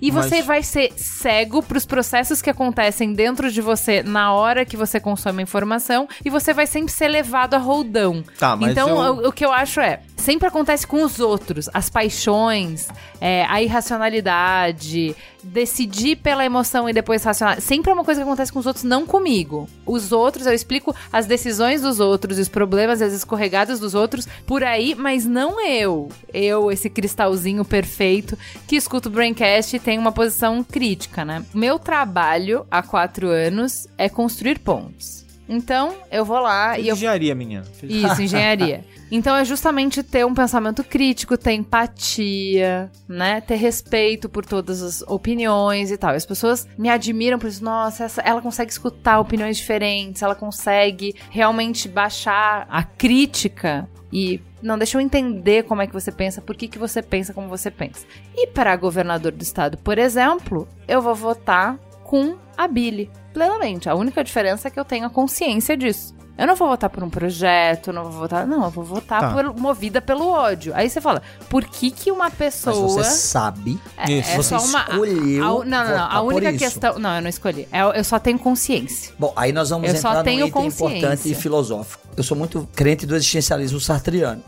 e 0.00 0.12
Mas- 0.12 0.26
você 0.26 0.42
vai 0.42 0.62
ser 0.62 0.92
cego 0.96 1.62
pros 1.62 1.86
processos 1.86 2.42
que 2.42 2.50
acontecem 2.50 3.14
dentro 3.14 3.50
de 3.50 3.62
você 3.62 4.02
na 4.02 4.32
hora 4.34 4.64
que 4.66 4.76
você 4.76 5.00
consome 5.00 5.40
a 5.40 5.42
informação, 5.42 6.06
e 6.22 6.28
você 6.28 6.52
vai 6.52 6.66
sempre 6.66 6.92
ser 6.92 7.08
levado 7.08 7.54
a 7.54 7.58
roldão. 7.58 8.22
Tá, 8.38 8.54
mas 8.56 8.72
então, 8.72 8.88
eu- 9.02 9.14
o, 9.24 9.28
o 9.28 9.32
que 9.32 9.44
eu 9.44 9.52
acho 9.52 9.80
é, 9.80 10.00
sempre 10.18 10.46
acontece 10.46 10.86
com 10.86 11.02
os 11.02 11.20
outros, 11.20 11.68
as 11.72 11.88
paixões, 11.88 12.88
é, 13.20 13.44
a 13.48 13.62
irracionalidade, 13.62 15.16
decidir 15.42 16.16
pela 16.16 16.44
emoção 16.44 16.88
e 16.88 16.92
depois 16.92 17.22
racional. 17.24 17.60
Sempre 17.60 17.90
é 17.90 17.94
uma 17.94 18.04
coisa 18.04 18.20
que 18.20 18.26
acontece 18.26 18.52
com 18.52 18.58
os 18.58 18.66
outros, 18.66 18.84
não 18.84 19.06
comigo. 19.06 19.68
Os 19.86 20.12
outros, 20.12 20.46
eu 20.46 20.52
explico 20.52 20.94
as 21.12 21.26
decisões 21.26 21.82
dos 21.82 22.00
outros, 22.00 22.38
os 22.38 22.48
problemas, 22.48 23.00
as 23.00 23.12
escorregadas 23.12 23.80
dos 23.80 23.94
outros 23.94 24.26
por 24.46 24.62
aí, 24.62 24.94
mas 24.94 25.24
não 25.24 25.64
eu. 25.64 26.08
Eu, 26.32 26.70
esse 26.70 26.90
cristalzinho 26.90 27.64
perfeito 27.64 28.36
que 28.66 28.76
escuta 28.76 29.08
o 29.08 29.12
Braincast 29.12 29.76
e 29.76 29.80
tem 29.80 29.98
uma 29.98 30.12
posição 30.12 30.62
crítica, 30.62 31.24
né? 31.24 31.44
Meu 31.54 31.78
trabalho 31.78 32.66
há 32.70 32.82
quatro 32.82 33.28
anos 33.28 33.86
é 33.96 34.08
construir 34.08 34.58
pontes. 34.58 35.27
Então, 35.48 35.94
eu 36.12 36.24
vou 36.24 36.38
lá 36.40 36.78
e 36.78 36.88
eu 36.88 36.94
Engenharia, 36.94 37.34
menina. 37.34 37.64
isso, 37.82 38.20
engenharia. 38.22 38.84
Então 39.10 39.34
é 39.34 39.44
justamente 39.44 40.02
ter 40.02 40.26
um 40.26 40.34
pensamento 40.34 40.84
crítico, 40.84 41.38
ter 41.38 41.52
empatia, 41.52 42.90
né? 43.08 43.40
Ter 43.40 43.54
respeito 43.56 44.28
por 44.28 44.44
todas 44.44 44.82
as 44.82 45.02
opiniões 45.02 45.90
e 45.90 45.96
tal. 45.96 46.12
E 46.12 46.16
as 46.16 46.26
pessoas 46.26 46.66
me 46.76 46.90
admiram 46.90 47.38
por 47.38 47.48
isso. 47.48 47.64
Nossa, 47.64 48.04
essa- 48.04 48.22
ela 48.22 48.42
consegue 48.42 48.70
escutar 48.70 49.18
opiniões 49.18 49.56
diferentes, 49.56 50.22
ela 50.22 50.34
consegue 50.34 51.14
realmente 51.30 51.88
baixar 51.88 52.66
a 52.70 52.82
crítica 52.82 53.88
e 54.12 54.40
não 54.62 54.76
deixa 54.76 54.96
eu 54.96 55.00
entender 55.00 55.64
como 55.64 55.80
é 55.82 55.86
que 55.86 55.92
você 55.92 56.10
pensa, 56.10 56.40
por 56.42 56.56
que, 56.56 56.68
que 56.68 56.78
você 56.78 57.00
pensa 57.02 57.32
como 57.32 57.48
você 57.48 57.70
pensa. 57.70 58.04
E 58.36 58.46
para 58.48 58.74
governador 58.76 59.32
do 59.32 59.42
estado, 59.42 59.78
por 59.78 59.98
exemplo, 59.98 60.68
eu 60.86 61.00
vou 61.00 61.14
votar 61.14 61.78
com 62.04 62.36
a 62.56 62.66
Billy 62.66 63.10
plenamente. 63.38 63.88
A 63.88 63.94
única 63.94 64.22
diferença 64.24 64.66
é 64.68 64.70
que 64.70 64.78
eu 64.80 64.84
tenho 64.84 65.06
a 65.06 65.10
consciência 65.10 65.76
disso. 65.76 66.14
Eu 66.36 66.46
não 66.46 66.54
vou 66.54 66.68
votar 66.68 66.88
por 66.88 67.02
um 67.02 67.10
projeto, 67.10 67.92
não 67.92 68.04
vou 68.04 68.12
votar. 68.12 68.46
Não, 68.46 68.62
eu 68.64 68.70
vou 68.70 68.84
votar 68.84 69.20
Tá. 69.20 69.32
por- 69.32 69.58
movida 69.58 70.00
pelo 70.00 70.28
ódio. 70.28 70.72
Aí 70.74 70.88
você 70.88 71.00
fala, 71.00 71.20
por 71.48 71.64
que, 71.64 71.90
que 71.90 72.12
uma 72.12 72.24
Mas 72.26 72.34
pessoa. 72.34 72.74
você 72.88 73.10
sabe. 73.10 73.76
É, 73.96 74.12
Isso. 74.12 74.30
é 74.30 74.36
Você 74.36 74.58
só 74.58 74.64
uma. 74.64 74.80
escolheu 74.88 75.42
a- 75.44 75.46
a- 75.46 75.50
não, 75.50 75.64
não, 75.64 75.84
não. 75.84 75.88
votar 75.90 76.14
A 76.16 76.20
única 76.22 76.52
questão. 76.52 76.98
Não, 76.98 77.16
eu 77.16 77.22
não 77.22 77.28
escolhi. 77.28 77.66
É, 77.72 77.82
Eu, 77.82 77.92
eu 77.92 78.04
só 78.04 78.20
tenho 78.20 78.38
consciência. 78.38 79.12
Bom, 79.18 79.32
aí 79.34 79.50
nós 79.52 79.70
vamos 79.70 79.88
Eu 79.88 79.96
só 79.96 80.10
entrar 80.10 80.14
num 80.18 80.24
tenho 80.24 80.40
item 80.46 80.52
consciência. 80.52 80.96
importante 80.98 81.28
e 81.30 81.34
filosófico. 81.34 82.07
Eu 82.18 82.24
sou 82.24 82.36
muito 82.36 82.68
crente 82.74 83.06
do 83.06 83.14
existencialismo 83.14 83.80
sartriano. 83.80 84.42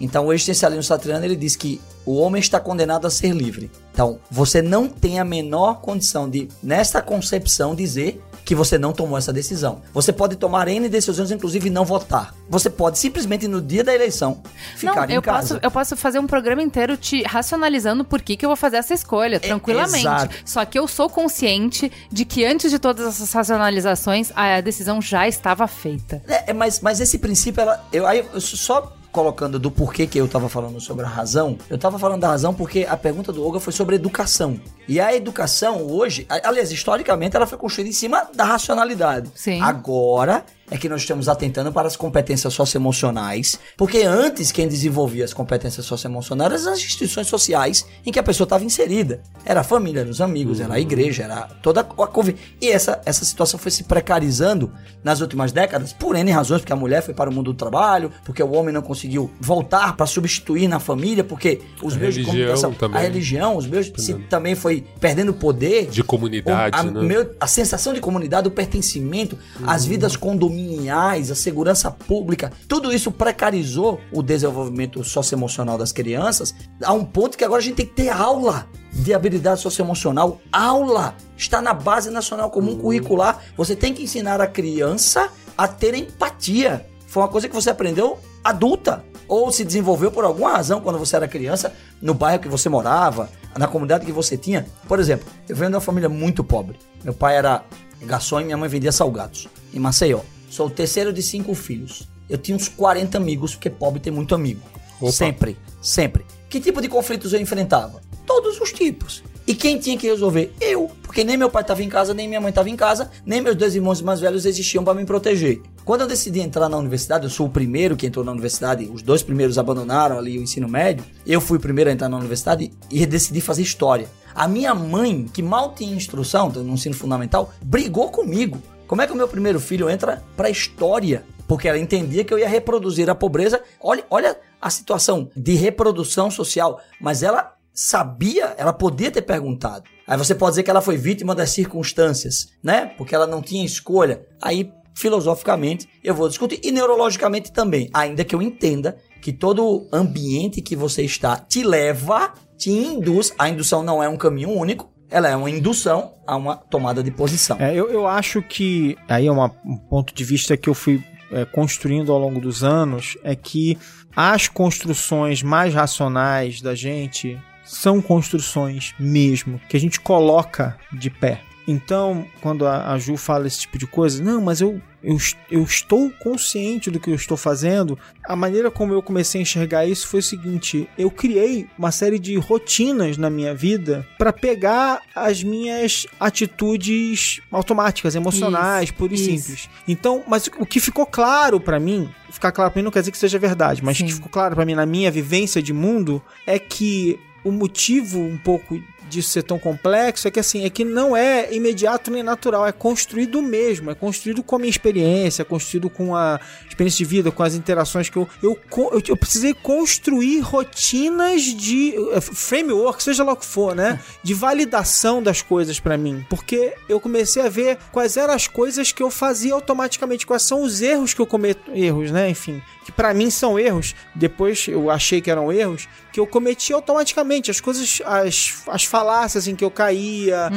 Então, 0.00 0.26
o 0.26 0.32
existencialismo 0.32 0.82
sartriano 0.82 1.24
ele 1.24 1.36
diz 1.36 1.56
que 1.56 1.80
o 2.04 2.16
homem 2.16 2.40
está 2.40 2.60
condenado 2.60 3.06
a 3.06 3.10
ser 3.10 3.30
livre. 3.32 3.70
Então, 3.92 4.18
você 4.30 4.60
não 4.60 4.88
tem 4.88 5.18
a 5.18 5.24
menor 5.24 5.80
condição 5.80 6.28
de, 6.28 6.48
nesta 6.62 7.00
concepção, 7.00 7.74
dizer 7.74 8.22
que 8.46 8.54
você 8.54 8.78
não 8.78 8.92
tomou 8.92 9.18
essa 9.18 9.32
decisão. 9.32 9.82
Você 9.92 10.12
pode 10.12 10.36
tomar 10.36 10.68
N 10.68 10.88
decisões, 10.88 11.32
inclusive 11.32 11.68
não 11.68 11.84
votar. 11.84 12.32
Você 12.48 12.70
pode 12.70 12.96
simplesmente 12.96 13.48
no 13.48 13.60
dia 13.60 13.82
da 13.82 13.92
eleição 13.92 14.40
ficar 14.76 14.94
não, 14.94 15.10
em 15.10 15.14
eu 15.14 15.20
casa. 15.20 15.54
posso, 15.54 15.66
eu 15.66 15.70
posso 15.70 15.96
fazer 15.96 16.20
um 16.20 16.28
programa 16.28 16.62
inteiro 16.62 16.96
te 16.96 17.24
racionalizando 17.24 18.04
por 18.04 18.22
que, 18.22 18.36
que 18.36 18.46
eu 18.46 18.48
vou 18.48 18.56
fazer 18.56 18.76
essa 18.76 18.94
escolha, 18.94 19.40
tranquilamente. 19.40 19.98
exato. 19.98 20.36
Só 20.44 20.64
que 20.64 20.78
eu 20.78 20.86
sou 20.86 21.10
consciente 21.10 21.90
de 22.10 22.24
que 22.24 22.44
antes 22.44 22.70
de 22.70 22.78
todas 22.78 23.08
essas 23.08 23.32
racionalizações, 23.32 24.30
a 24.36 24.60
decisão 24.60 25.02
já 25.02 25.26
estava 25.26 25.66
feita. 25.66 26.22
É, 26.28 26.50
é, 26.50 26.52
mas, 26.52 26.78
mas 26.78 27.00
esse 27.00 27.18
princípio, 27.18 27.62
ela, 27.62 27.84
eu, 27.92 28.06
aí, 28.06 28.24
eu 28.32 28.40
só 28.40 28.95
colocando 29.16 29.58
do 29.58 29.70
porquê 29.70 30.06
que 30.06 30.18
eu 30.18 30.28
tava 30.28 30.46
falando 30.46 30.78
sobre 30.78 31.06
a 31.06 31.08
razão, 31.08 31.56
eu 31.70 31.78
tava 31.78 31.98
falando 31.98 32.20
da 32.20 32.28
razão 32.28 32.52
porque 32.52 32.86
a 32.86 32.98
pergunta 32.98 33.32
do 33.32 33.42
Olga 33.42 33.58
foi 33.58 33.72
sobre 33.72 33.96
educação. 33.96 34.60
E 34.86 35.00
a 35.00 35.16
educação 35.16 35.86
hoje, 35.90 36.26
aliás, 36.28 36.70
historicamente 36.70 37.34
ela 37.34 37.46
foi 37.46 37.56
construída 37.56 37.88
em 37.88 37.94
cima 37.94 38.28
da 38.34 38.44
racionalidade. 38.44 39.30
Sim. 39.34 39.62
Agora 39.62 40.44
é 40.70 40.76
que 40.76 40.88
nós 40.88 41.02
estamos 41.02 41.28
atentando 41.28 41.72
para 41.72 41.86
as 41.88 41.96
competências 41.96 42.52
socioemocionais, 42.54 43.58
porque 43.76 44.02
antes 44.02 44.50
quem 44.52 44.66
desenvolvia 44.68 45.24
as 45.24 45.32
competências 45.32 45.84
socioemocionais 45.86 46.62
eram 46.62 46.72
as 46.72 46.78
instituições 46.80 47.26
sociais 47.26 47.86
em 48.04 48.10
que 48.12 48.18
a 48.18 48.22
pessoa 48.22 48.44
estava 48.46 48.64
inserida. 48.64 49.20
Era 49.44 49.60
a 49.60 49.64
família, 49.64 50.00
eram 50.00 50.10
os 50.10 50.20
amigos, 50.20 50.60
era 50.60 50.74
a 50.74 50.80
igreja, 50.80 51.24
era 51.24 51.42
toda 51.62 51.80
a 51.80 51.84
convivência. 51.84 52.44
E 52.60 52.68
essa, 52.68 53.00
essa 53.04 53.24
situação 53.24 53.58
foi 53.58 53.70
se 53.70 53.84
precarizando 53.84 54.70
nas 55.04 55.20
últimas 55.20 55.52
décadas 55.52 55.92
por 55.92 56.16
N 56.16 56.30
razões, 56.30 56.60
porque 56.60 56.72
a 56.72 56.76
mulher 56.76 57.02
foi 57.02 57.14
para 57.14 57.30
o 57.30 57.32
mundo 57.32 57.52
do 57.52 57.56
trabalho, 57.56 58.10
porque 58.24 58.42
o 58.42 58.52
homem 58.52 58.72
não 58.74 58.82
conseguiu 58.82 59.30
voltar 59.40 59.96
para 59.96 60.06
substituir 60.06 60.68
na 60.68 60.80
família, 60.80 61.22
porque 61.22 61.60
os 61.82 61.94
A 61.94 61.98
meios 61.98 62.14
de 62.14 62.22
religião 62.22 62.46
comunicação, 62.46 62.72
também. 62.74 62.98
a 62.98 63.02
religião, 63.02 63.56
os 63.56 63.66
meios 63.66 63.92
se, 63.98 64.14
também 64.28 64.54
foi 64.54 64.84
perdendo 65.00 65.32
poder 65.32 65.86
De 65.86 66.02
comunidade, 66.02 66.76
a, 66.76 66.82
né? 66.82 67.02
meu- 67.02 67.30
a 67.38 67.46
sensação 67.46 67.92
de 67.92 68.00
comunidade, 68.00 68.48
o 68.48 68.50
pertencimento, 68.50 69.38
as 69.66 69.84
vidas 69.84 70.16
condominiais, 70.16 70.55
a 70.90 71.34
segurança 71.34 71.90
pública, 71.90 72.52
tudo 72.68 72.92
isso 72.92 73.10
precarizou 73.10 74.00
o 74.12 74.22
desenvolvimento 74.22 75.02
socioemocional 75.02 75.76
das 75.76 75.92
crianças 75.92 76.54
a 76.82 76.92
um 76.92 77.04
ponto 77.04 77.36
que 77.36 77.44
agora 77.44 77.60
a 77.60 77.64
gente 77.64 77.76
tem 77.76 77.86
que 77.86 77.94
ter 77.94 78.08
aula 78.08 78.66
de 78.92 79.12
habilidade 79.12 79.60
socioemocional. 79.60 80.40
Aula! 80.52 81.14
Está 81.36 81.60
na 81.60 81.74
base 81.74 82.10
nacional 82.10 82.50
comum 82.50 82.76
curricular. 82.78 83.42
Você 83.56 83.76
tem 83.76 83.92
que 83.92 84.02
ensinar 84.02 84.40
a 84.40 84.46
criança 84.46 85.30
a 85.56 85.68
ter 85.68 85.94
empatia. 85.94 86.86
Foi 87.06 87.22
uma 87.22 87.28
coisa 87.28 87.48
que 87.48 87.54
você 87.54 87.70
aprendeu 87.70 88.18
adulta. 88.42 89.04
Ou 89.28 89.50
se 89.50 89.64
desenvolveu 89.64 90.10
por 90.10 90.24
alguma 90.24 90.52
razão 90.52 90.80
quando 90.80 90.98
você 90.98 91.16
era 91.16 91.26
criança, 91.26 91.72
no 92.00 92.14
bairro 92.14 92.40
que 92.40 92.48
você 92.48 92.68
morava, 92.68 93.28
na 93.58 93.66
comunidade 93.66 94.06
que 94.06 94.12
você 94.12 94.36
tinha. 94.36 94.66
Por 94.86 95.00
exemplo, 95.00 95.26
eu 95.48 95.56
venho 95.56 95.70
de 95.70 95.74
uma 95.74 95.80
família 95.80 96.08
muito 96.08 96.44
pobre. 96.44 96.78
Meu 97.02 97.12
pai 97.12 97.36
era 97.36 97.64
garçom 98.02 98.40
e 98.40 98.44
minha 98.44 98.56
mãe 98.56 98.68
vendia 98.68 98.92
salgados. 98.92 99.48
Em 99.74 99.80
Maceió. 99.80 100.20
Sou 100.56 100.68
o 100.68 100.70
terceiro 100.70 101.12
de 101.12 101.20
cinco 101.20 101.52
filhos. 101.52 102.08
Eu 102.30 102.38
tinha 102.38 102.56
uns 102.56 102.66
40 102.66 103.18
amigos, 103.18 103.54
porque 103.54 103.68
pobre 103.68 104.00
tem 104.00 104.10
muito 104.10 104.34
amigo. 104.34 104.62
Opa. 104.98 105.12
Sempre, 105.12 105.54
sempre. 105.82 106.24
Que 106.48 106.58
tipo 106.58 106.80
de 106.80 106.88
conflitos 106.88 107.34
eu 107.34 107.40
enfrentava? 107.42 108.00
Todos 108.24 108.58
os 108.58 108.72
tipos. 108.72 109.22
E 109.46 109.54
quem 109.54 109.78
tinha 109.78 109.98
que 109.98 110.06
resolver? 110.06 110.54
Eu. 110.58 110.90
Porque 111.02 111.22
nem 111.22 111.36
meu 111.36 111.50
pai 111.50 111.60
estava 111.60 111.82
em 111.82 111.90
casa, 111.90 112.14
nem 112.14 112.26
minha 112.26 112.40
mãe 112.40 112.48
estava 112.48 112.70
em 112.70 112.74
casa, 112.74 113.10
nem 113.26 113.42
meus 113.42 113.54
dois 113.54 113.74
irmãos 113.74 114.00
mais 114.00 114.18
velhos 114.18 114.46
existiam 114.46 114.82
para 114.82 114.94
me 114.94 115.04
proteger. 115.04 115.60
Quando 115.84 116.00
eu 116.00 116.06
decidi 116.06 116.40
entrar 116.40 116.70
na 116.70 116.78
universidade, 116.78 117.24
eu 117.24 117.30
sou 117.30 117.48
o 117.48 117.50
primeiro 117.50 117.94
que 117.94 118.06
entrou 118.06 118.24
na 118.24 118.32
universidade, 118.32 118.90
os 118.90 119.02
dois 119.02 119.22
primeiros 119.22 119.58
abandonaram 119.58 120.16
ali 120.16 120.38
o 120.38 120.42
ensino 120.42 120.66
médio. 120.66 121.04
Eu 121.26 121.42
fui 121.42 121.58
o 121.58 121.60
primeiro 121.60 121.90
a 121.90 121.92
entrar 121.92 122.08
na 122.08 122.16
universidade 122.16 122.72
e 122.90 123.04
decidi 123.04 123.42
fazer 123.42 123.60
história. 123.60 124.08
A 124.34 124.48
minha 124.48 124.74
mãe, 124.74 125.26
que 125.30 125.42
mal 125.42 125.74
tinha 125.74 125.94
instrução 125.94 126.48
no 126.48 126.72
ensino 126.72 126.94
fundamental, 126.94 127.52
brigou 127.62 128.10
comigo. 128.10 128.58
Como 128.86 129.02
é 129.02 129.06
que 129.06 129.12
o 129.12 129.16
meu 129.16 129.26
primeiro 129.26 129.58
filho 129.58 129.90
entra 129.90 130.22
pra 130.36 130.48
história? 130.48 131.24
Porque 131.48 131.68
ela 131.68 131.78
entendia 131.78 132.24
que 132.24 132.32
eu 132.32 132.38
ia 132.38 132.48
reproduzir 132.48 133.08
a 133.10 133.14
pobreza. 133.14 133.60
Olha, 133.80 134.04
olha 134.10 134.38
a 134.60 134.70
situação 134.70 135.30
de 135.36 135.54
reprodução 135.54 136.30
social. 136.30 136.80
Mas 137.00 137.22
ela 137.22 137.54
sabia, 137.72 138.54
ela 138.56 138.72
podia 138.72 139.10
ter 139.10 139.22
perguntado. 139.22 139.84
Aí 140.06 140.16
você 140.16 140.34
pode 140.34 140.52
dizer 140.52 140.62
que 140.62 140.70
ela 140.70 140.80
foi 140.80 140.96
vítima 140.96 141.34
das 141.34 141.50
circunstâncias, 141.50 142.48
né? 142.62 142.86
Porque 142.96 143.14
ela 143.14 143.26
não 143.26 143.42
tinha 143.42 143.64
escolha. 143.64 144.24
Aí, 144.40 144.72
filosoficamente, 144.94 145.88
eu 146.02 146.14
vou 146.14 146.28
discutir. 146.28 146.60
E 146.62 146.70
neurologicamente 146.70 147.52
também. 147.52 147.90
Ainda 147.92 148.24
que 148.24 148.34
eu 148.34 148.42
entenda 148.42 148.96
que 149.20 149.32
todo 149.32 149.88
ambiente 149.92 150.62
que 150.62 150.76
você 150.76 151.02
está 151.02 151.36
te 151.36 151.62
leva, 151.62 152.32
te 152.56 152.70
induz. 152.70 153.32
A 153.38 153.48
indução 153.48 153.82
não 153.82 154.02
é 154.02 154.08
um 154.08 154.16
caminho 154.16 154.50
único. 154.50 154.95
Ela 155.10 155.28
é 155.28 155.36
uma 155.36 155.48
indução 155.50 156.14
a 156.26 156.36
uma 156.36 156.56
tomada 156.56 157.02
de 157.02 157.10
posição. 157.10 157.56
É, 157.60 157.74
eu, 157.74 157.88
eu 157.90 158.06
acho 158.06 158.42
que 158.42 158.96
aí 159.08 159.26
é 159.26 159.32
uma- 159.32 159.52
um 159.64 159.76
ponto 159.76 160.14
de 160.14 160.24
vista 160.24 160.56
que 160.56 160.68
eu 160.68 160.74
fui 160.74 161.02
é, 161.32 161.44
construindo 161.44 162.12
ao 162.12 162.18
longo 162.20 162.40
dos 162.40 162.62
anos 162.62 163.16
é 163.24 163.34
que 163.34 163.76
as 164.14 164.46
construções 164.46 165.42
mais 165.42 165.74
racionais 165.74 166.60
da 166.62 166.74
gente 166.74 167.36
são 167.64 168.00
construções 168.00 168.94
mesmo 168.98 169.60
que 169.68 169.76
a 169.76 169.80
gente 169.80 170.00
coloca 170.00 170.76
de 170.92 171.10
pé. 171.10 171.40
Então, 171.66 172.24
quando 172.40 172.64
a, 172.64 172.92
a 172.92 172.98
Ju 172.98 173.16
fala 173.16 173.46
esse 173.48 173.58
tipo 173.60 173.76
de 173.76 173.88
coisa, 173.88 174.22
não, 174.22 174.40
mas 174.40 174.60
eu, 174.60 174.80
eu, 175.06 175.16
eu 175.48 175.62
estou 175.62 176.10
consciente 176.10 176.90
do 176.90 176.98
que 176.98 177.08
eu 177.08 177.14
estou 177.14 177.36
fazendo. 177.36 177.96
A 178.24 178.34
maneira 178.34 178.72
como 178.72 178.92
eu 178.92 179.00
comecei 179.00 179.40
a 179.40 179.42
enxergar 179.42 179.86
isso 179.86 180.08
foi 180.08 180.18
o 180.18 180.22
seguinte: 180.22 180.88
eu 180.98 181.08
criei 181.12 181.68
uma 181.78 181.92
série 181.92 182.18
de 182.18 182.36
rotinas 182.36 183.16
na 183.16 183.30
minha 183.30 183.54
vida 183.54 184.04
para 184.18 184.32
pegar 184.32 185.00
as 185.14 185.44
minhas 185.44 186.08
atitudes 186.18 187.40
automáticas, 187.52 188.16
emocionais, 188.16 188.88
Isso, 188.88 188.94
pura 188.94 189.14
e 189.14 189.18
simples. 189.18 189.70
Então, 189.86 190.24
mas 190.26 190.50
o 190.58 190.66
que 190.66 190.80
ficou 190.80 191.06
claro 191.06 191.60
pra 191.60 191.78
mim, 191.78 192.10
ficar 192.28 192.50
claro 192.50 192.72
pra 192.72 192.80
mim 192.80 192.84
não 192.84 192.90
quer 192.90 192.98
dizer 193.00 193.12
que 193.12 193.18
seja 193.18 193.38
verdade, 193.38 193.84
mas 193.84 194.00
o 194.00 194.04
que 194.04 194.12
ficou 194.12 194.28
claro 194.28 194.56
pra 194.56 194.64
mim 194.64 194.74
na 194.74 194.86
minha 194.86 195.10
vivência 195.10 195.62
de 195.62 195.72
mundo 195.72 196.20
é 196.44 196.58
que 196.58 197.16
o 197.44 197.52
motivo 197.52 198.18
um 198.18 198.36
pouco 198.36 198.82
disso 199.08 199.30
ser 199.30 199.42
tão 199.42 199.58
complexo 199.58 200.28
é 200.28 200.30
que 200.30 200.40
assim, 200.40 200.64
é 200.64 200.70
que 200.70 200.84
não 200.84 201.16
é 201.16 201.52
imediato 201.54 202.10
nem 202.10 202.22
natural, 202.22 202.66
é 202.66 202.72
construído 202.72 203.40
mesmo, 203.42 203.90
é 203.90 203.94
construído 203.94 204.42
com 204.42 204.56
a 204.56 204.58
minha 204.58 204.70
experiência, 204.70 205.42
é 205.42 205.44
construído 205.44 205.88
com 205.88 206.14
a 206.14 206.40
experiência 206.68 206.98
de 206.98 207.04
vida, 207.04 207.30
com 207.30 207.42
as 207.42 207.54
interações 207.54 208.08
que 208.08 208.16
eu 208.16 208.28
eu, 208.42 208.58
eu, 208.92 209.02
eu 209.08 209.16
precisei 209.16 209.54
construir 209.54 210.40
rotinas 210.40 211.42
de 211.42 211.94
eh, 212.12 212.20
framework, 212.20 213.02
seja 213.02 213.24
lá 213.24 213.32
o 213.32 213.36
que 213.36 213.46
for, 213.46 213.74
né, 213.74 214.00
de 214.22 214.34
validação 214.34 215.22
das 215.22 215.42
coisas 215.42 215.80
pra 215.80 215.96
mim, 215.96 216.24
porque 216.28 216.74
eu 216.88 217.00
comecei 217.00 217.42
a 217.42 217.48
ver 217.48 217.78
quais 217.92 218.16
eram 218.16 218.34
as 218.34 218.46
coisas 218.46 218.92
que 218.92 219.02
eu 219.02 219.10
fazia 219.10 219.54
automaticamente, 219.54 220.26
quais 220.26 220.42
são 220.42 220.62
os 220.62 220.82
erros 220.82 221.14
que 221.14 221.20
eu 221.20 221.26
cometo, 221.26 221.70
erros, 221.72 222.10
né, 222.10 222.28
enfim, 222.28 222.62
que 222.86 222.92
pra 222.92 223.12
mim 223.12 223.30
são 223.30 223.58
erros, 223.58 223.96
depois 224.14 224.68
eu 224.68 224.88
achei 224.92 225.20
que 225.20 225.28
eram 225.28 225.52
erros, 225.52 225.88
que 226.12 226.20
eu 226.20 226.26
cometi 226.26 226.72
automaticamente, 226.72 227.50
as 227.50 227.60
coisas, 227.60 228.00
as, 228.06 228.62
as 228.68 228.84
falácias 228.84 229.48
em 229.48 229.56
que 229.56 229.64
eu 229.64 229.72
caía. 229.72 230.48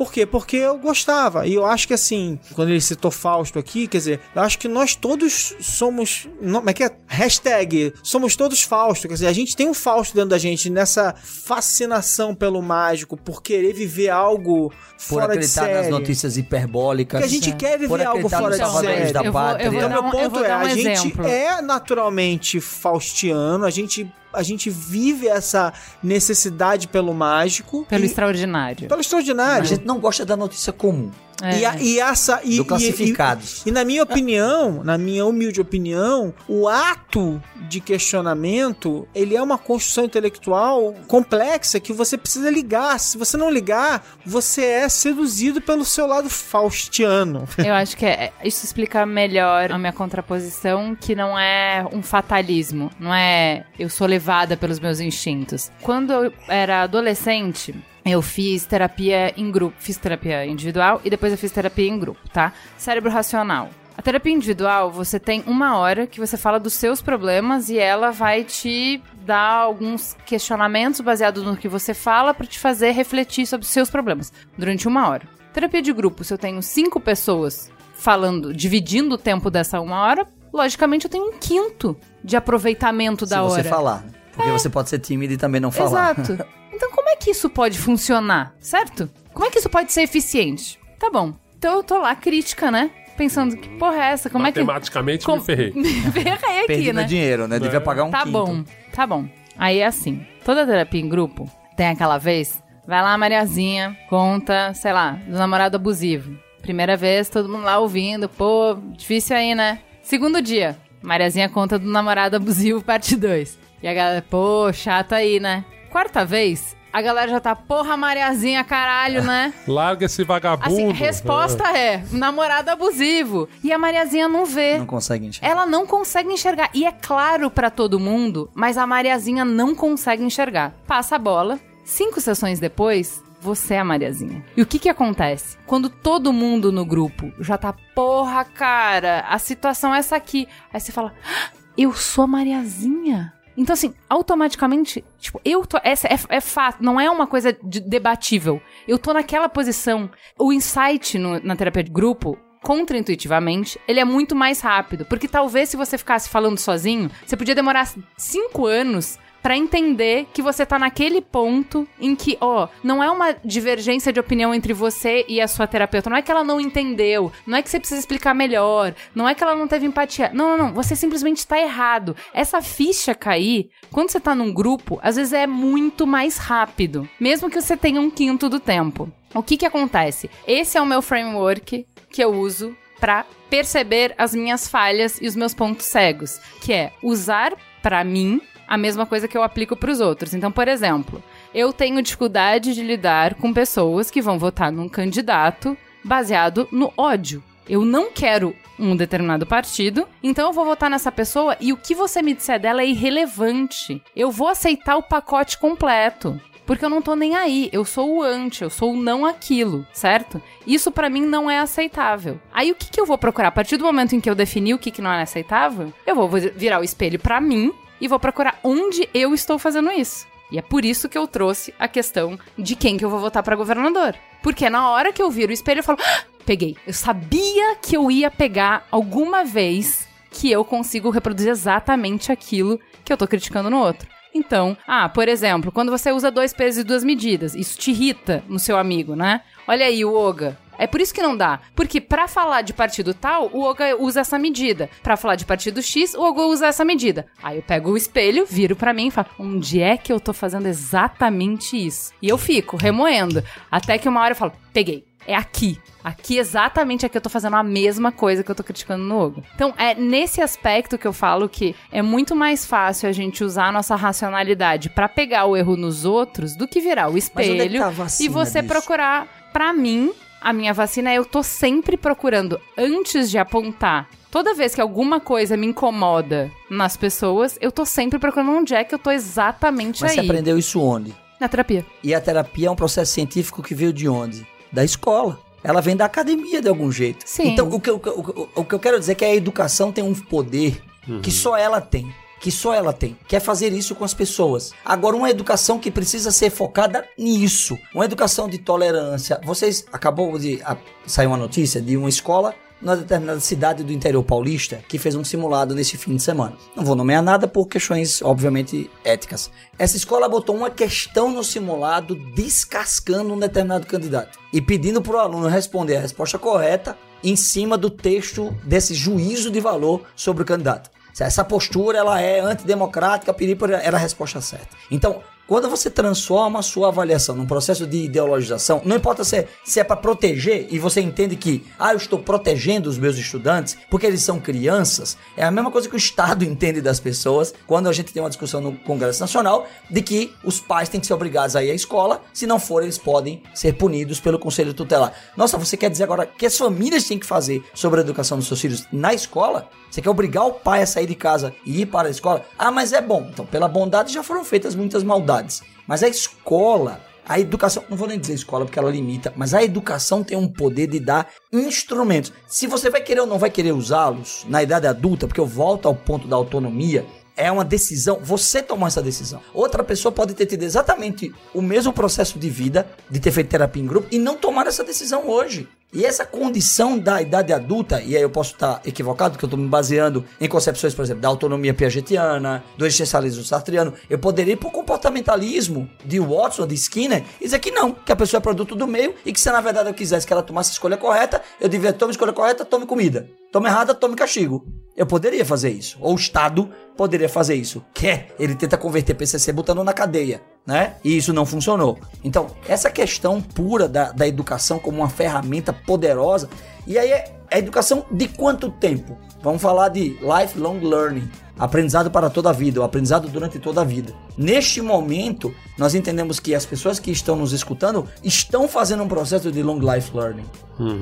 Por 0.00 0.10
quê? 0.10 0.24
Porque 0.24 0.56
eu 0.56 0.78
gostava. 0.78 1.46
E 1.46 1.52
eu 1.52 1.66
acho 1.66 1.86
que 1.86 1.92
assim, 1.92 2.40
quando 2.54 2.70
ele 2.70 2.80
citou 2.80 3.10
Fausto 3.10 3.58
aqui, 3.58 3.86
quer 3.86 3.98
dizer, 3.98 4.20
eu 4.34 4.40
acho 4.40 4.58
que 4.58 4.66
nós 4.66 4.94
todos 4.94 5.54
somos. 5.60 6.26
Não, 6.40 6.60
como 6.60 6.70
é 6.70 6.72
que 6.72 6.84
é? 6.84 6.90
Hashtag, 7.06 7.92
somos 8.02 8.34
todos 8.34 8.62
Fausto. 8.62 9.06
Quer 9.06 9.12
dizer, 9.12 9.26
a 9.26 9.32
gente 9.34 9.54
tem 9.54 9.68
um 9.68 9.74
Fausto 9.74 10.14
dentro 10.14 10.30
da 10.30 10.38
gente 10.38 10.70
nessa 10.70 11.14
fascinação 11.22 12.34
pelo 12.34 12.62
mágico, 12.62 13.14
por 13.14 13.42
querer 13.42 13.74
viver 13.74 14.08
algo 14.08 14.70
Por 14.70 14.76
fora 14.98 15.26
de 15.26 15.32
acreditar 15.32 15.64
série. 15.66 15.74
nas 15.74 15.88
notícias 15.88 16.36
hiperbólicas. 16.38 17.20
Porque 17.20 17.34
a 17.36 17.38
gente 17.38 17.54
quer 17.56 17.72
Por 17.72 17.80
viver 17.98 18.06
algo 18.06 18.26
acreditar 18.26 18.38
fora 18.40 18.56
de 18.58 18.86
série. 18.96 19.12
da 19.12 19.20
Eu 19.22 19.32
vou- 19.32 19.42
eu 19.42 19.46
pátria. 19.48 19.70
vou 19.70 19.78
Então, 19.80 19.90
meu 19.90 20.02
um- 20.02 20.06
eu 20.06 20.10
ponto 20.10 20.30
vou 20.30 20.44
é, 20.46 20.56
um 20.56 20.60
a 20.60 20.68
gente 20.70 20.88
exemplo. 20.88 21.26
é 21.26 21.60
naturalmente 21.60 22.58
faustiano, 22.58 23.66
a 23.66 23.70
gente, 23.70 24.10
a 24.32 24.42
gente 24.42 24.70
vive 24.70 25.28
essa 25.28 25.72
necessidade 26.02 26.88
pelo 26.88 27.12
mágico. 27.14 27.84
Pelo 27.88 28.04
e, 28.04 28.06
extraordinário. 28.06 28.88
pelo 28.88 28.98
A 28.98 29.00
extraordinário. 29.00 29.66
gente 29.66 29.84
não 29.84 29.98
gosta 29.98 30.24
da 30.24 30.36
notícia 30.36 30.72
comum. 30.72 31.10
É. 31.42 31.58
E, 31.58 31.64
a- 31.64 31.76
e 31.80 31.98
essa. 32.00 32.40
E, 32.44 32.56
do 32.56 32.62
e- 32.62 32.64
classificados. 32.66 33.62
E, 33.64 33.68
e 33.70 33.72
na 33.72 33.84
minha 33.84 34.02
opinião, 34.02 34.84
na 34.84 34.98
minha 34.98 35.24
humilde 35.24 35.60
opinião, 35.60 36.34
o 36.48 36.68
ato 36.68 37.42
de 37.68 37.80
questionamento 37.80 39.06
ele 39.14 39.36
é 39.36 39.42
uma 39.42 39.56
construção 39.56 40.04
intelectual 40.04 40.94
complexa 41.06 41.80
que 41.80 41.92
você 41.92 42.18
precisa 42.18 42.50
ligar. 42.50 42.98
Se 43.00 43.16
você 43.16 43.36
não 43.36 43.50
ligar, 43.50 44.04
você 44.24 44.62
é 44.64 44.88
seduzido 44.88 45.60
pelo 45.60 45.84
seu 45.84 46.06
lado 46.06 46.28
faustiano. 46.28 47.48
Eu 47.58 47.74
acho 47.74 47.96
que 47.96 48.04
é- 48.06 48.32
isso 48.44 48.64
explica 48.64 49.04
melhor 49.06 49.72
a 49.72 49.78
minha 49.78 49.92
contraposição, 49.92 50.94
que 50.94 51.14
não 51.14 51.38
é 51.38 51.86
um 51.92 52.02
fatalismo, 52.02 52.90
não 53.00 53.14
é 53.14 53.64
eu 53.78 53.88
sou 53.88 54.06
levada 54.06 54.56
pelos 54.56 54.78
meus 54.78 55.00
instintos. 55.00 55.70
Quando 55.82 56.12
eu 56.12 56.32
era 56.48 56.82
adolescente, 56.82 57.74
eu 58.04 58.22
fiz 58.22 58.64
terapia 58.64 59.32
em 59.36 59.50
grupo, 59.50 59.76
fiz 59.78 59.96
terapia 59.96 60.46
individual 60.46 61.00
e 61.04 61.10
depois 61.10 61.32
eu 61.32 61.38
fiz 61.38 61.52
terapia 61.52 61.88
em 61.88 61.98
grupo, 61.98 62.20
tá? 62.32 62.52
Cérebro 62.76 63.10
racional. 63.10 63.68
A 63.96 64.02
terapia 64.02 64.32
individual, 64.32 64.90
você 64.90 65.20
tem 65.20 65.44
uma 65.46 65.76
hora 65.76 66.06
que 66.06 66.18
você 66.18 66.38
fala 66.38 66.58
dos 66.58 66.72
seus 66.72 67.02
problemas 67.02 67.68
e 67.68 67.78
ela 67.78 68.10
vai 68.10 68.44
te 68.44 69.02
dar 69.26 69.56
alguns 69.56 70.16
questionamentos 70.24 71.02
baseados 71.02 71.42
no 71.44 71.56
que 71.56 71.68
você 71.68 71.92
fala 71.92 72.32
para 72.32 72.46
te 72.46 72.58
fazer 72.58 72.92
refletir 72.92 73.46
sobre 73.46 73.66
os 73.66 73.70
seus 73.70 73.90
problemas 73.90 74.32
durante 74.56 74.88
uma 74.88 75.06
hora. 75.08 75.28
Terapia 75.52 75.82
de 75.82 75.92
grupo, 75.92 76.24
se 76.24 76.32
eu 76.32 76.38
tenho 76.38 76.62
cinco 76.62 76.98
pessoas 76.98 77.70
falando, 77.92 78.54
dividindo 78.54 79.16
o 79.16 79.18
tempo 79.18 79.50
dessa 79.50 79.80
uma 79.80 80.00
hora, 80.00 80.26
logicamente 80.50 81.04
eu 81.04 81.10
tenho 81.10 81.26
um 81.26 81.38
quinto 81.38 81.94
de 82.24 82.36
aproveitamento 82.36 83.26
Se 83.26 83.30
da 83.34 83.42
você 83.42 83.60
hora. 83.60 83.68
falar. 83.68 84.04
Porque 84.32 84.50
você 84.50 84.70
pode 84.70 84.88
ser 84.88 85.00
tímido 85.00 85.34
e 85.34 85.36
também 85.36 85.60
não 85.60 85.70
falar. 85.70 86.18
Exato. 86.18 86.42
Então, 86.80 86.90
como 86.92 87.10
é 87.10 87.16
que 87.16 87.30
isso 87.30 87.50
pode 87.50 87.76
funcionar, 87.78 88.54
certo? 88.58 89.10
Como 89.34 89.44
é 89.44 89.50
que 89.50 89.58
isso 89.58 89.68
pode 89.68 89.92
ser 89.92 90.00
eficiente? 90.00 90.78
Tá 90.98 91.10
bom. 91.10 91.34
Então, 91.58 91.74
eu 91.74 91.82
tô 91.82 91.98
lá 91.98 92.16
crítica, 92.16 92.70
né? 92.70 92.90
Pensando, 93.18 93.54
que 93.54 93.68
porra 93.76 93.96
é 93.96 94.12
essa? 94.12 94.30
Como 94.30 94.46
é 94.46 94.50
que. 94.50 94.60
Matematicamente 94.60 95.26
Com- 95.26 95.36
me 95.36 95.42
ferrei. 95.42 95.72
Me 95.76 95.84
ferrei 96.10 96.30
aqui, 96.60 96.66
Perdi 96.68 96.86
né? 96.94 97.00
meu 97.00 97.04
dinheiro, 97.04 97.46
né? 97.46 97.58
Devia 97.58 97.82
pagar 97.82 98.04
um 98.04 98.10
Tá 98.10 98.20
quinto. 98.22 98.32
bom, 98.32 98.64
tá 98.94 99.06
bom. 99.06 99.28
Aí 99.58 99.80
é 99.80 99.86
assim: 99.86 100.26
toda 100.42 100.64
terapia 100.66 101.02
em 101.02 101.06
grupo 101.08 101.46
tem 101.76 101.88
aquela 101.88 102.16
vez. 102.16 102.62
Vai 102.86 103.02
lá, 103.02 103.16
Mariazinha, 103.18 103.94
conta, 104.08 104.72
sei 104.72 104.94
lá, 104.94 105.18
do 105.26 105.36
namorado 105.36 105.76
abusivo. 105.76 106.34
Primeira 106.62 106.96
vez, 106.96 107.28
todo 107.28 107.46
mundo 107.46 107.64
lá 107.64 107.78
ouvindo, 107.78 108.26
pô, 108.26 108.74
difícil 108.96 109.36
aí, 109.36 109.54
né? 109.54 109.80
Segundo 110.02 110.40
dia, 110.40 110.78
Mariazinha 111.02 111.50
conta 111.50 111.78
do 111.78 111.90
namorado 111.90 112.36
abusivo, 112.36 112.80
parte 112.82 113.16
2. 113.16 113.58
E 113.82 113.86
a 113.86 113.92
galera, 113.92 114.24
pô, 114.30 114.72
chato 114.72 115.12
aí, 115.12 115.38
né? 115.38 115.62
Quarta 115.90 116.24
vez, 116.24 116.76
a 116.92 117.02
galera 117.02 117.30
já 117.30 117.40
tá, 117.40 117.54
porra, 117.54 117.96
Mariazinha, 117.96 118.62
caralho, 118.64 119.22
né? 119.22 119.52
Larga 119.66 120.06
esse 120.06 120.22
vagabundo. 120.24 120.66
Assim, 120.72 120.92
resposta 120.92 121.76
é, 121.76 122.04
namorado 122.12 122.70
abusivo. 122.70 123.48
E 123.62 123.72
a 123.72 123.78
Mariazinha 123.78 124.28
não 124.28 124.46
vê. 124.46 124.78
Não 124.78 124.86
consegue 124.86 125.26
enxergar. 125.26 125.48
Ela 125.50 125.66
não 125.66 125.86
consegue 125.86 126.32
enxergar. 126.32 126.70
E 126.72 126.84
é 126.84 126.92
claro 126.92 127.50
pra 127.50 127.70
todo 127.70 127.98
mundo, 128.00 128.50
mas 128.54 128.78
a 128.78 128.86
Mariazinha 128.86 129.44
não 129.44 129.74
consegue 129.74 130.22
enxergar. 130.22 130.72
Passa 130.86 131.16
a 131.16 131.18
bola. 131.18 131.58
Cinco 131.84 132.20
sessões 132.20 132.60
depois, 132.60 133.22
você 133.40 133.74
é 133.74 133.80
a 133.80 133.84
Mariazinha. 133.84 134.44
E 134.56 134.62
o 134.62 134.66
que 134.66 134.78
que 134.78 134.88
acontece? 134.88 135.58
Quando 135.66 135.88
todo 135.90 136.32
mundo 136.32 136.70
no 136.70 136.84
grupo 136.84 137.32
já 137.40 137.58
tá, 137.58 137.74
porra, 137.94 138.44
cara, 138.44 139.24
a 139.28 139.38
situação 139.38 139.92
é 139.94 139.98
essa 139.98 140.14
aqui. 140.14 140.46
Aí 140.72 140.78
você 140.80 140.92
fala, 140.92 141.12
"Ah, 141.24 141.50
eu 141.76 141.92
sou 141.94 142.24
a 142.24 142.28
Mariazinha. 142.28 143.32
Então, 143.56 143.74
assim, 143.74 143.92
automaticamente, 144.08 145.04
tipo, 145.18 145.40
eu 145.44 145.66
tô. 145.66 145.78
Essa 145.82 146.08
é, 146.08 146.18
é 146.28 146.40
fato, 146.40 146.82
não 146.82 147.00
é 147.00 147.10
uma 147.10 147.26
coisa 147.26 147.52
de- 147.62 147.80
debatível. 147.80 148.60
Eu 148.88 148.98
tô 148.98 149.12
naquela 149.12 149.48
posição. 149.48 150.10
O 150.38 150.52
insight 150.52 151.18
no- 151.18 151.40
na 151.40 151.54
terapia 151.56 151.82
de 151.82 151.90
grupo 151.90 152.38
contraintuitivamente, 152.62 153.80
ele 153.88 154.00
é 154.00 154.04
muito 154.04 154.34
mais 154.36 154.60
rápido. 154.60 155.04
Porque 155.04 155.28
talvez 155.28 155.68
se 155.68 155.76
você 155.76 155.96
ficasse 155.96 156.28
falando 156.28 156.58
sozinho, 156.58 157.10
você 157.24 157.36
podia 157.36 157.54
demorar 157.54 157.88
cinco 158.16 158.66
anos 158.66 159.18
pra 159.42 159.56
entender 159.56 160.26
que 160.32 160.42
você 160.42 160.64
tá 160.64 160.78
naquele 160.78 161.20
ponto 161.20 161.86
em 161.98 162.14
que, 162.14 162.36
ó, 162.40 162.68
não 162.82 163.02
é 163.02 163.10
uma 163.10 163.34
divergência 163.44 164.12
de 164.12 164.20
opinião 164.20 164.54
entre 164.54 164.72
você 164.72 165.24
e 165.28 165.40
a 165.40 165.48
sua 165.48 165.66
terapeuta. 165.66 166.10
Não 166.10 166.16
é 166.16 166.22
que 166.22 166.30
ela 166.30 166.44
não 166.44 166.60
entendeu, 166.60 167.32
não 167.46 167.58
é 167.58 167.62
que 167.62 167.70
você 167.70 167.78
precisa 167.78 168.00
explicar 168.00 168.34
melhor, 168.34 168.94
não 169.14 169.28
é 169.28 169.34
que 169.34 169.42
ela 169.42 169.56
não 169.56 169.68
teve 169.68 169.86
empatia. 169.86 170.30
Não, 170.32 170.56
não, 170.56 170.66
não. 170.66 170.74
Você 170.74 170.94
simplesmente 170.94 171.46
tá 171.46 171.58
errado. 171.58 172.16
Essa 172.32 172.60
ficha 172.60 173.14
cair, 173.14 173.70
quando 173.90 174.10
você 174.10 174.20
tá 174.20 174.34
num 174.34 174.52
grupo, 174.52 174.98
às 175.02 175.16
vezes 175.16 175.32
é 175.32 175.46
muito 175.46 176.06
mais 176.06 176.36
rápido. 176.36 177.08
Mesmo 177.18 177.50
que 177.50 177.60
você 177.60 177.76
tenha 177.76 178.00
um 178.00 178.10
quinto 178.10 178.48
do 178.48 178.60
tempo. 178.60 179.10
O 179.34 179.42
que 179.42 179.56
que 179.56 179.66
acontece? 179.66 180.28
Esse 180.46 180.76
é 180.76 180.82
o 180.82 180.86
meu 180.86 181.00
framework 181.00 181.86
que 182.10 182.22
eu 182.22 182.32
uso 182.32 182.76
pra 182.98 183.24
perceber 183.48 184.14
as 184.18 184.34
minhas 184.34 184.68
falhas 184.68 185.20
e 185.20 185.26
os 185.26 185.34
meus 185.34 185.54
pontos 185.54 185.86
cegos, 185.86 186.38
que 186.60 186.72
é 186.72 186.92
usar 187.02 187.54
pra 187.82 188.04
mim 188.04 188.40
a 188.70 188.78
mesma 188.78 189.04
coisa 189.04 189.26
que 189.26 189.36
eu 189.36 189.42
aplico 189.42 189.74
pros 189.74 189.98
outros. 189.98 190.32
Então, 190.32 190.52
por 190.52 190.68
exemplo, 190.68 191.20
eu 191.52 191.72
tenho 191.72 192.00
dificuldade 192.00 192.72
de 192.72 192.84
lidar 192.84 193.34
com 193.34 193.52
pessoas 193.52 194.12
que 194.12 194.22
vão 194.22 194.38
votar 194.38 194.70
num 194.70 194.88
candidato 194.88 195.76
baseado 196.04 196.68
no 196.70 196.92
ódio. 196.96 197.42
Eu 197.68 197.84
não 197.84 198.12
quero 198.12 198.54
um 198.78 198.94
determinado 198.94 199.44
partido, 199.44 200.06
então 200.22 200.46
eu 200.46 200.52
vou 200.52 200.64
votar 200.64 200.88
nessa 200.88 201.10
pessoa 201.10 201.56
e 201.60 201.72
o 201.72 201.76
que 201.76 201.96
você 201.96 202.22
me 202.22 202.32
disser 202.32 202.60
dela 202.60 202.82
é 202.82 202.86
irrelevante. 202.86 204.00
Eu 204.14 204.30
vou 204.30 204.46
aceitar 204.46 204.96
o 204.96 205.02
pacote 205.02 205.58
completo. 205.58 206.40
Porque 206.64 206.84
eu 206.84 206.88
não 206.88 207.02
tô 207.02 207.16
nem 207.16 207.34
aí, 207.34 207.68
eu 207.72 207.84
sou 207.84 208.18
o 208.18 208.22
anti, 208.22 208.62
eu 208.62 208.70
sou 208.70 208.92
o 208.92 208.96
não 208.96 209.26
aquilo, 209.26 209.84
certo? 209.92 210.40
Isso 210.64 210.92
pra 210.92 211.10
mim 211.10 211.22
não 211.22 211.50
é 211.50 211.58
aceitável. 211.58 212.40
Aí 212.52 212.70
o 212.70 212.76
que, 212.76 212.88
que 212.88 213.00
eu 213.00 213.06
vou 213.06 213.18
procurar? 213.18 213.48
A 213.48 213.52
partir 213.52 213.76
do 213.76 213.84
momento 213.84 214.14
em 214.14 214.20
que 214.20 214.30
eu 214.30 214.36
defini 214.36 214.72
o 214.72 214.78
que, 214.78 214.92
que 214.92 215.02
não 215.02 215.10
é 215.10 215.22
aceitável, 215.22 215.92
eu 216.06 216.14
vou 216.14 216.28
virar 216.28 216.78
o 216.78 216.84
espelho 216.84 217.18
pra 217.18 217.40
mim 217.40 217.72
e 218.00 218.08
vou 218.08 218.18
procurar 218.18 218.58
onde 218.64 219.08
eu 219.12 219.34
estou 219.34 219.58
fazendo 219.58 219.90
isso. 219.90 220.26
E 220.50 220.58
é 220.58 220.62
por 220.62 220.84
isso 220.84 221.08
que 221.08 221.16
eu 221.16 221.28
trouxe 221.28 221.72
a 221.78 221.86
questão 221.86 222.38
de 222.58 222.74
quem 222.74 222.96
que 222.96 223.04
eu 223.04 223.10
vou 223.10 223.20
votar 223.20 223.42
pra 223.42 223.54
governador. 223.56 224.14
Porque 224.42 224.68
na 224.68 224.90
hora 224.90 225.12
que 225.12 225.22
eu 225.22 225.30
viro 225.30 225.50
o 225.50 225.54
espelho, 225.54 225.78
eu 225.80 225.84
falo, 225.84 225.98
"Ah, 226.02 226.22
peguei. 226.44 226.76
Eu 226.86 226.92
sabia 226.92 227.76
que 227.76 227.96
eu 227.96 228.10
ia 228.10 228.30
pegar 228.30 228.86
alguma 228.90 229.44
vez 229.44 230.08
que 230.30 230.50
eu 230.50 230.64
consigo 230.64 231.10
reproduzir 231.10 231.50
exatamente 231.50 232.32
aquilo 232.32 232.80
que 233.04 233.12
eu 233.12 233.16
tô 233.16 233.26
criticando 233.26 233.70
no 233.70 233.78
outro. 233.78 234.08
Então, 234.32 234.76
ah, 234.86 235.08
por 235.08 235.28
exemplo, 235.28 235.72
quando 235.72 235.90
você 235.90 236.12
usa 236.12 236.30
dois 236.30 236.52
pesos 236.52 236.80
e 236.80 236.84
duas 236.84 237.02
medidas, 237.02 237.54
isso 237.54 237.76
te 237.76 237.90
irrita 237.90 238.44
no 238.48 238.58
seu 238.58 238.78
amigo, 238.78 239.16
né? 239.16 239.42
Olha 239.66 239.86
aí 239.86 240.04
o 240.04 240.14
Oga. 240.14 240.56
É 240.80 240.86
por 240.86 240.98
isso 240.98 241.12
que 241.12 241.20
não 241.20 241.36
dá. 241.36 241.60
Porque 241.76 242.00
pra 242.00 242.26
falar 242.26 242.62
de 242.62 242.72
partido 242.72 243.12
tal, 243.12 243.50
o 243.52 243.62
Oga 243.62 243.94
usa 244.00 244.20
essa 244.20 244.38
medida. 244.38 244.88
Pra 245.02 245.14
falar 245.14 245.34
de 245.36 245.44
partido 245.44 245.82
X, 245.82 246.14
o 246.14 246.22
Oga 246.22 246.40
usa 246.42 246.68
essa 246.68 246.86
medida. 246.86 247.26
Aí 247.42 247.58
eu 247.58 247.62
pego 247.62 247.90
o 247.90 247.96
espelho, 247.98 248.46
viro 248.46 248.74
pra 248.74 248.94
mim 248.94 249.08
e 249.08 249.10
falo: 249.10 249.26
onde 249.38 249.82
é 249.82 249.98
que 249.98 250.10
eu 250.10 250.18
tô 250.18 250.32
fazendo 250.32 250.66
exatamente 250.66 251.76
isso? 251.76 252.12
E 252.22 252.28
eu 252.30 252.38
fico 252.38 252.78
remoendo. 252.78 253.44
Até 253.70 253.98
que 253.98 254.08
uma 254.08 254.22
hora 254.22 254.32
eu 254.32 254.36
falo: 254.36 254.52
peguei. 254.72 255.04
É 255.26 255.34
aqui. 255.34 255.78
Aqui 256.02 256.38
exatamente 256.38 257.04
aqui 257.04 257.14
eu 257.18 257.20
tô 257.20 257.28
fazendo 257.28 257.54
a 257.54 257.62
mesma 257.62 258.10
coisa 258.10 258.42
que 258.42 258.50
eu 258.50 258.54
tô 258.54 258.64
criticando 258.64 259.04
no 259.04 259.18
Oga. 259.20 259.42
Então, 259.54 259.74
é 259.76 259.94
nesse 259.94 260.40
aspecto 260.40 260.96
que 260.96 261.06
eu 261.06 261.12
falo 261.12 261.46
que 261.46 261.76
é 261.92 262.00
muito 262.00 262.34
mais 262.34 262.64
fácil 262.64 263.06
a 263.06 263.12
gente 263.12 263.44
usar 263.44 263.66
a 263.66 263.72
nossa 263.72 263.94
racionalidade 263.96 264.88
pra 264.88 265.10
pegar 265.10 265.44
o 265.44 265.54
erro 265.58 265.76
nos 265.76 266.06
outros 266.06 266.56
do 266.56 266.66
que 266.66 266.80
virar 266.80 267.10
o 267.10 267.16
é 267.16 267.18
espelho 267.18 267.80
tá 267.80 267.90
vacina 267.90 268.30
e 268.30 268.32
você 268.32 268.62
disso? 268.62 268.72
procurar. 268.72 269.28
Pra 269.52 269.72
mim, 269.72 270.12
a 270.40 270.52
minha 270.52 270.72
vacina, 270.72 271.12
eu 271.14 271.24
tô 271.24 271.42
sempre 271.42 271.96
procurando, 271.96 272.60
antes 272.76 273.30
de 273.30 273.38
apontar. 273.38 274.08
Toda 274.30 274.54
vez 274.54 274.74
que 274.74 274.80
alguma 274.80 275.18
coisa 275.20 275.56
me 275.56 275.66
incomoda 275.66 276.50
nas 276.70 276.96
pessoas, 276.96 277.58
eu 277.60 277.72
tô 277.72 277.84
sempre 277.84 278.18
procurando 278.18 278.52
onde 278.52 278.74
é 278.74 278.84
que 278.84 278.94
eu 278.94 278.98
tô 278.98 279.10
exatamente 279.10 280.02
Mas 280.02 280.12
aí. 280.12 280.16
você 280.18 280.24
aprendeu 280.24 280.56
isso 280.56 280.80
onde? 280.80 281.12
Na 281.40 281.48
terapia. 281.48 281.84
E 282.04 282.14
a 282.14 282.20
terapia 282.20 282.68
é 282.68 282.70
um 282.70 282.76
processo 282.76 283.12
científico 283.12 283.62
que 283.62 283.74
veio 283.74 283.92
de 283.92 284.08
onde? 284.08 284.46
Da 284.70 284.84
escola. 284.84 285.38
Ela 285.64 285.80
vem 285.80 285.96
da 285.96 286.04
academia 286.04 286.62
de 286.62 286.68
algum 286.68 286.90
jeito. 286.92 287.24
Sim. 287.26 287.48
Então, 287.48 287.68
o 287.68 287.80
que, 287.80 287.90
eu- 287.90 287.96
o, 287.96 288.00
que- 288.24 288.48
o 288.60 288.64
que 288.64 288.74
eu 288.74 288.78
quero 288.78 288.98
dizer 289.00 289.12
é 289.12 289.14
que 289.16 289.24
a 289.24 289.34
educação 289.34 289.90
tem 289.92 290.04
um 290.04 290.14
poder 290.14 290.80
que 291.22 291.30
só 291.30 291.56
ela 291.56 291.80
tem. 291.80 292.14
Que 292.40 292.50
só 292.50 292.72
ela 292.74 292.92
tem. 292.92 293.16
Que 293.28 293.36
é 293.36 293.40
fazer 293.40 293.72
isso 293.72 293.94
com 293.94 294.02
as 294.04 294.14
pessoas. 294.14 294.72
Agora, 294.84 295.14
uma 295.14 295.28
educação 295.30 295.78
que 295.78 295.90
precisa 295.90 296.30
ser 296.30 296.50
focada 296.50 297.04
nisso. 297.18 297.78
Uma 297.94 298.06
educação 298.06 298.48
de 298.48 298.58
tolerância. 298.58 299.38
Vocês. 299.44 299.84
Acabou 299.92 300.38
de 300.38 300.60
a- 300.64 300.76
sair 301.06 301.26
uma 301.26 301.36
notícia 301.36 301.80
de 301.80 301.96
uma 301.96 302.08
escola 302.08 302.54
numa 302.80 302.96
determinada 302.96 303.40
cidade 303.40 303.84
do 303.84 303.92
interior 303.92 304.22
paulista 304.24 304.82
que 304.88 304.98
fez 304.98 305.14
um 305.14 305.22
simulado 305.22 305.74
nesse 305.74 305.98
fim 305.98 306.16
de 306.16 306.22
semana. 306.22 306.56
Não 306.74 306.82
vou 306.82 306.96
nomear 306.96 307.22
nada 307.22 307.46
por 307.46 307.66
questões, 307.68 308.22
obviamente, 308.22 308.90
éticas. 309.04 309.50
Essa 309.78 309.98
escola 309.98 310.26
botou 310.26 310.56
uma 310.56 310.70
questão 310.70 311.30
no 311.30 311.44
simulado 311.44 312.14
descascando 312.34 313.34
um 313.34 313.38
determinado 313.38 313.86
candidato 313.86 314.38
e 314.50 314.62
pedindo 314.62 315.02
para 315.02 315.12
o 315.16 315.18
aluno 315.18 315.46
responder 315.46 315.96
a 315.96 316.00
resposta 316.00 316.38
correta 316.38 316.96
em 317.22 317.36
cima 317.36 317.76
do 317.76 317.90
texto 317.90 318.50
desse 318.64 318.94
juízo 318.94 319.50
de 319.50 319.60
valor 319.60 320.02
sobre 320.16 320.42
o 320.42 320.46
candidato. 320.46 320.90
Essa 321.18 321.44
postura 321.44 321.98
ela 321.98 322.20
é 322.20 322.40
antidemocrática, 322.40 323.32
pedir 323.34 323.56
era 323.82 323.96
a 323.96 324.00
resposta 324.00 324.40
certa. 324.40 324.76
Então, 324.90 325.22
quando 325.50 325.68
você 325.68 325.90
transforma 325.90 326.60
a 326.60 326.62
sua 326.62 326.86
avaliação 326.86 327.34
num 327.34 327.44
processo 327.44 327.84
de 327.84 328.04
ideologização, 328.04 328.80
não 328.84 328.94
importa 328.94 329.24
se 329.24 329.36
é, 329.36 329.48
se 329.64 329.80
é 329.80 329.84
para 329.84 329.96
proteger 329.96 330.68
e 330.70 330.78
você 330.78 331.00
entende 331.00 331.34
que, 331.34 331.66
ah, 331.76 331.90
eu 331.90 331.96
estou 331.96 332.20
protegendo 332.20 332.88
os 332.88 332.96
meus 332.96 333.18
estudantes 333.18 333.76
porque 333.90 334.06
eles 334.06 334.22
são 334.22 334.38
crianças, 334.38 335.18
é 335.36 335.42
a 335.42 335.50
mesma 335.50 335.72
coisa 335.72 335.88
que 335.88 335.96
o 335.96 335.98
Estado 335.98 336.44
entende 336.46 336.80
das 336.80 337.00
pessoas 337.00 337.52
quando 337.66 337.88
a 337.88 337.92
gente 337.92 338.12
tem 338.12 338.22
uma 338.22 338.28
discussão 338.28 338.60
no 338.60 338.76
Congresso 338.76 339.18
Nacional 339.18 339.66
de 339.90 340.00
que 340.02 340.32
os 340.44 340.60
pais 340.60 340.88
têm 340.88 341.00
que 341.00 341.08
ser 341.08 341.14
obrigados 341.14 341.56
a 341.56 341.64
ir 341.64 341.72
à 341.72 341.74
escola, 341.74 342.22
se 342.32 342.46
não 342.46 342.60
for, 342.60 342.84
eles 342.84 342.96
podem 342.96 343.42
ser 343.52 343.72
punidos 343.72 344.20
pelo 344.20 344.38
Conselho 344.38 344.72
Tutelar. 344.72 345.12
Nossa, 345.36 345.58
você 345.58 345.76
quer 345.76 345.90
dizer 345.90 346.04
agora 346.04 346.26
que 346.26 346.46
as 346.46 346.56
famílias 346.56 347.08
têm 347.08 347.18
que 347.18 347.26
fazer 347.26 347.60
sobre 347.74 347.98
a 347.98 348.04
educação 348.04 348.38
dos 348.38 348.46
seus 348.46 348.60
filhos 348.60 348.86
na 348.92 349.12
escola? 349.12 349.68
Você 349.90 350.00
quer 350.00 350.10
obrigar 350.10 350.46
o 350.46 350.52
pai 350.52 350.82
a 350.82 350.86
sair 350.86 351.06
de 351.06 351.16
casa 351.16 351.52
e 351.66 351.80
ir 351.80 351.86
para 351.86 352.06
a 352.06 352.10
escola? 352.12 352.44
Ah, 352.56 352.70
mas 352.70 352.92
é 352.92 353.02
bom. 353.02 353.28
Então, 353.28 353.44
pela 353.44 353.66
bondade 353.66 354.12
já 354.12 354.22
foram 354.22 354.44
feitas 354.44 354.76
muitas 354.76 355.02
maldades. 355.02 355.39
Mas 355.86 356.02
a 356.02 356.08
escola, 356.08 357.00
A 357.30 357.38
educação, 357.38 357.84
não 357.88 357.96
vou 357.96 358.08
nem 358.08 358.18
dizer 358.18 358.34
escola 358.34 358.64
porque 358.64 358.76
ela 358.76 358.90
limita, 358.90 359.32
mas 359.36 359.54
a 359.54 359.62
educação 359.62 360.24
tem 360.24 360.36
um 360.36 360.48
poder 360.48 360.88
de 360.88 360.98
dar 360.98 361.28
instrumentos. 361.52 362.32
Se 362.48 362.66
você 362.66 362.90
vai 362.90 363.00
querer 363.02 363.20
ou 363.20 363.26
não 363.26 363.38
vai 363.38 363.50
querer 363.50 363.70
usá-los 363.70 364.44
na 364.48 364.62
idade 364.64 364.88
adulta, 364.88 365.28
porque 365.28 365.40
eu 365.40 365.46
volto 365.46 365.86
ao 365.86 365.94
ponto 365.94 366.26
da 366.26 366.34
autonomia, 366.34 367.06
é 367.36 367.50
uma 367.52 367.64
decisão, 367.64 368.18
você 368.20 368.60
tomou 368.60 368.88
essa 368.88 369.00
decisão. 369.00 369.40
Outra 369.54 369.84
pessoa 369.84 370.10
pode 370.10 370.34
ter 370.34 370.46
tido 370.46 370.64
exatamente 370.64 371.32
o 371.54 371.62
mesmo 371.62 371.92
processo 371.92 372.36
de 372.36 372.50
vida, 372.50 372.90
de 373.08 373.20
ter 373.20 373.30
feito 373.30 373.50
terapia 373.50 373.82
em 373.82 373.86
grupo, 373.86 374.08
e 374.10 374.18
não 374.18 374.36
tomar 374.36 374.66
essa 374.66 374.82
decisão 374.82 375.28
hoje. 375.28 375.68
E 375.92 376.04
essa 376.04 376.24
condição 376.24 376.96
da 376.96 377.20
idade 377.20 377.52
adulta, 377.52 378.00
e 378.00 378.16
aí 378.16 378.22
eu 378.22 378.30
posso 378.30 378.52
estar 378.52 378.80
equivocado, 378.84 379.32
porque 379.32 379.44
eu 379.44 379.48
estou 379.48 379.58
me 379.58 379.68
baseando 379.68 380.24
em 380.40 380.48
concepções, 380.48 380.94
por 380.94 381.02
exemplo, 381.02 381.20
da 381.20 381.26
autonomia 381.26 381.74
piagetiana, 381.74 382.62
do 382.78 382.86
existencialismo 382.86 383.42
sartriano, 383.42 383.92
eu 384.08 384.16
poderia 384.16 384.52
ir 384.52 384.56
para 384.56 384.68
o 384.68 384.72
comportamentalismo 384.72 385.90
de 386.04 386.20
Watson, 386.20 386.64
de 386.64 386.76
Skinner, 386.76 387.24
e 387.40 387.44
dizer 387.44 387.58
que 387.58 387.72
não, 387.72 387.90
que 387.90 388.12
a 388.12 388.16
pessoa 388.16 388.38
é 388.38 388.40
produto 388.40 388.76
do 388.76 388.86
meio, 388.86 389.16
e 389.26 389.32
que 389.32 389.40
se 389.40 389.50
na 389.50 389.60
verdade 389.60 389.88
eu 389.88 389.94
quisesse 389.94 390.24
que 390.24 390.32
ela 390.32 390.44
tomasse 390.44 390.70
a 390.70 390.74
escolha 390.74 390.96
correta, 390.96 391.42
eu 391.60 391.68
devia 391.68 391.92
tomar 391.92 392.10
a 392.10 392.12
escolha 392.12 392.32
correta, 392.32 392.64
tome 392.64 392.86
comida. 392.86 393.28
Toma 393.50 393.68
errada, 393.68 393.92
tome 393.92 394.14
castigo. 394.14 394.64
Eu 394.96 395.06
poderia 395.06 395.44
fazer 395.44 395.70
isso. 395.70 395.98
Ou 396.00 396.12
o 396.12 396.16
Estado 396.16 396.70
poderia 396.96 397.28
fazer 397.28 397.54
isso. 397.54 397.84
Quer? 397.92 398.32
Ele 398.38 398.54
tenta 398.54 398.76
converter 398.76 399.14
PCC 399.14 399.52
botando 399.52 399.82
na 399.82 399.92
cadeia, 399.92 400.40
né? 400.66 400.94
E 401.02 401.16
isso 401.16 401.32
não 401.32 401.44
funcionou. 401.46 401.98
Então, 402.22 402.48
essa 402.68 402.90
questão 402.90 403.40
pura 403.40 403.88
da, 403.88 404.12
da 404.12 404.26
educação 404.28 404.78
como 404.78 404.98
uma 404.98 405.08
ferramenta 405.08 405.72
poderosa. 405.72 406.48
E 406.86 406.98
aí, 406.98 407.10
é 407.10 407.32
a 407.50 407.58
educação 407.58 408.04
de 408.10 408.28
quanto 408.28 408.70
tempo? 408.70 409.16
Vamos 409.42 409.60
falar 409.62 409.88
de 409.88 410.16
lifelong 410.20 410.80
learning. 410.80 411.28
Aprendizado 411.58 412.10
para 412.10 412.30
toda 412.30 412.48
a 412.48 412.52
vida, 412.54 412.80
o 412.80 412.84
aprendizado 412.84 413.28
durante 413.28 413.58
toda 413.58 413.82
a 413.82 413.84
vida. 413.84 414.14
Neste 414.36 414.80
momento, 414.80 415.54
nós 415.76 415.94
entendemos 415.94 416.40
que 416.40 416.54
as 416.54 416.64
pessoas 416.64 416.98
que 416.98 417.10
estão 417.10 417.36
nos 417.36 417.52
escutando 417.52 418.06
estão 418.24 418.66
fazendo 418.66 419.02
um 419.02 419.08
processo 419.08 419.52
de 419.52 419.62
long 419.62 419.78
life 419.78 420.10
learning. 420.16 420.44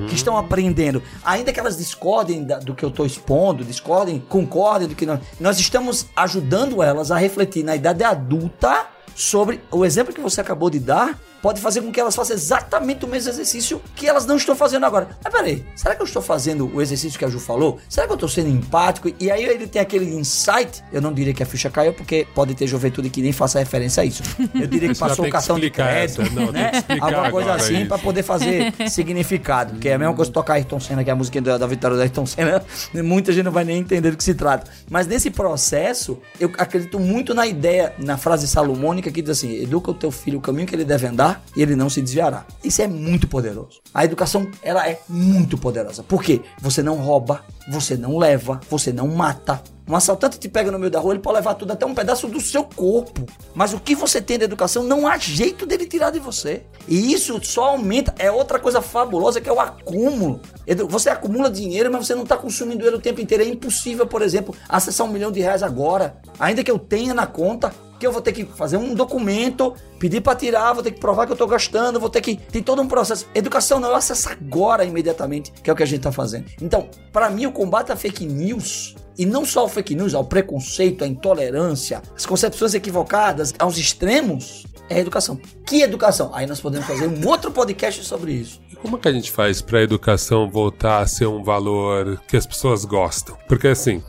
Que 0.09 0.15
estão 0.15 0.37
aprendendo. 0.37 1.01
Ainda 1.23 1.53
que 1.53 1.59
elas 1.59 1.77
discordem 1.77 2.43
da- 2.43 2.59
do 2.59 2.75
que 2.75 2.83
eu 2.83 2.89
estou 2.89 3.05
expondo, 3.05 3.63
discordem, 3.63 4.19
concordem 4.27 4.89
do 4.89 4.95
que 4.95 5.05
nós. 5.05 5.21
Nós 5.39 5.57
estamos 5.59 6.07
ajudando 6.13 6.83
elas 6.83 7.11
a 7.11 7.17
refletir 7.17 7.63
na 7.63 7.77
idade 7.77 8.03
adulta 8.03 8.85
sobre 9.19 9.59
o 9.69 9.85
exemplo 9.85 10.13
que 10.13 10.21
você 10.21 10.39
acabou 10.39 10.69
de 10.69 10.79
dar. 10.79 11.19
Pode 11.41 11.61
fazer 11.61 11.81
com 11.81 11.91
que 11.91 11.99
elas 11.99 12.15
façam 12.15 12.35
exatamente 12.35 13.05
o 13.05 13.07
mesmo 13.07 13.29
exercício 13.29 13.81
que 13.95 14.07
elas 14.07 14.25
não 14.25 14.35
estão 14.35 14.55
fazendo 14.55 14.85
agora. 14.85 15.09
Mas 15.23 15.33
peraí, 15.33 15.65
será 15.75 15.95
que 15.95 16.01
eu 16.01 16.05
estou 16.05 16.21
fazendo 16.21 16.69
o 16.73 16.81
exercício 16.81 17.17
que 17.17 17.25
a 17.25 17.29
Ju 17.29 17.39
falou? 17.39 17.79
Será 17.87 18.07
que 18.07 18.13
eu 18.13 18.15
estou 18.15 18.29
sendo 18.29 18.49
empático? 18.49 19.09
E 19.19 19.31
aí 19.31 19.43
ele 19.43 19.67
tem 19.67 19.81
aquele 19.81 20.05
insight. 20.13 20.83
Eu 20.91 21.01
não 21.01 21.13
diria 21.13 21.33
que 21.33 21.41
a 21.41 21.45
ficha 21.45 21.69
caiu, 21.69 21.93
porque 21.93 22.27
pode 22.35 22.53
ter 22.55 22.67
juventude 22.67 23.09
que 23.09 23.21
nem 23.21 23.31
faça 23.31 23.59
referência 23.59 24.03
a 24.03 24.05
isso. 24.05 24.23
Eu 24.53 24.67
diria 24.67 24.89
que 24.89 24.99
passou 24.99 25.25
o 25.25 25.29
cartão 25.29 25.59
de 25.59 25.69
crédito. 25.69 26.21
Não, 26.33 26.51
né? 26.51 26.71
Alguma 26.99 27.31
coisa 27.31 27.53
assim 27.53 27.85
pra 27.85 27.97
poder 27.97 28.23
fazer 28.23 28.73
significado. 28.89 29.73
Porque 29.73 29.89
é 29.89 29.93
a 29.93 29.99
mesma 29.99 30.13
coisa 30.13 30.29
que 30.29 30.33
tocar 30.33 30.55
Ayrton 30.55 30.79
Senna, 30.79 31.03
que 31.03 31.09
é 31.09 31.13
a 31.13 31.15
música 31.15 31.39
da, 31.41 31.57
da 31.57 31.67
vitória 31.67 31.95
do 31.95 32.01
Ayrton 32.01 32.25
Senna. 32.25 32.63
Muita 32.93 33.31
gente 33.31 33.45
não 33.45 33.51
vai 33.51 33.63
nem 33.63 33.79
entender 33.79 34.11
do 34.11 34.17
que 34.17 34.23
se 34.23 34.33
trata. 34.33 34.69
Mas 34.89 35.07
nesse 35.07 35.29
processo, 35.29 36.19
eu 36.39 36.51
acredito 36.57 36.99
muito 36.99 37.33
na 37.33 37.47
ideia, 37.47 37.93
na 37.97 38.17
frase 38.17 38.47
salomônica 38.47 39.11
que 39.11 39.21
diz 39.21 39.31
assim: 39.31 39.61
educa 39.61 39.91
o 39.91 39.93
teu 39.93 40.11
filho 40.11 40.39
o 40.39 40.41
caminho 40.41 40.67
que 40.67 40.75
ele 40.75 40.85
deve 40.85 41.07
andar 41.07 41.28
e 41.55 41.61
ele 41.61 41.75
não 41.75 41.89
se 41.89 42.01
desviará. 42.01 42.45
Isso 42.63 42.81
é 42.81 42.87
muito 42.87 43.27
poderoso. 43.27 43.81
A 43.93 44.05
educação, 44.05 44.49
ela 44.61 44.87
é 44.87 44.99
muito 45.07 45.57
poderosa. 45.57 46.03
Por 46.03 46.23
quê? 46.23 46.41
Você 46.61 46.83
não 46.83 46.95
rouba, 46.95 47.43
você 47.69 47.97
não 47.97 48.17
leva, 48.17 48.59
você 48.69 48.93
não 48.93 49.07
mata. 49.07 49.61
Um 49.87 49.95
assaltante 49.95 50.37
te 50.37 50.47
pega 50.47 50.69
no 50.69 50.77
meio 50.77 50.91
da 50.91 50.99
rua, 50.99 51.13
ele 51.13 51.21
pode 51.21 51.37
levar 51.37 51.55
tudo, 51.55 51.73
até 51.73 51.83
um 51.83 51.95
pedaço 51.95 52.27
do 52.27 52.39
seu 52.39 52.63
corpo. 52.63 53.25
Mas 53.55 53.73
o 53.73 53.79
que 53.79 53.95
você 53.95 54.21
tem 54.21 54.37
da 54.37 54.45
educação 54.45 54.83
não 54.83 55.07
há 55.07 55.17
jeito 55.17 55.65
dele 55.65 55.87
tirar 55.87 56.11
de 56.11 56.19
você. 56.19 56.61
E 56.87 57.11
isso 57.11 57.39
só 57.43 57.69
aumenta. 57.69 58.13
É 58.19 58.31
outra 58.31 58.59
coisa 58.59 58.83
fabulosa 58.83 59.41
que 59.41 59.49
é 59.49 59.51
o 59.51 59.59
acúmulo. 59.59 60.41
Você 60.89 61.09
acumula 61.09 61.49
dinheiro, 61.49 61.91
mas 61.91 62.05
você 62.05 62.13
não 62.13 62.21
está 62.21 62.37
consumindo 62.37 62.85
ele 62.85 62.97
o 62.97 63.01
tempo 63.01 63.19
inteiro. 63.19 63.43
É 63.43 63.47
impossível, 63.47 64.05
por 64.05 64.21
exemplo, 64.21 64.53
acessar 64.67 65.07
um 65.07 65.11
milhão 65.11 65.31
de 65.31 65.39
reais 65.39 65.63
agora. 65.63 66.17
Ainda 66.39 66.63
que 66.63 66.69
eu 66.69 66.77
tenha 66.77 67.15
na 67.15 67.25
conta, 67.25 67.73
que 67.99 68.07
eu 68.07 68.11
vou 68.11 68.21
ter 68.21 68.31
que 68.31 68.45
fazer 68.45 68.77
um 68.77 68.95
documento, 68.95 69.75
pedir 69.99 70.21
para 70.21 70.35
tirar, 70.35 70.73
vou 70.73 70.81
ter 70.81 70.91
que 70.91 70.99
provar 70.99 71.25
que 71.25 71.33
eu 71.33 71.37
tô 71.37 71.45
gastando, 71.45 71.99
vou 71.99 72.09
ter 72.09 72.21
que. 72.21 72.37
Tem 72.37 72.63
todo 72.63 72.81
um 72.81 72.87
processo. 72.87 73.27
Educação 73.35 73.79
não, 73.79 73.89
eu 73.89 73.95
acesso 73.95 74.29
agora 74.29 74.85
imediatamente, 74.85 75.51
que 75.51 75.69
é 75.69 75.73
o 75.73 75.75
que 75.75 75.83
a 75.83 75.85
gente 75.85 76.01
tá 76.01 76.11
fazendo. 76.11 76.45
Então, 76.61 76.89
para 77.11 77.29
mim, 77.29 77.45
o 77.45 77.51
combate 77.51 77.91
à 77.91 77.95
fake 77.95 78.25
news. 78.25 78.95
E 79.17 79.25
não 79.25 79.43
só 79.43 79.61
ao 79.61 79.67
fake 79.67 79.93
news, 79.95 80.15
ao 80.15 80.23
preconceito, 80.23 81.03
à 81.03 81.07
intolerância, 81.07 82.01
às 82.15 82.25
concepções 82.25 82.73
equivocadas, 82.73 83.53
aos 83.59 83.77
extremos, 83.77 84.65
é 84.89 84.95
a 84.95 84.99
educação. 84.99 85.37
Que 85.65 85.81
educação? 85.81 86.31
Aí 86.33 86.47
nós 86.47 86.61
podemos 86.61 86.87
fazer 86.87 87.05
um 87.05 87.19
outro 87.27 87.51
podcast 87.51 88.05
sobre 88.05 88.31
isso. 88.31 88.61
E 88.71 88.77
como 88.77 88.97
que 88.97 89.09
a 89.09 89.11
gente 89.11 89.29
faz 89.29 89.61
pra 89.61 89.83
educação 89.83 90.49
voltar 90.49 91.01
a 91.01 91.07
ser 91.07 91.27
um 91.27 91.43
valor 91.43 92.21
que 92.29 92.37
as 92.37 92.47
pessoas 92.47 92.85
gostam? 92.85 93.37
Porque 93.45 93.67
assim, 93.67 94.01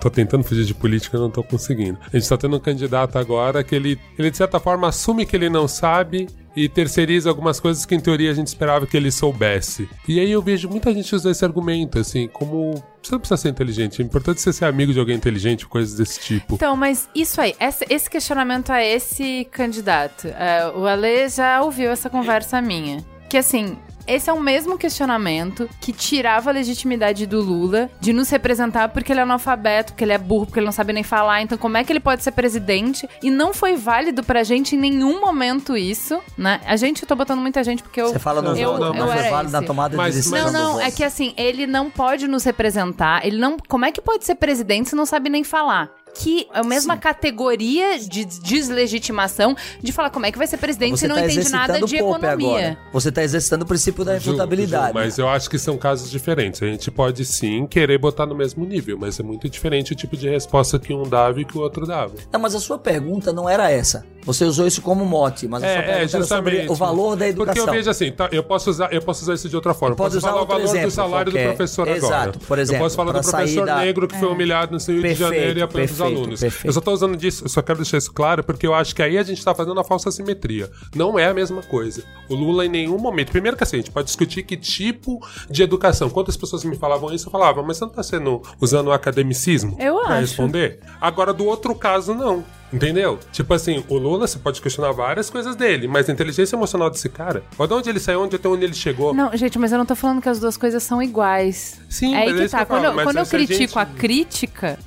tô 0.00 0.10
tentando 0.10 0.44
fugir 0.44 0.64
de 0.64 0.74
política, 0.74 1.18
não 1.18 1.30
tô 1.30 1.42
conseguindo. 1.42 1.98
A 2.12 2.16
gente 2.16 2.28
tá 2.28 2.36
tendo 2.36 2.56
um 2.56 2.60
candidato 2.60 3.18
agora 3.18 3.62
que 3.64 3.74
ele, 3.74 3.98
ele 4.18 4.30
de 4.30 4.36
certa 4.36 4.60
forma 4.60 4.88
assume 4.88 5.26
que 5.26 5.36
ele 5.36 5.48
não 5.48 5.66
sabe 5.66 6.28
e 6.56 6.68
terceiriza 6.68 7.28
algumas 7.28 7.58
coisas 7.58 7.84
que 7.84 7.94
em 7.94 8.00
teoria 8.00 8.30
a 8.30 8.34
gente 8.34 8.46
esperava 8.46 8.86
que 8.86 8.96
ele 8.96 9.10
soubesse. 9.10 9.88
E 10.06 10.20
aí 10.20 10.30
eu 10.30 10.40
vejo 10.40 10.68
muita 10.68 10.92
gente 10.92 11.14
usar 11.14 11.30
esse 11.30 11.44
argumento, 11.44 11.98
assim, 11.98 12.28
como 12.28 12.74
você 13.02 13.12
não 13.12 13.18
precisa 13.18 13.36
ser 13.36 13.48
inteligente, 13.48 14.00
é 14.00 14.04
importante 14.04 14.40
você 14.40 14.52
ser 14.52 14.66
amigo 14.66 14.92
de 14.92 14.98
alguém 15.00 15.16
inteligente, 15.16 15.66
coisas 15.66 15.96
desse 15.96 16.20
tipo. 16.20 16.54
Então, 16.54 16.76
mas 16.76 17.08
isso 17.14 17.40
aí, 17.40 17.54
esse, 17.58 17.84
esse 17.90 18.08
questionamento 18.08 18.70
a 18.70 18.82
esse 18.82 19.46
candidato. 19.50 20.28
é, 20.28 20.70
o 20.74 20.86
Ale 20.86 21.28
já 21.28 21.60
ouviu 21.62 21.90
essa 21.90 22.08
conversa 22.08 22.60
minha. 22.62 23.04
Que 23.28 23.38
assim. 23.38 23.76
Esse 24.06 24.28
é 24.28 24.32
o 24.32 24.40
mesmo 24.40 24.76
questionamento 24.76 25.68
que 25.80 25.92
tirava 25.92 26.50
a 26.50 26.52
legitimidade 26.52 27.26
do 27.26 27.40
Lula 27.40 27.90
de 28.00 28.12
nos 28.12 28.28
representar 28.28 28.88
porque 28.90 29.12
ele 29.12 29.20
é 29.20 29.22
analfabeto, 29.22 29.92
porque 29.92 30.04
ele 30.04 30.12
é 30.12 30.18
burro, 30.18 30.46
porque 30.46 30.58
ele 30.58 30.66
não 30.66 30.72
sabe 30.72 30.92
nem 30.92 31.02
falar. 31.02 31.40
Então, 31.42 31.56
como 31.56 31.76
é 31.76 31.84
que 31.84 31.92
ele 31.92 32.00
pode 32.00 32.22
ser 32.22 32.32
presidente? 32.32 33.08
E 33.22 33.30
não 33.30 33.54
foi 33.54 33.76
válido 33.76 34.22
pra 34.22 34.42
gente 34.42 34.76
em 34.76 34.78
nenhum 34.78 35.20
momento 35.20 35.76
isso, 35.76 36.20
né? 36.36 36.60
A 36.66 36.76
gente, 36.76 37.02
eu 37.02 37.08
tô 37.08 37.16
botando 37.16 37.40
muita 37.40 37.64
gente 37.64 37.82
porque 37.82 38.00
eu. 38.00 38.08
Você 38.08 38.18
fala 38.18 38.42
no 38.42 38.56
eu, 38.56 38.72
voto, 38.72 38.80
não, 38.80 38.90
mas 38.92 39.00
eu 39.00 39.06
foi 39.06 39.18
era 39.18 39.30
válido 39.30 39.52
na 39.52 39.62
tomada 39.62 39.96
Mas- 39.96 40.14
de 40.14 40.20
decisão. 40.20 40.52
Não, 40.52 40.74
não, 40.74 40.80
é 40.80 40.90
que 40.90 41.02
assim, 41.02 41.32
ele 41.36 41.66
não 41.66 41.90
pode 41.90 42.28
nos 42.28 42.44
representar, 42.44 43.24
ele 43.26 43.38
não. 43.38 43.56
Como 43.68 43.84
é 43.84 43.92
que 43.92 44.02
pode 44.02 44.24
ser 44.24 44.34
presidente 44.34 44.90
se 44.90 44.96
não 44.96 45.06
sabe 45.06 45.30
nem 45.30 45.42
falar? 45.42 45.90
Que 46.14 46.46
é 46.52 46.60
a 46.60 46.62
mesma 46.62 46.96
categoria 46.96 47.98
de 47.98 48.24
deslegitimação 48.24 49.56
de 49.82 49.92
falar 49.92 50.10
como 50.10 50.26
é 50.26 50.32
que 50.32 50.38
vai 50.38 50.46
ser 50.46 50.56
presidente 50.56 50.98
se 50.98 51.08
não 51.08 51.16
tá 51.16 51.26
entende 51.26 51.50
nada 51.50 51.80
de 51.80 51.96
economia. 51.96 52.30
agora. 52.30 52.78
Você 52.92 53.08
está 53.08 53.22
exercitando 53.22 53.64
o 53.64 53.66
princípio 53.66 54.04
da 54.04 54.14
refutabilidade. 54.14 54.88
Ju, 54.88 54.94
mas 54.94 55.18
eu 55.18 55.28
acho 55.28 55.50
que 55.50 55.58
são 55.58 55.76
casos 55.76 56.10
diferentes. 56.10 56.62
A 56.62 56.66
gente 56.66 56.90
pode 56.90 57.24
sim 57.24 57.66
querer 57.66 57.98
botar 57.98 58.26
no 58.26 58.34
mesmo 58.34 58.64
nível, 58.64 58.96
mas 58.98 59.18
é 59.18 59.22
muito 59.22 59.48
diferente 59.48 59.92
o 59.92 59.96
tipo 59.96 60.16
de 60.16 60.28
resposta 60.28 60.78
que 60.78 60.92
um 60.94 61.02
dava 61.02 61.40
e 61.40 61.44
que 61.44 61.58
o 61.58 61.60
outro 61.60 61.86
dava. 61.86 62.14
Não, 62.32 62.40
mas 62.40 62.54
a 62.54 62.60
sua 62.60 62.78
pergunta 62.78 63.32
não 63.32 63.48
era 63.48 63.70
essa. 63.70 64.06
Você 64.24 64.44
usou 64.44 64.66
isso 64.66 64.80
como 64.82 65.04
mote, 65.04 65.46
mas 65.46 65.62
a 65.62 65.66
sua 65.66 65.76
É, 65.82 66.02
é, 66.04 66.08
justamente. 66.08 66.70
o 66.70 66.74
valor 66.74 67.16
da 67.16 67.28
educação. 67.28 67.54
Porque 67.64 67.70
eu 67.70 67.74
vejo 67.74 67.90
assim, 67.90 68.10
tá, 68.10 68.28
eu 68.32 68.42
posso 68.42 68.70
usar, 68.70 68.92
eu 68.92 69.02
posso 69.02 69.22
usar 69.22 69.34
isso 69.34 69.48
de 69.48 69.54
outra 69.56 69.74
forma. 69.74 69.94
Pode 69.96 70.14
posso 70.14 70.18
usar 70.18 70.28
falar 70.30 70.42
o 70.42 70.46
valor 70.46 70.64
exemplo, 70.64 70.88
do 70.88 70.90
salário 70.92 71.32
qualquer. 71.32 71.44
do 71.52 71.56
professor 71.56 71.88
Exato, 71.88 72.14
agora. 72.14 72.32
por 72.46 72.58
exemplo, 72.58 72.76
eu 72.80 72.84
posso 72.84 72.96
falar 72.96 73.12
do 73.12 73.20
professor 73.22 73.66
da- 73.66 73.76
negro 73.80 74.08
que 74.08 74.16
foi 74.18 74.28
humilhado 74.28 74.72
no 74.72 74.78
Rio 74.78 74.86
de 74.96 75.02
Perfeito, 75.02 75.18
Janeiro 75.18 75.58
e 75.58 75.62
apanhou 75.62 75.86
dos 75.88 75.96
perfeito, 75.98 76.18
alunos. 76.18 76.40
perfeito. 76.40 76.66
Eu 76.66 76.72
só 76.72 76.80
tô 76.80 76.92
usando 76.92 77.16
disso, 77.16 77.44
eu 77.44 77.48
só 77.48 77.60
quero 77.62 77.78
deixar 77.78 77.98
isso 77.98 78.12
claro 78.12 78.42
porque 78.42 78.66
eu 78.66 78.74
acho 78.74 78.94
que 78.94 79.02
aí 79.02 79.18
a 79.18 79.22
gente 79.22 79.44
tá 79.44 79.54
fazendo 79.54 79.78
a 79.78 79.84
falsa 79.84 80.10
simetria. 80.10 80.70
Não 80.94 81.18
é 81.18 81.26
a 81.26 81.34
mesma 81.34 81.62
coisa. 81.62 82.02
O 82.28 82.34
Lula 82.34 82.64
em 82.64 82.68
nenhum 82.70 82.98
momento. 82.98 83.30
Primeiro 83.30 83.56
que 83.56 83.62
assim, 83.62 83.76
a 83.76 83.80
gente 83.80 83.90
pode 83.90 84.06
discutir 84.06 84.42
que 84.42 84.56
tipo 84.56 85.20
de 85.50 85.62
educação. 85.62 86.08
Quantas 86.08 86.36
pessoas 86.36 86.64
me 86.64 86.76
falavam 86.76 87.12
isso, 87.12 87.26
eu 87.28 87.30
falava, 87.30 87.62
mas 87.62 87.76
você 87.76 87.84
não 87.84 87.92
tá 87.92 88.02
sendo 88.02 88.40
usando 88.60 88.88
o 88.88 88.92
academicismo 88.92 89.76
acho. 90.06 90.20
responder? 90.20 90.80
Agora, 91.00 91.32
do 91.32 91.44
outro 91.44 91.74
caso, 91.74 92.14
não. 92.14 92.42
Entendeu? 92.74 93.18
Tipo 93.32 93.54
assim, 93.54 93.84
o 93.88 93.96
Lula, 93.96 94.26
você 94.26 94.38
pode 94.38 94.60
questionar 94.60 94.90
várias 94.92 95.30
coisas 95.30 95.54
dele, 95.54 95.86
mas 95.86 96.08
a 96.08 96.12
inteligência 96.12 96.56
emocional 96.56 96.90
desse 96.90 97.08
cara, 97.08 97.44
olha 97.58 97.68
de 97.68 97.74
onde 97.74 97.90
ele 97.90 98.00
saiu, 98.00 98.22
onde 98.22 98.36
até 98.36 98.48
onde 98.48 98.64
ele 98.64 98.74
chegou. 98.74 99.14
Não, 99.14 99.34
gente, 99.36 99.58
mas 99.58 99.70
eu 99.72 99.78
não 99.78 99.86
tô 99.86 99.94
falando 99.94 100.20
que 100.20 100.28
as 100.28 100.40
duas 100.40 100.56
coisas 100.56 100.82
são 100.82 101.02
iguais. 101.02 101.80
Sim, 101.88 102.14
é 102.14 102.18
aí 102.18 102.34
que 102.34 102.40
é 102.40 102.44
isso 102.44 102.50
tá. 102.56 102.64
que 102.64 102.72
eu 102.72 102.76
falo, 102.76 102.82
quando 102.82 102.98
eu, 102.98 103.04
quando 103.04 103.16
eu 103.16 103.22
a 103.22 103.24
gente- 103.24 103.46
critico 103.46 103.78
a 103.78 103.86
crítica, 103.86 104.78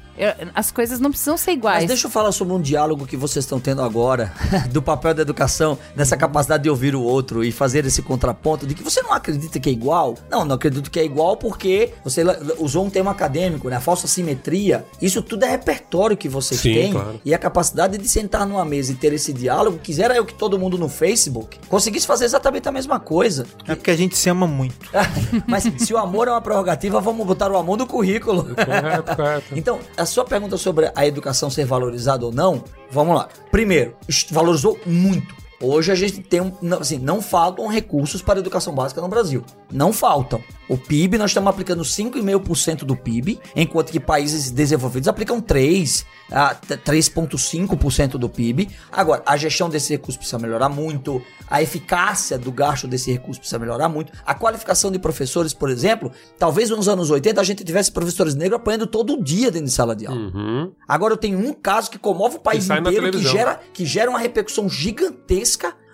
as 0.54 0.72
coisas 0.72 1.00
não 1.00 1.10
precisam 1.10 1.38
ser 1.38 1.52
iguais. 1.52 1.80
Mas 1.80 1.88
deixa 1.88 2.08
eu 2.08 2.12
falar 2.12 2.32
sobre 2.32 2.54
um 2.54 2.62
diálogo 2.62 3.06
que 3.06 3.16
vocês 3.16 3.46
estão 3.46 3.60
tendo 3.60 3.82
agora, 3.82 4.32
do 4.72 4.82
papel 4.82 5.14
da 5.14 5.22
educação, 5.22 5.78
dessa 5.96 6.18
capacidade 6.18 6.64
de 6.64 6.70
ouvir 6.70 6.96
o 6.96 7.02
outro 7.02 7.44
e 7.44 7.52
fazer 7.52 7.86
esse 7.86 8.02
contraponto 8.02 8.66
de 8.66 8.74
que 8.74 8.84
você 8.84 9.02
não 9.02 9.14
acredita 9.14 9.60
que 9.60 9.70
é 9.70 9.72
igual. 9.72 10.16
Não, 10.30 10.44
não 10.44 10.56
acredito 10.56 10.90
que 10.90 11.00
é 11.00 11.06
igual 11.06 11.38
porque 11.38 11.94
você 12.04 12.24
usou 12.58 12.86
um 12.86 12.90
termo 12.90 13.10
acadêmico, 13.10 13.70
né? 13.70 13.76
A 13.76 13.82
falsa 13.82 14.08
simetria. 14.08 14.86
Isso 15.02 15.22
tudo 15.22 15.46
é 15.46 15.50
repertório 15.50 16.18
que 16.18 16.28
vocês 16.28 16.60
Sim, 16.60 16.74
têm. 16.74 16.92
claro. 16.92 17.22
E 17.24 17.34
a 17.34 17.38
capacidade 17.38 17.98
de 17.98 18.08
sentar 18.08 18.46
numa 18.46 18.66
mesa 18.66 18.92
e 18.92 18.96
ter 18.96 19.14
esse 19.14 19.32
diálogo, 19.32 19.78
quisera 19.78 20.16
eu 20.16 20.26
que 20.26 20.34
todo 20.34 20.58
mundo 20.58 20.78
no 20.78 20.90
Facebook 20.90 21.60
conseguisse 21.68 22.08
fazer 22.08 22.26
exatamente 22.26 22.68
a 22.68 22.72
mesma 22.72 23.00
coisa. 23.00 23.46
É 23.68 23.76
porque 23.76 23.92
a 23.92 23.96
gente 23.96 24.18
se 24.18 24.30
ama 24.30 24.48
muito. 24.48 24.90
Mas 25.48 25.64
se 25.64 25.94
o 25.94 25.98
amor 25.98 26.28
é 26.28 26.32
uma 26.32 26.42
prerrogativa, 26.42 27.00
vamos 27.00 27.26
botar 27.26 27.52
o 27.52 27.58
amor 27.58 27.78
no 27.78 27.86
currículo. 27.86 28.44
Correto, 28.56 29.16
correto. 29.16 29.46
Então, 29.56 29.80
a 29.96 30.06
sua 30.08 30.26
pergunta 30.26 30.58
sobre 30.58 30.92
a 30.96 31.06
educação 31.06 31.50
ser 31.50 31.66
valorizada 31.66 32.26
ou 32.26 32.32
não, 32.32 32.64
vamos 32.90 33.16
lá. 33.16 33.30
Primeiro, 33.52 33.96
valorizou 34.32 34.80
muito. 34.86 35.36
Hoje 35.60 35.92
a 35.92 35.96
gente 35.96 36.22
tem 36.22 36.40
um, 36.40 36.52
não, 36.62 36.80
assim, 36.80 37.00
não 37.00 37.22
faltam 37.22 37.68
recursos 37.68 38.22
para 38.22 38.38
a 38.38 38.42
educação 38.42 38.74
básica 38.74 39.02
no 39.02 39.08
Brasil. 39.08 39.44
Não 39.72 39.92
faltam. 39.92 40.42
O 40.70 40.78
PIB, 40.78 41.18
nós 41.18 41.32
estamos 41.32 41.50
aplicando 41.50 41.82
5,5% 41.82 42.80
do 42.80 42.96
PIB, 42.96 43.40
enquanto 43.56 43.92
que 43.92 44.00
países 44.00 44.52
desenvolvidos 44.52 45.08
aplicam 45.08 45.40
3, 45.40 46.06
a 46.30 46.56
3,5% 46.56 48.12
do 48.18 48.30
PIB. 48.30 48.70
Agora, 48.92 49.24
a 49.26 49.38
gestão 49.38 49.70
desse 49.70 49.94
recurso 49.94 50.20
precisa 50.20 50.38
melhorar 50.38 50.70
muito, 50.70 51.22
a 51.50 51.62
eficácia 51.62 52.38
do 52.38 52.52
gasto 52.52 52.86
desse 52.86 53.12
recurso 53.12 53.40
precisa 53.40 53.58
melhorar 53.58 53.88
muito. 53.88 54.12
A 54.26 54.36
qualificação 54.36 54.92
de 54.92 55.00
professores, 55.00 55.54
por 55.54 55.70
exemplo, 55.70 56.12
talvez 56.38 56.70
nos 56.70 56.90
anos 56.90 57.10
80 57.10 57.40
a 57.40 57.44
gente 57.44 57.64
tivesse 57.64 57.92
professores 57.92 58.36
negros 58.36 58.60
apanhando 58.60 58.86
todo 58.86 59.24
dia 59.24 59.50
dentro 59.50 59.68
de 59.68 59.74
sala 59.74 59.96
de 59.96 60.06
aula. 60.06 60.20
Uhum. 60.20 60.72
Agora 60.86 61.14
eu 61.14 61.18
tenho 61.18 61.40
um 61.40 61.54
caso 61.54 61.90
que 61.90 61.98
comove 61.98 62.36
o 62.36 62.40
país 62.40 62.70
inteiro, 62.70 63.12
que 63.12 63.20
gera, 63.20 63.60
que 63.74 63.86
gera 63.86 64.10
uma 64.10 64.20
repercussão 64.20 64.68
gigantesca. 64.70 65.47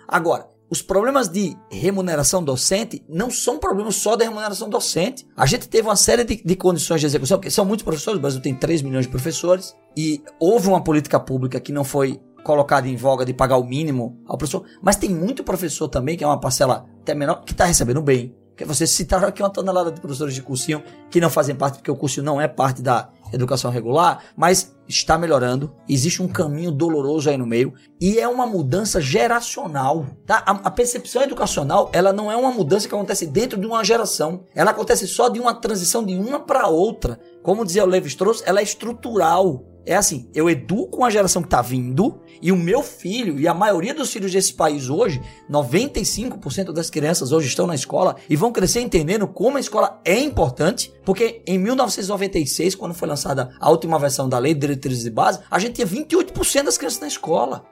Agora, 0.08 0.48
os 0.70 0.82
problemas 0.82 1.28
de 1.28 1.56
remuneração 1.70 2.42
docente 2.42 3.04
não 3.08 3.30
são 3.30 3.58
problemas 3.58 3.96
só 3.96 4.16
da 4.16 4.24
remuneração 4.24 4.68
docente. 4.68 5.26
A 5.36 5.46
gente 5.46 5.68
teve 5.68 5.86
uma 5.86 5.96
série 5.96 6.24
de, 6.24 6.42
de 6.42 6.56
condições 6.56 7.00
de 7.00 7.06
execução, 7.06 7.38
porque 7.38 7.50
são 7.50 7.64
muitos 7.64 7.84
professores, 7.84 8.18
o 8.18 8.22
Brasil 8.22 8.40
tem 8.40 8.54
3 8.54 8.82
milhões 8.82 9.06
de 9.06 9.10
professores, 9.10 9.74
e 9.96 10.22
houve 10.40 10.68
uma 10.68 10.82
política 10.82 11.20
pública 11.20 11.60
que 11.60 11.70
não 11.70 11.84
foi 11.84 12.20
colocada 12.42 12.88
em 12.88 12.96
voga 12.96 13.24
de 13.24 13.32
pagar 13.32 13.56
o 13.56 13.64
mínimo 13.64 14.20
ao 14.26 14.36
professor, 14.36 14.64
mas 14.82 14.96
tem 14.96 15.10
muito 15.10 15.44
professor 15.44 15.88
também, 15.88 16.16
que 16.16 16.24
é 16.24 16.26
uma 16.26 16.40
parcela 16.40 16.86
até 17.00 17.14
menor, 17.14 17.44
que 17.44 17.52
está 17.52 17.64
recebendo 17.64 18.02
bem. 18.02 18.34
Porque 18.54 18.64
vocês 18.64 18.88
citaram 18.90 19.26
aqui 19.26 19.42
uma 19.42 19.50
tonelada 19.50 19.90
de 19.90 20.00
professores 20.00 20.32
de 20.32 20.40
cursinho 20.40 20.80
que 21.10 21.20
não 21.20 21.28
fazem 21.28 21.56
parte, 21.56 21.78
porque 21.78 21.90
o 21.90 21.96
cursinho 21.96 22.24
não 22.24 22.40
é 22.40 22.46
parte 22.46 22.80
da 22.80 23.08
educação 23.32 23.68
regular, 23.68 24.22
mas 24.36 24.76
está 24.86 25.18
melhorando. 25.18 25.74
Existe 25.88 26.22
um 26.22 26.28
caminho 26.28 26.70
doloroso 26.70 27.28
aí 27.28 27.36
no 27.36 27.46
meio 27.46 27.74
e 28.00 28.20
é 28.20 28.28
uma 28.28 28.46
mudança 28.46 29.00
geracional, 29.00 30.06
tá? 30.24 30.44
A, 30.46 30.52
a 30.52 30.70
percepção 30.70 31.22
educacional, 31.22 31.90
ela 31.92 32.12
não 32.12 32.30
é 32.30 32.36
uma 32.36 32.52
mudança 32.52 32.86
que 32.86 32.94
acontece 32.94 33.26
dentro 33.26 33.58
de 33.58 33.66
uma 33.66 33.82
geração. 33.82 34.44
Ela 34.54 34.70
acontece 34.70 35.08
só 35.08 35.28
de 35.28 35.40
uma 35.40 35.52
transição 35.52 36.04
de 36.04 36.14
uma 36.14 36.38
para 36.38 36.68
outra. 36.68 37.18
Como 37.42 37.64
dizia 37.64 37.82
o 37.82 37.88
Levi 37.88 38.06
Strauss, 38.06 38.40
ela 38.46 38.60
é 38.60 38.62
estrutural. 38.62 39.64
É 39.86 39.96
assim, 39.96 40.28
eu 40.34 40.48
educo 40.48 40.98
uma 40.98 41.10
geração 41.10 41.42
que 41.42 41.48
tá 41.48 41.60
vindo 41.60 42.20
e 42.40 42.50
o 42.50 42.56
meu 42.56 42.82
filho 42.82 43.38
e 43.38 43.46
a 43.46 43.54
maioria 43.54 43.94
dos 43.94 44.10
filhos 44.12 44.32
desse 44.32 44.54
país 44.54 44.88
hoje, 44.88 45.20
95% 45.50 46.72
das 46.72 46.88
crianças 46.88 47.32
hoje 47.32 47.48
estão 47.48 47.66
na 47.66 47.74
escola 47.74 48.16
e 48.28 48.36
vão 48.36 48.52
crescer 48.52 48.80
entendendo 48.80 49.26
como 49.26 49.56
a 49.56 49.60
escola 49.60 50.00
é 50.04 50.18
importante, 50.18 50.92
porque 51.04 51.42
em 51.46 51.58
1996, 51.58 52.74
quando 52.74 52.94
foi 52.94 53.08
lançada 53.08 53.50
a 53.60 53.70
última 53.70 53.98
versão 53.98 54.28
da 54.28 54.38
Lei 54.38 54.54
de 54.54 54.60
Diretrizes 54.60 55.04
de 55.04 55.10
Base, 55.10 55.40
a 55.50 55.58
gente 55.58 55.74
tinha 55.74 55.86
28% 55.86 56.62
das 56.64 56.78
crianças 56.78 57.00
na 57.00 57.06
escola. 57.08 57.64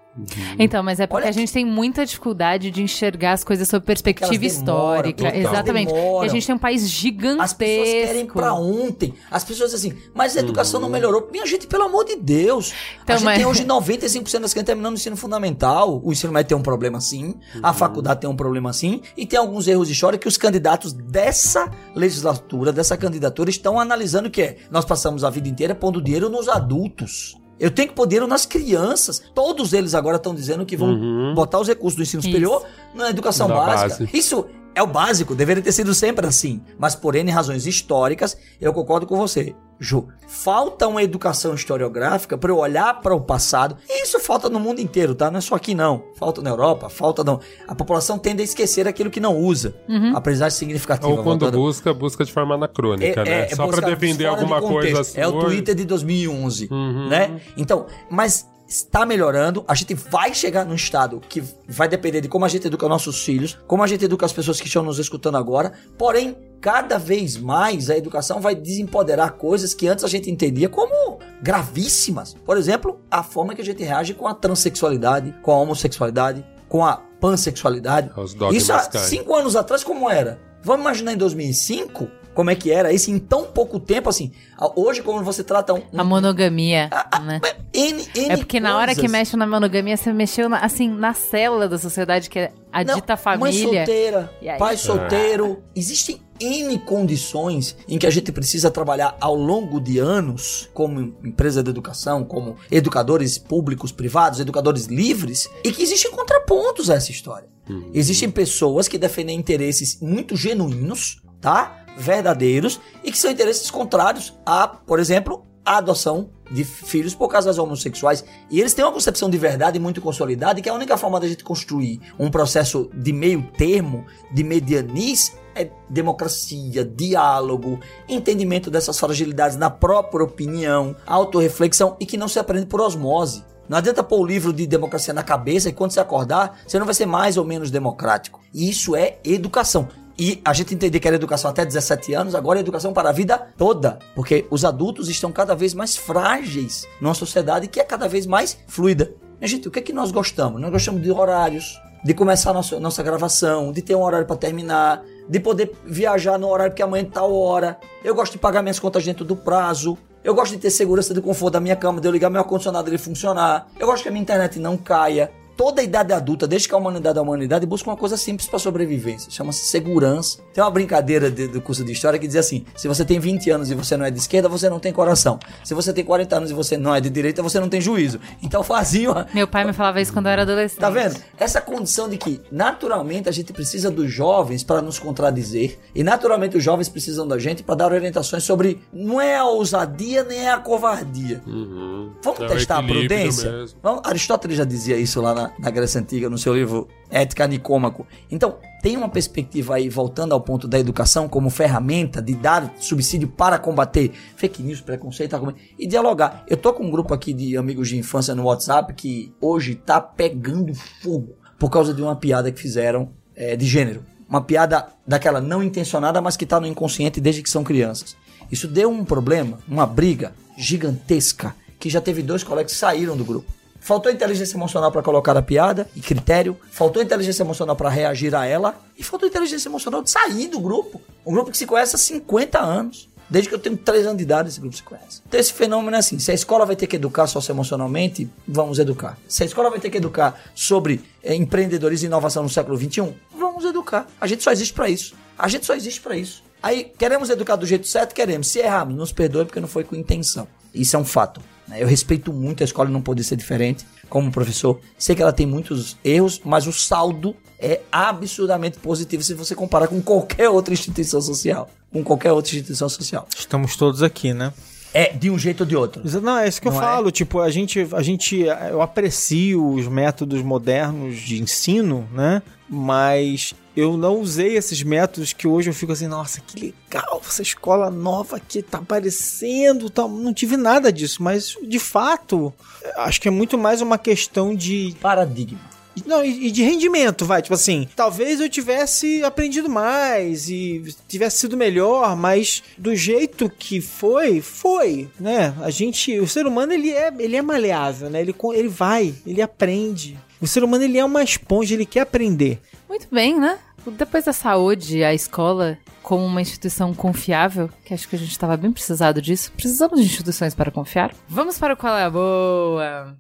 Então, 0.59 0.83
mas 0.83 1.01
é 1.01 1.07
porque 1.07 1.23
Olha 1.23 1.31
a 1.31 1.33
gente 1.33 1.51
tem 1.51 1.65
muita 1.65 2.05
dificuldade 2.05 2.71
de 2.71 2.83
enxergar 2.83 3.33
as 3.33 3.43
coisas 3.43 3.67
sob 3.67 3.87
perspectiva 3.87 4.31
demoram, 4.31 4.47
histórica. 4.47 5.25
total. 5.25 5.41
Exatamente. 5.41 5.91
Demoram. 5.91 6.25
E 6.27 6.29
a 6.29 6.31
gente 6.31 6.47
tem 6.47 6.55
um 6.55 6.59
país 6.59 6.87
gigantesco. 6.87 7.43
As 7.43 7.53
pessoas 7.55 7.89
querem 7.89 8.27
pra 8.27 8.53
ontem. 8.53 9.15
As 9.31 9.43
pessoas 9.43 9.71
dizem 9.73 9.93
assim, 9.93 10.03
mas 10.15 10.37
a 10.37 10.41
educação 10.41 10.79
não 10.81 10.91
melhorou. 10.91 11.31
Minha 11.33 11.47
gente, 11.47 11.67
pelo 11.67 11.85
amor 11.85 12.05
de 12.05 12.17
Deus. 12.17 12.75
Então, 13.03 13.15
a 13.15 13.19
gente 13.19 13.25
mas- 13.25 13.39
tem 13.39 13.47
hoje 13.47 13.65
95% 13.65 14.41
das 14.43 14.53
crianças 14.53 14.67
terminando 14.67 14.93
o 14.93 14.97
ensino 14.99 15.17
fundamental. 15.17 16.03
O 16.05 16.13
ensino 16.13 16.31
médio 16.31 16.51
tem 16.51 16.59
um 16.59 16.63
problema 16.63 17.01
sim. 17.01 17.35
A 17.63 17.73
faculdade 17.73 18.21
tem 18.21 18.29
um 18.29 18.37
problema 18.37 18.71
sim. 18.75 19.01
E 19.17 19.25
tem 19.25 19.39
alguns 19.39 19.67
erros 19.67 19.87
de 19.87 19.95
história 19.95 20.19
que 20.19 20.29
os 20.29 20.37
candidatos 20.37 20.93
dessa 20.93 21.71
legislatura, 21.95 22.71
dessa 22.71 22.99
candidatura, 22.99 23.22
estão 23.49 23.79
analisando 23.79 24.31
que 24.31 24.43
é. 24.43 24.57
Nós 24.71 24.85
passamos 24.85 25.25
a 25.25 25.31
vida 25.31 25.49
inteira 25.49 25.75
pondo 25.75 26.01
dinheiro 26.03 26.29
nos 26.29 26.49
adultos. 26.49 27.37
Eu 27.61 27.71
tenho 27.71 27.89
que 27.89 27.95
pôr 27.95 28.07
dinheiro 28.07 28.27
nas 28.27 28.45
crianças. 28.45 29.23
Todos 29.35 29.73
eles 29.73 29.95
agora 29.95 30.17
estão 30.17 30.35
dizendo 30.35 30.67
que 30.67 30.77
vão 30.77 30.89
Uhum. 30.95 31.35
botar 31.35 31.61
os 31.61 31.69
recursos 31.69 31.97
do 31.97 32.03
ensino 32.03 32.23
superior 32.23 32.65
na 32.95 33.11
educação 33.11 33.47
Na 33.47 33.55
básica. 33.55 34.05
base. 34.05 34.17
Isso 34.17 34.47
é 34.75 34.83
o 34.83 34.87
básico, 34.87 35.35
deveria 35.35 35.63
ter 35.63 35.73
sido 35.73 35.95
sempre 35.95 36.27
assim. 36.27 36.61
Mas 36.79 36.95
por 36.95 37.15
N 37.15 37.31
razões 37.31 37.67
históricas, 37.67 38.37
eu 38.61 38.73
concordo 38.73 39.07
com 39.07 39.17
você. 39.17 39.55
Ju, 39.81 40.07
falta 40.29 40.87
uma 40.87 41.03
educação 41.03 41.55
historiográfica 41.57 42.39
para 42.39 42.53
eu 42.53 42.59
olhar 42.59 43.01
para 43.01 43.17
o 43.17 43.21
passado. 43.21 43.77
E 43.89 44.05
isso 44.05 44.21
falta 44.21 44.49
no 44.49 44.61
mundo 44.61 44.81
inteiro, 44.81 45.13
tá? 45.13 45.29
Não 45.29 45.39
é 45.39 45.41
só 45.41 45.57
aqui 45.57 45.75
não. 45.75 46.05
Falta 46.17 46.41
na 46.41 46.51
Europa, 46.51 46.89
falta 46.89 47.25
não. 47.25 47.41
A 47.67 47.75
população 47.75 48.17
tende 48.17 48.43
a 48.43 48.45
esquecer 48.45 48.87
aquilo 48.87 49.11
que 49.11 49.19
não 49.19 49.37
usa. 49.37 49.75
Aprendizagem 50.15 50.57
significativa. 50.57 51.09
Ou 51.09 51.17
quando 51.25 51.41
voltando- 51.41 51.57
busca, 51.59 51.93
busca 51.93 52.25
de 52.25 52.33
forma 52.33 52.55
anacrônica, 52.55 53.25
né? 53.25 53.49
Só 53.49 53.67
buscar 53.67 53.81
pra 53.83 53.91
defender 53.91 54.19
de 54.19 54.27
alguma 54.27 54.61
contexto. 54.61 54.83
coisa 54.95 55.01
assim. 55.01 55.21
É 55.21 55.27
o. 55.27 55.41
Twitter 55.41 55.75
de 55.75 55.85
2011, 55.85 56.69
Uhum. 56.71 57.09
né? 57.09 57.41
Então, 57.57 57.87
mas 58.09 58.49
está 58.73 59.05
melhorando. 59.05 59.65
A 59.69 59.75
gente 59.75 59.95
vai 59.95 60.35
chegar 60.35 60.65
num 60.65 60.75
estado 60.75 61.21
que 61.29 61.43
vai 61.69 61.89
depender 61.89 62.21
de 62.21 62.29
como 62.29 62.45
a 62.45 62.49
gente 62.49 62.67
educa 62.67 62.89
nossos 62.89 63.23
filhos, 63.25 63.59
como 63.67 63.83
a 63.83 63.87
gente 63.87 64.05
educa 64.05 64.27
as 64.27 64.33
pessoas 64.33 64.61
que 64.61 64.67
estão 64.67 64.83
nos 64.83 64.99
escutando 64.99 65.37
agora. 65.37 65.73
Porém, 65.99 66.37
cada 66.61 66.99
vez 66.99 67.37
mais 67.37 67.91
a 67.91 67.97
educação 67.97 68.41
vai 68.41 68.55
desempoderar 68.55 69.33
coisas 69.33 69.75
que 69.75 69.87
antes 69.87 70.05
a 70.05 70.09
gente 70.09 70.31
entendia 70.31 70.69
como 70.69 71.19
gravíssimas. 71.43 72.35
Por 72.35 72.57
exemplo, 72.57 73.01
a 73.11 73.23
forma 73.23 73.55
que 73.55 73.61
a 73.61 73.65
gente 73.65 73.83
reage 73.83 74.15
com 74.15 74.27
a 74.27 74.35
transexualidade, 74.35 75.35
com 75.43 75.53
a 75.53 75.57
homossexualidade, 75.57 76.45
com 76.69 76.85
a 76.85 76.97
pansexualidade. 77.21 78.11
Isso 78.53 78.73
há 78.73 78.81
cinco 78.81 79.35
anos 79.35 79.55
atrás 79.55 79.85
como 79.85 80.09
era? 80.09 80.41
Vamos 80.63 80.83
imaginar 80.83 81.13
em 81.13 81.17
2005 81.17 82.22
como 82.35 82.51
é 82.51 82.55
que 82.55 82.71
era 82.71 82.93
isso 82.93 83.11
em 83.11 83.19
tão 83.19 83.45
pouco 83.45 83.79
tempo 83.81 84.09
assim. 84.09 84.33
Ah, 84.59 84.71
Hoje 84.77 85.03
como 85.03 85.23
você 85.23 85.43
trata 85.45 85.75
um, 85.75 85.83
A 85.97 86.05
monogamia, 86.05 86.89
né? 87.25 87.41
N, 87.75 88.05
N 88.15 88.31
É 88.31 88.37
porque 88.37 88.59
na 88.61 88.77
hora 88.77 88.93
que 88.95 89.01
coisas. 89.03 89.11
mexe 89.11 89.37
na 89.37 89.47
monogamia, 89.47 89.97
você 89.97 90.13
mexeu, 90.13 90.49
na- 90.49 90.59
assim, 90.61 90.89
na 90.89 91.13
célula 91.15 91.69
da 91.69 91.79
sociedade, 91.79 92.31
que 92.31 92.39
é 92.39 92.53
a 92.73 92.85
Não, 92.85 92.95
dita 92.95 93.15
Mãe 93.15 93.23
família. 93.23 93.63
solteira, 93.85 94.33
E 94.41 94.49
aí? 94.49 94.59
pai 94.59 94.77
solteiro. 94.77 95.63
Existem 95.75 96.21
N 96.41 96.79
condições 96.81 97.77
em 97.89 97.99
que 97.99 98.07
a 98.07 98.11
gente 98.11 98.33
precisa 98.33 98.71
trabalhar 98.71 99.17
ao 99.21 99.35
longo 99.35 99.81
de 99.81 99.99
anos, 99.99 100.69
como 100.75 101.01
empresa 101.25 101.63
de 101.63 101.71
educação, 101.71 102.25
como 102.25 102.57
educadores 102.71 103.39
públicos, 103.39 103.93
privados, 103.93 104.41
educadores 104.41 104.87
livres, 104.87 105.49
e 105.65 105.71
que 105.71 105.83
existem 105.83 106.11
contrapontos 106.11 106.89
a 106.91 106.95
essa 106.95 107.11
história. 107.11 107.49
Existem 107.95 108.31
pessoas 108.31 108.89
que 108.89 108.99
defendem 108.99 109.39
interesses 109.39 109.99
muito 110.01 110.35
genuínos, 110.37 111.23
tá? 111.43 111.85
Verdadeiros, 111.99 112.81
e 113.05 113.13
que 113.13 113.19
são 113.19 113.31
interesses 113.31 113.71
contrários 113.71 114.33
a, 114.47 114.67
por 114.67 114.99
exemplo, 114.99 115.45
a 115.65 115.77
adoção 115.77 116.31
de 116.51 116.65
filhos 116.65 117.15
por 117.15 117.29
casais 117.29 117.59
homossexuais. 117.59 118.25
E 118.51 118.61
eles 118.61 118.73
têm 118.73 118.85
uma 118.85 118.93
concepção 118.93 119.29
de 119.29 119.37
verdade 119.37 119.79
muito 119.79 120.01
consolidada 120.01 120.61
que 120.61 120.69
a 120.69 120.75
única 120.75 120.97
forma 120.97 121.21
da 121.21 121.29
gente 121.29 121.45
construir 121.45 122.01
um 122.19 122.31
processo 122.31 122.91
de 122.95 123.13
meio 123.13 123.43
termo, 123.57 124.07
de 124.33 124.43
medianiz, 124.43 125.37
é 125.55 125.71
democracia, 125.89 126.83
diálogo, 126.83 127.79
entendimento 128.09 128.71
dessas 128.71 128.99
fragilidades 128.99 129.57
na 129.57 129.69
própria 129.69 130.25
opinião, 130.25 130.97
autorreflexão 131.07 131.95
e 132.01 132.07
que 132.07 132.17
não 132.17 132.29
se 132.29 132.39
aprende 132.39 132.67
por 132.67 132.81
osmose. 132.81 133.45
Não 133.69 133.79
adianta 133.79 134.03
pôr 134.03 134.21
o 134.21 134.27
livro 134.27 134.53
de 134.53 134.67
democracia 134.67 135.15
na 135.15 135.23
cabeça 135.23 135.69
e 135.69 135.73
quando 135.73 135.93
você 135.93 136.01
acordar, 136.01 136.61
você 136.67 136.79
não 136.79 136.87
vai 136.87 136.95
ser 136.95 137.07
mais 137.07 137.37
ou 137.37 137.45
menos 137.45 137.71
democrático. 137.71 138.41
E 138.53 138.69
isso 138.69 138.97
é 138.97 139.19
educação. 139.25 139.89
E 140.19 140.41
a 140.45 140.53
gente 140.53 140.75
entender 140.75 141.01
que 141.01 141.09
era 141.09 141.17
educação 141.17 141.51
até 141.51 141.65
17 141.65 142.15
anos, 142.15 142.35
agora 142.35 142.59
é 142.59 142.61
educação 142.61 142.93
para 142.93 143.09
a 143.09 143.13
vida 143.13 143.49
toda. 143.57 143.99
Porque 144.15 144.47
os 144.51 144.65
adultos 144.65 145.09
estão 145.09 145.33
cada 145.33 145.55
vez 145.55 145.75
mais 145.75 145.97
frágeis 145.97 146.87
numa 147.01 147.15
sociedade 147.15 147.69
que 147.69 147.81
é 147.81 147.85
cada 147.85 148.09
vez 148.09 148.27
mais 148.27 148.59
fluida. 148.67 149.15
Minha 149.41 149.49
gente, 149.49 149.69
o 149.69 149.71
que 149.71 149.79
é 149.79 149.83
que 149.83 149.93
nós 149.93 150.13
gostamos? 150.13 150.61
Nós 150.61 150.71
gostamos 150.71 151.03
de 151.03 151.11
horários, 151.11 151.81
de 152.05 152.15
começar 152.15 152.53
nossa, 152.53 152.79
nossa 152.79 153.03
gravação, 153.03 153.73
de 153.73 153.83
ter 153.83 153.95
um 153.95 154.03
horário 154.03 154.27
para 154.27 154.37
terminar, 154.37 155.03
de 155.29 155.41
poder 155.41 155.73
viajar 155.85 156.39
no 156.39 156.49
horário 156.49 156.75
que 156.75 156.83
amanhã 156.83 157.03
é 157.03 157.11
tal 157.11 157.35
hora. 157.35 157.79
Eu 158.05 158.15
gosto 158.15 158.33
de 158.33 158.39
pagar 158.39 158.63
minhas 158.63 158.79
contas 158.79 159.05
dentro 159.05 159.25
do 159.25 159.37
prazo. 159.37 159.97
Eu 160.23 160.35
gosto 160.35 160.53
de 160.53 160.59
ter 160.59 160.71
segurança 160.71 161.13
do 161.13 161.21
conforto 161.21 161.55
da 161.55 161.61
minha 161.61 161.75
cama, 161.75 162.01
de 162.01 162.07
eu 162.07 162.13
ligar 162.13 162.31
meu 162.31 162.41
ar-condicionado 162.41 162.89
e 162.89 162.91
ele 162.91 162.99
funcionar. 162.99 163.67
Eu 163.79 163.87
gosto 163.87 164.05
que 164.05 164.09
a 164.09 164.13
minha 164.13 164.23
internet 164.23 164.59
não 164.59 164.77
caia. 164.77 165.33
Toda 165.57 165.81
a 165.81 165.85
idade 165.85 166.13
adulta, 166.13 166.47
desde 166.47 166.69
que 166.69 166.75
a 166.75 166.79
humanidade 166.79 167.19
é 167.19 167.21
a 167.21 167.23
humanidade, 167.23 167.67
busca 167.67 167.89
uma 167.91 167.97
coisa 167.97 168.17
simples 168.17 168.49
para 168.49 168.59
sobrevivência. 168.59 169.31
Chama-se 169.31 169.65
segurança. 169.67 170.39
Tem 170.55 170.63
uma 170.63 170.71
brincadeira 170.71 171.31
de- 171.31 171.49
do 171.49 171.61
curso 171.61 171.85
de 171.85 171.93
história 171.93 172.19
que 172.19 172.27
diz 172.27 172.37
assim: 172.37 172.65
se 172.77 172.89
você 172.89 173.05
tem 173.05 173.19
20 173.21 173.51
anos 173.51 173.71
e 173.71 173.75
você 173.75 173.97
não 173.97 174.05
é 174.05 174.11
de 174.11 174.19
esquerda, 174.19 174.49
você 174.49 174.69
não 174.71 174.79
tem 174.81 174.93
coração. 174.93 175.39
Se 175.65 175.75
você 175.75 175.93
tem 175.93 176.05
40 176.05 176.37
anos 176.37 176.51
e 176.51 176.55
você 176.55 176.77
não 176.77 176.95
é 176.95 177.01
de 177.01 177.11
direita, 177.11 177.43
você 177.43 177.61
não 177.61 177.69
tem 177.69 177.81
juízo. 177.81 178.19
Então 178.43 178.63
faziam 178.63 179.13
a- 179.13 179.27
Meu 179.35 179.47
pai 179.47 179.65
me 179.65 179.73
falava 179.73 180.01
isso 180.01 180.13
quando 180.13 180.27
eu 180.27 180.33
era 180.33 180.43
adolescente. 180.43 180.81
Tá 180.81 180.91
vendo? 180.91 181.17
Essa 181.37 181.61
condição 181.61 182.09
de 182.09 182.17
que, 182.17 182.41
naturalmente, 182.51 183.29
a 183.29 183.33
gente 183.33 183.53
precisa 183.53 183.91
dos 183.91 184.11
jovens 184.11 184.63
para 184.63 184.81
nos 184.83 184.99
contradizer. 184.99 185.79
E, 185.95 186.03
naturalmente, 186.03 186.57
os 186.57 186.65
jovens 186.65 186.89
precisam 186.89 187.27
da 187.27 187.39
gente 187.39 187.63
para 187.63 187.75
dar 187.75 187.93
orientações 187.93 188.43
sobre. 188.45 188.81
Não 188.93 189.21
é 189.21 189.37
a 189.37 189.45
ousadia 189.45 190.25
nem 190.25 190.41
é 190.47 190.51
a 190.53 190.59
covardia. 190.59 191.43
Uhum. 191.47 192.11
Vamos 192.23 192.41
É 192.41 192.47
testar 192.47 192.79
a 192.79 192.83
prudência? 192.83 193.65
Vamos- 193.83 194.01
Aristóteles 194.05 194.57
já 194.57 194.65
dizia 194.65 194.97
isso 194.97 195.21
lá 195.21 195.35
na, 195.35 195.42
na 195.59 195.71
Grécia 195.71 196.01
Antiga, 196.01 196.29
no 196.29 196.37
seu 196.37 196.55
livro 196.55 196.89
Ética 197.11 197.47
Nicômaco. 197.47 198.07
Então, 198.31 198.59
tem 198.83 198.97
uma 198.97 199.09
perspectiva 199.09 199.77
aí, 199.77 199.89
voltando 199.89 200.33
ao 200.33 200.41
ponto 200.41 200.69
da 200.69 200.79
educação 200.79 201.29
como 201.29 201.49
ferramenta 201.51 202.21
de 202.21 202.35
dar 202.35 202.75
subsídio 202.79 203.29
para 203.29 203.59
combater 203.59 204.11
fake 204.37 204.63
news, 204.63 204.81
preconceito 204.81 205.37
e 205.79 205.87
dialogar. 205.87 206.45
Eu 206.49 206.57
tô 206.57 206.73
com 206.73 206.85
um 206.85 206.91
grupo 206.91 207.15
aqui 207.15 207.33
de 207.33 207.57
amigos 207.57 207.89
de 207.89 207.97
infância 207.97 208.35
no 208.35 208.45
WhatsApp 208.45 208.93
que 208.95 209.33
hoje 209.41 209.75
tá 209.75 210.01
pegando 210.01 210.75
fogo. 210.75 211.37
por 211.59 211.71
causa 211.71 211.95
de 211.95 212.03
uma 212.03 212.17
piada 212.17 212.51
que 212.51 212.61
fizeram 212.61 213.11
é, 213.37 213.55
de 213.55 213.67
gênero. 213.67 214.05
Uma 214.29 214.41
piada 214.41 214.89
daquela 215.07 215.41
não 215.41 215.63
intencionada, 215.63 216.21
mas 216.21 216.37
que 216.37 216.45
tá 216.45 216.59
no 216.59 216.67
inconsciente 216.67 217.21
desde 217.21 217.41
que 217.41 217.49
são 217.49 217.63
crianças. 217.63 218.17
Isso 218.51 218.67
deu 218.67 218.91
um 218.91 219.05
problema, 219.05 219.61
uma 219.69 219.87
briga 219.87 220.33
gigantesca, 220.59 221.55
que 221.79 221.89
já 221.89 222.01
teve 222.01 222.21
dois 222.21 222.43
colegas 222.43 222.73
que 222.73 222.79
saíram 222.79 223.17
do 223.17 223.25
grupo. 223.25 223.47
Faltou 223.83 224.13
inteligência 224.13 224.57
emocional 224.57 224.93
para 224.93 225.03
colocar 225.03 225.37
a 225.37 225.43
piada 225.43 225.89
e 225.97 226.01
critério, 226.01 226.57
faltou 226.71 227.03
inteligência 227.03 227.43
emocional 227.43 227.75
para 227.75 227.91
reagir 227.91 228.33
a 228.33 228.47
ela 228.47 228.81
e 228.97 229.03
faltou 229.03 229.29
inteligência 229.29 229.69
emocional 229.69 230.05
de 230.05 230.09
sair 230.09 230.47
do 230.47 230.61
grupo. 230.61 231.03
Um 231.27 231.33
grupo 231.33 231.51
que 231.51 231.59
se 231.59 231.67
conhece 231.67 231.97
há 231.97 231.99
50 231.99 232.61
anos. 232.61 233.11
Desde 233.29 233.49
que 233.49 233.55
eu 233.57 233.59
tenho 233.59 233.77
3 233.77 234.07
anos 234.07 234.19
de 234.19 234.23
idade, 234.23 234.51
esse 234.51 234.61
grupo 234.61 234.77
se 234.77 234.85
conhece. 234.85 235.21
Então, 235.27 235.41
esse 235.41 235.53
fenômeno 235.53 235.97
é 235.97 235.99
assim: 235.99 236.17
se 236.21 236.31
a 236.31 236.35
escola 236.35 236.65
vai 236.65 236.77
ter 236.77 236.87
que 236.87 236.95
educar 236.95 237.27
socioemocionalmente, 237.27 238.31
vamos 238.47 238.79
educar. 238.79 239.19
Se 239.27 239.43
a 239.43 239.47
escola 239.47 239.69
vai 239.69 239.81
ter 239.81 239.91
que 239.91 239.97
educar 239.97 240.41
sobre 240.55 241.03
eh, 241.21 241.35
empreendedorismo 241.35 242.07
e 242.07 242.09
inovação 242.09 242.45
no 242.45 242.49
século 242.49 242.77
XXI, 242.79 243.13
vamos 243.37 243.65
educar. 243.65 244.07
A 244.21 244.29
gente 244.29 244.45
só 244.45 244.53
existe 244.53 244.75
para 244.75 244.89
isso. 244.89 245.17
A 245.37 245.49
gente 245.49 245.67
só 245.67 245.75
existe 245.75 246.01
para 246.01 246.17
isso. 246.17 246.45
Aí, 246.63 246.93
queremos 246.97 247.31
educar 247.31 247.57
do 247.57 247.67
jeito 247.67 247.89
certo? 247.89 248.15
Queremos. 248.15 248.47
Se 248.47 248.61
errarmos, 248.61 248.95
nos 248.95 249.13
perdoe 249.13 249.47
porque 249.47 249.59
não 249.59 249.67
foi 249.67 249.83
com 249.83 249.97
intenção. 249.97 250.47
Isso 250.73 250.95
é 250.95 250.99
um 250.99 251.05
fato. 251.05 251.41
Né? 251.73 251.83
Eu 251.83 251.87
respeito 251.89 252.33
muito 252.33 252.63
a 252.63 252.65
escola 252.65 252.89
não 252.91 253.01
poder 253.01 253.25
ser 253.25 253.37
diferente 253.37 253.85
como 254.09 254.31
professor. 254.31 254.79
Sei 254.99 255.17
que 255.17 255.23
ela 255.23 255.33
tem 255.33 255.47
muitos 255.47 255.97
erros, 256.05 256.41
mas 256.45 256.67
o 256.67 256.73
saldo 256.73 257.35
é 257.59 257.81
absurdamente 257.91 258.79
positivo 258.79 259.23
se 259.23 259.35
você 259.35 259.55
comparar 259.55 259.89
com 259.89 260.01
qualquer 260.03 260.51
outra 260.51 260.75
instituição 260.75 261.21
social. 261.21 261.71
Com 261.93 262.05
qualquer 262.05 262.33
outra 262.33 262.51
instituição 262.53 262.89
social. 262.89 263.27
Estamos 263.37 263.77
todos 263.77 264.03
aqui, 264.03 264.35
né? 264.35 264.53
É 264.95 265.11
de 265.11 265.31
um 265.31 265.39
jeito 265.39 265.63
ou 265.63 265.67
de 265.67 265.75
outro. 265.75 266.03
Não, 266.21 266.37
é 266.39 266.47
isso 266.47 266.61
que 266.61 266.69
eu 266.69 266.73
Não 266.73 266.79
é? 266.79 266.83
falo. 266.83 267.11
Tipo, 267.11 267.41
a 267.41 267.51
gente, 267.51 267.89
a 267.93 268.03
gente. 268.03 268.41
Eu 268.41 268.83
aprecio 268.83 269.67
os 269.67 269.89
métodos 269.89 270.43
modernos 270.43 271.17
de 271.17 271.41
ensino, 271.41 272.07
né? 272.13 272.43
Mas 272.69 273.55
eu 273.77 273.97
não 273.97 274.21
usei 274.21 274.57
esses 274.57 274.83
métodos 274.83 275.33
que 275.33 275.47
hoje 275.49 275.71
eu 275.71 275.75
fico 275.75 275.93
assim, 275.93 276.07
nossa, 276.07 276.41
que 276.41 276.75
legal, 276.91 277.23
essa 277.27 277.43
escola 277.43 277.91
nova 277.91 278.37
aqui 278.37 278.63
tá 278.63 278.79
aparecendo. 278.79 279.89
Tá... 279.89 280.07
Não 280.07 280.33
tive 280.33 280.57
nada 280.57 280.93
disso, 280.93 281.23
mas 281.23 281.57
de 281.63 281.79
fato, 281.79 282.53
acho 282.97 283.21
que 283.21 283.29
é 283.29 283.31
muito 283.31 283.57
mais 283.57 283.81
uma 283.81 283.97
questão 283.97 284.55
de 284.55 284.95
Paradigma. 285.01 285.59
não, 286.07 286.23
e 286.25 286.51
de 286.51 286.63
rendimento, 286.63 287.25
vai. 287.25 287.41
Tipo 287.41 287.55
assim, 287.55 287.89
talvez 287.97 288.41
eu 288.41 288.49
tivesse 288.49 289.25
aprendido 289.25 289.71
mais 289.71 290.51
e 290.51 290.95
tivesse 291.09 291.39
sido 291.39 291.57
melhor, 291.57 292.15
mas 292.15 292.63
do 292.77 292.95
jeito 292.95 293.49
que 293.49 293.81
foi, 293.81 294.43
foi, 294.43 295.09
né? 295.19 295.55
A 295.63 295.71
gente, 295.71 296.19
o 296.21 296.29
ser 296.29 296.47
humano, 296.47 296.75
ele 296.75 296.91
é, 296.91 297.13
ele 297.19 297.37
é 297.37 297.43
maleável, 297.43 298.11
né? 298.11 298.21
Ele, 298.21 298.35
ele 298.55 298.69
vai, 298.69 299.15
ele 299.27 299.41
aprende. 299.41 300.19
O 300.43 300.47
ser 300.49 300.65
humano, 300.65 300.83
ele 300.83 300.99
é 300.99 301.05
uma 301.05 301.23
esponja, 301.23 301.73
ele 301.73 301.87
quer 301.87 302.01
aprender. 302.01 302.61
Muito 302.89 303.07
bem, 303.13 303.39
né? 303.39 303.57
Depois 303.87 304.25
da 304.25 304.33
saúde, 304.33 305.05
a 305.05 305.15
escola, 305.15 305.79
como 306.03 306.25
uma 306.25 306.43
instituição 306.43 306.93
confiável, 306.93 307.71
que 307.85 307.95
acho 307.95 308.09
que 308.09 308.17
a 308.17 308.19
gente 308.19 308.33
estava 308.33 308.57
bem 308.57 308.73
precisado 308.73 309.23
disso. 309.23 309.53
Precisamos 309.53 310.01
de 310.01 310.07
instituições 310.07 310.53
para 310.53 310.73
confiar. 310.73 311.15
Vamos 311.29 311.59
para 311.59 311.75
o 311.75 311.77
qual 311.77 311.97
é 311.97 312.03
a 312.03 312.11
boa. 312.11 313.17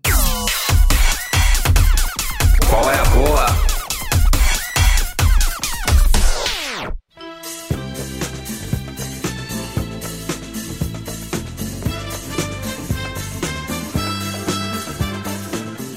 Qual 2.68 2.90
é 2.90 2.98
a 2.98 3.04
boa? 3.04 3.61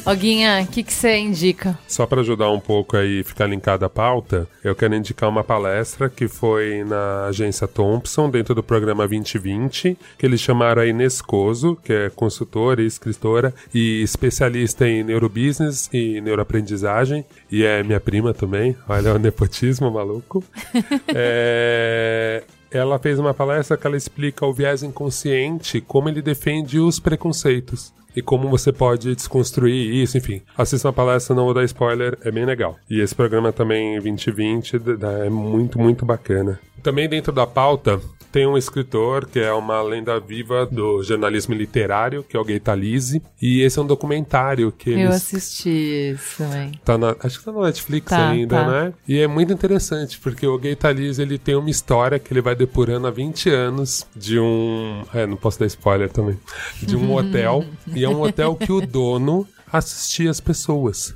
Oguinha, 0.06 0.61
o 0.61 0.68
que 0.72 0.84
que 0.84 0.94
você 0.94 1.18
indica? 1.18 1.76
Só 1.88 2.06
para 2.06 2.22
ajudar 2.22 2.52
um 2.52 2.60
pouco 2.60 2.95
aí 2.95 3.23
ficar 3.23 3.48
linkada 3.48 3.88
a 3.88 3.90
pauta, 3.90 4.48
eu 4.64 4.76
quero 4.76 4.94
indicar 4.94 5.27
uma 5.27 5.44
palestra 5.44 6.07
que 6.10 6.27
foi 6.27 6.84
na 6.84 7.26
agência 7.26 7.68
Thompson, 7.68 8.30
dentro 8.30 8.53
do 8.53 8.61
programa 8.61 9.07
2020, 9.07 9.98
que 10.15 10.26
eles 10.26 10.40
chamaram 10.40 10.84
a 10.84 10.86
Inês 10.86 11.23
Coso, 11.23 11.76
que 11.84 11.91
é 11.91 12.11
consultora 12.11 12.84
e 12.84 12.86
escritora 12.86 13.52
e 13.73 14.03
especialista 14.03 14.88
em 14.88 15.03
neurobusiness 15.03 15.90
e 15.91 16.22
neuroaprendizagem, 16.22 17.26
e 17.52 17.64
é 17.64 17.82
minha 17.82 17.99
prima 17.99 18.32
também, 18.32 18.77
olha 18.88 19.15
o 19.15 19.18
nepotismo 19.18 19.90
maluco. 19.90 20.44
é... 21.15 22.44
Ela 22.69 22.99
fez 22.99 23.18
uma 23.18 23.34
palestra 23.34 23.77
que 23.77 23.88
ela 23.88 23.95
explica 23.95 24.45
o 24.45 24.53
viés 24.53 24.84
inconsciente, 24.84 25.82
como 25.82 26.10
ele 26.10 26.22
defende 26.22 26.77
os 26.77 26.99
preconceitos 26.99 27.94
e 28.16 28.22
como 28.22 28.50
você 28.50 28.72
pode 28.72 29.14
desconstruir 29.16 29.94
isso, 30.02 30.18
enfim. 30.18 30.42
Assista 30.58 30.88
uma 30.88 30.94
palestra, 30.94 31.36
não 31.36 31.46
vou 31.46 31.54
dar 31.54 31.64
spoiler, 31.66 32.18
é 32.24 32.32
bem 32.32 32.46
legal. 32.46 32.76
E 32.90 33.02
esse 33.02 33.14
programa 33.16 33.52
também 33.52 33.94
2020 34.00 34.80
d- 34.80 34.98
d- 34.98 35.06
é 35.26 35.30
muito, 35.30 35.80
muito 35.80 36.06
bacana. 36.06 36.60
Também 36.82 37.10
dentro 37.10 37.32
da 37.34 37.48
pauta 37.48 38.00
tem 38.36 38.45
um 38.45 38.57
escritor 38.57 39.26
que 39.28 39.40
é 39.40 39.53
uma 39.53 39.82
lenda 39.82 40.20
viva 40.20 40.66
do 40.66 41.02
jornalismo 41.02 41.56
literário, 41.56 42.22
que 42.22 42.36
é 42.36 42.40
o 42.40 42.44
Gay 42.44 42.60
Talese, 42.60 43.22
e 43.41 43.62
esse 43.62 43.80
é 43.80 43.82
um 43.82 43.88
documentário 43.88 44.74
que 44.74 44.90
Eu 44.90 44.99
eles 44.99 45.16
assisti 45.16 46.12
isso 46.12 46.44
também. 46.44 46.74
Tá 46.84 46.98
na, 46.98 47.16
acho 47.24 47.40
que 47.40 47.45
tá 47.45 47.53
na 47.53 47.62
Netflix 47.62 48.10
Tá, 48.10 48.32
ainda, 48.32 48.57
tá. 48.57 48.70
né? 48.70 48.94
E 49.07 49.20
é 49.20 49.26
muito 49.26 49.53
interessante, 49.53 50.20
porque 50.20 50.45
o 50.45 50.57
Gay 50.57 50.76
Talese, 50.76 51.22
ele 51.22 51.38
tem 51.38 51.56
uma 51.56 51.70
história 51.70 52.20
que 52.20 52.34
ele 52.34 52.41
vai 52.41 52.56
depurando 52.56 53.07
há 53.07 53.10
20 53.10 53.49
anos 53.52 54.06
de 54.14 54.38
um... 54.38 55.03
É, 55.14 55.26
não 55.26 55.38
posso 55.38 55.57
dar 55.57 55.68
spoiler 55.68 56.10
também. 56.10 56.38
De 56.84 56.98
um 56.98 57.16
hotel. 57.16 57.64
e 57.88 58.03
é 58.03 58.10
um 58.10 58.22
hotel 58.22 58.53
que 58.57 58.70
o 58.70 58.86
dono 58.86 59.48
assistia 59.72 60.30
as 60.30 60.41
pessoas. 60.41 61.16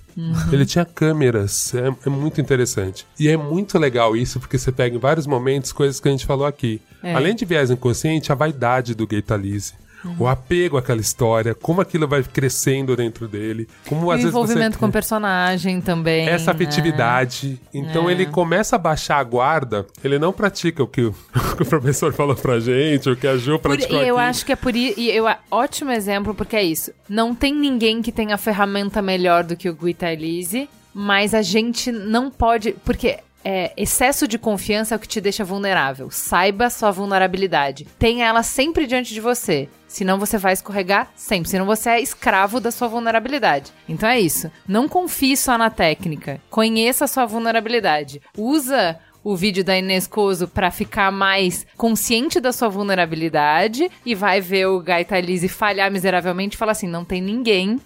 Ele 0.52 0.66
tinha 0.66 0.86
câmeras, 0.86 1.74
é, 1.74 1.88
é 2.06 2.10
muito 2.10 2.42
interessante. 2.42 3.06
E 3.20 3.28
é 3.28 3.38
muito 3.38 3.78
legal 3.78 4.16
isso, 4.16 4.40
porque 4.40 4.58
você 4.58 4.72
pega 4.72 4.96
em 4.96 5.00
vários 5.00 5.26
momentos 5.26 5.72
coisas 5.72 6.00
que 6.00 6.08
a 6.08 6.12
gente 6.12 6.26
falou 6.26 6.46
aqui. 6.46 6.82
É. 7.02 7.14
Além 7.14 7.36
de 7.36 7.46
viés 7.46 7.70
inconsciente, 7.70 8.32
a 8.32 8.36
vaidade 8.36 8.94
do 8.94 9.08
Gay 9.08 9.22
Talese. 9.22 9.74
O 10.18 10.28
apego 10.28 10.78
àquela 10.78 11.02
história, 11.02 11.54
como 11.54 11.82
aquilo 11.82 12.08
vai 12.08 12.24
crescendo 12.24 12.96
dentro 12.96 13.28
dele, 13.28 13.68
como 13.88 14.08
o 14.08 14.12
às 14.12 14.18
vezes 14.18 14.32
você 14.32 14.38
envolvimento 14.38 14.80
com 14.80 14.86
o 14.86 14.92
personagem 14.92 15.82
também. 15.82 16.28
essa 16.28 16.46
né? 16.48 16.52
afetividade. 16.52 17.60
Então 17.74 18.10
É. 18.10 18.14
ele 18.14 18.26
começa 18.26 18.76
a 18.76 18.80
baixar 18.80 19.18
a 19.20 19.24
guarda, 19.24 19.86
ele 20.04 20.18
não 20.18 20.32
pratica 20.32 20.82
o 20.82 20.88
que 20.88 21.02
o, 21.04 21.14
que 21.58 21.64
o 21.64 21.66
professor 21.66 22.14
falou 22.14 22.36
pra 22.36 22.60
gente, 22.60 23.10
o 23.10 23.16
que 23.16 23.28
a 23.28 23.36
Ju 23.38 23.60
Por, 23.60 23.72
praticou 23.76 24.02
e 24.02 24.08
eu 24.08 24.18
aqui. 24.18 24.30
acho 24.30 24.46
que 24.46 24.52
é 24.52 24.56
por 24.56 24.76
isso. 24.76 25.00
E 25.00 25.10
eu, 25.12 25.26
ótimo 25.52 25.92
exemplo, 25.92 26.34
porque 26.34 26.56
é 26.56 26.64
isso. 26.64 26.92
Não 27.08 27.36
tem 27.36 27.54
ninguém 27.54 28.02
que 28.02 28.12
tenha 28.12 28.38
ferramenta 28.38 29.02
melhor 29.02 29.44
do 29.44 29.56
que 29.56 29.70
o 29.70 29.74
Guita 29.74 30.12
Elise, 30.12 30.70
mas 30.94 31.34
a 31.34 31.42
gente 31.42 31.92
não 31.92 32.30
pode. 32.32 32.74
Porque. 32.86 33.18
é, 33.44 33.72
excesso 33.78 34.28
de 34.28 34.38
confiança 34.38 34.94
é 34.94 34.98
o 34.98 35.00
que 35.00 35.08
te 35.08 35.22
deixa 35.22 35.44
vulnerável. 35.46 36.10
Saiba 36.12 36.70
sua 36.70 36.92
vulnerabilidade. 36.92 37.88
Tenha 37.98 38.26
ela 38.28 38.44
sempre 38.44 38.86
diante 38.86 39.14
de 39.14 39.22
você. 39.22 39.70
Senão 39.90 40.20
você 40.20 40.38
vai 40.38 40.54
escorregar 40.54 41.12
sempre. 41.16 41.50
Senão 41.50 41.66
você 41.66 41.90
é 41.90 42.00
escravo 42.00 42.60
da 42.60 42.72
sua 42.72 42.88
vulnerabilidade. 42.88 43.74
Então 43.90 44.08
é 44.08 44.20
isso. 44.20 44.50
Não 44.66 44.88
confie 44.88 45.36
só 45.36 45.58
na 45.58 45.70
técnica. 45.70 46.40
Conheça 46.50 47.06
a 47.06 47.08
sua 47.08 47.26
vulnerabilidade. 47.26 48.22
Usa 48.38 48.98
o 49.24 49.36
vídeo 49.36 49.64
da 49.64 49.78
Inês 49.78 50.08
Coso 50.08 50.48
pra 50.48 50.72
ficar 50.72 51.12
mais 51.12 51.66
consciente 51.76 52.40
da 52.40 52.54
sua 52.54 52.70
vulnerabilidade 52.70 53.92
e 54.06 54.16
vai 54.16 54.40
ver 54.40 54.68
o 54.68 54.80
Gaita 54.80 55.18
Elise 55.18 55.50
falhar 55.50 55.92
miseravelmente 55.92 56.56
e 56.56 56.58
falar 56.58 56.72
assim: 56.72 56.88
não 56.88 57.04
tem 57.04 57.22
ninguém 57.22 57.82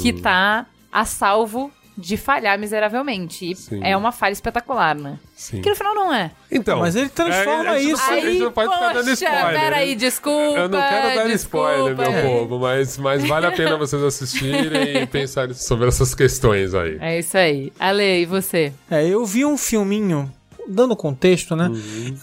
que 0.00 0.12
tá 0.12 0.64
a 0.90 1.04
salvo 1.04 1.70
de 2.00 2.16
falhar 2.16 2.56
miseravelmente. 2.58 3.50
E 3.50 3.56
Sim. 3.56 3.80
é 3.82 3.96
uma 3.96 4.12
falha 4.12 4.32
espetacular, 4.32 4.94
né? 4.94 5.18
Sim. 5.34 5.60
Que 5.60 5.68
no 5.68 5.74
final 5.74 5.94
não 5.96 6.14
é. 6.14 6.30
Então, 6.50 6.78
Mas 6.78 6.94
ele 6.94 7.08
transforma 7.08 7.70
a 7.72 7.78
gente 7.78 7.88
não 7.88 7.94
isso. 7.94 8.06
pode- 8.06 8.18
a 8.26 8.30
gente 8.30 8.42
não 8.42 8.52
pode 8.52 8.72
ficar 8.72 8.92
dando 8.92 9.04
poxa, 9.08 9.12
spoiler. 9.24 9.60
peraí, 9.60 9.94
desculpa. 9.96 10.58
Eu 10.60 10.68
não 10.68 10.80
quero 10.80 11.14
dar 11.16 11.26
desculpa. 11.26 11.72
spoiler, 11.72 11.96
meu 11.96 12.06
É. 12.06 12.22
povo, 12.22 12.58
mas, 12.60 12.96
mas 12.98 13.26
vale 13.26 13.46
a 13.46 13.52
pena 13.52 13.76
vocês 13.76 14.02
assistirem 14.02 15.02
e 15.02 15.06
pensarem 15.10 15.54
sobre 15.54 15.88
essas 15.88 16.14
questões 16.14 16.72
aí. 16.74 16.96
É 17.00 17.18
isso 17.18 17.36
aí. 17.36 17.72
Ale, 17.80 18.22
e 18.22 18.26
você? 18.26 18.72
É, 18.90 19.06
eu 19.06 19.26
vi 19.26 19.44
um 19.44 19.58
filminho, 19.58 20.32
dando 20.68 20.94
contexto, 20.94 21.56
né? 21.56 21.68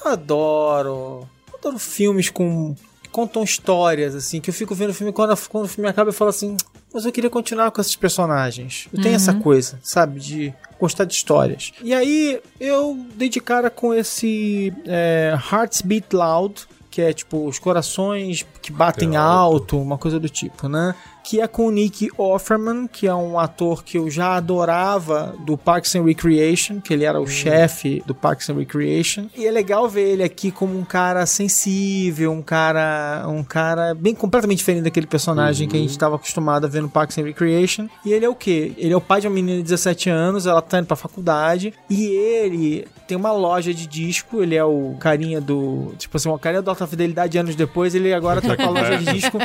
Eu 0.05 0.11
adoro. 0.11 1.27
eu 1.51 1.57
Adoro 1.59 1.79
filmes 1.79 2.29
com. 2.29 2.75
que 3.01 3.09
contam 3.09 3.43
histórias, 3.43 4.13
assim, 4.15 4.39
que 4.39 4.49
eu 4.49 4.53
fico 4.53 4.75
vendo 4.75 4.89
o 4.91 4.93
filme 4.93 5.11
quando, 5.11 5.35
quando 5.49 5.65
o 5.65 5.67
filme 5.67 5.89
acaba 5.89 6.09
eu 6.09 6.13
falo 6.13 6.29
assim. 6.29 6.55
Mas 6.95 7.03
eu 7.03 7.11
queria 7.11 7.29
continuar 7.29 7.71
com 7.71 7.81
esses 7.81 7.97
personagens. 7.97 8.87
Eu 8.93 9.01
tenho 9.01 9.15
essa 9.15 9.33
coisa, 9.33 9.77
sabe? 9.83 10.17
De 10.17 10.53
gostar 10.79 11.03
de 11.03 11.13
histórias. 11.13 11.73
E 11.83 11.93
aí 11.93 12.39
eu 12.57 12.97
dei 13.15 13.27
de 13.27 13.41
cara 13.41 13.69
com 13.69 13.93
esse 13.93 14.73
é, 14.87 15.37
Hearts 15.51 15.81
Beat 15.81 16.13
Loud, 16.13 16.65
que 16.89 17.01
é 17.01 17.11
tipo 17.11 17.45
os 17.45 17.59
corações 17.59 18.45
que 18.61 18.71
batem 18.71 19.09
Tem 19.09 19.17
alto. 19.17 19.75
alto. 19.75 19.81
uma 19.81 19.97
coisa 19.97 20.17
do 20.17 20.29
tipo, 20.29 20.69
né? 20.69 20.95
Que 21.25 21.41
é 21.41 21.47
com 21.47 21.65
o 21.65 21.71
Nick 21.71 22.09
Offerman, 22.19 22.87
que 22.87 23.07
é 23.07 23.15
um 23.15 23.39
ator 23.39 23.83
que 23.83 23.97
eu 23.97 24.11
já 24.11 24.35
adorava 24.35 25.35
do 25.43 25.57
Parks 25.57 25.95
and 25.95 26.03
Recreation, 26.03 26.79
que 26.79 26.93
ele 26.93 27.03
era 27.03 27.19
o 27.19 27.25
chefe 27.25 28.03
do 28.05 28.13
Parks 28.13 28.47
and 28.51 28.53
Recreation. 28.53 29.25
E 29.35 29.47
é 29.47 29.49
legal 29.49 29.89
ver 29.89 30.07
ele 30.07 30.23
aqui 30.23 30.51
como 30.51 30.77
um 30.77 30.85
cara 30.85 31.25
sensível, 31.25 32.31
um 32.31 32.43
cara, 32.43 33.25
um 33.27 33.43
cara 33.43 33.95
bem 33.95 34.13
completamente 34.13 34.59
diferente 34.59 34.83
daquele 34.83 35.07
personagem 35.07 35.67
que 35.67 35.75
a 35.75 35.79
gente 35.79 35.89
estava 35.89 36.15
acostumado 36.15 36.65
a 36.65 36.69
ver 36.69 36.83
no 36.83 36.89
Parks 36.89 37.17
and 37.17 37.23
Recreation. 37.23 37.87
E 38.05 38.13
ele 38.13 38.23
é 38.23 38.29
o 38.29 38.35
quê? 38.35 38.73
Ele 38.77 38.93
é 38.93 38.97
o 38.97 39.01
pai 39.01 39.19
de 39.19 39.27
uma 39.27 39.33
menina 39.33 39.57
de 39.57 39.63
17 39.63 40.11
anos, 40.11 40.45
ela 40.45 40.61
tá 40.61 40.77
indo 40.77 40.85
pra 40.85 40.95
faculdade, 40.95 41.73
e 41.89 42.05
ele 42.05 42.85
tem 43.07 43.17
uma 43.17 43.31
loja 43.31 43.73
de 43.73 43.87
disco, 43.87 44.43
ele 44.43 44.55
é 44.55 44.63
o 44.63 44.95
carinha 44.99 45.41
do, 45.41 45.93
tipo 45.97 46.17
assim, 46.17 46.29
o 46.29 46.37
carinha 46.37 46.61
do 46.61 46.69
Alta 46.69 46.85
Fidelidade 46.85 47.37
anos 47.37 47.55
depois, 47.55 47.95
ele 47.95 48.13
agora 48.13 48.41
tá 48.41 48.55
com 48.55 48.63
a 48.63 48.69
loja 48.69 48.97
de 48.97 49.05
disco. 49.13 49.39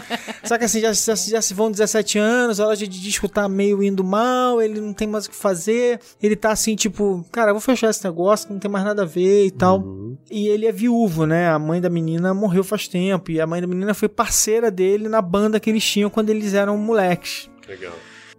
Só 0.44 0.58
que 0.58 0.64
assim, 0.64 0.80
já, 0.80 0.92
já, 0.92 1.14
já 1.14 1.42
se 1.42 1.54
vão 1.54 1.69
17 1.70 2.18
anos, 2.18 2.60
a 2.60 2.66
loja 2.66 2.86
de 2.86 3.00
disco 3.00 3.28
tá 3.28 3.48
meio 3.48 3.82
indo 3.82 4.04
mal, 4.04 4.60
ele 4.60 4.80
não 4.80 4.92
tem 4.92 5.08
mais 5.08 5.26
o 5.26 5.30
que 5.30 5.36
fazer, 5.36 6.00
ele 6.22 6.36
tá 6.36 6.52
assim, 6.52 6.76
tipo, 6.76 7.24
cara, 7.30 7.50
eu 7.50 7.54
vou 7.54 7.60
fechar 7.60 7.90
esse 7.90 8.04
negócio, 8.04 8.52
não 8.52 8.58
tem 8.58 8.70
mais 8.70 8.84
nada 8.84 9.02
a 9.02 9.06
ver 9.06 9.46
e 9.46 9.50
tal. 9.50 9.84
E 10.30 10.48
ele 10.48 10.66
é 10.66 10.72
viúvo, 10.72 11.26
né? 11.26 11.48
A 11.48 11.58
mãe 11.58 11.80
da 11.80 11.90
menina 11.90 12.34
morreu 12.34 12.64
faz 12.64 12.88
tempo, 12.88 13.30
e 13.30 13.40
a 13.40 13.46
mãe 13.46 13.60
da 13.60 13.66
menina 13.66 13.94
foi 13.94 14.08
parceira 14.08 14.70
dele 14.70 15.08
na 15.08 15.22
banda 15.22 15.60
que 15.60 15.70
eles 15.70 15.84
tinham 15.84 16.10
quando 16.10 16.30
eles 16.30 16.54
eram 16.54 16.76
moleques. 16.76 17.50
Legal. 17.68 17.92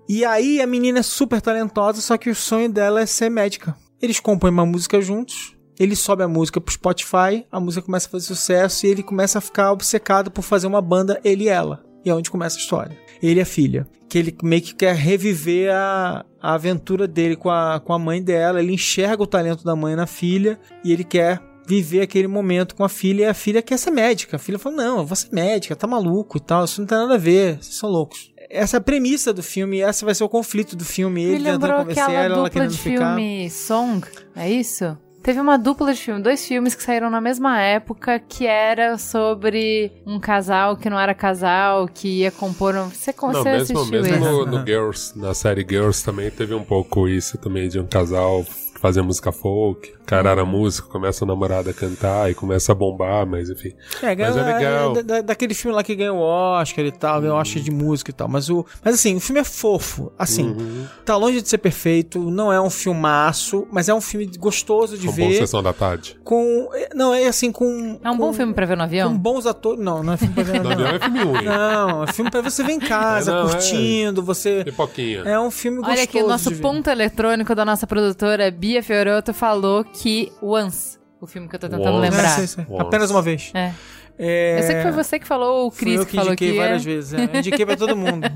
E 0.07 0.25
aí 0.25 0.61
a 0.61 0.67
menina 0.67 0.99
é 0.99 1.03
super 1.03 1.39
talentosa, 1.39 2.01
só 2.01 2.17
que 2.17 2.29
o 2.29 2.35
sonho 2.35 2.69
dela 2.69 3.01
é 3.01 3.05
ser 3.05 3.29
médica. 3.29 3.75
Eles 4.01 4.19
compõem 4.19 4.51
uma 4.51 4.65
música 4.65 4.99
juntos, 4.99 5.55
ele 5.79 5.95
sobe 5.95 6.21
a 6.21 6.27
música 6.27 6.59
pro 6.59 6.73
Spotify, 6.73 7.45
a 7.51 7.59
música 7.59 7.85
começa 7.85 8.07
a 8.07 8.11
fazer 8.11 8.25
sucesso 8.25 8.85
e 8.85 8.89
ele 8.89 9.03
começa 9.03 9.37
a 9.37 9.41
ficar 9.41 9.71
obcecado 9.71 10.29
por 10.29 10.41
fazer 10.41 10.67
uma 10.67 10.81
banda, 10.81 11.19
ele 11.23 11.45
e 11.45 11.49
ela. 11.49 11.83
E 12.03 12.09
é 12.09 12.15
onde 12.15 12.31
começa 12.31 12.57
a 12.57 12.59
história. 12.59 12.97
Ele 13.21 13.39
e 13.39 13.43
a 13.43 13.45
filha. 13.45 13.87
Que 14.09 14.17
ele 14.17 14.35
meio 14.43 14.61
que 14.61 14.75
quer 14.75 14.95
reviver 14.95 15.71
a, 15.73 16.25
a 16.41 16.53
aventura 16.55 17.07
dele 17.07 17.35
com 17.35 17.49
a, 17.49 17.79
com 17.79 17.93
a 17.93 17.99
mãe 17.99 18.21
dela. 18.21 18.59
Ele 18.61 18.73
enxerga 18.73 19.23
o 19.23 19.27
talento 19.27 19.63
da 19.63 19.75
mãe 19.75 19.95
na 19.95 20.07
filha 20.07 20.59
e 20.83 20.91
ele 20.91 21.03
quer 21.03 21.41
viver 21.65 22.01
aquele 22.01 22.27
momento 22.27 22.75
com 22.75 22.83
a 22.83 22.89
filha 22.89 23.23
e 23.23 23.25
a 23.25 23.33
filha 23.33 23.61
quer 23.61 23.77
ser 23.77 23.91
médica. 23.91 24.35
A 24.35 24.39
filha 24.39 24.59
fala: 24.59 24.75
Não, 24.75 24.97
eu 24.99 25.05
vou 25.05 25.15
ser 25.15 25.29
médica, 25.31 25.75
tá 25.75 25.87
maluco 25.87 26.37
e 26.37 26.41
tal, 26.41 26.65
isso 26.65 26.81
não 26.81 26.87
tem 26.87 26.97
nada 26.97 27.15
a 27.15 27.17
ver, 27.17 27.57
vocês 27.61 27.75
são 27.75 27.89
loucos. 27.89 28.31
Essa 28.49 28.77
é 28.77 28.79
a 28.79 28.81
premissa 28.81 29.31
do 29.31 29.41
filme, 29.41 29.79
essa 29.79 30.05
vai 30.05 30.13
ser 30.13 30.25
o 30.25 30.29
conflito 30.29 30.75
do 30.75 30.83
filme. 30.83 31.23
Me 31.23 31.35
Ele 31.35 31.37
tentando 31.37 31.61
lembrou 31.61 31.77
convencer 31.79 32.03
aquela 32.03 32.19
ela, 32.19 32.35
ela 32.35 32.49
querendo 32.49 32.71
de 32.71 32.77
ficar. 32.77 33.15
filme 33.15 33.49
Song, 33.49 34.05
é 34.35 34.51
isso? 34.51 34.97
Teve 35.23 35.39
uma 35.39 35.57
dupla 35.57 35.93
de 35.93 36.01
filme, 36.01 36.21
dois 36.21 36.45
filmes 36.45 36.73
que 36.73 36.81
saíram 36.81 37.09
na 37.09 37.21
mesma 37.21 37.61
época, 37.61 38.19
que 38.19 38.47
era 38.47 38.97
sobre 38.97 39.91
um 40.05 40.19
casal 40.19 40.75
que 40.75 40.89
não 40.89 40.99
era 40.99 41.13
casal, 41.13 41.87
que 41.87 42.21
ia 42.21 42.31
compor 42.31 42.75
um... 42.75 42.89
Você, 42.89 43.13
Não, 43.21 43.29
você 43.29 43.51
mesmo, 43.51 43.79
assistiu 43.79 44.01
mesmo 44.01 44.25
no, 44.25 44.45
no 44.45 44.65
Girls, 44.65 45.17
na 45.17 45.33
série 45.33 45.65
Girls 45.67 46.03
também 46.03 46.31
teve 46.31 46.55
um 46.55 46.63
pouco 46.63 47.07
isso 47.07 47.37
também 47.37 47.69
de 47.69 47.79
um 47.79 47.85
casal 47.85 48.43
fazia 48.81 49.03
música 49.03 49.31
folk, 49.31 49.93
o 50.01 50.05
cara 50.05 50.31
era 50.31 50.43
músico, 50.43 50.89
começa 50.89 51.23
a 51.23 51.27
namorada 51.27 51.69
a 51.69 51.73
cantar 51.73 52.29
e 52.31 52.33
começa 52.33 52.71
a 52.71 52.75
bombar, 52.75 53.25
mas 53.27 53.49
enfim. 53.49 53.73
É, 54.01 54.15
Mas 54.15 54.35
é 54.35 54.43
legal. 54.43 54.93
da- 54.93 55.01
da- 55.01 55.21
daquele 55.21 55.53
filme 55.53 55.75
lá 55.75 55.83
que 55.83 55.95
ganhou 55.95 56.17
o 56.17 56.21
Oscar 56.21 56.83
e 56.83 56.91
tal, 56.91 57.21
ganhou 57.21 57.37
o 57.37 57.39
Oscar 57.39 57.61
de 57.61 57.71
música 57.71 58.09
e 58.11 58.13
tal. 58.13 58.27
Mas, 58.27 58.49
o, 58.49 58.65
mas 58.83 58.95
assim, 58.95 59.15
o 59.15 59.19
filme 59.19 59.39
é 59.39 59.43
fofo. 59.43 60.11
Assim, 60.17 60.47
Uhum. 60.49 60.85
tá 61.05 61.15
longe 61.15 61.41
de 61.41 61.47
ser 61.47 61.59
perfeito, 61.59 62.19
não 62.19 62.51
é 62.51 62.59
um 62.59 62.69
filmaço, 62.69 63.67
mas 63.71 63.87
é 63.89 63.93
um 63.93 64.01
filme 64.01 64.25
gostoso 64.37 64.97
de 64.97 65.05
boa 65.07 65.15
ver. 65.29 65.37
sessão 65.37 65.61
da 65.61 65.73
tarde. 65.73 66.17
Com. 66.23 66.69
Não, 66.95 67.13
é 67.13 67.27
assim, 67.27 67.51
com. 67.51 67.99
É 68.03 68.09
um 68.09 68.13
com- 68.13 68.17
bom 68.17 68.33
filme 68.33 68.53
pra 68.53 68.65
ver 68.65 68.73
no 68.75 68.79
Com 68.79 68.83
avião? 68.85 69.17
bons 69.17 69.45
atores. 69.45 69.79
Não, 69.83 70.01
não 70.03 70.13
é 70.13 70.17
filme 70.17 70.33
pra 70.33 70.43
ver 70.43 70.59
No 70.63 70.71
avião 70.71 70.87
avião. 70.87 70.95
é 70.95 70.99
filme 70.99 71.23
ruim. 71.23 71.45
Não, 71.45 72.03
é 72.03 72.07
filme 72.13 72.31
pra 72.31 72.41
você 72.41 72.63
ver 72.63 72.73
em 72.73 72.79
casa, 72.79 73.31
É, 73.31 73.33
não, 73.35 73.47
é. 73.47 73.51
curtindo, 73.51 74.23
você. 74.23 74.63
Pipoquinha. 74.63 75.21
É 75.25 75.39
um 75.39 75.51
filme 75.51 75.77
gostoso. 75.77 75.97
Olha 75.97 76.03
aqui, 76.03 76.21
o 76.21 76.27
nosso 76.27 76.51
ponto 76.57 76.89
eletrônico 76.89 77.53
da 77.53 77.65
nossa 77.65 77.85
produtora 77.85 78.49
Bia 78.51 78.70
Fioroto 78.81 79.33
falou 79.33 79.83
que 79.83 80.31
Once, 80.41 80.97
o 81.19 81.27
filme 81.27 81.47
que 81.47 81.55
eu 81.55 81.59
tô 81.59 81.67
tentando 81.67 81.97
Once. 81.97 82.07
É, 82.07 82.09
lembrar. 82.09 82.29
sei, 82.29 82.47
sei. 82.47 82.65
Nossa. 82.69 82.83
Apenas 82.83 83.11
uma 83.11 83.21
vez. 83.21 83.51
É. 83.53 83.73
É... 84.23 84.59
Eu 84.59 84.63
sei 84.63 84.75
que 84.75 84.81
foi 84.83 84.91
você 84.91 85.19
que 85.19 85.27
falou, 85.27 85.65
o 85.67 85.71
Cris 85.71 85.95
eu 85.95 86.05
que, 86.05 86.11
que 86.11 86.15
falou 86.15 86.31
indiquei 86.33 86.51
que 86.51 86.57
várias 86.57 86.81
é. 86.83 86.85
vezes. 86.85 87.13
É. 87.13 87.23
Eu 87.33 87.39
indiquei 87.39 87.65
pra 87.65 87.75
todo 87.75 87.95
mundo. 87.97 88.21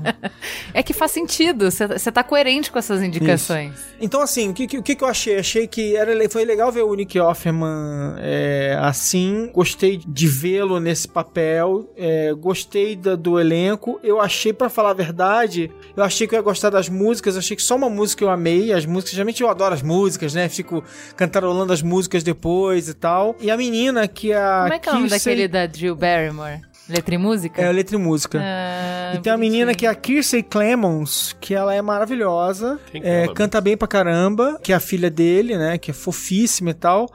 É 0.74 0.82
que 0.82 0.92
faz 0.92 1.12
sentido, 1.12 1.70
você 1.70 2.12
tá 2.12 2.22
coerente 2.22 2.70
com 2.70 2.78
essas 2.78 3.02
indicações. 3.02 3.72
Então, 4.00 4.20
assim, 4.20 4.50
o 4.50 4.52
que, 4.54 4.66
que- 4.66 4.82
que, 4.82 5.02
eu 5.02 5.08
achei? 5.08 5.38
Achei 5.38 5.66
que 5.66 5.96
era, 5.96 6.12
foi 6.28 6.44
legal 6.44 6.70
ver 6.70 6.82
o 6.82 6.94
Nick 6.94 7.18
Offerman 7.18 8.14
é, 8.18 8.76
assim. 8.80 9.50
Gostei 9.54 9.96
de 10.06 10.26
vê-lo 10.26 10.78
nesse 10.78 11.08
papel. 11.08 11.90
é, 11.96 12.32
gostei 12.34 12.94
da- 12.94 13.16
do 13.16 13.40
elenco. 13.40 13.98
Eu 14.02 14.20
achei, 14.20 14.52
pra 14.52 14.68
falar 14.68 14.90
a 14.90 14.94
verdade, 14.94 15.70
eu 15.96 16.02
achei 16.04 16.26
que 16.26 16.34
eu 16.34 16.38
ia 16.38 16.42
gostar 16.42 16.68
das 16.70 16.88
músicas. 16.88 17.36
Achei 17.36 17.56
que 17.56 17.62
só 17.62 17.76
uma 17.76 17.88
música 17.88 18.22
eu 18.24 18.28
amei. 18.30 18.72
As 18.72 18.84
músicas, 18.84 19.12
geralmente 19.12 19.42
eu 19.42 19.48
adoro 19.48 19.72
as 19.74 19.82
músicas, 19.82 20.34
né? 20.34 20.48
Fico 20.48 20.84
cantarolando 21.16 21.72
as 21.72 21.80
músicas 21.80 22.22
depois 22.22 22.88
e 22.88 22.94
tal. 22.94 23.34
E 23.40 23.50
a 23.50 23.56
menina 23.56 24.06
que 24.06 24.32
é 24.32 24.36
a. 24.36 24.60
Como 24.62 24.74
é 24.74 24.78
que 24.78 24.88
é 24.88 24.92
o 24.92 24.94
nome 24.96 25.08
daquele 25.08 25.48
da 25.48 25.66
Jill 25.76 25.94
Barrymore? 25.96 26.60
Letra 26.88 27.14
e 27.14 27.18
música? 27.18 27.60
É, 27.60 27.72
letra 27.72 27.96
e 27.96 27.98
música. 27.98 28.40
Ah, 28.40 29.14
E 29.16 29.18
tem 29.18 29.32
a 29.32 29.36
menina 29.36 29.74
que 29.74 29.86
é 29.86 29.88
a 29.88 29.94
Kirsey 29.94 30.42
Clemons, 30.42 31.34
que 31.40 31.52
ela 31.54 31.74
é 31.74 31.82
maravilhosa, 31.82 32.78
é 32.94 33.24
é, 33.24 33.28
canta 33.28 33.60
bem 33.60 33.76
pra 33.76 33.88
caramba, 33.88 34.58
que 34.62 34.72
é 34.72 34.76
a 34.76 34.80
filha 34.80 35.10
dele, 35.10 35.56
né, 35.58 35.78
que 35.78 35.90
é 35.90 35.94
fofíssima 35.94 36.70
e 36.70 36.74
tal. 36.74 37.08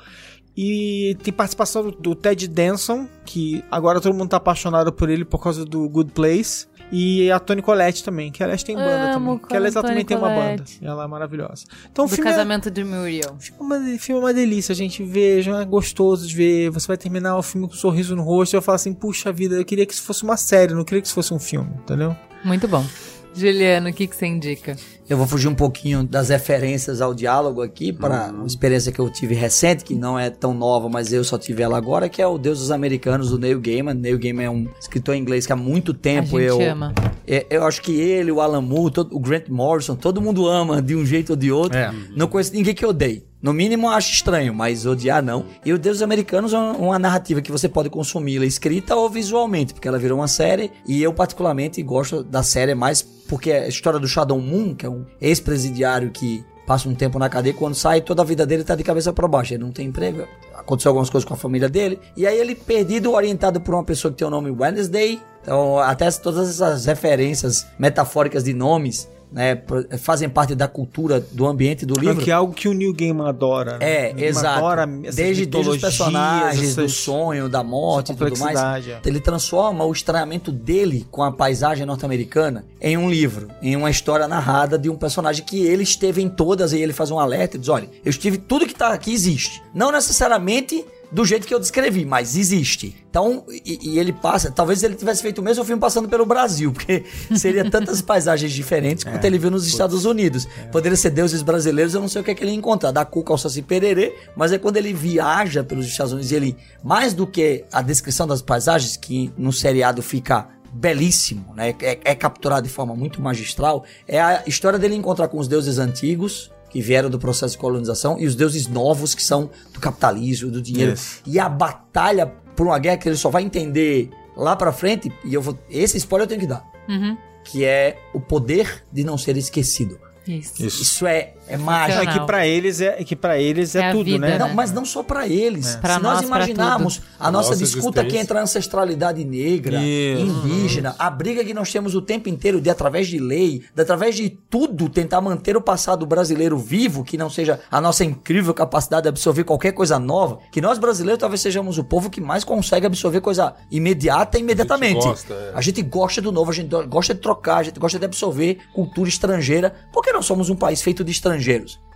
E 0.55 1.15
tem 1.23 1.33
participação 1.33 1.83
do, 1.83 1.91
do 1.91 2.13
Ted 2.13 2.45
Danson, 2.49 3.07
que 3.25 3.63
agora 3.71 4.01
todo 4.01 4.13
mundo 4.13 4.29
tá 4.29 4.37
apaixonado 4.37 4.91
por 4.91 5.09
ele 5.09 5.23
por 5.23 5.41
causa 5.41 5.63
do 5.65 5.87
Good 5.87 6.11
Place. 6.11 6.67
E 6.91 7.31
a 7.31 7.39
Toni 7.39 7.61
Collette 7.61 8.03
também, 8.03 8.31
que 8.31 8.43
aliás 8.43 8.63
tem 8.63 8.75
banda 8.75 9.13
Amo 9.13 9.33
também. 9.35 9.47
Que 9.47 9.55
aliás 9.55 9.75
ela 9.75 9.87
também 9.87 10.03
tem 10.03 10.17
uma 10.17 10.29
banda. 10.29 10.63
Ela 10.81 11.03
é 11.05 11.07
maravilhosa. 11.07 11.63
Então 11.91 12.05
o 12.05 12.07
Do 12.07 12.15
é- 12.15 12.17
casamento 12.17 12.69
de 12.69 12.83
Muriel. 12.83 13.37
Filme 13.39 13.59
é 13.59 13.63
uma, 13.63 13.97
filme 13.99 14.21
é 14.21 14.25
uma 14.25 14.33
delícia, 14.33 14.75
gente. 14.75 15.01
Veja, 15.03 15.61
é 15.61 15.65
gostoso 15.65 16.27
de 16.27 16.35
ver. 16.35 16.69
Você 16.71 16.87
vai 16.87 16.97
terminar 16.97 17.37
o 17.37 17.41
filme 17.43 17.67
com 17.67 17.73
um 17.73 17.77
sorriso 17.77 18.15
no 18.15 18.23
rosto 18.23 18.53
e 18.53 18.57
vai 18.57 18.61
falar 18.61 18.75
assim: 18.75 18.93
puxa 18.93 19.31
vida, 19.31 19.55
eu 19.55 19.63
queria 19.63 19.85
que 19.85 19.93
isso 19.93 20.03
fosse 20.03 20.23
uma 20.23 20.35
série, 20.35 20.73
não 20.73 20.83
queria 20.83 21.01
que 21.01 21.07
isso 21.07 21.15
fosse 21.15 21.33
um 21.33 21.39
filme, 21.39 21.69
entendeu? 21.83 22.15
Muito 22.43 22.67
bom. 22.67 22.85
Juliano, 23.33 23.89
o 23.89 23.93
que, 23.93 24.07
que 24.07 24.15
você 24.15 24.25
indica? 24.25 24.75
Eu 25.11 25.17
vou 25.17 25.27
fugir 25.27 25.49
um 25.49 25.53
pouquinho 25.53 26.05
das 26.05 26.29
referências 26.29 27.01
ao 27.01 27.13
diálogo 27.13 27.61
aqui 27.61 27.91
para 27.91 28.31
uma 28.31 28.47
experiência 28.47 28.93
que 28.93 28.99
eu 28.99 29.09
tive 29.09 29.35
recente, 29.35 29.83
que 29.83 29.93
não 29.93 30.17
é 30.17 30.29
tão 30.29 30.53
nova, 30.53 30.87
mas 30.87 31.11
eu 31.11 31.21
só 31.21 31.37
tive 31.37 31.61
ela 31.61 31.77
agora, 31.77 32.07
que 32.07 32.21
é 32.21 32.25
o 32.25 32.37
Deus 32.37 32.59
dos 32.59 32.71
Americanos, 32.71 33.29
do 33.29 33.37
Neil 33.37 33.59
Gaiman. 33.59 33.93
Neil 33.93 34.17
Gaiman 34.17 34.45
é 34.45 34.49
um 34.49 34.69
escritor 34.79 35.13
inglês 35.17 35.45
que 35.45 35.51
há 35.51 35.55
muito 35.57 35.91
A 35.91 35.95
tempo 35.95 36.39
gente 36.39 36.61
eu... 36.63 36.71
ama. 36.71 36.93
É, 37.27 37.45
eu 37.49 37.65
acho 37.65 37.81
que 37.81 37.91
ele, 37.91 38.31
o 38.31 38.39
Alan 38.39 38.61
Moore, 38.61 38.93
todo- 38.93 39.13
o 39.13 39.19
Grant 39.19 39.49
Morrison, 39.49 39.97
todo 39.97 40.21
mundo 40.21 40.47
ama 40.47 40.81
de 40.81 40.95
um 40.95 41.05
jeito 41.05 41.31
ou 41.31 41.35
de 41.35 41.51
outro. 41.51 41.77
Não 42.15 42.27
conheço 42.27 42.53
ninguém 42.53 42.73
que 42.73 42.85
odeie. 42.85 43.25
No 43.41 43.53
mínimo, 43.53 43.89
acho 43.89 44.13
estranho, 44.13 44.53
mas 44.53 44.85
odiar 44.85 45.21
não. 45.23 45.45
E 45.65 45.73
o 45.73 45.77
Deus 45.79 45.97
dos 45.97 46.03
Americanos 46.03 46.53
é 46.53 46.57
uma 46.57 46.71
uma 46.77 46.99
narrativa 46.99 47.41
que 47.41 47.51
você 47.51 47.67
pode 47.67 47.89
consumi-la 47.89 48.45
escrita 48.45 48.95
ou 48.95 49.09
visualmente, 49.09 49.73
porque 49.73 49.87
ela 49.87 49.97
virou 49.97 50.19
uma 50.19 50.27
série. 50.27 50.71
E 50.87 51.01
eu, 51.01 51.11
particularmente, 51.11 51.81
gosto 51.81 52.23
da 52.23 52.43
série 52.43 52.75
mais 52.75 53.01
porque 53.01 53.49
é 53.49 53.63
a 53.63 53.67
história 53.67 53.97
do 53.97 54.07
Shadow 54.07 54.39
Moon, 54.39 54.75
que 54.75 54.85
é 54.85 54.89
um 54.89 55.00
ex-presidiário 55.19 56.11
que 56.11 56.43
passa 56.65 56.87
um 56.87 56.95
tempo 56.95 57.19
na 57.19 57.27
cadeia, 57.27 57.53
quando 57.53 57.75
sai, 57.75 58.01
toda 58.01 58.21
a 58.21 58.25
vida 58.25 58.45
dele 58.45 58.63
tá 58.63 58.75
de 58.75 58.83
cabeça 58.83 59.11
para 59.11 59.27
baixo. 59.27 59.53
Ele 59.53 59.63
não 59.63 59.71
tem 59.71 59.87
emprego, 59.87 60.25
aconteceu 60.55 60.89
algumas 60.89 61.09
coisas 61.09 61.27
com 61.27 61.33
a 61.33 61.37
família 61.37 61.67
dele. 61.67 61.99
E 62.15 62.25
aí 62.25 62.37
ele 62.37 62.55
perdido, 62.55 63.11
orientado 63.11 63.59
por 63.59 63.73
uma 63.73 63.83
pessoa 63.83 64.11
que 64.11 64.17
tem 64.17 64.27
o 64.27 64.31
nome 64.31 64.49
Wednesday. 64.51 65.21
Então, 65.41 65.79
até 65.79 66.09
todas 66.11 66.49
essas 66.49 66.85
referências 66.85 67.67
metafóricas 67.77 68.43
de 68.43 68.53
nomes, 68.53 69.09
né, 69.31 69.61
fazem 69.97 70.27
parte 70.27 70.53
da 70.53 70.67
cultura 70.67 71.19
do 71.31 71.47
ambiente 71.47 71.85
do 71.85 71.93
livro. 71.99 72.23
Que 72.23 72.31
é 72.31 72.33
algo 72.33 72.53
que 72.53 72.67
o 72.67 72.73
Neil 72.73 72.93
Gaiman 72.93 73.27
adora. 73.29 73.77
né? 73.77 73.85
É, 74.09 74.25
exato. 74.25 74.57
Adora 74.59 74.85
desde, 74.87 75.45
desde 75.45 75.69
os 75.69 75.77
personagens, 75.77 76.75
do 76.75 76.81
essas- 76.83 76.93
sonho, 76.97 77.47
da 77.47 77.63
morte 77.63 78.11
e 78.11 78.15
tudo 78.15 78.37
mais. 78.39 78.87
é. 78.87 78.99
Ele 79.05 79.19
transforma 79.19 79.85
o 79.85 79.91
estranhamento 79.91 80.51
dele 80.51 81.07
com 81.09 81.23
a 81.23 81.31
paisagem 81.31 81.85
norte-americana 81.85 82.65
em 82.81 82.97
um 82.97 83.09
livro, 83.09 83.47
em 83.61 83.75
uma 83.75 83.89
história 83.89 84.27
narrada 84.27 84.77
de 84.77 84.89
um 84.89 84.95
personagem 84.95 85.45
que 85.45 85.65
ele 85.65 85.83
esteve 85.83 86.21
em 86.21 86.27
todas 86.29 86.73
e 86.73 86.79
ele 86.81 86.93
faz 86.93 87.09
um 87.11 87.19
alerta 87.19 87.55
e 87.55 87.59
diz: 87.59 87.69
olha, 87.69 87.89
eu 88.03 88.09
estive, 88.09 88.37
tudo 88.37 88.65
que 88.67 88.75
tá 88.75 88.89
aqui 88.93 89.13
existe. 89.13 89.61
Não 89.73 89.91
necessariamente 89.91 90.85
do 91.11 91.25
jeito 91.25 91.45
que 91.45 91.53
eu 91.53 91.59
descrevi, 91.59 92.05
mas 92.05 92.35
existe. 92.35 92.95
Então, 93.09 93.43
e, 93.49 93.79
e 93.81 93.99
ele 93.99 94.13
passa, 94.13 94.49
talvez 94.49 94.81
ele 94.81 94.95
tivesse 94.95 95.21
feito 95.21 95.39
o 95.39 95.43
mesmo 95.43 95.65
filme 95.65 95.79
passando 95.79 96.07
pelo 96.07 96.25
Brasil, 96.25 96.71
porque 96.73 97.03
seria 97.35 97.69
tantas 97.69 98.01
paisagens 98.01 98.51
diferentes 98.51 99.03
quanto 99.03 99.23
ele 99.25 99.37
viu 99.37 99.51
nos 99.51 99.67
Estados 99.67 100.05
Unidos. 100.05 100.47
Poderia 100.71 100.95
ser 100.95 101.09
deuses 101.09 101.41
brasileiros, 101.41 101.93
eu 101.93 102.01
não 102.01 102.07
sei 102.07 102.21
o 102.21 102.23
que 102.23 102.31
é 102.31 102.35
que 102.35 102.43
ele 102.43 102.51
ia 102.51 102.57
encontrar, 102.57 102.91
da 102.91 103.03
cuca 103.03 103.33
ao 103.33 103.37
saci 103.37 103.61
pererê, 103.61 104.15
mas 104.35 104.51
é 104.53 104.57
quando 104.57 104.77
ele 104.77 104.93
viaja 104.93 105.63
pelos 105.63 105.85
Estados 105.85 106.13
Unidos, 106.13 106.31
ele, 106.31 106.55
mais 106.83 107.13
do 107.13 107.27
que 107.27 107.65
a 107.71 107.81
descrição 107.81 108.25
das 108.25 108.41
paisagens, 108.41 108.95
que 108.95 109.31
no 109.37 109.51
seriado 109.51 110.01
fica 110.01 110.47
belíssimo, 110.71 111.53
né? 111.53 111.75
É, 111.81 111.99
é 112.05 112.15
capturado 112.15 112.65
de 112.65 112.73
forma 112.73 112.95
muito 112.95 113.21
magistral, 113.21 113.83
é 114.07 114.21
a 114.21 114.43
história 114.47 114.79
dele 114.79 114.95
encontrar 114.95 115.27
com 115.27 115.37
os 115.37 115.47
deuses 115.47 115.77
antigos, 115.77 116.49
que 116.71 116.81
vieram 116.81 117.09
do 117.09 117.19
processo 117.19 117.53
de 117.53 117.59
colonização, 117.59 118.17
e 118.19 118.25
os 118.25 118.33
deuses 118.33 118.67
novos, 118.67 119.13
que 119.13 119.21
são 119.21 119.49
do 119.73 119.79
capitalismo, 119.79 120.49
do 120.49 120.61
dinheiro. 120.61 120.91
Yes. 120.91 121.21
E 121.25 121.37
a 121.37 121.49
batalha 121.49 122.25
por 122.55 122.65
uma 122.65 122.79
guerra 122.79 122.97
que 122.97 123.09
ele 123.09 123.17
só 123.17 123.29
vai 123.29 123.43
entender 123.43 124.09
lá 124.35 124.55
pra 124.55 124.71
frente, 124.71 125.11
e 125.25 125.33
eu 125.33 125.41
vou. 125.41 125.59
Esse 125.69 125.97
spoiler 125.97 126.25
eu 126.25 126.29
tenho 126.29 126.41
que 126.41 126.47
dar. 126.47 126.69
Uhum. 126.89 127.15
que 127.43 127.63
é 127.63 127.97
o 128.13 128.19
poder 128.19 128.83
de 128.91 129.03
não 129.03 129.17
ser 129.17 129.37
esquecido. 129.37 129.99
Isso. 130.27 130.63
Isso 130.65 131.07
é, 131.07 131.33
é 131.53 131.57
mágico. 131.57 132.01
É 132.01 132.05
que 132.13 132.19
pra 132.25 132.47
eles 132.47 132.81
é, 132.81 132.95
é 132.99 133.03
que 133.03 133.15
para 133.15 133.39
eles 133.39 133.75
é, 133.75 133.81
É 133.81 133.89
a 133.89 133.91
tudo, 133.91 134.05
vida, 134.05 134.19
né? 134.19 134.29
né? 134.31 134.39
Não, 134.39 134.53
mas 134.53 134.71
não 134.71 134.85
só 134.85 135.03
para 135.03 135.27
eles. 135.27 135.75
Pra 135.75 135.95
Se 135.95 136.01
nós, 136.01 136.13
nós 136.15 136.25
imaginarmos 136.25 137.01
a 137.19 137.31
nossa, 137.31 137.49
Nossa 137.51 137.63
disputa 137.63 138.01
aqui 138.01 138.17
entre 138.17 138.37
a 138.37 138.41
ancestralidade 138.41 139.23
negra, 139.23 139.79
Isso. 139.81 140.25
indígena, 140.25 140.95
a 140.97 141.09
briga 141.09 141.43
que 141.43 141.53
nós 141.53 141.71
temos 141.71 141.95
o 141.95 142.01
tempo 142.01 142.29
inteiro 142.29 142.61
de, 142.61 142.69
através 142.69 143.07
de 143.07 143.19
lei, 143.19 143.63
de, 143.75 143.81
através 143.81 144.15
de 144.15 144.29
tudo, 144.29 144.89
tentar 144.89 145.21
manter 145.21 145.57
o 145.57 145.61
passado 145.61 146.05
brasileiro 146.05 146.57
vivo, 146.57 147.03
que 147.03 147.17
não 147.17 147.29
seja 147.29 147.59
a 147.69 147.81
nossa 147.81 148.03
incrível 148.03 148.53
capacidade 148.53 149.03
de 149.03 149.09
absorver 149.09 149.43
qualquer 149.43 149.71
coisa 149.71 149.99
nova, 149.99 150.39
que 150.51 150.61
nós 150.61 150.77
brasileiros 150.77 151.19
talvez 151.19 151.41
sejamos 151.41 151.77
o 151.77 151.83
povo 151.83 152.09
que 152.09 152.21
mais 152.21 152.43
consegue 152.43 152.85
absorver 152.85 153.21
coisa 153.21 153.53
imediata 153.69 154.37
imediatamente. 154.39 155.03
gosta, 155.03 155.33
é. 155.33 155.51
A 155.53 155.61
gente 155.61 155.81
gosta 155.81 156.21
do 156.21 156.31
novo, 156.31 156.51
a 156.51 156.53
gente 156.53 156.69
gosta 156.87 157.13
de 157.13 157.19
trocar, 157.19 157.57
a 157.57 157.63
gente 157.63 157.79
gosta 157.79 157.99
de 157.99 158.05
absorver 158.05 158.59
cultura 158.73 159.09
estrangeira, 159.09 159.73
porque 159.91 160.11
nós 160.11 160.25
somos 160.25 160.49
um 160.49 160.55
país 160.55 160.81
feito 160.81 161.03
de 161.03 161.11
estrangeiros. 161.11 161.40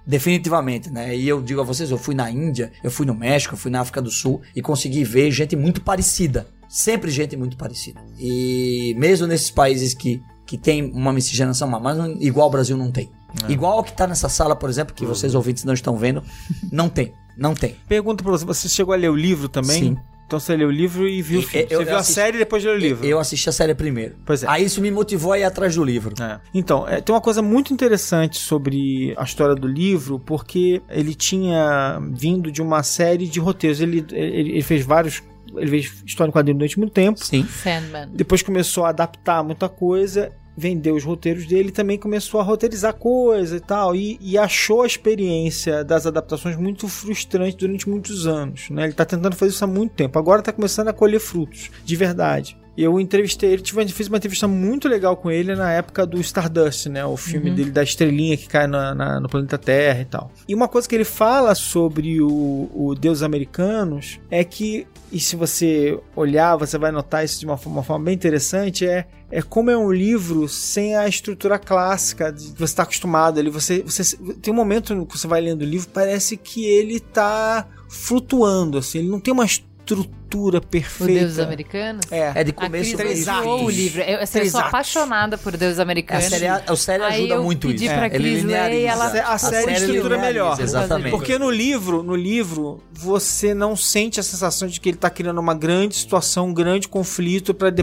Definitivamente, 0.06 0.90
né? 0.90 1.16
E 1.16 1.28
eu 1.28 1.42
digo 1.42 1.62
a 1.62 1.64
vocês, 1.64 1.90
eu 1.90 1.98
fui 1.98 2.14
na 2.14 2.30
Índia, 2.30 2.72
eu 2.84 2.92
fui 2.92 3.06
no 3.06 3.16
México, 3.16 3.56
eu 3.56 3.58
fui 3.58 3.72
na 3.72 3.82
África 3.82 4.02
do 4.02 4.12
Sul 4.12 4.42
e 4.56 4.62
consegui 4.62 5.04
ver 5.04 5.32
gente 5.32 5.56
muito 5.56 5.82
parecida. 5.82 6.48
Sempre 6.70 7.10
gente 7.10 7.36
muito 7.36 7.58
parecida. 7.58 8.00
E 8.20 8.96
mesmo 8.98 9.26
nesses 9.26 9.50
países 9.50 9.94
que, 9.94 10.22
que 10.46 10.58
tem 10.58 10.84
uma 10.92 11.12
miscigenação, 11.12 11.68
mas 11.68 11.98
igual 12.20 12.48
o 12.48 12.52
Brasil 12.52 12.78
não 12.78 12.92
tem. 12.92 13.10
Igual 13.50 13.80
o 13.80 13.84
que 13.84 13.92
tá 13.92 14.08
nessa 14.08 14.30
sala, 14.30 14.56
por 14.56 14.70
exemplo, 14.70 14.94
que 14.94 15.06
vocês 15.06 15.36
ouvintes 15.36 15.64
não 15.64 15.74
estão 15.74 15.98
vendo, 15.98 16.24
não 16.72 16.88
tem. 16.88 17.14
Não 17.38 17.54
tem. 17.54 17.76
Pergunta 17.88 18.24
pra 18.24 18.32
você, 18.32 18.46
você 18.46 18.70
chegou 18.70 18.94
a 18.94 18.98
ler 18.98 19.10
o 19.10 19.16
livro 19.16 19.50
também? 19.50 19.84
Sim. 19.84 19.98
Então 20.28 20.40
você 20.40 20.56
leu 20.56 20.70
o 20.70 20.72
livro 20.72 21.08
e 21.08 21.22
viu 21.22 21.40
o 21.40 21.44
filme. 21.44 21.68
eu- 21.70 21.70
você 21.70 21.76
eu 21.84 21.86
viu 21.86 21.96
a 21.96 22.00
assisti- 22.00 22.14
série 22.16 22.38
e 22.38 22.40
depois 22.40 22.64
leu 22.64 22.74
o 22.74 22.78
livro. 22.78 23.06
Eu 23.06 23.20
assisti 23.20 23.48
a 23.48 23.52
série 23.52 23.76
primeiro. 23.76 24.16
Pois 24.26 24.44
é. 24.44 24.48
Aí 24.50 24.66
isso 24.66 24.82
me 24.82 24.90
motivou 24.90 25.32
a 25.34 25.40
ir 25.40 25.44
atrás 25.44 25.76
do 25.76 25.84
livro. 25.84 26.16
É. 26.22 26.40
Então, 26.54 26.88
é, 26.88 27.00
tem 27.00 27.14
uma 27.14 27.22
coisa 27.22 27.42
muito 27.44 27.72
interessante 27.72 28.40
sobre 28.40 29.14
a 29.18 29.24
história 29.24 29.54
do 29.56 29.68
livro, 29.68 30.20
porque 30.20 30.82
ele 30.90 31.14
tinha 31.14 32.00
vindo 32.14 32.52
de 32.52 32.62
uma 32.62 32.82
série 32.82 33.28
de 33.28 33.40
roteiros. 33.40 33.80
Ele, 33.82 34.04
ele, 34.12 34.52
ele 34.52 34.62
fez 34.64 34.84
vários. 34.86 35.22
Ele 35.56 35.68
fez 35.70 36.04
história 36.06 36.30
em 36.30 36.34
quadrinho 36.34 36.58
durante 36.58 36.78
muito 36.80 36.92
tempo. 36.92 37.24
Sim. 37.24 37.46
Sandman. 37.48 38.10
Depois 38.12 38.42
começou 38.42 38.84
a 38.84 38.90
adaptar 38.90 39.44
muita 39.44 39.70
coisa, 39.70 40.32
vendeu 40.58 40.96
os 40.96 41.04
roteiros 41.04 41.46
dele 41.46 41.70
e 41.70 41.72
também 41.72 41.98
começou 41.98 42.40
a 42.40 42.44
roteirizar 42.44 42.94
coisa 42.94 43.58
e 43.58 43.60
tal. 43.60 43.96
E, 43.96 44.18
e 44.22 44.38
achou 44.38 44.84
a 44.84 44.88
experiência 44.88 45.84
das 45.84 46.06
adaptações 46.06 46.56
muito 46.58 46.88
frustrante 46.88 47.58
durante 47.58 47.90
muitos 47.90 48.26
anos. 48.28 48.70
Né? 48.70 48.86
Ele 48.86 48.94
tá 48.94 49.06
tentando 49.06 49.36
fazer 49.36 49.52
isso 49.52 49.64
há 49.64 49.68
muito 49.68 49.94
tempo. 49.94 50.18
Agora 50.20 50.42
tá 50.42 50.52
começando 50.52 50.88
a 50.88 50.94
colher 50.94 51.20
frutos, 51.20 51.70
de 51.84 51.96
verdade. 51.96 52.58
Eu 52.78 53.00
entrevistei 53.00 53.52
ele, 53.54 53.62
tive, 53.62 53.88
fiz 53.88 54.10
uma 54.10 54.18
entrevista 54.18 54.50
muito 54.50 54.90
legal 54.90 55.16
com 55.16 55.32
ele 55.32 55.56
na 55.56 55.72
época 55.72 56.06
do 56.06 56.20
Stardust, 56.20 56.88
né? 56.90 57.06
O 57.06 57.16
filme 57.16 57.50
dele 57.50 57.72
da 57.72 57.82
estrelinha 57.82 58.36
que 58.36 58.50
cai 58.50 58.68
na- 58.68 58.94
na- 58.94 59.18
no 59.22 59.30
planeta 59.30 59.58
Terra 59.58 60.02
e 60.02 60.06
tal. 60.06 60.30
E 60.46 60.54
uma 60.54 60.68
coisa 60.68 60.86
que 60.86 60.94
ele 60.94 61.06
fala 61.06 61.56
sobre 61.56 62.22
o, 62.22 62.70
o 62.76 62.94
Deus 62.94 63.22
Americanos 63.24 64.20
é 64.30 64.44
que, 64.44 64.86
e 65.12 65.20
se 65.20 65.36
você 65.36 66.00
olhar, 66.16 66.56
você 66.56 66.78
vai 66.78 66.92
notar 66.92 67.24
isso 67.24 67.40
de 67.40 67.46
uma 67.46 67.58
forma, 67.58 67.80
uma 67.80 67.84
forma 67.84 68.06
bem 68.06 68.14
interessante, 68.14 68.86
é, 68.86 69.08
é 69.32 69.42
como 69.42 69.72
é 69.72 69.78
um 69.78 69.92
livro 69.92 70.48
sem 70.48 70.96
a 70.96 71.08
estrutura 71.08 71.58
clássica 71.60 72.32
de 72.32 72.48
você 72.54 72.64
está 72.64 72.84
acostumado. 72.84 73.40
Ele, 73.40 73.50
você, 73.50 73.82
você 73.82 74.18
tem 74.42 74.54
um 74.54 74.58
momento 74.58 75.06
que 75.06 75.18
você 75.18 75.28
vai 75.28 75.42
lendo 75.42 75.62
o 75.62 75.66
livro, 75.66 75.90
parece 75.94 76.38
que 76.38 76.66
ele 76.66 77.00
tá 77.00 77.68
flutuando, 77.90 78.78
assim, 78.78 79.00
ele 79.00 79.10
não 79.10 79.20
tem 79.20 79.34
uma 79.34 79.46
estrutura 79.46 80.10
O 80.34 80.62
perfeita. 80.62 81.14
Deus 81.22 81.40
Americanos? 81.40 82.06
É. 82.12 82.32
É 82.36 82.44
de 82.44 82.52
A 82.52 82.54
começo 82.54 82.96
Cris 82.96 82.96
três 82.96 83.28
atos. 83.28 83.46
o 83.62 83.70
livro. 83.70 84.02
Eu, 84.02 84.20
assim, 84.22 84.40
eu 84.40 84.50
sou 84.50 84.60
atos. 84.60 84.70
apaixonada 84.70 85.38
por 85.38 85.56
Deus 85.56 85.80
A 85.80 85.84
Americanos. 85.84 86.26
série, 86.26 86.48
a 86.48 86.76
série 86.76 87.04
ajuda 87.04 87.42
muito 87.42 87.68
pedi 87.68 87.86
isso. 87.86 87.94
pra 87.94 88.08
Ele 88.08 88.16
Cris 88.18 88.24
ler 88.34 88.40
e 88.40 88.42
lineariza. 88.42 88.88
ela- 88.88 89.34
A 89.34 89.38
série 89.38 89.72
estrutura 89.74 90.18
melhor. 90.18 90.60
Exatamente. 90.60 91.12
Porque 91.12 91.38
no 91.40 91.50
livro, 91.50 92.04
no 92.04 92.16
livro, 92.16 92.82
você 92.92 93.54
não 93.54 93.76
sente 93.76 94.20
a 94.20 94.24
sensação 94.24 94.68
de 94.68 94.80
que 94.80 94.90
ele 94.90 94.98
tá 94.98 95.10
criando 95.10 95.40
uma 95.40 95.54
grande 95.54 95.96
situação, 95.96 96.48
um 96.48 96.54
grande 96.54 96.88
conflito 96.88 97.54
para 97.54 97.74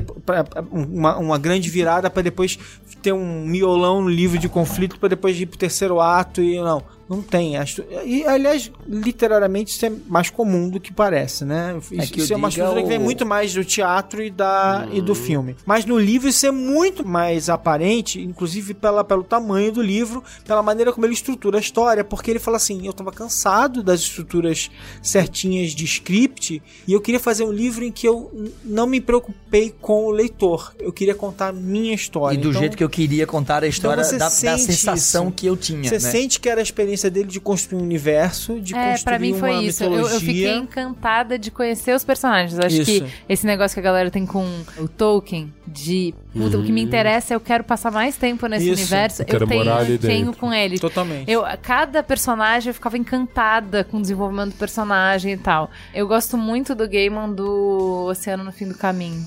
uma, 0.71 1.17
uma 1.19 1.39
grande 1.39 1.71
virada 1.71 2.11
para 2.11 2.23
depois 2.23 2.59
ter 3.01 3.13
um 3.13 3.45
miolão 3.47 4.03
no 4.03 4.09
livro 4.09 4.39
de 4.39 4.49
conflito 4.49 4.99
para 4.99 5.09
depois 5.09 5.39
ir 5.41 5.47
pro 5.47 5.59
terceiro 5.59 6.01
ato 6.01 6.41
e 6.43 6.57
não. 6.61 6.83
Não 7.09 7.21
tem. 7.21 7.57
Acho- 7.59 7.85
E, 8.07 8.25
aliás, 8.25 8.71
literariamente, 8.89 9.73
isso 9.73 9.85
é 9.85 9.93
mais 10.07 10.31
comum 10.31 10.69
do 10.71 10.81
que 10.81 10.93
parece, 10.93 11.45
né? 11.45 11.77
Isso, 11.91 12.13
que 12.13 12.21
eu 12.21 12.25
isso 12.25 12.32
é 12.33 12.37
uma 12.37 12.49
estrutura 12.49 12.83
que 12.83 12.89
vem 12.89 12.99
muito 12.99 13.25
mais 13.27 13.53
do 13.55 13.65
teatro 13.65 14.23
e, 14.23 14.31
da, 14.31 14.87
e 14.93 15.01
do 15.01 15.15
filme. 15.15 15.57
Mas 15.67 15.85
no 15.85 15.99
livro 15.99 16.29
isso 16.29 16.47
é 16.47 16.51
muito 16.51 17.07
mais 17.07 17.49
aparente, 17.49 18.21
inclusive 18.21 18.75
pela, 18.75 19.03
pelo 19.05 19.23
tamanho 19.23 19.73
do 19.73 19.83
livro, 19.83 20.23
pela 20.45 20.63
maneira 20.63 20.93
como 20.93 21.07
ele 21.07 21.15
estrutura 21.15 21.59
a 21.59 21.61
história, 21.61 22.05
porque 22.05 22.31
ele 22.31 22.39
fala 22.39 22.57
assim: 22.57 22.87
eu 22.87 22.93
tava 22.93 23.13
cansado 23.13 23.83
das 23.83 24.01
estruturas 24.01 24.71
certinhas 25.03 25.73
de 25.73 25.85
script 25.85 26.63
e 26.87 26.93
eu 26.93 27.01
queria 27.01 27.21
fazer 27.21 27.45
um 27.45 27.53
livro 27.53 27.85
em 27.85 27.91
que 27.93 28.07
eu 28.07 28.31
não 28.65 28.87
me 28.87 29.01
preocupei 29.01 29.75
com 29.81 30.07
o 30.07 30.11
leitor. 30.11 30.75
Eu 30.79 30.93
queria 30.93 31.15
contar 31.15 31.49
a 31.49 31.53
minha 31.53 31.95
história. 31.95 32.35
E 32.35 32.39
do 32.39 32.49
Então, 32.49 32.61
jeito 32.61 32.77
que 32.77 32.85
eu 32.85 32.89
queria 32.89 33.27
contar 33.27 33.63
a 33.63 33.67
história 33.67 34.03
você 34.05 34.17
da, 34.17 34.27
da 34.27 34.31
sensação 34.31 35.27
isso. 35.27 35.33
que 35.33 35.47
eu 35.47 35.57
tinha. 35.57 35.85
Você 35.85 35.95
né? 35.95 36.11
sente 36.11 36.41
que 36.41 36.49
era 36.49 36.61
a 36.61 36.63
experiência 36.63 37.11
dele 37.11 37.29
de 37.29 37.41
construir 37.41 37.79
um 37.81 37.83
universo, 37.83 38.61
de 38.61 38.75
É, 38.75 38.93
construir 38.93 39.05
pra 39.05 39.19
mim 39.19 39.35
foi 39.39 39.51
uma 39.51 39.63
isso. 39.63 39.85
Eu, 39.85 39.91
mitologia. 39.91 40.17
eu 40.17 40.21
fiquei 40.21 40.57
encantada 40.57 41.39
de 41.39 41.51
conhecer 41.51 41.95
os 41.95 42.05
personagens. 42.05 42.22
Eu 42.29 42.65
acho 42.67 42.83
Isso. 42.83 42.85
que 43.05 43.05
esse 43.29 43.47
negócio 43.47 43.75
que 43.75 43.81
a 43.81 43.83
galera 43.83 44.11
tem 44.11 44.25
com 44.27 44.45
o 44.79 44.89
Tolkien, 44.89 45.53
de 45.67 46.15
puta, 46.33 46.59
o 46.59 46.63
que 46.65 46.73
me 46.73 46.83
interessa, 46.83 47.35
eu 47.35 47.41
quero 47.41 47.65
passar 47.65 47.91
mais 47.91 48.17
tempo 48.17 48.47
nesse 48.47 48.71
Isso. 48.71 48.81
universo, 48.81 49.23
Eu 49.23 49.39
eu 49.41 49.47
tenho, 49.47 49.99
tenho 49.99 50.37
com 50.37 50.53
ele. 50.53 50.79
Totalmente. 50.79 51.31
Eu, 51.31 51.45
cada 51.63 52.03
personagem 52.03 52.71
eu 52.71 52.75
ficava 52.75 52.97
encantada 52.99 53.85
com 53.85 53.99
o 53.99 54.01
desenvolvimento 54.03 54.51
do 54.53 54.57
personagem 54.57 55.33
e 55.33 55.37
tal. 55.37 55.71
Eu 55.95 56.07
gosto 56.09 56.37
muito 56.37 56.75
do 56.75 56.89
Gaiman 56.89 57.33
do 57.33 58.07
Oceano 58.11 58.45
no 58.45 58.53
Fim 58.53 58.69
do 58.69 58.75
Caminho. 58.75 59.25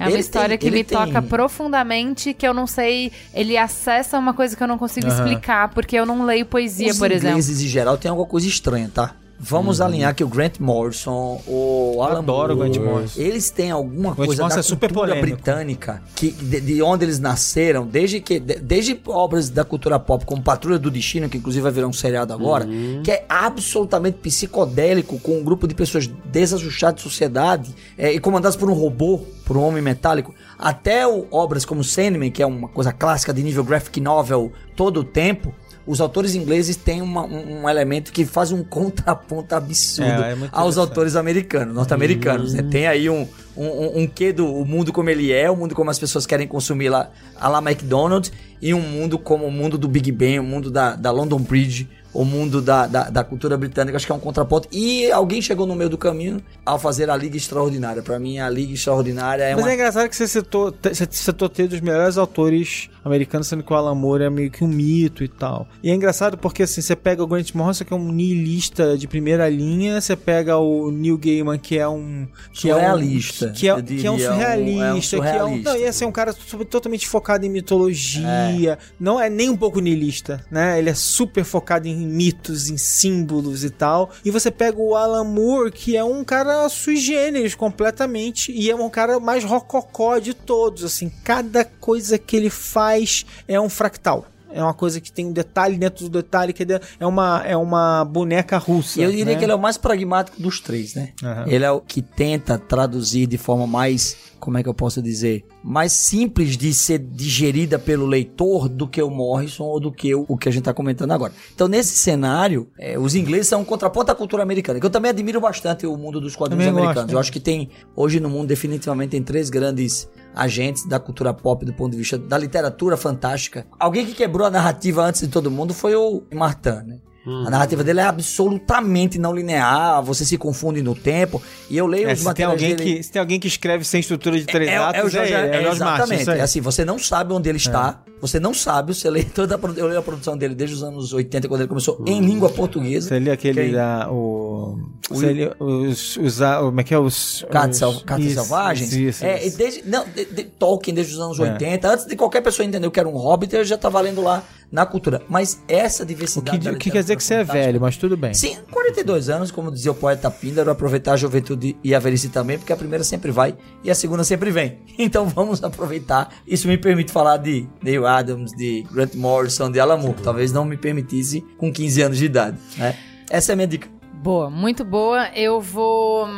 É 0.00 0.04
uma 0.04 0.10
Ele 0.10 0.18
história 0.20 0.58
tem- 0.58 0.70
que 0.70 0.76
me 0.76 0.82
tem- 0.82 0.98
toca 0.98 1.22
profundamente, 1.22 2.34
que 2.34 2.46
eu 2.46 2.52
não 2.52 2.66
sei. 2.66 3.12
Ele 3.32 3.56
acessa 3.56 4.18
uma 4.18 4.34
coisa 4.34 4.56
que 4.56 4.62
eu 4.62 4.66
não 4.66 4.76
consigo 4.78 5.06
explicar, 5.06 5.68
porque 5.68 5.96
eu 5.96 6.04
não 6.04 6.24
leio 6.24 6.44
poesia, 6.46 6.90
Os 6.90 6.98
por 6.98 7.10
exemplo. 7.10 7.28
ingleses, 7.30 7.62
em 7.62 7.68
geral, 7.68 7.96
tem 7.96 8.08
alguma 8.08 8.26
coisa 8.26 8.46
estranha, 8.48 8.90
tá? 8.92 9.14
Vamos 9.40 9.80
alinhar 9.80 10.14
que 10.16 10.24
o 10.24 10.28
Grant 10.28 10.58
Morrison, 10.58 11.40
o 11.46 12.02
Alan 12.02 12.18
Adoro 12.18 12.54
o 12.54 12.56
Moore, 12.56 12.70
Grant 12.72 12.84
Morrison. 12.84 13.20
eles 13.20 13.50
têm 13.50 13.70
alguma 13.70 14.14
coisa 14.14 14.48
da 14.48 14.58
é 14.58 14.62
super 14.62 14.88
cultura 14.88 15.12
polêmico. 15.12 15.36
britânica, 15.36 16.02
que, 16.16 16.32
de, 16.32 16.60
de 16.60 16.82
onde 16.82 17.04
eles 17.04 17.20
nasceram, 17.20 17.86
desde 17.86 18.20
que 18.20 18.40
de- 18.40 18.56
desde 18.58 19.00
obras 19.06 19.48
da 19.48 19.64
cultura 19.64 19.98
pop, 20.00 20.24
como 20.26 20.42
Patrulha 20.42 20.78
do 20.78 20.90
Destino, 20.90 21.28
que 21.28 21.38
inclusive 21.38 21.62
vai 21.62 21.70
virar 21.70 21.86
um 21.86 21.92
seriado 21.92 22.32
agora, 22.32 22.66
que 23.04 23.10
é 23.12 23.24
absolutamente 23.28 24.18
psicodélico, 24.18 25.18
com 25.20 25.38
um 25.38 25.44
grupo 25.44 25.68
de 25.68 25.74
pessoas 25.74 26.06
desajustadas 26.24 26.96
de 26.96 27.02
sociedade 27.02 27.74
é, 27.96 28.12
e 28.12 28.18
comandadas 28.18 28.56
por 28.56 28.68
um 28.68 28.74
robô, 28.74 29.20
por 29.44 29.56
um 29.56 29.62
homem 29.62 29.80
metálico, 29.82 30.34
até 30.58 31.06
o- 31.06 31.26
obras 31.30 31.64
como 31.64 31.84
Sandman, 31.84 32.30
que 32.32 32.42
é 32.42 32.46
uma 32.46 32.68
coisa 32.68 32.92
clássica 32.92 33.32
de 33.32 33.42
nível 33.42 33.62
graphic 33.62 34.00
novel 34.00 34.52
todo 34.74 35.00
o 35.00 35.04
tempo, 35.04 35.54
os 35.90 36.00
autores 36.00 36.34
ingleses 36.34 36.76
têm 36.76 37.00
uma- 37.00 37.24
um, 37.24 37.62
um 37.62 37.68
elemento 37.68 38.12
que 38.12 38.24
faz 38.26 38.52
um 38.52 38.62
contraponto 38.64 39.54
absurdo 39.54 40.22
É, 40.22 40.32
é 40.32 40.36
aos 40.52 40.76
autores 40.78 41.16
americanos, 41.16 41.74
norte-americanos. 41.74 42.52
né? 42.54 42.62
Tem 42.62 42.86
aí 42.86 43.08
um, 43.08 43.26
um, 43.56 43.66
um, 43.66 43.98
um 44.02 44.06
quê 44.06 44.32
do 44.32 44.46
o 44.46 44.64
mundo 44.66 44.92
como 44.92 45.08
ele 45.08 45.32
é, 45.32 45.50
o 45.50 45.56
mundo 45.56 45.74
como 45.74 45.90
as 45.90 45.98
pessoas 45.98 46.26
querem 46.26 46.46
consumir 46.46 46.90
lá, 46.90 47.10
a 47.40 47.48
lá 47.48 47.58
McDonald's, 47.62 48.30
e 48.60 48.74
um 48.74 48.80
mundo 48.80 49.18
como 49.18 49.46
o 49.46 49.50
mundo 49.52 49.78
do 49.78 49.88
Big 49.88 50.10
Ben, 50.12 50.38
o 50.38 50.42
mundo 50.44 50.70
da, 50.70 50.94
da 50.96 51.10
London 51.10 51.38
Bridge, 51.38 51.88
o 52.12 52.24
mundo 52.24 52.60
da, 52.62 52.86
da, 52.86 53.10
da 53.10 53.22
cultura 53.24 53.56
britânica, 53.56 53.96
acho 53.96 54.06
que 54.06 54.12
é 54.12 54.14
um 54.14 54.18
contraponto. 54.20 54.68
E 54.72 55.10
alguém 55.12 55.40
chegou 55.42 55.66
no 55.66 55.74
meio 55.74 55.90
do 55.90 55.98
caminho 55.98 56.42
ao 56.64 56.78
fazer 56.78 57.10
a 57.10 57.16
Liga 57.16 57.36
Extraordinária. 57.36 58.02
Pra 58.02 58.18
mim, 58.18 58.38
a 58.38 58.48
Liga 58.48 58.72
Extraordinária 58.74 59.42
é 59.44 59.54
Mas 59.54 59.62
uma... 59.64 59.70
é 59.70 59.74
engraçado 59.74 60.08
que 60.08 60.16
você 60.16 60.26
citou, 60.26 60.74
você 60.82 61.06
citou 61.10 61.48
ter 61.48 61.68
dos 61.68 61.80
melhores 61.80 62.16
autores 62.16 62.88
americanos, 63.04 63.46
sendo 63.46 63.62
que 63.62 63.72
o 63.72 63.76
Alan 63.76 63.94
Moore 63.94 64.24
é 64.24 64.30
meio 64.30 64.50
que 64.50 64.64
um 64.64 64.68
mito 64.68 65.22
e 65.22 65.28
tal. 65.28 65.66
E 65.82 65.90
é 65.90 65.94
engraçado 65.94 66.36
porque 66.38 66.62
assim, 66.62 66.80
você 66.80 66.96
pega 66.96 67.22
o 67.22 67.26
Grant 67.26 67.52
Morrison, 67.54 67.84
que 67.84 67.92
é 67.92 67.96
um 67.96 68.10
nihilista 68.12 68.96
de 68.96 69.06
primeira 69.06 69.48
linha, 69.48 70.00
você 70.00 70.16
pega 70.16 70.56
o 70.56 70.90
Neil 70.90 71.18
Gaiman, 71.18 71.58
que 71.58 71.78
é 71.78 71.88
um... 71.88 72.26
Que 72.52 72.68
Surrealista, 72.68 73.46
É 73.46 73.48
um, 73.48 73.52
que, 73.52 73.68
é, 73.68 73.82
que 73.82 74.06
é 74.06 74.10
um 74.10 74.14
um- 74.14 74.18
surrealista, 74.18 75.16
é 75.16 75.18
um 75.18 75.22
que 75.22 75.28
é 75.28 75.32
um... 75.32 75.36
surrealista. 75.38 75.70
Não, 75.72 75.80
e 75.80 75.84
assim, 75.86 76.04
é 76.04 76.08
um 76.08 76.12
cara 76.12 76.32
to- 76.34 76.64
totalmente 76.64 77.06
focado 77.08 77.44
em 77.46 77.48
mitologia, 77.48 78.78
não 78.98 79.20
é 79.20 79.28
nem 79.30 79.48
um 79.48 79.56
pouco 79.56 79.80
nihilista, 79.80 80.44
né? 80.50 80.78
Ele 80.78 80.90
é 80.90 80.94
super 80.94 81.44
focado 81.44 81.86
em 81.88 81.97
mitos, 81.98 82.68
em 82.68 82.76
símbolos 82.76 83.64
e 83.64 83.70
tal. 83.70 84.10
E 84.24 84.30
você 84.30 84.50
pega 84.50 84.80
o 84.80 84.94
Alan 84.94 85.24
Moore, 85.24 85.70
que 85.72 85.96
é 85.96 86.04
um 86.04 86.24
cara 86.24 86.68
sui 86.68 86.96
generis 86.96 87.54
completamente, 87.54 88.52
e 88.52 88.70
é 88.70 88.74
um 88.74 88.90
cara 88.90 89.18
mais 89.20 89.44
rococó 89.44 90.18
de 90.18 90.34
todos, 90.34 90.84
assim, 90.84 91.10
cada 91.24 91.64
coisa 91.64 92.18
que 92.18 92.36
ele 92.36 92.50
faz 92.50 93.24
é 93.46 93.60
um 93.60 93.68
fractal. 93.68 94.26
É 94.50 94.62
uma 94.62 94.74
coisa 94.74 95.00
que 95.00 95.12
tem 95.12 95.26
um 95.26 95.32
detalhe 95.32 95.76
dentro 95.76 96.08
do 96.08 96.22
detalhe, 96.22 96.52
que 96.52 96.62
é 96.62 96.80
é 96.98 97.06
uma, 97.06 97.42
é 97.44 97.56
uma 97.56 98.04
boneca 98.04 98.56
russa. 98.56 99.00
Eu 99.00 99.10
diria 99.10 99.26
né? 99.26 99.36
que 99.36 99.44
ele 99.44 99.52
é 99.52 99.54
o 99.54 99.58
mais 99.58 99.76
pragmático 99.76 100.40
dos 100.40 100.60
três, 100.60 100.94
né? 100.94 101.10
Aham. 101.22 101.44
Ele 101.46 101.64
é 101.64 101.70
o 101.70 101.80
que 101.80 102.00
tenta 102.00 102.58
traduzir 102.58 103.26
de 103.26 103.36
forma 103.36 103.66
mais, 103.66 104.16
como 104.48 104.56
é 104.56 104.62
que 104.62 104.68
eu 104.68 104.72
posso 104.72 105.02
dizer, 105.02 105.44
mais 105.62 105.92
simples 105.92 106.56
de 106.56 106.72
ser 106.72 107.00
digerida 107.00 107.78
pelo 107.78 108.06
leitor 108.06 108.66
do 108.66 108.88
que 108.88 109.02
o 109.02 109.10
Morrison 109.10 109.64
ou 109.64 109.78
do 109.78 109.92
que 109.92 110.14
o, 110.14 110.24
o 110.26 110.38
que 110.38 110.48
a 110.48 110.52
gente 110.52 110.62
tá 110.62 110.72
comentando 110.72 111.12
agora. 111.12 111.34
Então, 111.54 111.68
nesse 111.68 111.94
cenário, 111.98 112.66
é, 112.78 112.98
os 112.98 113.14
ingleses 113.14 113.46
são 113.46 113.60
um 113.60 113.64
contraponto 113.64 114.10
à 114.10 114.14
cultura 114.14 114.42
americana, 114.42 114.80
que 114.80 114.86
eu 114.86 114.90
também 114.90 115.10
admiro 115.10 115.38
bastante 115.38 115.86
o 115.86 115.94
mundo 115.98 116.18
dos 116.18 116.34
quadrinhos 116.34 116.64
Também 116.64 116.72
gosto, 116.76 116.86
americanos. 116.86 117.12
né? 117.12 117.14
Eu 117.14 117.20
acho 117.20 117.30
que 117.30 117.38
tem, 117.38 117.68
hoje 117.94 118.20
no 118.20 118.30
mundo, 118.30 118.46
definitivamente, 118.46 119.10
tem 119.10 119.22
três 119.22 119.50
grandes 119.50 120.08
agentes 120.34 120.88
da 120.88 120.98
cultura 120.98 121.34
pop 121.34 121.62
do 121.66 121.74
ponto 121.74 121.92
de 121.92 121.98
vista 121.98 122.16
da 122.16 122.38
literatura 122.38 122.96
fantástica. 122.96 123.66
Alguém 123.78 124.06
que 124.06 124.14
quebrou 124.14 124.46
a 124.46 124.50
narrativa 124.50 125.04
antes 125.04 125.20
de 125.20 125.28
todo 125.28 125.50
mundo 125.50 125.74
foi 125.74 125.94
o 125.94 126.22
Martin, 126.32 126.86
né? 126.86 126.98
A 127.26 127.50
narrativa 127.50 127.84
dele 127.84 128.00
é 128.00 128.04
absolutamente 128.04 129.18
não 129.18 129.34
linear, 129.34 130.02
você 130.02 130.24
se 130.24 130.38
confunde 130.38 130.82
no 130.82 130.94
tempo. 130.94 131.42
E 131.68 131.76
eu 131.76 131.86
leio 131.86 132.08
É, 132.08 132.12
os 132.12 132.20
se, 132.20 132.24
tem 132.24 132.28
materiais 132.30 132.52
alguém 132.62 132.76
dele. 132.76 132.96
que, 132.96 133.02
se 133.02 133.12
tem 133.12 133.20
alguém 133.20 133.38
que 133.40 133.48
escreve 133.48 133.84
sem 133.84 134.00
estrutura 134.00 134.38
de 134.38 134.46
três 134.46 134.68
É, 134.70 134.74
é, 134.74 134.76
atos, 134.78 135.04
o 135.04 135.10
Jorge, 135.10 135.32
é, 135.34 135.36
é, 135.36 135.60
o 135.60 135.62
Jorge 135.64 135.80
Martin, 135.80 135.94
exatamente. 135.96 136.20
isso 136.22 136.30
aí. 136.30 136.38
É 136.38 136.42
assim, 136.42 136.60
você 136.60 136.84
não 136.84 136.98
sabe 136.98 137.32
onde 137.34 137.48
ele 137.48 137.58
está, 137.58 138.02
você 138.20 138.40
não 138.40 138.54
sabe, 138.54 138.94
você 138.94 139.10
lê 139.10 139.24
toda 139.24 139.56
a, 139.56 139.58
eu 139.76 139.86
leio 139.88 139.98
a 139.98 140.02
produção 140.02 140.36
dele 140.38 140.54
desde 140.54 140.76
os 140.76 140.82
anos 140.82 141.12
80, 141.12 141.48
quando 141.48 141.60
ele 141.60 141.68
começou 141.68 142.02
em 142.06 142.20
língua 142.20 142.48
portuguesa. 142.48 143.08
Você 143.08 143.18
lê 143.18 143.30
aquele 143.30 143.62
Quem? 143.64 143.72
da. 143.72 144.10
O. 144.10 144.78
Os. 145.10 146.16
os 146.16 146.38
como 146.60 146.80
é 146.80 146.84
que 146.84 146.94
é? 146.94 146.98
Os. 146.98 147.44
Cartas, 147.50 147.80
os- 147.82 148.04
isso, 148.18 148.34
Selvagens. 148.34 148.92
Isso, 148.92 148.98
isso, 149.00 149.24
é, 149.24 149.44
isso. 149.46 149.56
desde, 149.56 149.82
não, 149.88 150.04
de, 150.04 150.24
de- 150.24 150.44
Tolkien 150.44 150.94
desde 150.94 151.14
os 151.14 151.20
anos 151.20 151.38
É. 151.38 151.42
80. 151.52 151.88
Antes 151.92 152.06
de 152.06 152.16
qualquer 152.16 152.40
pessoa 152.42 152.66
entender 152.66 152.86
o 152.86 152.90
que 152.90 153.00
era 153.00 153.08
um 153.08 153.16
hobbit, 153.16 153.54
eu 153.54 153.64
já 153.64 153.74
estava 153.76 154.00
lendo 154.00 154.20
lá 154.22 154.42
na 154.70 154.84
cultura. 154.84 155.22
Mas 155.28 155.62
essa 155.66 156.04
diversidade. 156.04 156.58
que, 156.58 156.64
da 156.64 156.72
o 156.72 156.76
que 156.76 156.90
quer 156.90 157.00
dizer 157.02 157.16
que 157.16 157.24
você 157.24 157.34
é 157.34 157.44
velho, 157.44 157.80
mas 157.80 157.96
tudo 157.96 158.16
bem. 158.16 158.34
Sim, 158.34 158.58
42 158.70 159.30
anos, 159.30 159.50
como 159.50 159.70
dizia 159.72 159.90
o 159.92 159.94
poeta 159.94 160.30
Píndaro, 160.30 160.70
aproveitar 160.70 161.14
a 161.14 161.16
juventude 161.16 161.74
e 161.82 161.94
a 161.94 161.98
velhice 161.98 162.28
também, 162.28 162.58
porque 162.58 162.72
a 162.72 162.76
primeira 162.76 163.02
sempre 163.02 163.30
vai 163.30 163.56
e 163.82 163.90
a 163.90 163.94
segunda 163.94 164.24
sempre 164.24 164.50
vem. 164.50 164.78
Então 164.98 165.26
vamos 165.26 165.62
aproveitar. 165.64 166.34
Isso 166.46 166.68
me 166.68 166.76
permite 166.76 167.10
falar 167.12 167.36
de 167.38 167.66
Neil 167.82 168.06
Adams, 168.06 168.50
de 168.52 168.84
Grant 168.92 169.14
Morrison, 169.14 169.70
de 169.70 169.80
Alan 169.80 169.96
Moore. 169.96 170.20
Talvez 170.22 170.52
não 170.52 170.64
me 170.64 170.76
permitisse 170.76 171.42
com 171.56 171.72
15 171.72 172.02
anos 172.02 172.18
de 172.18 172.24
idade, 172.26 172.58
né? 172.76 172.94
Essa 173.30 173.52
é 173.52 173.54
a 173.54 173.56
minha 173.56 173.68
dica. 173.68 173.88
Boa, 174.22 174.50
muito 174.50 174.84
boa. 174.84 175.28
Eu 175.34 175.60
vou 175.60 176.28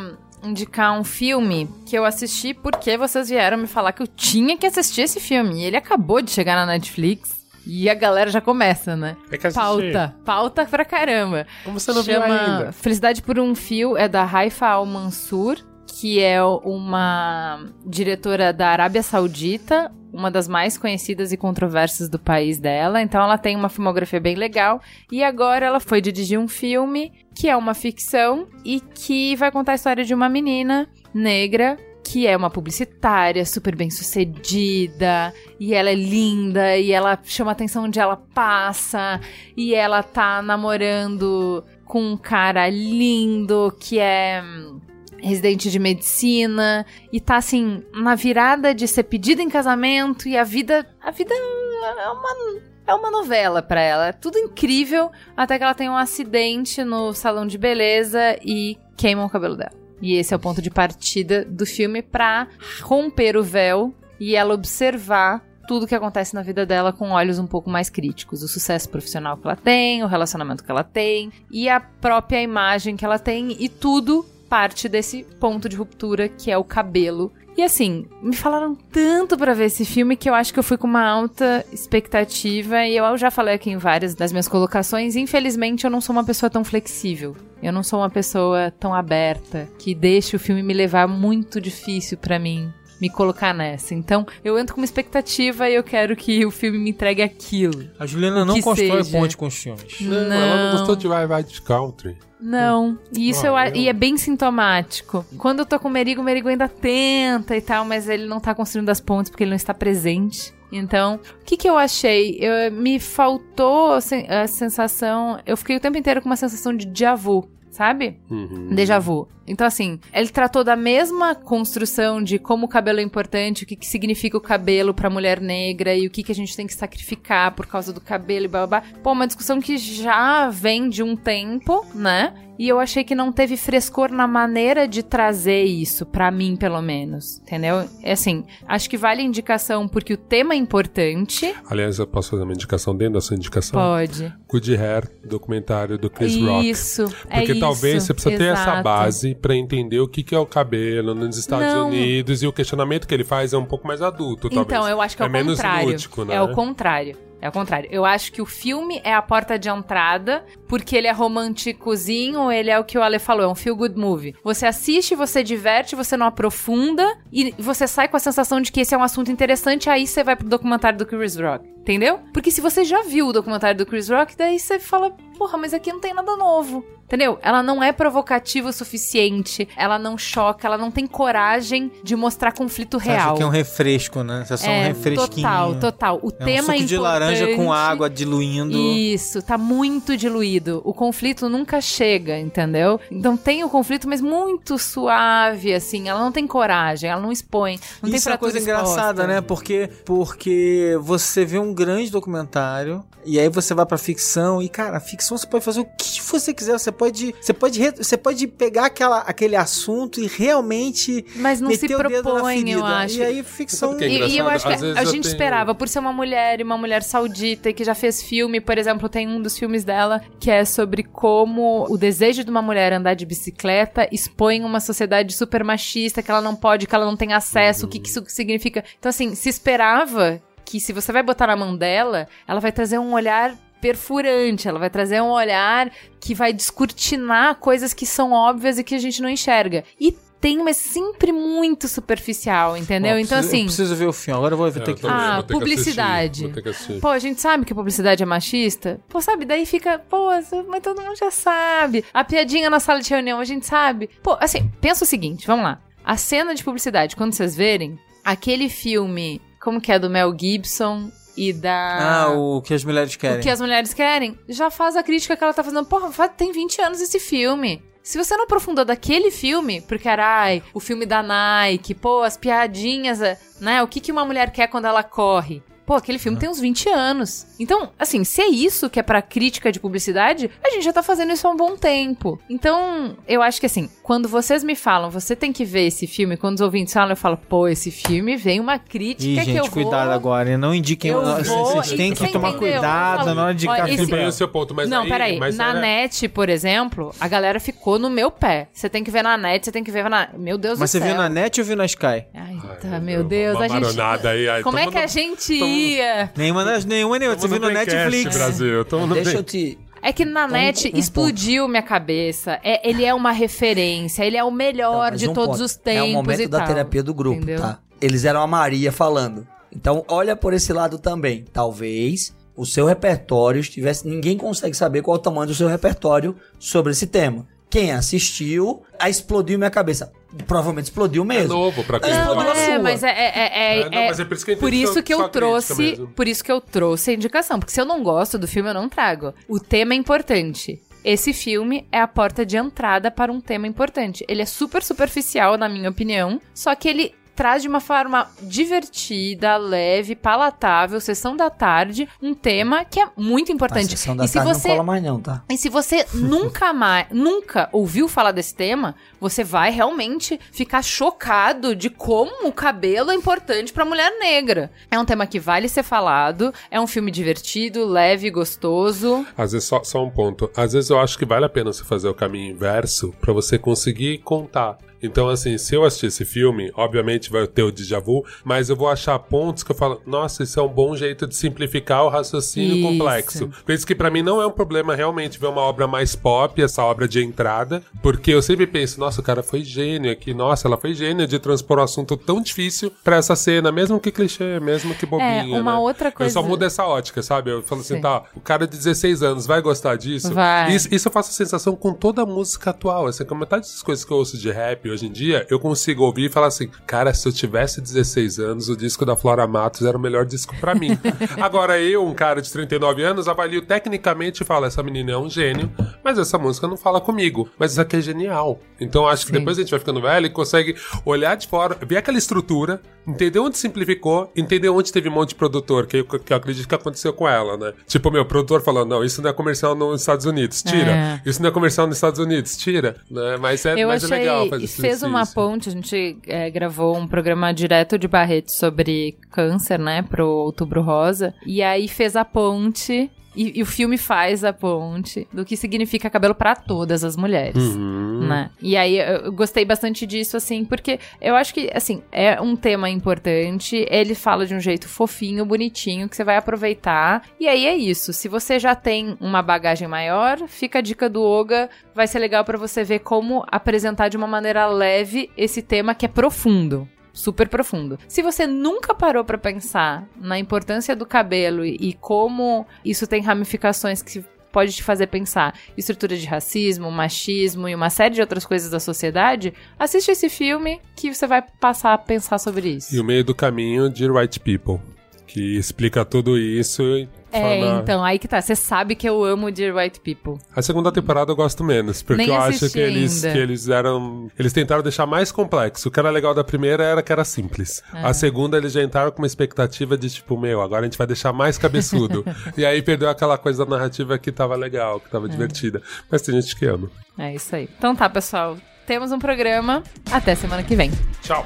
indicar 0.43 0.99
um 0.99 1.03
filme 1.03 1.69
que 1.85 1.95
eu 1.95 2.05
assisti 2.05 2.53
porque 2.53 2.97
vocês 2.97 3.29
vieram 3.29 3.57
me 3.57 3.67
falar 3.67 3.91
que 3.91 4.01
eu 4.01 4.07
tinha 4.07 4.57
que 4.57 4.65
assistir 4.65 5.01
esse 5.01 5.19
filme. 5.19 5.61
E 5.61 5.65
ele 5.65 5.77
acabou 5.77 6.21
de 6.21 6.31
chegar 6.31 6.55
na 6.55 6.65
Netflix. 6.65 7.41
E 7.65 7.89
a 7.89 7.93
galera 7.93 8.31
já 8.31 8.41
começa, 8.41 8.95
né? 8.95 9.15
É 9.31 9.37
que 9.37 9.45
assistir. 9.47 9.61
Pauta. 9.63 10.15
Pauta 10.25 10.65
pra 10.65 10.83
caramba. 10.83 11.45
Como 11.63 11.79
você 11.79 11.93
não 11.93 12.01
viu 12.01 12.19
Chama 12.19 12.41
ainda? 12.41 12.71
Felicidade 12.71 13.21
por 13.21 13.37
um 13.39 13.53
Fio, 13.53 13.95
é 13.95 14.07
da 14.07 14.23
Haifa 14.23 14.67
Al-Mansur, 14.67 15.57
que 15.85 16.19
é 16.19 16.43
uma 16.43 17.63
diretora 17.85 18.51
da 18.51 18.69
Arábia 18.69 19.03
Saudita, 19.03 19.91
uma 20.13 20.29
das 20.29 20.47
mais 20.47 20.77
conhecidas 20.77 21.31
e 21.31 21.37
controversas 21.37 22.09
do 22.09 22.19
país 22.19 22.59
dela. 22.59 23.01
Então 23.01 23.21
ela 23.21 23.37
tem 23.37 23.55
uma 23.55 23.69
filmografia 23.69 24.19
bem 24.19 24.35
legal. 24.35 24.81
E 25.11 25.23
agora 25.23 25.65
ela 25.65 25.79
foi 25.79 26.01
dirigir 26.01 26.39
um 26.39 26.47
filme 26.47 27.11
que 27.33 27.49
é 27.49 27.55
uma 27.55 27.73
ficção 27.73 28.47
e 28.63 28.79
que 28.79 29.35
vai 29.35 29.51
contar 29.51 29.73
a 29.73 29.75
história 29.75 30.03
de 30.03 30.13
uma 30.13 30.29
menina 30.29 30.87
negra 31.13 31.77
que 32.03 32.27
é 32.27 32.35
uma 32.35 32.49
publicitária 32.49 33.45
super 33.45 33.73
bem 33.73 33.89
sucedida, 33.89 35.33
e 35.57 35.73
ela 35.73 35.89
é 35.89 35.95
linda, 35.95 36.77
e 36.77 36.91
ela 36.91 37.17
chama 37.23 37.51
atenção 37.51 37.85
onde 37.85 37.99
ela 37.99 38.17
passa, 38.17 39.21
e 39.55 39.73
ela 39.73 40.03
tá 40.03 40.41
namorando 40.41 41.63
com 41.85 42.01
um 42.03 42.17
cara 42.17 42.67
lindo 42.69 43.73
que 43.79 43.99
é 43.99 44.41
hum, 44.43 44.81
residente 45.21 45.69
de 45.69 45.79
medicina, 45.79 46.85
e 47.11 47.19
tá 47.19 47.37
assim, 47.37 47.83
na 47.93 48.15
virada 48.15 48.73
de 48.73 48.87
ser 48.87 49.03
pedida 49.03 49.41
em 49.41 49.49
casamento, 49.49 50.27
e 50.27 50.37
a 50.37 50.43
vida. 50.43 50.85
A 51.01 51.11
vida 51.11 51.33
é 51.33 52.09
uma. 52.09 52.71
É 52.87 52.95
uma 52.95 53.11
novela 53.11 53.61
pra 53.61 53.79
ela, 53.79 54.07
é 54.07 54.11
tudo 54.11 54.39
incrível, 54.39 55.11
até 55.37 55.57
que 55.57 55.63
ela 55.63 55.73
tem 55.73 55.87
um 55.87 55.95
acidente 55.95 56.83
no 56.83 57.13
salão 57.13 57.45
de 57.45 57.57
beleza 57.57 58.37
e 58.43 58.75
queima 58.97 59.23
o 59.23 59.29
cabelo 59.29 59.55
dela. 59.55 59.71
E 60.01 60.15
esse 60.15 60.33
é 60.33 60.37
o 60.37 60.39
ponto 60.39 60.61
de 60.61 60.71
partida 60.71 61.45
do 61.45 61.65
filme 61.65 62.01
pra 62.01 62.47
romper 62.81 63.37
o 63.37 63.43
véu 63.43 63.93
e 64.19 64.35
ela 64.35 64.53
observar 64.55 65.45
tudo 65.67 65.87
que 65.87 65.95
acontece 65.95 66.33
na 66.33 66.41
vida 66.41 66.65
dela 66.65 66.91
com 66.91 67.11
olhos 67.11 67.39
um 67.39 67.47
pouco 67.47 67.69
mais 67.69 67.89
críticos. 67.89 68.43
O 68.43 68.47
sucesso 68.47 68.89
profissional 68.89 69.37
que 69.37 69.47
ela 69.47 69.55
tem, 69.55 70.03
o 70.03 70.07
relacionamento 70.07 70.63
que 70.63 70.71
ela 70.71 70.83
tem 70.83 71.31
e 71.49 71.69
a 71.69 71.79
própria 71.79 72.41
imagem 72.41 72.97
que 72.97 73.05
ela 73.05 73.19
tem 73.19 73.55
e 73.59 73.69
tudo 73.69 74.25
parte 74.51 74.89
desse 74.89 75.23
ponto 75.39 75.69
de 75.69 75.77
ruptura 75.77 76.27
que 76.27 76.51
é 76.51 76.57
o 76.57 76.63
cabelo. 76.65 77.31
E 77.55 77.63
assim, 77.63 78.05
me 78.21 78.35
falaram 78.35 78.75
tanto 78.75 79.37
pra 79.37 79.53
ver 79.53 79.65
esse 79.65 79.85
filme 79.85 80.17
que 80.17 80.29
eu 80.29 80.33
acho 80.33 80.51
que 80.51 80.59
eu 80.59 80.63
fui 80.63 80.77
com 80.77 80.87
uma 80.87 81.05
alta 81.05 81.65
expectativa 81.71 82.85
e 82.85 82.97
eu 82.97 83.17
já 83.17 83.31
falei 83.31 83.55
aqui 83.55 83.69
em 83.69 83.77
várias 83.77 84.13
das 84.13 84.33
minhas 84.33 84.49
colocações, 84.49 85.15
infelizmente 85.15 85.85
eu 85.85 85.89
não 85.89 86.01
sou 86.01 86.13
uma 86.13 86.25
pessoa 86.25 86.49
tão 86.49 86.65
flexível. 86.65 87.33
Eu 87.63 87.71
não 87.71 87.81
sou 87.81 87.99
uma 87.99 88.09
pessoa 88.09 88.73
tão 88.77 88.93
aberta 88.93 89.69
que 89.79 89.95
deixa 89.95 90.35
o 90.35 90.39
filme 90.39 90.61
me 90.61 90.73
levar 90.73 91.07
muito 91.07 91.61
difícil 91.61 92.17
pra 92.17 92.37
mim 92.37 92.73
me 93.01 93.09
colocar 93.09 93.53
nessa. 93.53 93.95
Então, 93.95 94.25
eu 94.43 94.57
entro 94.59 94.75
com 94.75 94.81
uma 94.81 94.85
expectativa 94.85 95.67
e 95.67 95.73
eu 95.75 95.83
quero 95.83 96.15
que 96.15 96.45
o 96.45 96.51
filme 96.51 96.77
me 96.77 96.91
entregue 96.91 97.21
aquilo. 97.23 97.89
A 97.99 98.05
Juliana 98.05 98.45
não 98.45 98.61
constrói 98.61 99.03
seja. 99.03 99.17
ponte 99.17 99.35
com 99.35 99.47
os 99.47 99.55
filmes. 99.55 99.99
Não, 99.99 100.31
ela 100.31 100.65
não 100.71 100.77
gostou 100.77 100.95
de 100.95 101.07
Vai 101.07 101.25
Vai 101.25 101.43
de 101.43 101.61
Country. 101.61 102.15
Não, 102.39 102.97
e 103.15 103.29
isso 103.29 103.45
Ah, 103.45 103.67
eu, 103.67 103.73
eu- 103.75 103.81
e 103.81 103.87
é 103.87 103.93
bem 103.93 104.17
sintomático. 104.17 105.25
Quando 105.37 105.59
eu 105.59 105.65
tô 105.65 105.79
com 105.79 105.87
o 105.87 105.91
Merigo, 105.91 106.21
o 106.21 106.23
Merigo 106.23 106.47
ainda 106.47 106.67
tenta 106.67 107.55
e 107.55 107.61
tal, 107.61 107.85
mas 107.85 108.07
ele 108.09 108.25
não 108.25 108.39
tá 108.39 108.53
construindo 108.55 108.89
as 108.89 108.99
pontes 108.99 109.29
porque 109.29 109.43
ele 109.43 109.51
não 109.51 109.55
está 109.55 109.73
presente. 109.73 110.53
Então, 110.71 111.19
o 111.41 111.45
que 111.45 111.57
que 111.57 111.69
eu 111.69 111.77
achei? 111.77 112.37
Eu- 112.39 112.71
me 112.71 112.99
faltou 112.99 113.93
a 113.93 114.47
sensação. 114.47 115.39
Eu 115.45 115.57
fiquei 115.57 115.75
o 115.75 115.79
tempo 115.79 115.97
inteiro 115.97 116.21
com 116.21 116.29
uma 116.29 116.35
sensação 116.35 116.75
de 116.75 116.85
déjà 116.85 117.13
vu, 117.15 117.47
sabe? 117.69 118.19
Uhum. 118.29 118.69
Déjà 118.73 118.97
vu. 118.99 119.27
Então, 119.51 119.67
assim, 119.67 119.99
ele 120.13 120.29
tratou 120.29 120.63
da 120.63 120.77
mesma 120.77 121.35
construção 121.35 122.23
de 122.23 122.39
como 122.39 122.65
o 122.65 122.69
cabelo 122.69 122.99
é 122.99 123.03
importante, 123.03 123.63
o 123.63 123.67
que, 123.67 123.75
que 123.75 123.85
significa 123.85 124.37
o 124.37 124.41
cabelo 124.41 124.93
pra 124.93 125.09
mulher 125.09 125.41
negra 125.41 125.93
e 125.93 126.07
o 126.07 126.09
que, 126.09 126.23
que 126.23 126.31
a 126.31 126.35
gente 126.35 126.55
tem 126.55 126.65
que 126.65 126.73
sacrificar 126.73 127.51
por 127.53 127.67
causa 127.67 127.91
do 127.91 127.99
cabelo 127.99 128.45
e 128.45 128.47
blá 128.47 128.65
blá 128.65 128.79
blá. 128.79 128.89
Pô, 129.03 129.11
uma 129.11 129.27
discussão 129.27 129.59
que 129.59 129.77
já 129.77 130.49
vem 130.49 130.87
de 130.87 131.03
um 131.03 131.17
tempo, 131.17 131.85
né? 131.93 132.33
E 132.61 132.69
eu 132.69 132.79
achei 132.79 133.03
que 133.03 133.15
não 133.15 133.31
teve 133.31 133.57
frescor 133.57 134.11
na 134.11 134.27
maneira 134.27 134.87
de 134.87 135.01
trazer 135.01 135.63
isso, 135.63 136.05
pra 136.05 136.29
mim, 136.29 136.55
pelo 136.55 136.79
menos. 136.79 137.39
Entendeu? 137.39 137.89
É 138.03 138.11
assim, 138.11 138.43
acho 138.67 138.87
que 138.87 138.97
vale 138.97 139.21
a 139.21 139.25
indicação 139.25 139.87
porque 139.87 140.13
o 140.13 140.17
tema 140.17 140.53
é 140.53 140.57
importante. 140.57 141.55
Aliás, 141.67 141.97
eu 141.97 142.05
posso 142.05 142.29
fazer 142.29 142.43
uma 142.43 142.53
indicação 142.53 142.95
dentro 142.95 143.15
da 143.15 143.21
sua 143.21 143.35
indicação? 143.35 143.81
Pode. 143.81 144.31
Good 144.47 144.75
Hair, 144.75 145.09
documentário 145.25 145.97
do 145.97 146.07
Chris 146.07 146.35
Rock. 146.35 146.69
Isso. 146.69 147.05
Porque 147.05 147.53
é 147.53 147.59
talvez 147.59 147.95
isso, 147.95 148.05
você 148.05 148.13
precisa 148.13 148.37
ter 148.37 148.51
essa 148.51 148.61
exato. 148.61 148.83
base 148.83 149.33
pra 149.41 149.55
entender 149.55 149.99
o 149.99 150.07
que, 150.07 150.23
que 150.23 150.35
é 150.35 150.39
o 150.39 150.45
cabelo 150.45 151.15
nos 151.15 151.37
Estados 151.37 151.73
Não. 151.73 151.87
Unidos 151.87 152.43
e 152.43 152.47
o 152.47 152.53
questionamento 152.53 153.07
que 153.07 153.13
ele 153.13 153.23
faz 153.23 153.53
é 153.53 153.57
um 153.57 153.65
pouco 153.65 153.87
mais 153.87 154.01
adulto, 154.01 154.49
talvez. 154.49 154.65
Então, 154.65 154.87
eu 154.87 155.01
acho 155.01 155.17
que 155.17 155.23
é, 155.23 155.25
o 155.25 155.29
menos 155.29 155.55
contrário. 155.55 155.89
lúdico, 155.89 156.25
né? 156.25 156.35
É 156.35 156.41
o 156.41 156.53
contrário. 156.53 157.17
É 157.41 157.49
o 157.49 157.51
contrário. 157.51 157.89
Eu 157.91 158.05
acho 158.05 158.31
que 158.31 158.39
o 158.39 158.45
filme 158.45 159.01
é 159.03 159.11
a 159.11 159.21
porta 159.21 159.57
de 159.57 159.67
entrada, 159.67 160.45
porque 160.67 160.95
ele 160.95 161.07
é 161.07 161.11
românticozinho, 161.11 162.51
ele 162.51 162.69
é 162.69 162.77
o 162.77 162.83
que 162.83 162.99
o 162.99 163.01
Ale 163.01 163.17
falou, 163.17 163.43
é 163.43 163.47
um 163.47 163.55
feel 163.55 163.75
good 163.75 163.97
movie. 163.97 164.35
Você 164.43 164.67
assiste, 164.67 165.15
você 165.15 165.43
diverte, 165.43 165.95
você 165.95 166.15
não 166.15 166.27
aprofunda 166.27 167.17
e 167.33 167.51
você 167.57 167.87
sai 167.87 168.07
com 168.07 168.15
a 168.15 168.19
sensação 168.19 168.61
de 168.61 168.71
que 168.71 168.81
esse 168.81 168.93
é 168.93 168.97
um 168.97 169.01
assunto 169.01 169.31
interessante, 169.31 169.89
aí 169.89 170.05
você 170.05 170.23
vai 170.23 170.35
pro 170.35 170.47
documentário 170.47 170.99
do 170.99 171.05
Chris 171.05 171.35
Rock. 171.35 171.67
Entendeu? 171.81 172.19
Porque 172.33 172.51
se 172.51 172.61
você 172.61 172.83
já 172.83 173.01
viu 173.03 173.27
o 173.27 173.33
documentário 173.33 173.77
do 173.77 173.85
Chris 173.85 174.07
Rock, 174.09 174.37
daí 174.37 174.59
você 174.59 174.79
fala, 174.79 175.11
porra, 175.37 175.57
mas 175.57 175.73
aqui 175.73 175.91
não 175.91 175.99
tem 175.99 176.13
nada 176.13 176.35
novo. 176.37 176.85
Entendeu? 177.05 177.37
Ela 177.41 177.61
não 177.61 177.83
é 177.83 177.91
provocativa 177.91 178.69
o 178.69 178.71
suficiente, 178.71 179.67
ela 179.75 179.99
não 179.99 180.17
choca, 180.17 180.65
ela 180.65 180.77
não 180.77 180.89
tem 180.89 181.05
coragem 181.05 181.91
de 182.01 182.15
mostrar 182.15 182.53
conflito 182.53 182.97
Você 182.97 183.09
real. 183.09 183.31
acha 183.31 183.35
que 183.35 183.43
é 183.43 183.45
um 183.45 183.49
refresco, 183.49 184.23
né? 184.23 184.45
Você 184.47 184.53
é 184.53 184.57
só 184.57 184.69
um 184.71 184.83
refresquinho. 184.83 185.27
Total, 185.45 185.75
total. 185.75 186.19
O 186.23 186.29
É 186.29 186.41
um 186.41 186.45
tema 186.45 186.73
suco 186.73 186.85
de 186.85 186.97
laranja 186.97 187.53
com 187.57 187.73
água 187.73 188.09
diluindo. 188.09 188.77
Isso, 188.77 189.41
tá 189.41 189.57
muito 189.57 190.15
diluído. 190.15 190.81
O 190.85 190.93
conflito 190.93 191.49
nunca 191.49 191.81
chega, 191.81 192.39
entendeu? 192.39 192.97
Então 193.11 193.35
tem 193.35 193.61
o 193.61 193.69
conflito, 193.69 194.07
mas 194.07 194.21
muito 194.21 194.77
suave, 194.77 195.73
assim. 195.73 196.07
Ela 196.07 196.21
não 196.21 196.31
tem 196.31 196.47
coragem, 196.47 197.09
ela 197.09 197.19
não 197.21 197.29
expõe. 197.33 197.77
Não 198.01 198.09
tem 198.09 198.17
Isso 198.17 198.29
é 198.29 198.31
uma 198.31 198.37
coisa 198.37 198.57
fratura 198.57 198.77
exposta. 198.83 199.01
engraçada, 199.01 199.27
né? 199.27 199.41
Porque, 199.41 199.89
porque 200.05 200.97
você 201.01 201.43
vê 201.43 201.59
um, 201.59 201.70
um 201.71 201.75
grande 201.75 202.11
documentário 202.11 203.03
e 203.25 203.39
aí 203.39 203.47
você 203.49 203.73
vai 203.73 203.85
pra 203.85 203.97
ficção 203.97 204.61
e 204.61 204.67
cara, 204.69 204.97
a 204.97 204.99
ficção 204.99 205.37
você 205.37 205.45
pode 205.47 205.63
fazer 205.63 205.79
o 205.81 205.85
que 205.97 206.21
você 206.21 206.53
quiser, 206.53 206.73
você 206.77 206.91
pode, 206.91 207.35
você 207.39 207.53
pode, 207.53 207.79
re- 207.79 207.91
você 207.97 208.17
pode 208.17 208.47
pegar 208.47 208.85
aquela, 208.85 209.19
aquele 209.19 209.55
assunto 209.55 210.19
e 210.19 210.27
realmente 210.27 211.25
Mas 211.35 211.59
não 211.61 211.69
se 211.71 211.81
meter 211.87 211.97
na 211.97 212.09
propõe, 212.09 212.69
eu 212.71 212.85
acho. 212.85 213.17
E 213.17 213.23
aí 213.23 213.43
ficção 213.43 213.93
é 213.99 214.07
E, 214.07 214.27
e 214.33 214.37
eu 214.37 214.47
acho 214.47 214.65
que 214.67 214.73
às 214.73 214.81
a 214.83 215.03
gente 215.05 215.21
tenho- 215.23 215.31
esperava, 215.31 215.73
por 215.75 215.87
ser 215.87 215.99
uma 215.99 216.13
mulher 216.13 216.59
e 216.59 216.63
uma 216.63 216.77
mulher 216.77 217.03
saudita 217.03 217.69
e 217.69 217.73
que 217.73 217.83
já 217.83 217.93
fez 217.95 218.21
filme, 218.21 218.59
por 218.61 218.77
exemplo, 218.77 219.07
tem 219.09 219.27
um 219.27 219.41
dos 219.41 219.57
filmes 219.57 219.83
dela 219.83 220.21
que 220.39 220.49
é 220.49 220.65
sobre 220.65 221.03
como 221.03 221.85
o 221.89 221.97
desejo 221.97 222.43
de 222.43 222.49
uma 222.49 222.61
mulher 222.61 222.93
andar 222.93 223.13
de 223.13 223.25
bicicleta 223.25 224.07
expõe 224.11 224.61
uma 224.63 224.79
sociedade 224.79 225.33
super 225.33 225.63
machista, 225.63 226.21
que 226.23 226.31
ela 226.31 226.41
não 226.41 226.55
pode, 226.55 226.87
que 226.87 226.95
ela 226.95 227.05
não 227.05 227.15
tem 227.15 227.33
acesso, 227.33 227.85
o 227.85 227.89
que, 227.89 227.99
que 227.99 228.09
isso 228.09 228.23
significa. 228.27 228.83
Então, 228.99 229.09
assim, 229.09 229.35
se 229.35 229.49
esperava 229.49 230.41
que 230.71 230.79
se 230.79 230.93
você 230.93 231.11
vai 231.11 231.21
botar 231.21 231.47
na 231.47 231.55
mão 231.57 231.75
dela, 231.75 232.29
ela 232.47 232.61
vai 232.61 232.71
trazer 232.71 232.97
um 232.97 233.11
olhar 233.13 233.53
perfurante, 233.81 234.67
ela 234.69 234.79
vai 234.79 234.89
trazer 234.89 235.21
um 235.21 235.29
olhar 235.31 235.91
que 236.19 236.33
vai 236.33 236.53
descortinar 236.53 237.55
coisas 237.55 237.93
que 237.93 238.05
são 238.05 238.31
óbvias 238.31 238.77
e 238.79 238.83
que 238.83 238.95
a 238.95 238.99
gente 238.99 239.21
não 239.21 239.27
enxerga. 239.29 239.83
E 239.99 240.15
tem, 240.39 240.63
mas 240.63 240.77
sempre 240.77 241.31
muito 241.33 241.87
superficial, 241.87 242.77
entendeu? 242.77 243.19
Então, 243.19 243.37
preciso- 243.39 243.47
assim. 243.47 243.59
eu 243.59 243.65
preciso 243.65 243.95
ver 243.95 244.05
o 244.07 244.13
filme. 244.13 244.37
Agora 244.37 244.53
eu 244.53 244.57
vou 244.57 244.67
É, 244.67 244.71
ter 244.71 244.89
eu 244.91 244.95
que 244.95 245.05
Ah, 245.07 245.33
vou 245.35 245.43
ter 245.43 245.47
que 245.53 245.59
publicidade. 245.59 246.21
assistir, 246.29 246.43
vou 246.45 246.53
ter 246.53 246.61
que 246.61 246.69
assistir. 246.69 246.99
Pô, 247.01 247.07
a 247.09 247.19
gente 247.19 247.41
sabe 247.41 247.65
que 247.65 247.73
publicidade 247.75 248.23
é 248.23 248.25
machista? 248.25 248.99
Pô, 249.09 249.19
sabe? 249.21 249.43
Daí 249.45 249.65
fica, 249.65 249.99
pô, 249.99 250.29
mas 250.67 250.81
todo 250.81 251.01
mundo 251.01 251.17
já 251.17 251.29
sabe. 251.29 252.05
A 252.13 252.23
piadinha 252.23 252.69
na 252.69 252.79
sala 252.79 253.01
de 253.01 253.09
reunião, 253.09 253.39
a 253.39 253.45
gente 253.45 253.65
sabe. 253.67 254.09
Pô, 254.23 254.37
assim, 254.39 254.71
pensa 254.79 255.03
o 255.03 255.07
seguinte, 255.07 255.45
vamos 255.45 255.65
lá. 255.65 255.79
A 256.03 256.15
cena 256.17 256.55
de 256.55 256.63
publicidade, 256.63 257.15
quando 257.15 257.33
vocês 257.33 257.55
verem, 257.55 257.99
aquele 258.23 258.67
filme, 258.69 259.39
como 259.61 259.79
que 259.79 259.91
é, 259.91 259.99
do 259.99 260.09
Mel 260.09 260.35
Gibson 260.37 261.11
e 261.37 261.53
da... 261.53 262.23
Ah, 262.23 262.31
o 262.31 262.61
que 262.61 262.73
as 262.73 262.83
mulheres 262.83 263.15
querem. 263.15 263.39
O 263.39 263.41
que 263.41 263.49
as 263.49 263.61
mulheres 263.61 263.93
querem, 263.93 264.37
já 264.49 264.69
faz 264.69 264.95
a 264.95 265.03
crítica 265.03 265.37
que 265.37 265.43
ela 265.43 265.53
tá 265.53 265.63
fazendo. 265.63 265.85
Porra, 265.85 266.27
tem 266.27 266.51
20 266.51 266.81
anos 266.81 266.99
esse 266.99 267.19
filme. 267.19 267.81
Se 268.03 268.17
você 268.17 268.35
não 268.35 268.45
aprofundou 268.45 268.83
daquele 268.83 269.29
filme, 269.29 269.81
porque 269.81 270.09
era 270.09 270.25
ai, 270.25 270.63
o 270.73 270.79
filme 270.79 271.05
da 271.05 271.21
Nike, 271.21 271.93
pô, 271.93 272.23
as 272.23 272.35
piadinhas, 272.35 273.21
é, 273.21 273.37
né? 273.59 273.83
O 273.83 273.87
que, 273.87 274.01
que 274.01 274.11
uma 274.11 274.25
mulher 274.25 274.51
quer 274.51 274.67
quando 274.67 274.85
ela 274.85 275.03
corre? 275.03 275.61
Pô, 275.85 275.95
aquele 275.95 276.19
filme 276.19 276.37
tem 276.37 276.47
uns 276.49 276.59
20 276.59 276.87
anos. 276.89 277.47
Então, 277.59 277.89
assim, 277.99 278.23
se 278.23 278.41
é 278.41 278.47
isso 278.49 278.89
que 278.89 278.99
é 278.99 279.03
pra 279.03 279.21
crítica 279.21 279.71
de 279.71 279.79
publicidade, 279.79 280.49
a 280.63 280.69
gente 280.71 280.83
já 280.83 280.93
tá 280.93 281.03
fazendo 281.03 281.33
isso 281.33 281.47
há 281.47 281.51
um 281.51 281.55
bom 281.57 281.75
tempo. 281.75 282.39
Então, 282.49 283.17
eu 283.27 283.41
acho 283.41 283.59
que 283.59 283.65
assim, 283.65 283.89
quando 284.03 284.29
vocês 284.29 284.63
me 284.63 284.75
falam, 284.75 285.09
você 285.09 285.35
tem 285.35 285.51
que 285.51 285.65
ver 285.65 285.87
esse 285.87 286.07
filme, 286.07 286.37
quando 286.37 286.55
os 286.55 286.61
ouvintes 286.61 286.93
falam, 286.93 287.09
eu 287.11 287.15
falo, 287.17 287.35
pô, 287.37 287.67
esse 287.67 287.91
filme 287.91 288.35
vem 288.37 288.59
uma 288.59 288.77
crítica 288.79 289.41
Ih, 289.41 289.43
que 289.45 289.49
eu 289.51 289.55
gente, 289.55 289.61
vou... 289.63 289.69
cuidado 289.83 290.11
agora. 290.11 290.57
Não 290.57 290.73
indiquem. 290.73 291.11
Eu 291.11 291.21
vocês 291.23 291.47
vou- 291.47 291.65
vocês 291.65 291.97
têm 291.97 292.13
que 292.13 292.19
você 292.19 292.27
tomar 292.29 292.49
entendeu? 292.51 292.71
cuidado 292.73 293.17
falo, 293.25 293.35
na 293.35 293.43
hora 293.45 293.53
de 293.55 293.65
indicar 293.67 293.89
esse- 293.89 294.05
filme. 294.05 294.25
o 294.25 294.31
seu 294.31 294.47
ponto, 294.47 294.73
mas 294.73 294.89
não, 294.89 295.03
aí, 295.03 295.09
peraí. 295.09 295.39
mas 295.39 295.57
na 295.57 295.69
era- 295.71 295.79
net, 295.81 296.27
por 296.29 296.47
exemplo, 296.49 297.13
a 297.19 297.27
galera 297.27 297.59
ficou 297.59 297.97
no 297.99 298.09
meu 298.09 298.29
pé. 298.31 298.67
Você 298.71 298.89
tem 298.89 299.03
que 299.03 299.11
ver 299.11 299.23
na 299.23 299.37
net, 299.37 299.65
você 299.65 299.71
tem 299.71 299.83
que 299.83 299.91
ver 299.91 300.09
na. 300.09 300.29
Meu 300.37 300.57
Deus 300.57 300.79
Mas 300.79 300.89
do 300.89 300.91
você 300.93 300.99
céu. 300.99 301.07
viu 301.09 301.17
na 301.17 301.27
net 301.29 301.59
ou 301.59 301.65
viu 301.65 301.75
na 301.75 301.85
Sky? 301.85 302.05
Ai, 302.33 302.57
tá, 302.81 302.99
meu 302.99 303.23
Deus. 303.23 303.55
Uma 303.57 303.65
a 303.65 303.67
gente. 303.67 304.27
aí, 304.27 304.49
aí. 304.49 304.63
Como 304.63 304.77
é 304.77 304.87
que 304.87 304.97
a 304.97 305.01
no- 305.01 305.07
gente 305.07 305.70
tamo- 305.71 305.81
ia? 305.87 306.31
Nenhuma, 306.35 306.63
das- 306.65 306.85
nenhuma, 306.85 307.17
nenhuma. 307.19 307.37
Você 307.37 307.47
viu 307.47 307.59
no 307.59 307.69
Netflix. 307.69 308.35
Brasil. 308.35 308.85
Deixa 309.13 309.37
eu 309.37 309.43
te. 309.43 309.77
É 310.03 310.11
que 310.11 310.25
na 310.25 310.47
net 310.47 310.91
um 310.93 310.97
explodiu 310.97 311.67
minha 311.67 311.83
cabeça. 311.83 312.59
É, 312.63 312.89
ele 312.89 313.05
é 313.05 313.13
uma 313.13 313.31
referência, 313.31 314.23
ele 314.25 314.35
é 314.35 314.43
o 314.43 314.49
melhor 314.49 315.11
Mas 315.11 315.19
de 315.19 315.29
um 315.29 315.33
todos 315.33 315.57
ponto. 315.57 315.65
os 315.65 315.75
tempos. 315.75 315.99
É 316.09 316.11
o 316.11 316.13
momento 316.13 316.41
e 316.41 316.47
da 316.47 316.57
tal. 316.59 316.67
terapia 316.67 317.03
do 317.03 317.13
grupo, 317.13 317.37
Entendeu? 317.37 317.59
tá? 317.61 317.79
Eles 318.01 318.25
eram 318.25 318.41
a 318.41 318.47
Maria 318.47 318.91
falando. 318.91 319.45
Então, 319.71 320.03
olha 320.07 320.35
por 320.35 320.53
esse 320.53 320.73
lado 320.73 320.97
também. 320.97 321.45
Talvez 321.53 322.35
o 322.55 322.65
seu 322.65 322.85
repertório 322.87 323.59
estivesse. 323.61 324.07
Ninguém 324.07 324.37
consegue 324.37 324.75
saber 324.75 325.01
qual 325.03 325.15
é 325.17 325.19
o 325.19 325.21
tamanho 325.21 325.47
do 325.47 325.53
seu 325.53 325.67
repertório 325.67 326.35
sobre 326.57 326.91
esse 326.93 327.05
tema. 327.05 327.45
Quem 327.69 327.91
assistiu, 327.91 328.81
a 328.99 329.07
explodiu 329.07 329.57
minha 329.59 329.69
cabeça. 329.69 330.11
Provavelmente 330.47 330.85
explodiu 330.85 331.23
É 331.23 331.25
mesmo. 331.25 331.53
novo 331.53 331.83
pra 331.83 331.99
quem 331.99 332.09
Não, 332.13 332.25
não 332.35 332.43
não 332.43 332.51
É, 332.51 332.65
sua. 332.65 332.79
mas 332.79 333.03
é, 333.03 333.09
é, 333.09 333.13
é, 333.13 333.79
É, 333.81 333.89
não, 333.89 333.97
é- 333.97 334.07
mas 334.07 334.19
é 334.19 334.25
por 334.25 334.33
isso 334.35 334.45
que 334.45 334.51
eu 334.51 334.57
por 334.57 334.73
isso 334.73 335.03
que 335.03 335.13
eu 335.13 335.29
trouxe, 335.29 335.97
por 336.15 336.27
isso 336.27 336.43
que 336.43 336.51
eu 336.51 336.61
trouxe 336.61 337.11
a 337.11 337.13
indicação, 337.13 337.59
porque 337.59 337.73
se 337.73 337.81
eu 337.81 337.85
não 337.85 338.01
gosto 338.03 338.37
do 338.37 338.47
filme 338.47 338.69
eu 338.69 338.73
não 338.73 338.87
trago. 338.89 339.33
O 339.47 339.59
tema 339.59 339.93
é 339.93 339.97
importante. 339.97 340.81
Esse 341.03 341.33
filme 341.33 341.87
é 341.91 341.99
a 341.99 342.07
porta 342.07 342.45
de 342.45 342.57
entrada 342.57 343.09
para 343.09 343.31
um 343.31 343.41
tema 343.41 343.65
importante. 343.65 344.23
Ele 344.27 344.41
é 344.41 344.45
super 344.45 344.83
superficial, 344.83 345.57
na 345.57 345.67
minha 345.67 345.89
opinião, 345.89 346.39
só 346.53 346.75
que 346.75 346.87
ele 346.87 347.15
traz 347.35 347.63
de 347.63 347.67
uma 347.67 347.79
forma 347.79 348.27
divertida, 348.41 349.57
leve, 349.57 350.15
palatável, 350.15 350.99
sessão 351.01 351.35
da 351.35 351.49
tarde, 351.49 352.07
um 352.21 352.33
tema 352.35 352.85
que 352.85 352.99
é 352.99 353.07
muito 353.17 353.51
A 353.51 353.55
importante. 353.55 353.89
sessão 353.97 354.15
da 354.15 354.25
e 354.25 354.27
se 354.27 354.35
tarde 354.35 354.53
você 354.53 354.67
não 354.67 354.75
cola 354.75 354.85
mais 354.85 355.03
não, 355.03 355.19
tá? 355.19 355.43
e 355.49 355.57
se 355.57 355.69
você 355.69 356.05
nunca 356.13 356.71
mais, 356.73 357.07
nunca 357.09 357.67
ouviu 357.71 358.07
falar 358.07 358.31
desse 358.31 358.53
tema, 358.53 358.95
você 359.21 359.43
vai 359.43 359.71
realmente 359.71 360.39
ficar 360.51 360.81
chocado 360.81 361.75
de 361.75 361.89
como 361.89 362.47
o 362.47 362.51
cabelo 362.51 363.11
é 363.11 363.15
importante 363.15 363.71
pra 363.71 363.85
mulher 363.85 364.11
negra. 364.19 364.71
É 364.89 364.99
um 364.99 365.05
tema 365.05 365.27
que 365.27 365.39
vale 365.39 365.69
ser 365.69 365.83
falado, 365.83 366.51
é 366.71 366.81
um 366.81 366.87
filme 366.87 367.11
divertido, 367.11 367.85
leve, 367.85 368.31
gostoso. 368.31 369.25
Às 369.37 369.51
vezes, 369.51 369.67
só, 369.67 369.83
só 369.83 370.03
um 370.03 370.09
ponto. 370.09 370.49
Às 370.57 370.73
vezes 370.73 370.89
eu 370.89 370.99
acho 370.99 371.17
que 371.17 371.25
vale 371.25 371.45
a 371.45 371.49
pena 371.49 371.71
você 371.71 371.83
fazer 371.83 372.09
o 372.09 372.15
caminho 372.15 372.51
inverso 372.51 373.13
pra 373.21 373.31
você 373.31 373.59
conseguir 373.59 374.17
contar. 374.19 374.77
Então, 375.03 375.27
assim, 375.29 375.57
se 375.57 375.73
eu 375.73 375.83
assistir 375.83 376.07
esse 376.07 376.25
filme, 376.25 376.71
obviamente 376.75 377.31
vai 377.31 377.47
ter 377.47 377.63
o 377.63 377.71
déjà 377.71 377.99
vu, 377.99 378.23
mas 378.43 378.69
eu 378.69 378.75
vou 378.75 378.87
achar 378.87 379.17
pontos 379.17 379.63
que 379.63 379.71
eu 379.71 379.75
falo, 379.75 380.01
nossa, 380.05 380.43
isso 380.43 380.59
é 380.59 380.63
um 380.63 380.67
bom 380.67 380.95
jeito 380.95 381.25
de 381.25 381.35
simplificar 381.35 382.05
o 382.05 382.09
raciocínio 382.09 382.77
Isso. 382.77 382.87
complexo. 382.87 383.49
Por 383.65 383.71
isso 383.71 383.87
que 383.87 383.95
pra 383.95 384.11
mim 384.11 384.21
não 384.21 384.39
é 384.41 384.45
um 384.45 384.51
problema 384.51 384.95
realmente 384.95 385.39
ver 385.39 385.47
uma 385.47 385.61
obra 385.61 385.87
mais 385.87 386.15
pop, 386.15 386.61
essa 386.61 386.83
obra 386.83 387.07
de 387.07 387.23
entrada, 387.23 387.81
porque 388.01 388.31
eu 388.31 388.41
sempre 388.41 388.67
penso, 388.67 388.99
nossa, 388.99 389.10
o 389.19 389.23
cara 389.23 389.43
foi 389.43 389.63
gênio 389.63 390.11
aqui, 390.11 390.33
nossa, 390.33 390.67
ela 390.67 390.77
foi 390.77 390.93
gênia 390.93 391.27
de 391.27 391.37
transpor 391.39 391.79
um 391.79 391.83
assunto 391.83 392.15
tão 392.15 392.41
difícil 392.41 392.91
pra 393.03 393.17
essa 393.17 393.35
cena, 393.35 393.71
mesmo 393.71 393.99
que 393.99 394.11
clichê, 394.11 394.59
mesmo 394.59 394.93
que 394.95 395.05
bobinha, 395.05 395.59
uma 395.59 395.73
né? 395.73 395.77
outra 395.77 396.07
Eu 396.09 396.13
coisa- 396.13 396.33
só 396.33 396.43
mudo 396.43 396.63
essa 396.63 396.85
ótica, 396.85 397.21
sabe? 397.21 397.51
Eu 397.51 397.61
falo 397.61 397.81
assim, 397.81 397.95
Sim. 397.95 398.01
tá, 398.01 398.23
o 398.35 398.39
cara 398.39 398.65
de 398.67 398.77
16 398.77 399.23
anos 399.23 399.45
vai 399.45 399.61
gostar 399.61 399.95
disso? 399.97 400.33
Vai. 400.33 400.73
Isso, 400.73 400.87
isso 400.93 401.07
eu 401.07 401.11
faço 401.11 401.29
a 401.31 401.33
sensação 401.33 401.75
com 401.75 401.93
toda 401.93 402.21
a 402.21 402.25
música 402.25 402.69
atual. 402.69 403.07
Assim, 403.07 403.25
com 403.25 403.35
metade 403.35 403.63
das 403.67 403.81
coisas 403.83 404.05
que 404.05 404.11
eu 404.11 404.17
ouço 404.17 404.37
de 404.37 404.51
rap 404.51 404.89
hoje 404.89 405.07
em 405.07 405.11
dia, 405.11 405.45
eu 405.49 405.59
consigo 405.59 406.03
ouvir 406.03 406.25
e 406.25 406.29
falar 406.29 406.47
assim: 406.47 406.69
cara, 406.85 407.13
se 407.13 407.27
eu 407.27 407.31
tivesse 407.33 407.81
16 407.81 408.39
anos, 408.39 408.69
o 408.69 408.77
disco 408.77 409.05
da 409.05 409.15
Flora 409.15 409.45
Matos 409.47 409.81
era 409.85 409.97
o 409.97 409.99
melhor 410.01 410.25
disco 410.25 410.55
pra 410.59 410.75
mim. 410.75 410.97
Agora 411.41 411.79
eu, 411.79 412.05
um 412.05 412.13
cara 412.13 412.41
de 412.41 412.51
39 412.51 413.03
anos, 413.03 413.27
avalio 413.27 413.61
tecnicamente 413.61 414.43
e 414.43 414.45
falo: 414.45 414.65
essa 414.65 414.83
menina 414.83 415.11
é 415.13 415.17
um 415.17 415.29
gênio, 415.29 415.71
mas 416.03 416.17
essa 416.17 416.37
música 416.37 416.67
não 416.67 416.77
fala 416.77 417.01
comigo. 417.01 417.49
Mas 417.57 417.71
isso 417.71 417.81
aqui 417.81 417.95
é 417.97 418.01
genial. 418.01 418.59
Então 418.79 419.00
acho 419.07 419.25
que 419.25 419.31
Sim. 419.31 419.39
depois 419.39 419.57
a 419.57 419.61
gente 419.61 419.71
vai 419.71 419.79
ficando 419.79 420.01
velho 420.01 420.25
e 420.25 420.29
consegue 420.29 420.75
olhar 421.05 421.35
de 421.35 421.47
fora, 421.47 421.77
ver 421.85 421.97
aquela 421.97 422.17
estrutura, 422.17 422.81
entender 423.07 423.39
onde 423.39 423.57
simplificou, 423.57 424.31
entender 424.35 424.69
onde 424.69 424.91
teve 424.91 425.09
um 425.09 425.11
monte 425.11 425.29
de 425.29 425.35
produtor, 425.35 425.87
que 425.87 425.97
eu, 425.97 426.05
que 426.05 426.31
eu 426.31 426.37
acredito 426.37 426.67
que 426.67 426.75
aconteceu 426.75 427.13
com 427.13 427.27
ela, 427.27 427.57
né? 427.57 427.73
Tipo, 427.87 428.11
meu 428.11 428.25
produtor 428.25 428.61
falou: 428.61 428.85
não, 428.85 429.03
isso 429.03 429.21
não 429.21 429.29
é 429.29 429.33
comercial 429.33 429.75
nos 429.75 430.01
Estados 430.01 430.25
Unidos, 430.25 430.61
tira. 430.61 430.91
É. 430.91 431.21
Isso 431.25 431.41
não 431.41 431.49
é 431.49 431.51
comercial 431.51 431.87
nos 431.87 431.97
Estados 431.97 432.19
Unidos, 432.19 432.57
tira. 432.57 432.95
Né? 433.09 433.37
Mas 433.37 433.65
é, 433.65 433.81
Eu 433.81 433.87
mas 433.87 434.03
achei, 434.03 434.17
é 434.17 434.19
legal 434.19 434.49
fazer 434.49 434.65
esse 434.65 434.81
fez 434.81 435.03
uma 435.03 435.25
ponte, 435.25 435.69
a 435.69 435.71
gente 435.71 436.17
é, 436.27 436.49
gravou 436.49 436.97
um 436.97 437.07
programa 437.07 437.53
direto 437.53 437.97
de 437.97 438.07
Barreto 438.07 438.51
sobre 438.51 439.17
câncer, 439.29 439.79
né, 439.79 440.01
pro 440.01 440.27
Outubro 440.27 440.81
Rosa, 440.81 441.33
e 441.45 441.61
aí 441.61 441.87
fez 441.87 442.15
a 442.15 442.25
ponte 442.25 443.09
e, 443.35 443.59
e 443.59 443.61
o 443.61 443.65
filme 443.65 443.97
faz 443.97 444.43
a 444.43 444.51
ponte 444.53 445.27
do 445.31 445.45
que 445.45 445.55
significa 445.55 446.09
cabelo 446.09 446.35
pra 446.35 446.55
todas 446.55 447.03
as 447.03 447.15
mulheres, 447.15 447.63
Uhum. 447.75 448.27
né? 448.27 448.49
E 448.61 448.75
aí 448.77 448.97
eu 448.99 449.31
gostei 449.31 449.63
bastante 449.65 450.05
disso, 450.05 450.35
assim, 450.37 450.65
porque 450.65 450.99
eu 451.21 451.35
acho 451.35 451.53
que, 451.53 451.69
assim, 451.73 452.01
é 452.11 452.39
um 452.41 452.55
tema 452.55 452.89
importante, 452.89 453.85
ele 453.89 454.15
fala 454.15 454.45
de 454.45 454.53
um 454.55 454.59
jeito 454.59 454.87
fofinho, 454.87 455.45
bonitinho, 455.45 456.07
que 456.09 456.15
você 456.15 456.23
vai 456.23 456.37
aproveitar, 456.37 457.23
e 457.39 457.47
aí 457.47 457.65
é 457.65 457.75
isso. 457.75 458.13
Se 458.13 458.27
você 458.27 458.59
já 458.59 458.75
tem 458.75 459.15
uma 459.19 459.41
bagagem 459.41 459.87
maior, 459.87 460.37
fica 460.47 460.79
a 460.79 460.81
dica 460.81 461.09
do 461.09 461.21
Oga, 461.23 461.69
vai 461.95 462.07
ser 462.07 462.19
legal 462.19 462.43
pra 462.43 462.57
você 462.57 462.83
ver 462.83 462.99
como 462.99 463.43
apresentar 463.47 464.09
de 464.09 464.17
uma 464.17 464.27
maneira 464.27 464.65
leve 464.67 465.29
esse 465.37 465.61
tema 465.61 465.93
que 465.95 466.05
é 466.05 466.09
profundo. 466.09 466.87
Super 467.13 467.49
profundo. 467.49 467.99
Se 468.07 468.21
você 468.21 468.47
nunca 468.47 468.93
parou 468.93 469.23
pra 469.23 469.37
pensar 469.37 470.07
na 470.15 470.39
importância 470.39 470.95
do 470.95 471.05
cabelo 471.05 471.65
e, 471.65 471.75
e 471.79 471.93
como 471.93 472.65
isso 472.85 473.05
tem 473.05 473.21
ramificações 473.21 474.01
que 474.01 474.23
pode 474.51 474.73
te 474.73 474.83
fazer 474.83 475.07
pensar 475.07 475.57
estrutura 475.77 476.17
de 476.17 476.25
racismo, 476.25 476.91
machismo 476.91 477.67
e 477.69 477.75
uma 477.75 477.89
série 477.89 478.15
de 478.15 478.21
outras 478.21 478.45
coisas 478.45 478.69
da 478.69 478.79
sociedade, 478.79 479.53
assiste 479.79 480.11
esse 480.11 480.29
filme 480.29 480.79
que 480.95 481.13
você 481.13 481.25
vai 481.25 481.41
passar 481.41 481.93
a 481.93 481.97
pensar 481.97 482.37
sobre 482.37 482.69
isso. 482.69 482.93
E 482.93 482.99
o 482.99 483.03
meio 483.03 483.23
do 483.23 483.33
caminho 483.33 483.89
de 483.89 484.09
Right 484.09 484.39
People, 484.39 484.79
que 485.25 485.57
explica 485.57 486.03
tudo 486.03 486.37
isso 486.37 486.83
É, 487.31 487.41
Fala- 487.41 487.81
então, 487.81 488.03
aí 488.03 488.19
que 488.19 488.27
tá. 488.27 488.41
Você 488.41 488.55
sabe 488.55 488.95
que 488.95 489.07
eu 489.07 489.23
amo 489.23 489.51
Dear 489.51 489.75
White 489.75 489.99
People. 490.01 490.37
A 490.55 490.61
segunda 490.61 490.91
temporada 490.91 491.31
eu 491.31 491.35
gosto 491.35 491.63
menos, 491.63 492.01
porque 492.01 492.23
Nem 492.23 492.29
eu 492.29 492.35
acho 492.41 492.69
que 492.69 492.79
eles, 492.79 493.21
que 493.21 493.27
eles 493.37 493.67
eram. 493.69 494.29
Eles 494.37 494.51
tentaram 494.53 494.83
deixar 494.83 495.05
mais 495.05 495.31
complexo. 495.31 495.87
O 495.89 495.91
que 495.91 495.99
era 495.99 496.09
legal 496.09 496.33
da 496.33 496.43
primeira 496.43 496.83
era 496.83 497.01
que 497.01 497.11
era 497.11 497.23
simples. 497.23 497.81
É. 497.93 498.05
A 498.05 498.13
segunda 498.13 498.57
eles 498.57 498.73
já 498.73 498.83
entraram 498.83 499.11
com 499.11 499.19
uma 499.21 499.27
expectativa 499.27 499.97
de 499.97 500.09
tipo, 500.09 500.37
meu, 500.37 500.61
agora 500.61 500.81
a 500.81 500.83
gente 500.85 500.97
vai 500.97 501.07
deixar 501.07 501.31
mais 501.31 501.57
cabeçudo. 501.57 502.25
e 502.57 502.65
aí 502.65 502.81
perdeu 502.81 503.09
aquela 503.09 503.37
coisa 503.37 503.65
da 503.65 503.71
narrativa 503.77 504.17
que 504.17 504.31
tava 504.31 504.55
legal, 504.55 504.99
que 504.99 505.07
É. 505.07 505.09
tava 505.11 505.29
divertida. 505.29 505.81
Mas 506.09 506.21
tem 506.21 506.39
gente 506.39 506.55
que 506.55 506.65
ama. 506.65 506.89
É 507.17 507.33
isso 507.35 507.55
aí. 507.55 507.69
Então 507.77 507.95
tá, 507.95 508.09
pessoal. 508.09 508.57
Temos 508.85 509.11
um 509.11 509.19
programa. 509.19 509.83
Até 510.11 510.35
semana 510.35 510.63
que 510.63 510.75
vem. 510.75 510.91
Tchau! 511.21 511.45